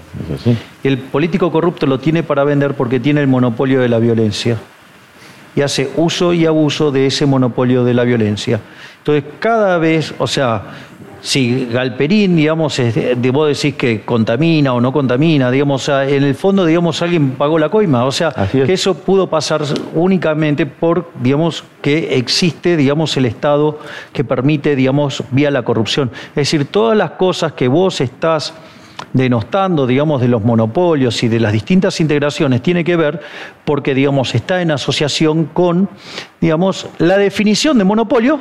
El 0.84 0.98
político 0.98 1.52
corrupto 1.52 1.86
lo 1.86 2.00
tiene 2.00 2.24
para 2.24 2.44
vender 2.44 2.74
porque 2.74 3.00
tiene 3.00 3.22
el 3.22 3.28
monopolio 3.28 3.82
de 3.82 3.90
la 3.90 4.00
violencia 4.00 4.58
y 5.56 5.62
hace 5.62 5.90
uso 5.96 6.34
y 6.34 6.46
abuso 6.46 6.92
de 6.92 7.08
ese 7.08 7.26
monopolio 7.26 7.86
de 7.86 7.94
la 7.94 8.04
violencia. 8.04 8.60
Entonces, 8.98 9.24
cada 9.40 9.78
vez, 9.78 10.14
o 10.18 10.28
sea, 10.28 10.64
si 11.26 11.66
Galperín, 11.72 12.36
digamos, 12.36 12.80
vos 13.34 13.48
decís 13.48 13.74
que 13.74 14.02
contamina 14.02 14.76
o 14.76 14.80
no 14.80 14.94
contamina, 14.94 15.50
digamos, 15.50 15.90
en 15.90 16.24
el 16.24 16.36
fondo, 16.36 16.64
digamos, 16.68 17.02
alguien 17.02 17.32
pagó 17.32 17.58
la 17.58 17.70
coima. 17.70 18.06
O 18.06 18.12
sea, 18.12 18.32
que 18.52 18.72
eso 18.72 18.94
pudo 18.94 19.28
pasar 19.28 19.64
únicamente 19.96 20.68
por, 20.68 21.10
digamos, 21.20 21.64
que 21.82 22.16
existe, 22.18 22.78
digamos, 22.78 23.18
el 23.18 23.26
Estado 23.26 23.80
que 24.14 24.24
permite, 24.24 24.76
digamos, 24.76 25.24
vía 25.32 25.50
la 25.50 25.64
corrupción. 25.64 26.12
Es 26.30 26.36
decir, 26.52 26.68
todas 26.68 26.96
las 26.96 27.12
cosas 27.12 27.54
que 27.54 27.68
vos 27.68 28.02
estás 28.02 28.54
denostando, 29.12 29.88
digamos, 29.88 30.22
de 30.22 30.28
los 30.28 30.44
monopolios 30.44 31.24
y 31.24 31.28
de 31.28 31.40
las 31.40 31.54
distintas 31.54 32.00
integraciones, 32.02 32.62
tiene 32.62 32.84
que 32.84 32.98
ver 32.98 33.20
porque, 33.66 33.96
digamos, 33.96 34.36
está 34.36 34.62
en 34.62 34.70
asociación 34.70 35.46
con, 35.46 35.90
digamos, 36.40 36.88
la 37.00 37.18
definición 37.18 37.80
de 37.80 37.84
monopolio 37.84 38.40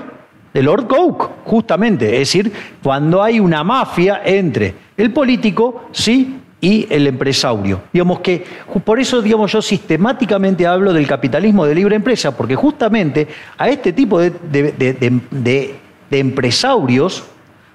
de 0.55 0.63
Lord 0.63 0.87
Coke, 0.87 1.29
justamente. 1.45 2.07
Es 2.07 2.21
decir, 2.21 2.51
cuando 2.83 3.23
hay 3.23 3.41
una 3.41 3.63
mafia 3.65 4.23
entre 4.25 4.75
el 4.97 5.13
político, 5.13 5.87
sí, 5.91 6.39
y 6.65 6.87
el 6.89 7.07
empresario. 7.07 7.83
Digamos 7.93 8.21
que 8.21 8.43
por 8.83 8.99
eso 8.99 9.21
digamos 9.21 9.53
yo 9.53 9.61
sistemáticamente 9.61 10.67
hablo 10.67 10.95
del 10.95 11.07
capitalismo 11.07 11.67
de 11.67 11.75
libre 11.75 11.97
empresa, 11.97 12.35
porque 12.35 12.55
justamente 12.55 13.29
a 13.59 13.69
este 13.69 13.93
tipo 13.93 14.19
de, 14.19 14.31
de, 14.31 15.75
empresarios, 16.11 17.25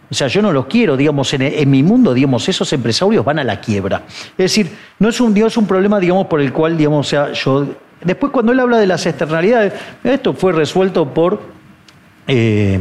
o 0.09 0.13
sea, 0.13 0.27
yo 0.27 0.41
no 0.41 0.51
los 0.51 0.65
quiero, 0.65 0.97
digamos, 0.97 1.31
en, 1.33 1.69
mi 1.69 1.83
mundo, 1.83 2.15
digamos, 2.15 2.49
esos 2.49 2.73
empresarios 2.73 3.23
van 3.23 3.37
a 3.37 3.43
la 3.43 3.61
quiebra. 3.61 4.03
Es 4.31 4.37
decir, 4.37 4.71
no 4.97 5.09
es 5.09 5.21
un, 5.21 5.37
es 5.37 5.57
un 5.57 5.67
problema, 5.67 5.99
digamos, 5.99 6.25
por 6.25 6.41
el 6.41 6.51
cual, 6.51 6.75
digamos, 6.75 7.05
o 7.05 7.09
sea, 7.09 7.33
yo... 7.33 7.67
Después 8.01 8.31
cuando 8.31 8.53
él 8.53 8.59
habla 8.61 8.79
de 8.79 8.87
las 8.87 9.05
externalidades, 9.05 9.73
esto 10.03 10.33
fue 10.33 10.53
resuelto 10.53 11.13
por 11.13 11.41
eh, 12.31 12.79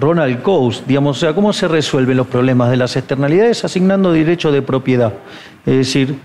Ronald 0.00 0.40
Coase, 0.40 0.82
digamos, 0.86 1.18
o 1.18 1.20
sea, 1.20 1.34
¿cómo 1.34 1.52
se 1.52 1.68
resuelven 1.68 2.16
los 2.16 2.26
problemas 2.26 2.70
de 2.70 2.78
las 2.78 2.96
externalidades 2.96 3.64
asignando 3.64 4.12
derecho 4.12 4.50
de 4.50 4.62
propiedad? 4.62 5.12
Es 5.66 5.76
decir, 5.76 6.16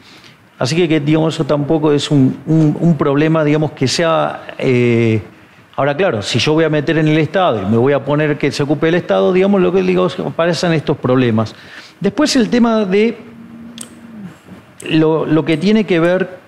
así 0.57 0.88
que, 0.88 0.99
digamos, 1.01 1.35
eso 1.35 1.45
tampoco 1.45 1.91
es 1.91 2.09
un, 2.09 2.95
problema, 2.97 3.43
digamos, 3.43 3.71
que 3.73 3.88
sea... 3.88 4.55
Eh, 4.57 5.21
ahora, 5.76 5.95
claro, 5.95 6.21
si 6.21 6.39
yo 6.39 6.53
voy 6.53 6.63
a 6.63 6.69
meter 6.69 6.97
en 6.97 7.09
el 7.09 7.17
Estado 7.17 7.61
y 7.61 7.65
me 7.65 7.77
voy 7.77 7.91
a 7.91 8.03
poner 8.03 8.38
que 8.38 8.49
se 8.51 8.63
ocupe 8.63 8.88
el 8.88 8.95
Estado, 8.95 9.34
digamos, 9.34 9.61
lo 9.61 9.71
que 9.73 9.84
digo 9.84 10.07
aparecen 10.26 10.71
estos 10.71 10.97
problemas. 10.97 11.53
Después 11.99 12.34
el 12.38 12.49
tema 12.49 12.85
de 12.85 13.17
lo, 14.89 15.26
lo 15.26 15.43
que 15.43 15.57
tiene 15.57 15.84
que 15.84 15.99
ver 15.99 16.39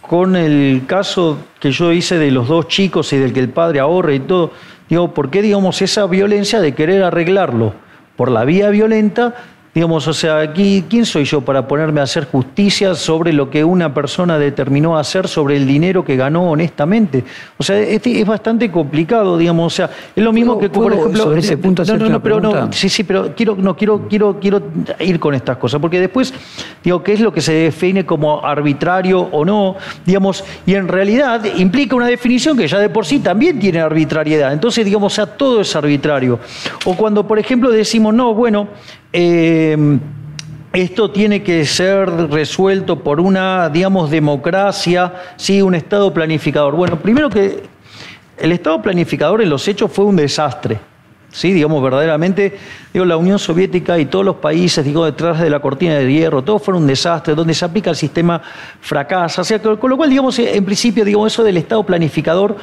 con 0.00 0.34
el 0.34 0.82
caso 0.86 1.38
que 1.60 1.70
yo 1.70 1.92
hice 1.92 2.18
de 2.18 2.30
los 2.30 2.48
dos 2.48 2.66
chicos 2.66 3.12
y 3.12 3.18
del 3.18 3.32
que 3.32 3.38
el 3.38 3.50
padre 3.50 3.78
ahorre 3.78 4.16
y 4.16 4.20
todo, 4.20 4.50
Digo, 4.90 5.14
¿por 5.14 5.30
qué, 5.30 5.40
digamos, 5.40 5.80
esa 5.82 6.06
violencia 6.06 6.60
de 6.60 6.74
querer 6.74 7.04
arreglarlo 7.04 7.72
por 8.16 8.30
la 8.30 8.44
vía 8.44 8.70
violenta 8.70 9.34
Digamos, 9.72 10.08
o 10.08 10.12
sea, 10.12 10.40
aquí, 10.40 10.84
¿quién 10.90 11.06
soy 11.06 11.24
yo 11.24 11.42
para 11.42 11.68
ponerme 11.68 12.00
a 12.00 12.02
hacer 12.02 12.26
justicia 12.26 12.96
sobre 12.96 13.32
lo 13.32 13.50
que 13.50 13.62
una 13.62 13.94
persona 13.94 14.36
determinó 14.36 14.98
hacer 14.98 15.28
sobre 15.28 15.56
el 15.56 15.64
dinero 15.64 16.04
que 16.04 16.16
ganó 16.16 16.50
honestamente? 16.50 17.22
O 17.56 17.62
sea, 17.62 17.78
este 17.78 18.20
es 18.20 18.26
bastante 18.26 18.68
complicado, 18.68 19.38
digamos, 19.38 19.72
o 19.72 19.76
sea, 19.76 19.90
es 20.16 20.24
lo 20.24 20.32
mismo 20.32 20.58
que, 20.58 20.68
por 20.68 20.92
ejemplo, 20.92 21.22
sobre 21.22 21.38
ese 21.38 21.56
punto 21.56 21.84
no, 21.84 21.96
no, 21.96 22.08
no, 22.08 22.20
pero 22.20 22.40
pregunta? 22.40 22.66
no, 22.66 22.72
sí, 22.72 22.88
sí, 22.88 23.04
pero 23.04 23.32
quiero, 23.36 23.54
no 23.54 23.76
quiero, 23.76 24.08
quiero, 24.08 24.40
quiero 24.40 24.60
ir 24.98 25.20
con 25.20 25.34
estas 25.34 25.56
cosas, 25.56 25.80
porque 25.80 26.00
después, 26.00 26.34
digo, 26.82 27.00
¿qué 27.04 27.12
es 27.12 27.20
lo 27.20 27.32
que 27.32 27.40
se 27.40 27.52
define 27.52 28.04
como 28.04 28.44
arbitrario 28.44 29.20
o 29.20 29.44
no? 29.44 29.76
Digamos, 30.04 30.42
y 30.66 30.74
en 30.74 30.88
realidad 30.88 31.44
implica 31.56 31.94
una 31.94 32.08
definición 32.08 32.58
que 32.58 32.66
ya 32.66 32.80
de 32.80 32.88
por 32.88 33.06
sí 33.06 33.20
también 33.20 33.60
tiene 33.60 33.78
arbitrariedad. 33.78 34.52
Entonces, 34.52 34.84
digamos, 34.84 35.12
o 35.12 35.14
sea, 35.14 35.26
todo 35.26 35.60
es 35.60 35.76
arbitrario. 35.76 36.40
O 36.84 36.96
cuando, 36.96 37.24
por 37.24 37.38
ejemplo, 37.38 37.70
decimos, 37.70 38.12
no, 38.12 38.34
bueno, 38.34 38.68
eh, 39.12 39.98
esto 40.72 41.10
tiene 41.10 41.42
que 41.42 41.64
ser 41.64 42.08
resuelto 42.30 43.00
por 43.00 43.20
una, 43.20 43.68
digamos, 43.68 44.10
democracia, 44.10 45.12
sí, 45.36 45.60
un 45.62 45.74
Estado 45.74 46.14
planificador. 46.14 46.76
Bueno, 46.76 46.96
primero 46.96 47.28
que 47.28 47.64
el 48.38 48.52
Estado 48.52 48.80
planificador 48.80 49.42
en 49.42 49.50
los 49.50 49.66
hechos 49.66 49.90
fue 49.90 50.04
un 50.04 50.16
desastre. 50.16 50.78
Sí, 51.32 51.52
digamos, 51.52 51.82
verdaderamente, 51.82 52.56
digo, 52.92 53.04
la 53.04 53.16
Unión 53.16 53.38
Soviética 53.38 53.98
y 53.98 54.06
todos 54.06 54.24
los 54.24 54.36
países, 54.36 54.84
digo, 54.84 55.04
detrás 55.04 55.40
de 55.40 55.50
la 55.50 55.60
cortina 55.60 55.94
de 55.94 56.12
hierro, 56.12 56.42
todo 56.42 56.58
fue 56.58 56.74
un 56.74 56.86
desastre, 56.86 57.34
donde 57.34 57.54
se 57.54 57.64
aplica 57.64 57.90
el 57.90 57.96
sistema 57.96 58.40
fracasa. 58.80 59.42
Con, 59.58 59.90
lo 59.90 59.96
cual, 59.96 60.10
digamos, 60.10 60.38
en 60.38 60.64
principio, 60.64 61.04
digamos, 61.04 61.32
eso 61.32 61.44
del 61.44 61.56
Estado 61.56 61.84
planificador, 61.84 62.56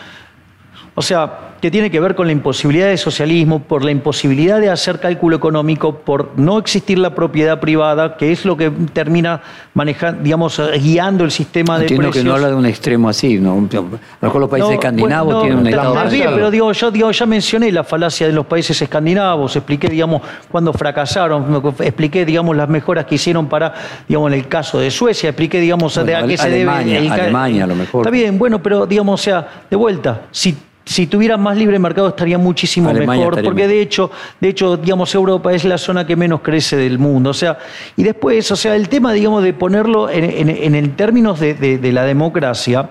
o 0.99 1.03
sea, 1.03 1.53
que 1.61 1.69
tiene 1.69 1.91
que 1.91 1.99
ver 1.99 2.15
con 2.15 2.25
la 2.25 2.33
imposibilidad 2.33 2.87
de 2.87 2.97
socialismo, 2.97 3.59
por 3.59 3.85
la 3.85 3.91
imposibilidad 3.91 4.59
de 4.59 4.71
hacer 4.71 4.99
cálculo 4.99 5.35
económico, 5.35 5.99
por 5.99 6.31
no 6.37 6.57
existir 6.57 6.97
la 6.97 7.13
propiedad 7.13 7.59
privada, 7.59 8.17
que 8.17 8.31
es 8.31 8.45
lo 8.45 8.57
que 8.57 8.71
termina 8.93 9.39
manejando, 9.75 10.23
digamos, 10.23 10.59
guiando 10.81 11.23
el 11.23 11.29
sistema 11.29 11.77
de 11.77 11.83
Entiendo 11.83 12.07
precios. 12.07 12.23
que 12.23 12.27
no 12.27 12.33
habla 12.33 12.47
de 12.47 12.55
un 12.55 12.65
extremo 12.65 13.09
así, 13.09 13.37
¿no? 13.37 13.51
A 13.53 13.75
lo 13.75 13.99
mejor 14.21 14.41
los 14.41 14.49
países 14.49 14.69
No, 14.69 14.73
escandinavos 14.73 15.33
no, 15.35 15.41
tienen 15.41 15.59
un 15.59 15.67
estado... 15.67 15.93
marcial. 15.93 16.33
pero 16.33 16.49
digo, 16.49 16.71
yo 16.71 16.89
digo, 16.89 17.11
ya 17.11 17.25
mencioné 17.27 17.71
la 17.71 17.83
falacia 17.83 18.25
de 18.25 18.33
los 18.33 18.47
países 18.47 18.81
escandinavos, 18.81 19.55
expliqué, 19.55 19.89
digamos, 19.89 20.23
cuando 20.49 20.73
fracasaron, 20.73 21.61
expliqué, 21.79 22.25
digamos, 22.25 22.57
las 22.57 22.69
mejoras 22.69 23.05
que 23.05 23.13
hicieron 23.15 23.45
para, 23.47 23.71
digamos, 24.07 24.31
en 24.31 24.39
el 24.39 24.47
caso 24.47 24.79
de 24.79 24.89
Suecia, 24.89 25.29
expliqué, 25.29 25.59
digamos, 25.59 25.93
de 25.93 26.01
Bueno, 26.01 26.25
a 26.25 26.27
qué 26.27 26.37
se 26.37 26.47
Alemania, 26.47 26.95
debe 26.95 27.05
el 27.05 27.11
Alemania, 27.11 27.63
a 27.65 27.67
lo 27.67 27.75
mejor. 27.75 28.01
Está 28.01 28.09
bien, 28.09 28.39
bueno, 28.39 28.63
pero 28.63 28.87
digamos, 28.87 29.21
o 29.21 29.23
sea, 29.23 29.47
de 29.69 29.75
vuelta, 29.75 30.21
si 30.31 30.57
si 30.87 31.05
tuviera 31.07 31.35
más 31.37 31.57
libre 31.57 31.77
mercado 31.79 32.07
estaría 32.07 32.37
muchísimo 32.37 32.89
Alemania 32.89 33.19
mejor, 33.19 33.33
estaría 33.33 33.49
porque 33.49 33.63
mejor. 33.63 33.75
de 33.75 33.81
hecho, 33.81 34.11
de 34.39 34.47
hecho, 34.49 34.77
digamos, 34.77 35.13
Europa 35.13 35.51
es 35.53 35.65
la 35.65 35.77
zona 35.77 36.07
que 36.07 36.15
menos 36.15 36.39
crece 36.41 36.77
del 36.77 36.97
mundo. 36.97 37.31
O 37.31 37.33
sea, 37.33 37.57
y 37.95 38.03
después, 38.03 38.49
o 38.51 38.55
sea, 38.55 38.75
el 38.75 38.87
tema, 38.87 39.11
digamos, 39.11 39.43
de 39.43 39.53
ponerlo 39.53 40.09
en, 40.09 40.23
en- 40.23 40.49
en 40.49 40.75
el 40.75 40.95
términos 40.95 41.39
de- 41.39 41.53
de- 41.55 41.77
de 41.77 41.91
la 41.91 42.03
democracia, 42.05 42.89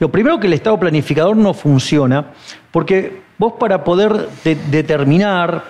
lo 0.00 0.10
primero 0.10 0.38
que 0.38 0.46
el 0.46 0.52
Estado 0.52 0.78
planificador 0.78 1.36
no 1.36 1.54
funciona, 1.54 2.26
porque 2.70 3.20
vos 3.38 3.54
para 3.58 3.82
poder 3.84 4.28
de- 4.44 4.54
determinar 4.70 5.64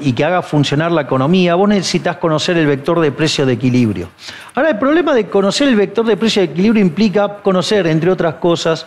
y 0.00 0.12
que 0.12 0.24
haga 0.24 0.42
funcionar 0.42 0.92
la 0.92 1.02
economía, 1.02 1.54
vos 1.56 1.68
necesitas 1.68 2.16
conocer 2.18 2.56
el 2.56 2.66
vector 2.66 3.00
de 3.00 3.10
precio 3.12 3.44
de 3.44 3.54
equilibrio. 3.54 4.08
Ahora, 4.54 4.70
el 4.70 4.78
problema 4.78 5.12
de 5.14 5.26
conocer 5.26 5.68
el 5.68 5.74
vector 5.76 6.06
de 6.06 6.16
precio 6.16 6.42
de 6.42 6.48
equilibrio 6.52 6.80
implica 6.82 7.38
conocer, 7.42 7.86
entre 7.86 8.10
otras 8.10 8.34
cosas, 8.34 8.86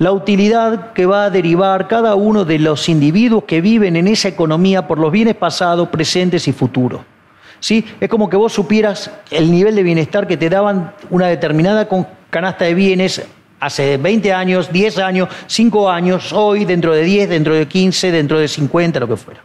la 0.00 0.12
utilidad 0.12 0.94
que 0.94 1.04
va 1.04 1.24
a 1.24 1.30
derivar 1.30 1.86
cada 1.86 2.14
uno 2.14 2.46
de 2.46 2.58
los 2.58 2.88
individuos 2.88 3.44
que 3.44 3.60
viven 3.60 3.96
en 3.96 4.08
esa 4.08 4.28
economía 4.28 4.88
por 4.88 4.98
los 4.98 5.12
bienes 5.12 5.36
pasados, 5.36 5.90
presentes 5.90 6.48
y 6.48 6.52
futuros. 6.54 7.02
¿Sí? 7.60 7.84
Es 8.00 8.08
como 8.08 8.30
que 8.30 8.36
vos 8.38 8.50
supieras 8.50 9.10
el 9.30 9.50
nivel 9.50 9.76
de 9.76 9.82
bienestar 9.82 10.26
que 10.26 10.38
te 10.38 10.48
daban 10.48 10.94
una 11.10 11.26
determinada 11.26 11.86
canasta 12.30 12.64
de 12.64 12.72
bienes 12.72 13.22
hace 13.60 13.98
20 13.98 14.32
años, 14.32 14.72
10 14.72 14.98
años, 15.00 15.28
5 15.46 15.90
años, 15.90 16.32
hoy, 16.32 16.64
dentro 16.64 16.94
de 16.94 17.02
10, 17.02 17.28
dentro 17.28 17.54
de 17.54 17.68
15, 17.68 18.10
dentro 18.10 18.38
de 18.38 18.48
50, 18.48 19.00
lo 19.00 19.08
que 19.08 19.16
fuera. 19.16 19.42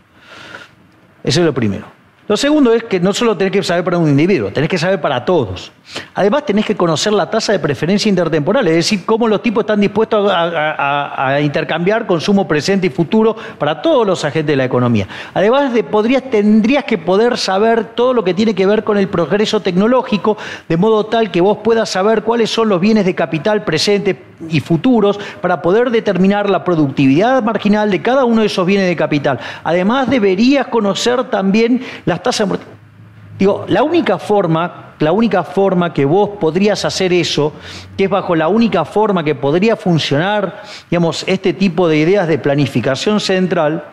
Eso 1.21 1.41
es 1.41 1.45
lo 1.45 1.53
primero. 1.53 1.85
Lo 2.27 2.35
segundo 2.37 2.73
es 2.73 2.83
que 2.83 2.99
no 2.99 3.13
solo 3.13 3.37
tenés 3.37 3.53
que 3.53 3.61
saber 3.61 3.83
para 3.83 3.99
un 3.99 4.09
individuo, 4.09 4.51
tenés 4.51 4.67
que 4.67 4.79
saber 4.79 4.99
para 4.99 5.23
todos. 5.23 5.71
Además, 6.15 6.45
tenés 6.45 6.65
que 6.65 6.75
conocer 6.75 7.13
la 7.13 7.29
tasa 7.29 7.51
de 7.51 7.59
preferencia 7.59 8.09
intertemporal, 8.09 8.67
es 8.67 8.75
decir, 8.75 9.05
cómo 9.05 9.27
los 9.27 9.43
tipos 9.43 9.61
están 9.61 9.79
dispuestos 9.79 10.31
a, 10.33 11.39
intercambiar 11.41 12.07
consumo 12.07 12.47
presente 12.47 12.87
y 12.87 12.89
futuro 12.89 13.35
para 13.59 13.81
todos 13.81 14.07
los 14.07 14.25
agentes 14.25 14.53
de 14.53 14.55
la 14.55 14.65
economía. 14.65 15.07
Además, 15.33 15.73
de, 15.73 15.83
podrías, 15.83 16.23
tendrías 16.29 16.85
que 16.85 16.97
poder 16.97 17.37
saber 17.37 17.93
todo 17.93 18.13
lo 18.13 18.23
que 18.23 18.33
tiene 18.33 18.55
que 18.55 18.65
ver 18.65 18.83
con 18.83 18.97
el 18.97 19.07
progreso 19.07 19.59
tecnológico, 19.59 20.37
de 20.67 20.77
modo 20.77 21.05
tal 21.05 21.29
que 21.29 21.41
vos 21.41 21.59
puedas 21.63 21.89
saber 21.89 22.23
cuáles 22.23 22.49
son 22.49 22.69
los 22.69 22.81
bienes 22.81 23.05
de 23.05 23.13
capital 23.13 23.63
presentes 23.63 24.15
y 24.49 24.59
futuros 24.59 25.19
para 25.41 25.61
poder 25.61 25.91
determinar 25.91 26.49
la 26.49 26.63
productividad 26.63 27.43
marginal 27.43 27.91
de 27.91 28.01
cada 28.01 28.25
uno 28.25 28.41
de 28.41 28.47
esos 28.47 28.65
bienes 28.65 28.87
de 28.87 28.95
capital. 28.95 29.39
Además, 29.63 30.09
deberías 30.09 30.67
conocer 30.67 31.25
también 31.25 31.81
las 32.15 32.23
tasas. 32.23 32.47
Digo, 33.37 33.65
la 33.67 33.83
única 33.83 34.17
forma, 34.17 34.93
la 34.99 35.11
única 35.11 35.43
forma 35.43 35.93
que 35.93 36.05
vos 36.05 36.31
podrías 36.39 36.85
hacer 36.85 37.11
eso, 37.11 37.53
que 37.97 38.05
es 38.05 38.09
bajo 38.09 38.35
la 38.35 38.47
única 38.47 38.85
forma 38.85 39.23
que 39.23 39.35
podría 39.35 39.75
funcionar, 39.75 40.63
digamos, 40.89 41.25
este 41.27 41.53
tipo 41.53 41.87
de 41.87 41.97
ideas 41.97 42.27
de 42.27 42.37
planificación 42.37 43.19
central, 43.19 43.83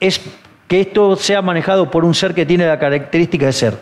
es 0.00 0.20
que 0.68 0.82
esto 0.82 1.16
sea 1.16 1.40
manejado 1.40 1.90
por 1.90 2.04
un 2.04 2.14
ser 2.14 2.34
que 2.34 2.44
tiene 2.44 2.66
la 2.66 2.78
característica 2.78 3.46
de 3.46 3.52
ser 3.52 3.78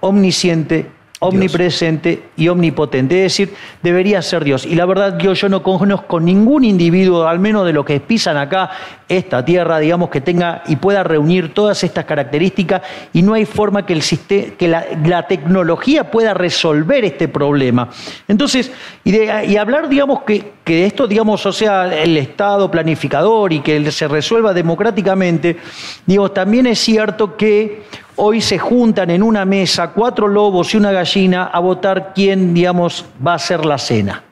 omnisciente, 0.00 0.90
omnipresente 1.20 2.24
y 2.36 2.48
omnipotente. 2.48 3.24
Es 3.24 3.32
decir, 3.32 3.54
debería 3.82 4.20
ser 4.22 4.44
Dios. 4.44 4.66
Y 4.66 4.74
la 4.74 4.84
verdad, 4.86 5.18
yo, 5.18 5.32
yo 5.32 5.48
no 5.48 5.62
conozco 5.62 6.20
ningún 6.20 6.64
individuo, 6.64 7.26
al 7.26 7.38
menos 7.38 7.64
de 7.66 7.72
los 7.72 7.84
que 7.84 8.00
pisan 8.00 8.36
acá 8.36 8.70
esta 9.08 9.44
tierra, 9.44 9.78
digamos, 9.78 10.10
que 10.10 10.20
tenga 10.20 10.62
y 10.66 10.76
pueda 10.76 11.02
reunir 11.02 11.54
todas 11.54 11.82
estas 11.84 12.04
características 12.04 12.82
y 13.12 13.22
no 13.22 13.34
hay 13.34 13.46
forma 13.46 13.86
que, 13.86 13.92
el 13.92 14.02
siste- 14.02 14.54
que 14.56 14.68
la, 14.68 15.26
tecnología 15.26 16.10
pueda 16.10 16.34
resolver 16.34 17.04
este 17.04 17.28
problema. 17.28 17.88
Entonces, 18.28 18.70
y, 19.04 19.16
y 19.16 19.56
hablar, 19.56 19.88
digamos, 19.88 20.22
que, 20.22 20.55
que 20.66 20.84
esto, 20.84 21.06
digamos, 21.06 21.46
o 21.46 21.52
sea, 21.52 21.86
el 21.96 22.16
Estado 22.16 22.68
planificador 22.68 23.52
y 23.52 23.60
que 23.60 23.88
se 23.92 24.08
resuelva 24.08 24.52
democráticamente, 24.52 25.58
digo, 26.04 26.32
también 26.32 26.66
es 26.66 26.80
cierto 26.80 27.36
que 27.36 27.84
hoy 28.16 28.40
se 28.40 28.58
juntan 28.58 29.10
en 29.10 29.22
una 29.22 29.44
mesa 29.44 29.92
cuatro 29.92 30.26
lobos 30.26 30.74
y 30.74 30.76
una 30.76 30.90
gallina 30.90 31.44
a 31.44 31.60
votar 31.60 32.12
quién, 32.12 32.52
digamos, 32.52 33.04
va 33.24 33.34
a 33.34 33.38
ser 33.38 33.64
la 33.64 33.78
cena. 33.78 34.24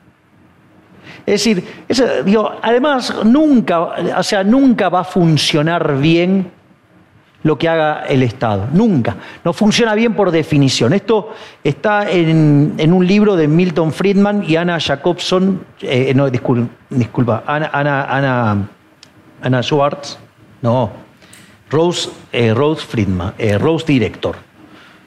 Es 1.25 1.45
decir, 1.45 1.63
digo, 2.25 2.51
además 2.61 3.15
nunca, 3.23 3.79
o 4.17 4.23
sea, 4.23 4.43
nunca 4.43 4.89
va 4.89 4.99
a 4.99 5.05
funcionar 5.05 5.97
bien 5.99 6.51
lo 7.45 7.59
que 7.59 7.69
haga 7.69 8.05
el 8.07 8.23
Estado. 8.23 8.67
Nunca. 8.73 9.15
No 9.43 9.53
funciona 9.53 9.93
bien 9.93 10.15
por 10.15 10.31
definición. 10.31 10.93
Esto 10.93 11.31
está 11.63 12.09
en, 12.09 12.73
en 12.79 12.91
un 12.91 13.05
libro 13.05 13.35
de 13.35 13.47
Milton 13.47 13.93
Friedman 13.93 14.43
y 14.47 14.55
Anna 14.55 14.79
Jacobson, 14.79 15.63
eh, 15.81 16.11
no, 16.15 16.27
discul- 16.27 16.67
disculpa, 16.89 17.43
Anna 17.45 18.65
Schwartz, 19.61 20.17
no, 20.63 20.89
Rose, 21.69 22.09
eh, 22.31 22.51
Rose 22.53 22.83
Friedman, 22.83 23.35
eh, 23.37 23.59
Rose 23.59 23.85
Director, 23.85 24.37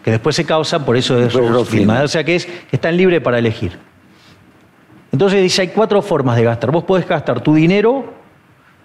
que 0.05 0.12
después 0.12 0.36
se 0.36 0.44
causa, 0.44 0.85
por 0.85 0.97
eso 0.97 1.19
es 1.19 1.32
Rose 1.32 1.48
Rose, 1.51 1.70
Friedman. 1.70 1.97
Friedman. 1.97 2.05
O 2.05 2.09
sea 2.09 2.23
que 2.23 2.36
es, 2.36 2.48
están 2.70 2.97
libre 2.97 3.20
para 3.20 3.40
elegir. 3.40 3.77
Entonces 5.10 5.43
dice, 5.43 5.62
hay 5.62 5.69
cuatro 5.69 6.01
formas 6.02 6.36
de 6.36 6.44
gastar. 6.44 6.70
Vos 6.70 6.85
podés 6.85 7.09
gastar 7.09 7.40
tu 7.40 7.55
dinero 7.55 8.12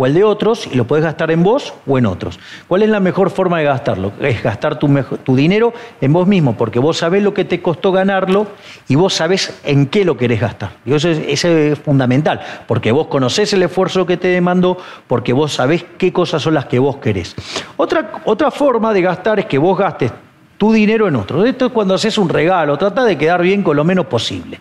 el 0.05 0.13
de 0.13 0.23
otros 0.23 0.67
y 0.71 0.75
lo 0.75 0.85
podés 0.85 1.03
gastar 1.03 1.31
en 1.31 1.43
vos 1.43 1.73
o 1.88 1.97
en 1.97 2.05
otros. 2.05 2.39
¿Cuál 2.67 2.84
es 2.84 2.89
la 2.89 2.99
mejor 2.99 3.30
forma 3.30 3.59
de 3.59 3.65
gastarlo? 3.65 4.11
Es 4.19 4.41
gastar 4.41 4.80
tu, 4.80 5.35
dinero 5.35 5.73
en 6.01 6.13
vos 6.13 6.27
mismo, 6.27 6.55
porque 6.55 6.80
vos 6.80 6.97
sabés 6.97 7.23
lo 7.23 7.34
que 7.34 7.45
te 7.45 7.61
costó 7.61 7.91
ganarlo 7.91 8.47
y 8.88 8.95
vos 8.95 9.13
sabés 9.13 9.59
en 9.63 9.88
qué 9.88 10.05
lo 10.05 10.17
querés 10.17 10.41
gastar. 10.41 10.71
Y 10.85 10.93
eso 10.93 11.09
es, 11.09 11.19
eso 11.27 11.47
es 11.47 11.80
fundamental, 11.80 12.41
porque 12.67 12.91
vos 12.91 13.07
conocés 13.07 13.53
el 13.53 13.63
esfuerzo 13.63 14.05
que 14.05 14.17
te 14.17 14.27
demandó, 14.27 14.77
porque 15.07 15.34
vos 15.34 15.53
sabés 15.53 15.85
qué 15.97 16.11
cosas 16.13 16.41
son 16.41 16.53
las 16.53 16.65
que 16.65 16.80
vos 16.80 16.97
querés. 16.97 17.35
Otra, 17.77 18.21
otra 18.25 18.51
forma 18.51 18.93
de 18.93 19.01
gastar 19.01 19.39
es 19.39 19.45
que 19.45 19.57
vos 19.57 19.77
gastes 19.77 20.11
tu 20.57 20.71
dinero 20.71 21.07
en 21.07 21.15
otros. 21.15 21.45
Esto 21.45 21.65
es 21.65 21.71
cuando 21.71 21.93
haces 21.93 22.17
un 22.17 22.30
regalo, 22.30 22.77
trata 22.77 23.03
de 23.03 23.17
quedar 23.17 23.41
bien 23.41 23.63
con 23.63 23.75
lo 23.75 23.84
menos 23.84 24.05
posible. 24.05 24.59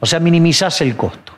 O 0.00 0.06
sea, 0.06 0.20
minimizás 0.20 0.80
el 0.80 0.96
costo. 0.96 1.32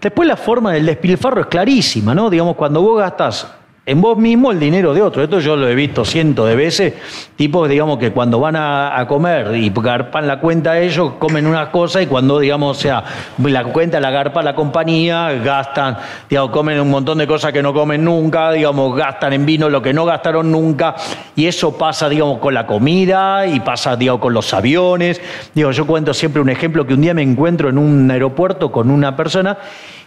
Después 0.00 0.28
la 0.28 0.36
forma 0.36 0.72
del 0.72 0.86
despilfarro 0.86 1.40
es 1.42 1.46
clarísima, 1.46 2.14
¿no? 2.14 2.30
Digamos, 2.30 2.56
cuando 2.56 2.82
vos 2.82 2.98
gastás 2.98 3.46
en 3.88 4.00
vos 4.00 4.18
mismo 4.18 4.50
el 4.50 4.58
dinero 4.58 4.92
de 4.94 5.00
otro. 5.00 5.22
Esto 5.22 5.38
yo 5.38 5.54
lo 5.54 5.68
he 5.68 5.74
visto 5.76 6.04
cientos 6.04 6.48
de 6.48 6.56
veces. 6.56 6.94
Tipos, 7.36 7.68
digamos, 7.68 7.98
que 7.98 8.10
cuando 8.10 8.40
van 8.40 8.56
a, 8.56 9.04
comer 9.06 9.54
y 9.54 9.70
garpan 9.70 10.26
la 10.26 10.40
cuenta 10.40 10.80
ellos, 10.80 11.12
comen 11.20 11.46
una 11.46 11.70
cosa 11.70 12.02
y 12.02 12.08
cuando, 12.08 12.40
digamos, 12.40 12.76
o 12.76 12.80
sea, 12.80 13.04
la 13.38 13.62
cuenta 13.64 14.00
la 14.00 14.10
garpa 14.10 14.42
la 14.42 14.56
compañía, 14.56 15.30
gastan, 15.34 15.98
digamos, 16.28 16.50
comen 16.50 16.80
un 16.80 16.90
montón 16.90 17.18
de 17.18 17.28
cosas 17.28 17.52
que 17.52 17.62
no 17.62 17.72
comen 17.72 18.04
nunca, 18.04 18.50
digamos, 18.50 18.96
gastan 18.96 19.32
en 19.34 19.46
vino 19.46 19.70
lo 19.70 19.80
que 19.80 19.92
no 19.92 20.04
gastaron 20.04 20.50
nunca. 20.50 20.96
Y 21.36 21.46
eso 21.46 21.78
pasa, 21.78 22.08
digamos, 22.08 22.38
con 22.40 22.54
la 22.54 22.66
comida 22.66 23.46
y 23.46 23.60
pasa, 23.60 23.94
digamos, 23.94 24.20
con 24.20 24.34
los 24.34 24.52
aviones. 24.52 25.20
Digo, 25.54 25.70
yo 25.70 25.86
cuento 25.86 26.12
siempre 26.12 26.42
un 26.42 26.50
ejemplo 26.50 26.84
que 26.84 26.94
un 26.94 27.02
día 27.02 27.14
me 27.14 27.22
encuentro 27.22 27.68
en 27.68 27.78
un 27.78 28.10
aeropuerto 28.10 28.72
con 28.72 28.90
una 28.90 29.14
persona 29.14 29.56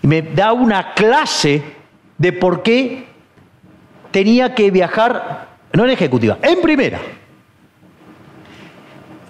y 0.04 0.08
me 0.08 0.22
da 0.22 0.52
una 0.52 0.94
clase 0.94 1.64
de 2.18 2.34
por 2.34 2.62
qué 2.62 3.08
tenía 4.12 4.54
que 4.56 4.72
viajar, 4.72 5.48
no 5.74 5.86
en 5.86 5.92
ejecutiva, 5.92 6.38
en 6.42 6.62
primera. 6.62 7.00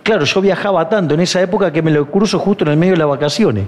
Claro, 0.03 0.26
yo 0.26 0.41
viajaba 0.41 0.89
tanto 0.89 1.14
en 1.14 1.19
esa 1.19 1.41
época 1.41 1.72
que 1.72 1.81
me 1.81 1.91
lo 1.91 2.10
curso 2.10 2.39
justo 2.39 2.64
en 2.65 2.72
el 2.72 2.77
medio 2.77 2.93
de 2.93 2.99
las 2.99 3.07
vacaciones. 3.07 3.65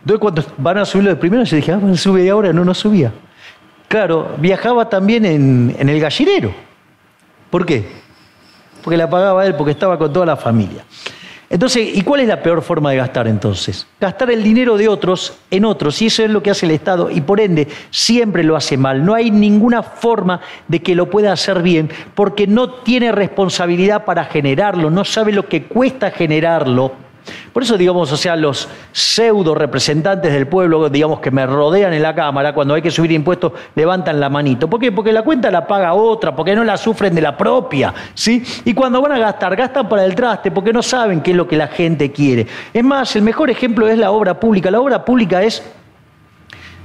Entonces 0.00 0.20
cuando 0.20 0.44
van 0.58 0.78
a 0.78 0.84
subirlo 0.84 1.10
de 1.10 1.16
primera, 1.16 1.44
yo 1.44 1.56
dije, 1.56 1.72
ah, 1.72 1.78
van 1.80 1.92
a 1.92 1.96
subir 1.96 2.30
ahora, 2.30 2.52
no, 2.52 2.64
no 2.64 2.74
subía. 2.74 3.12
Claro, 3.88 4.34
viajaba 4.38 4.88
también 4.88 5.24
en, 5.24 5.74
en 5.78 5.88
el 5.88 6.00
gallinero. 6.00 6.52
¿Por 7.48 7.64
qué? 7.64 7.86
Porque 8.82 8.96
la 8.96 9.08
pagaba 9.08 9.46
él, 9.46 9.54
porque 9.54 9.70
estaba 9.70 9.98
con 9.98 10.12
toda 10.12 10.26
la 10.26 10.36
familia. 10.36 10.84
Entonces, 11.54 11.96
¿y 11.96 12.00
cuál 12.00 12.20
es 12.20 12.26
la 12.26 12.42
peor 12.42 12.62
forma 12.62 12.90
de 12.90 12.96
gastar 12.96 13.28
entonces? 13.28 13.86
Gastar 14.00 14.28
el 14.32 14.42
dinero 14.42 14.76
de 14.76 14.88
otros 14.88 15.34
en 15.52 15.64
otros, 15.64 16.02
y 16.02 16.06
eso 16.06 16.24
es 16.24 16.30
lo 16.30 16.42
que 16.42 16.50
hace 16.50 16.66
el 16.66 16.72
Estado, 16.72 17.12
y 17.12 17.20
por 17.20 17.40
ende 17.40 17.68
siempre 17.90 18.42
lo 18.42 18.56
hace 18.56 18.76
mal. 18.76 19.04
No 19.04 19.14
hay 19.14 19.30
ninguna 19.30 19.84
forma 19.84 20.40
de 20.66 20.82
que 20.82 20.96
lo 20.96 21.08
pueda 21.08 21.30
hacer 21.30 21.62
bien, 21.62 21.90
porque 22.16 22.48
no 22.48 22.70
tiene 22.82 23.12
responsabilidad 23.12 24.04
para 24.04 24.24
generarlo, 24.24 24.90
no 24.90 25.04
sabe 25.04 25.30
lo 25.30 25.48
que 25.48 25.62
cuesta 25.66 26.10
generarlo 26.10 27.03
por 27.52 27.62
eso, 27.62 27.78
digamos, 27.78 28.12
o 28.12 28.16
sea, 28.16 28.36
los 28.36 28.68
pseudo 28.92 29.54
representantes 29.54 30.32
del 30.32 30.46
pueblo, 30.46 30.88
digamos, 30.90 31.20
que 31.20 31.30
me 31.30 31.46
rodean 31.46 31.94
en 31.94 32.02
la 32.02 32.14
Cámara, 32.14 32.52
cuando 32.52 32.74
hay 32.74 32.82
que 32.82 32.90
subir 32.90 33.12
impuestos, 33.12 33.52
levantan 33.74 34.20
la 34.20 34.28
manito. 34.28 34.68
¿Por 34.68 34.80
qué? 34.80 34.92
Porque 34.92 35.12
la 35.12 35.22
cuenta 35.22 35.50
la 35.50 35.66
paga 35.66 35.94
otra, 35.94 36.34
porque 36.34 36.54
no 36.54 36.64
la 36.64 36.76
sufren 36.76 37.14
de 37.14 37.20
la 37.20 37.36
propia, 37.36 37.94
¿sí? 38.14 38.42
Y 38.64 38.74
cuando 38.74 39.00
van 39.00 39.12
a 39.12 39.18
gastar, 39.18 39.56
gastan 39.56 39.88
para 39.88 40.04
el 40.04 40.14
traste, 40.14 40.50
porque 40.50 40.72
no 40.72 40.82
saben 40.82 41.22
qué 41.22 41.30
es 41.30 41.36
lo 41.36 41.48
que 41.48 41.56
la 41.56 41.68
gente 41.68 42.12
quiere. 42.12 42.46
Es 42.72 42.84
más, 42.84 43.14
el 43.16 43.22
mejor 43.22 43.50
ejemplo 43.50 43.88
es 43.88 43.96
la 43.96 44.10
obra 44.10 44.38
pública. 44.38 44.70
La 44.70 44.80
obra 44.80 45.04
pública 45.04 45.42
es, 45.42 45.62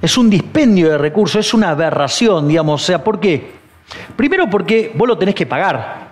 es 0.01 0.17
un 0.17 0.29
dispendio 0.29 0.89
de 0.89 0.97
recursos, 0.97 1.45
es 1.45 1.53
una 1.53 1.71
aberración, 1.71 2.47
digamos. 2.47 2.81
O 2.81 2.85
sea, 2.85 3.03
¿por 3.03 3.19
qué? 3.19 3.51
Primero 4.15 4.49
porque 4.49 4.91
vos 4.95 5.07
lo 5.07 5.17
tenés 5.17 5.35
que 5.35 5.45
pagar. 5.45 6.08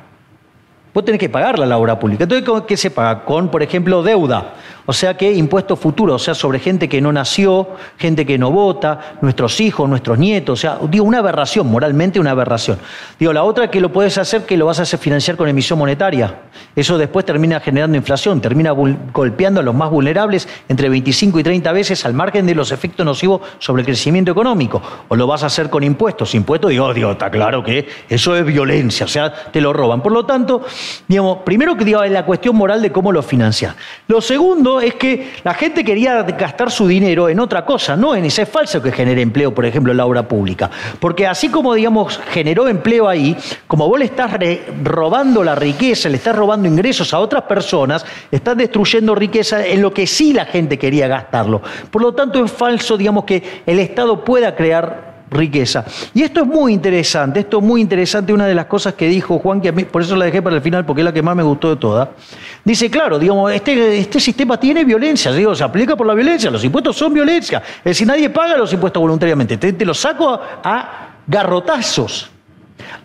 Vos 0.97 1.05
tenés 1.05 1.19
que 1.19 1.29
pagar 1.29 1.59
la 1.59 1.77
obra 1.77 1.99
pública. 1.99 2.23
Entonces, 2.23 2.63
¿qué 2.67 2.75
se 2.75 2.89
paga? 2.89 3.23
Con, 3.23 3.49
por 3.49 3.61
ejemplo, 3.61 4.01
deuda. 4.01 4.55
O 4.87 4.93
sea 4.93 5.17
que 5.17 5.31
impuestos 5.33 5.77
futuros, 5.77 6.21
o 6.21 6.25
sea, 6.25 6.33
sobre 6.33 6.59
gente 6.59 6.87
que 6.87 7.01
no 7.01 7.11
nació, 7.11 7.67
gente 7.97 8.25
que 8.25 8.37
no 8.37 8.51
vota, 8.51 9.17
nuestros 9.21 9.59
hijos, 9.59 9.87
nuestros 9.89 10.17
nietos. 10.17 10.57
O 10.57 10.61
sea, 10.61 10.79
digo, 10.89 11.03
una 11.03 11.19
aberración, 11.19 11.67
moralmente 11.67 12.21
una 12.21 12.31
aberración. 12.31 12.79
Digo, 13.19 13.33
la 13.33 13.43
otra 13.43 13.69
que 13.69 13.81
lo 13.81 13.91
puedes 13.91 14.17
hacer, 14.17 14.45
que 14.45 14.55
lo 14.55 14.65
vas 14.65 14.79
a 14.79 14.83
hacer 14.83 14.97
financiar 14.97 15.35
con 15.35 15.49
emisión 15.49 15.77
monetaria. 15.77 16.39
Eso 16.73 16.97
después 16.97 17.25
termina 17.25 17.59
generando 17.59 17.97
inflación, 17.97 18.39
termina 18.39 18.71
golpeando 18.71 19.59
a 19.59 19.63
los 19.63 19.75
más 19.75 19.91
vulnerables 19.91 20.47
entre 20.69 20.87
25 20.87 21.41
y 21.41 21.43
30 21.43 21.71
veces 21.73 22.05
al 22.05 22.13
margen 22.13 22.45
de 22.45 22.55
los 22.55 22.71
efectos 22.71 23.05
nocivos 23.05 23.41
sobre 23.59 23.81
el 23.81 23.85
crecimiento 23.85 24.31
económico. 24.31 24.81
O 25.09 25.17
lo 25.17 25.27
vas 25.27 25.43
a 25.43 25.47
hacer 25.47 25.69
con 25.69 25.83
impuestos. 25.83 26.33
Impuestos, 26.33 26.71
digo, 26.71 26.93
digo, 26.93 27.11
está 27.11 27.29
claro 27.29 27.61
que 27.61 27.89
eso 28.07 28.37
es 28.37 28.45
violencia, 28.45 29.05
o 29.05 29.09
sea, 29.09 29.33
te 29.51 29.59
lo 29.59 29.73
roban. 29.73 30.01
Por 30.01 30.13
lo 30.13 30.25
tanto, 30.25 30.63
digamos, 31.07 31.39
primero 31.45 31.75
que 31.75 31.85
digo, 31.85 32.03
es 32.03 32.11
la 32.11 32.25
cuestión 32.25 32.55
moral 32.55 32.81
de 32.81 32.91
cómo 32.91 33.11
lo 33.11 33.21
financias. 33.21 33.75
Lo 34.07 34.21
segundo 34.21 34.81
es 34.81 34.95
que 34.95 35.33
la 35.43 35.53
gente 35.53 35.83
quería 35.83 36.23
gastar 36.23 36.71
su 36.71 36.87
dinero 36.87 37.29
en 37.29 37.39
otra 37.39 37.65
cosa, 37.65 37.95
no 37.95 38.15
en 38.15 38.25
ese 38.25 38.45
falso 38.45 38.81
que 38.81 38.91
genere 38.91 39.21
empleo, 39.21 39.53
por 39.53 39.65
ejemplo, 39.65 39.91
en 39.91 39.97
la 39.97 40.05
obra 40.05 40.27
pública. 40.27 40.69
Porque 40.99 41.27
así 41.27 41.49
como, 41.49 41.73
digamos, 41.73 42.19
generó 42.31 42.67
empleo 42.67 43.07
ahí, 43.07 43.35
como 43.67 43.87
vos 43.87 43.99
le 43.99 44.05
estás 44.05 44.31
robando 44.83 45.43
la 45.43 45.55
riqueza, 45.55 46.09
le 46.09 46.17
estás 46.17 46.35
robando 46.35 46.67
ingresos 46.67 47.13
a 47.13 47.19
otras 47.19 47.43
personas, 47.43 48.05
estás 48.31 48.57
destruyendo 48.57 49.15
riqueza 49.15 49.65
en 49.65 49.81
lo 49.81 49.93
que 49.93 50.07
sí 50.07 50.33
la 50.33 50.45
gente 50.45 50.77
quería 50.77 51.07
gastarlo. 51.07 51.61
Por 51.91 52.01
lo 52.01 52.13
tanto, 52.13 52.43
es 52.43 52.51
falso, 52.51 52.97
digamos, 52.97 53.25
que 53.25 53.61
el 53.65 53.79
Estado 53.79 54.23
pueda 54.23 54.55
crear 54.55 55.06
riqueza. 55.29 55.85
Y 56.13 56.23
esto 56.23 56.41
es 56.41 56.47
muy 56.47 56.73
interesante, 56.73 57.41
esto 57.41 57.57
es 57.59 57.63
muy 57.63 57.81
interesante, 57.81 58.33
una 58.33 58.45
de 58.45 58.55
las 58.55 58.65
cosas 58.65 58.93
que 58.93 59.07
dijo 59.07 59.39
Juan, 59.39 59.61
que 59.61 59.69
a 59.69 59.71
mí, 59.71 59.85
por 59.85 60.01
eso 60.01 60.15
la 60.15 60.25
dejé 60.25 60.41
para 60.41 60.55
el 60.55 60.61
final, 60.61 60.85
porque 60.85 61.01
es 61.01 61.05
la 61.05 61.13
que 61.13 61.21
más 61.21 61.35
me 61.35 61.43
gustó 61.43 61.69
de 61.69 61.75
todas. 61.75 62.09
Dice, 62.63 62.89
claro, 62.89 63.19
digamos, 63.19 63.51
este, 63.51 63.97
este 63.97 64.19
sistema 64.19 64.59
tiene 64.59 64.83
violencia, 64.83 65.31
digo, 65.31 65.55
se 65.55 65.63
aplica 65.63 65.95
por 65.95 66.07
la 66.07 66.13
violencia, 66.13 66.49
los 66.49 66.63
impuestos 66.63 66.95
son 66.95 67.13
violencia. 67.13 67.61
Es 67.79 67.83
decir, 67.83 68.07
nadie 68.07 68.29
paga 68.29 68.57
los 68.57 68.71
impuestos 68.71 69.01
voluntariamente, 69.01 69.57
te, 69.57 69.85
los 69.85 69.99
saco 69.99 70.29
a, 70.29 70.59
a 70.63 71.09
garrotazos. 71.25 72.29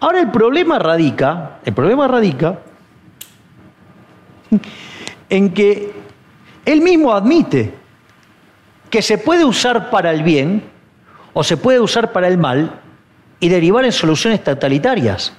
Ahora 0.01 0.21
el 0.21 0.31
problema 0.31 0.79
radica, 0.79 1.59
el 1.65 1.73
problema 1.73 2.07
radica 2.07 2.59
en 5.29 5.53
que 5.53 5.93
él 6.65 6.81
mismo 6.83 7.13
admite 7.13 7.75
que 8.91 9.01
se 9.01 9.17
puede 9.17 9.45
usar 9.45 9.91
para 9.91 10.11
el 10.11 10.23
bien, 10.23 10.72
o 11.33 11.45
se 11.45 11.57
puede 11.57 11.81
usar 11.81 12.13
para 12.13 12.29
el 12.29 12.39
mal 12.39 12.81
y 13.41 13.49
derivar 13.49 13.85
en 13.85 13.93
soluciones 13.93 14.43
totalitarias. 14.45 15.33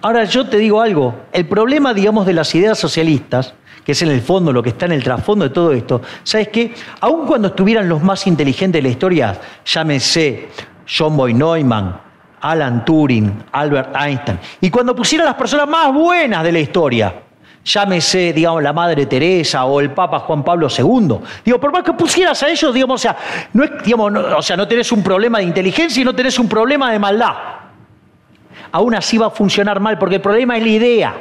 Ahora 0.00 0.24
yo 0.24 0.46
te 0.46 0.58
digo 0.58 0.80
algo, 0.80 1.14
el 1.32 1.46
problema, 1.46 1.94
digamos, 1.94 2.26
de 2.26 2.32
las 2.32 2.54
ideas 2.54 2.78
socialistas, 2.78 3.54
que 3.84 3.92
es 3.92 4.02
en 4.02 4.10
el 4.10 4.20
fondo 4.20 4.52
lo 4.52 4.62
que 4.62 4.70
está 4.70 4.86
en 4.86 4.92
el 4.92 5.04
trasfondo 5.04 5.44
de 5.44 5.50
todo 5.50 5.72
esto, 5.72 6.02
¿sabes 6.22 6.48
qué? 6.48 6.74
Aun 7.00 7.26
cuando 7.26 7.48
estuvieran 7.48 7.88
los 7.88 8.02
más 8.02 8.26
inteligentes 8.26 8.80
de 8.80 8.82
la 8.82 8.88
historia, 8.88 9.40
llámese 9.64 10.48
John 10.86 11.16
Boy 11.16 11.34
Neumann, 11.34 12.00
Alan 12.40 12.84
Turing, 12.84 13.44
Albert 13.52 13.94
Einstein, 13.96 14.38
y 14.60 14.70
cuando 14.70 14.94
pusieran 14.94 15.26
las 15.26 15.36
personas 15.36 15.68
más 15.68 15.92
buenas 15.92 16.42
de 16.42 16.52
la 16.52 16.58
historia, 16.58 17.23
llámese, 17.64 18.32
digamos, 18.32 18.62
la 18.62 18.72
Madre 18.72 19.06
Teresa 19.06 19.64
o 19.64 19.80
el 19.80 19.90
Papa 19.90 20.20
Juan 20.20 20.44
Pablo 20.44 20.68
II. 20.68 21.16
Digo, 21.44 21.58
por 21.58 21.72
más 21.72 21.82
que 21.82 21.92
pusieras 21.92 22.42
a 22.42 22.48
ellos, 22.48 22.72
digamos, 22.74 23.00
o 23.00 23.02
sea, 23.02 23.16
no, 23.52 23.64
digamos, 23.84 24.12
o 24.36 24.42
sea, 24.42 24.56
no 24.56 24.68
tenés 24.68 24.92
un 24.92 25.02
problema 25.02 25.38
de 25.38 25.44
inteligencia 25.44 26.00
y 26.00 26.04
no 26.04 26.14
tenés 26.14 26.38
un 26.38 26.48
problema 26.48 26.92
de 26.92 26.98
maldad. 26.98 27.34
Aún 28.70 28.94
así 28.94 29.18
va 29.18 29.26
a 29.26 29.30
funcionar 29.30 29.80
mal, 29.80 29.98
porque 29.98 30.16
el 30.16 30.20
problema 30.20 30.56
es 30.56 30.62
la 30.62 30.68
idea. 30.68 31.14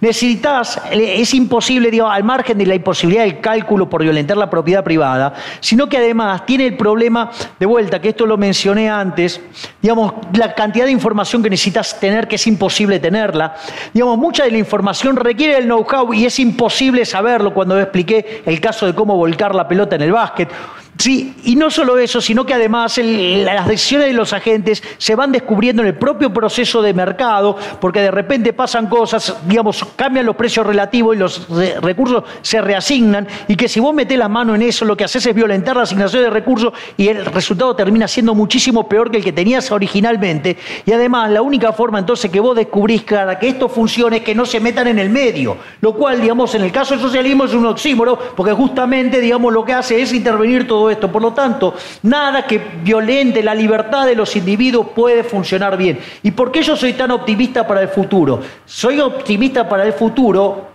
Necesitas, 0.00 0.80
es 0.90 1.34
imposible, 1.34 1.90
digamos, 1.90 2.14
al 2.14 2.24
margen 2.24 2.58
de 2.58 2.66
la 2.66 2.74
imposibilidad 2.74 3.24
del 3.24 3.40
cálculo 3.40 3.88
por 3.88 4.02
violentar 4.02 4.36
la 4.36 4.50
propiedad 4.50 4.84
privada, 4.84 5.34
sino 5.60 5.88
que 5.88 5.98
además 5.98 6.44
tiene 6.46 6.66
el 6.66 6.76
problema, 6.76 7.30
de 7.58 7.66
vuelta, 7.66 8.00
que 8.00 8.10
esto 8.10 8.26
lo 8.26 8.36
mencioné 8.36 8.90
antes, 8.90 9.40
digamos, 9.80 10.14
la 10.34 10.54
cantidad 10.54 10.84
de 10.84 10.90
información 10.90 11.42
que 11.42 11.50
necesitas 11.50 11.98
tener, 11.98 12.28
que 12.28 12.36
es 12.36 12.46
imposible 12.46 13.00
tenerla. 13.00 13.54
Digamos, 13.92 14.18
mucha 14.18 14.44
de 14.44 14.50
la 14.50 14.58
información 14.58 15.16
requiere 15.16 15.58
el 15.58 15.64
know-how 15.64 16.12
y 16.12 16.26
es 16.26 16.38
imposible 16.38 17.04
saberlo 17.04 17.54
cuando 17.54 17.78
expliqué 17.80 18.42
el 18.44 18.60
caso 18.60 18.86
de 18.86 18.94
cómo 18.94 19.16
volcar 19.16 19.54
la 19.54 19.66
pelota 19.68 19.96
en 19.96 20.02
el 20.02 20.12
básquet. 20.12 20.48
Sí, 20.98 21.34
y 21.44 21.56
no 21.56 21.70
solo 21.70 21.98
eso, 21.98 22.20
sino 22.20 22.44
que 22.44 22.54
además 22.54 22.98
las 22.98 23.66
decisiones 23.66 24.08
de 24.08 24.12
los 24.12 24.32
agentes 24.32 24.82
se 24.98 25.16
van 25.16 25.32
descubriendo 25.32 25.82
en 25.82 25.88
el 25.88 25.94
propio 25.94 26.32
proceso 26.32 26.82
de 26.82 26.92
mercado, 26.92 27.56
porque 27.80 28.00
de 28.00 28.10
repente 28.10 28.52
pasan 28.52 28.88
cosas, 28.88 29.34
digamos, 29.46 29.84
cambian 29.96 30.26
los 30.26 30.36
precios 30.36 30.66
relativos 30.66 31.16
y 31.16 31.18
los 31.18 31.48
recursos 31.80 32.24
se 32.42 32.60
reasignan, 32.60 33.26
y 33.48 33.56
que 33.56 33.68
si 33.68 33.80
vos 33.80 33.94
metés 33.94 34.18
la 34.18 34.28
mano 34.28 34.54
en 34.54 34.62
eso, 34.62 34.84
lo 34.84 34.96
que 34.96 35.04
haces 35.04 35.24
es 35.26 35.34
violentar 35.34 35.76
la 35.76 35.82
asignación 35.84 36.22
de 36.22 36.30
recursos 36.30 36.72
y 36.96 37.08
el 37.08 37.24
resultado 37.24 37.74
termina 37.74 38.06
siendo 38.06 38.34
muchísimo 38.34 38.86
peor 38.86 39.10
que 39.10 39.16
el 39.16 39.24
que 39.24 39.32
tenías 39.32 39.72
originalmente. 39.72 40.58
Y 40.84 40.92
además, 40.92 41.30
la 41.30 41.42
única 41.42 41.72
forma 41.72 41.98
entonces 41.98 42.30
que 42.30 42.38
vos 42.38 42.54
descubrís 42.54 43.02
para 43.02 43.38
que 43.38 43.48
esto 43.48 43.68
funcione 43.68 44.18
es 44.18 44.22
que 44.22 44.34
no 44.34 44.44
se 44.44 44.60
metan 44.60 44.86
en 44.88 44.98
el 44.98 45.08
medio, 45.08 45.56
lo 45.80 45.94
cual, 45.94 46.20
digamos, 46.20 46.54
en 46.54 46.62
el 46.62 46.70
caso 46.70 46.94
del 46.94 47.02
socialismo 47.02 47.44
es 47.44 47.54
un 47.54 47.66
oxímoro, 47.66 48.18
porque 48.36 48.52
justamente, 48.52 49.20
digamos, 49.20 49.52
lo 49.52 49.64
que 49.64 49.72
hace 49.72 50.00
es 50.00 50.12
intervenir 50.12 50.68
todo 50.68 50.81
esto. 50.90 51.10
Por 51.10 51.22
lo 51.22 51.32
tanto, 51.32 51.74
nada 52.02 52.46
que 52.46 52.58
violente 52.58 53.42
la 53.42 53.54
libertad 53.54 54.06
de 54.06 54.14
los 54.14 54.34
individuos 54.36 54.88
puede 54.94 55.24
funcionar 55.24 55.76
bien. 55.76 55.98
¿Y 56.22 56.30
por 56.30 56.50
qué 56.52 56.62
yo 56.62 56.76
soy 56.76 56.92
tan 56.94 57.10
optimista 57.10 57.66
para 57.66 57.82
el 57.82 57.88
futuro? 57.88 58.40
Soy 58.64 59.00
optimista 59.00 59.68
para 59.68 59.84
el 59.84 59.92
futuro 59.92 60.72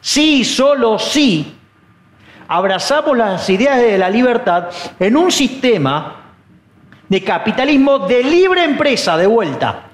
si, 0.00 0.44
solo 0.44 0.98
si, 0.98 1.56
abrazamos 2.48 3.16
las 3.16 3.48
ideas 3.50 3.78
de 3.78 3.98
la 3.98 4.10
libertad 4.10 4.68
en 4.98 5.16
un 5.16 5.30
sistema 5.30 6.16
de 7.08 7.22
capitalismo 7.22 8.00
de 8.00 8.24
libre 8.24 8.64
empresa 8.64 9.16
de 9.16 9.26
vuelta. 9.26 9.84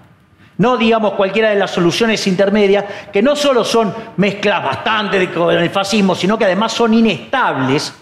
No 0.58 0.76
digamos 0.76 1.12
cualquiera 1.12 1.50
de 1.50 1.56
las 1.56 1.70
soluciones 1.70 2.26
intermedias, 2.26 2.84
que 3.12 3.20
no 3.20 3.36
solo 3.36 3.62
son 3.62 3.94
mezclas 4.16 4.64
bastante 4.64 5.30
con 5.30 5.54
el 5.54 5.70
fascismo, 5.70 6.14
sino 6.14 6.38
que 6.38 6.46
además 6.46 6.72
son 6.72 6.94
inestables 6.94 7.92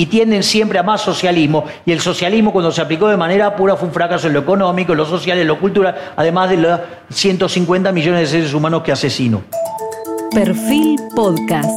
y 0.00 0.06
tienden 0.06 0.42
siempre 0.42 0.78
a 0.78 0.82
más 0.82 1.02
socialismo. 1.02 1.66
Y 1.84 1.92
el 1.92 2.00
socialismo 2.00 2.52
cuando 2.52 2.72
se 2.72 2.80
aplicó 2.80 3.06
de 3.08 3.18
manera 3.18 3.54
pura 3.54 3.76
fue 3.76 3.86
un 3.86 3.92
fracaso 3.92 4.28
en 4.28 4.32
lo 4.32 4.40
económico, 4.40 4.92
en 4.92 4.98
lo 4.98 5.04
social, 5.04 5.38
en 5.38 5.46
lo 5.46 5.60
cultural, 5.60 5.94
además 6.16 6.48
de 6.48 6.56
los 6.56 6.80
150 7.10 7.92
millones 7.92 8.20
de 8.22 8.26
seres 8.38 8.54
humanos 8.54 8.82
que 8.82 8.92
asesinó. 8.92 9.42
Perfil 10.32 10.98
Podcast. 11.14 11.68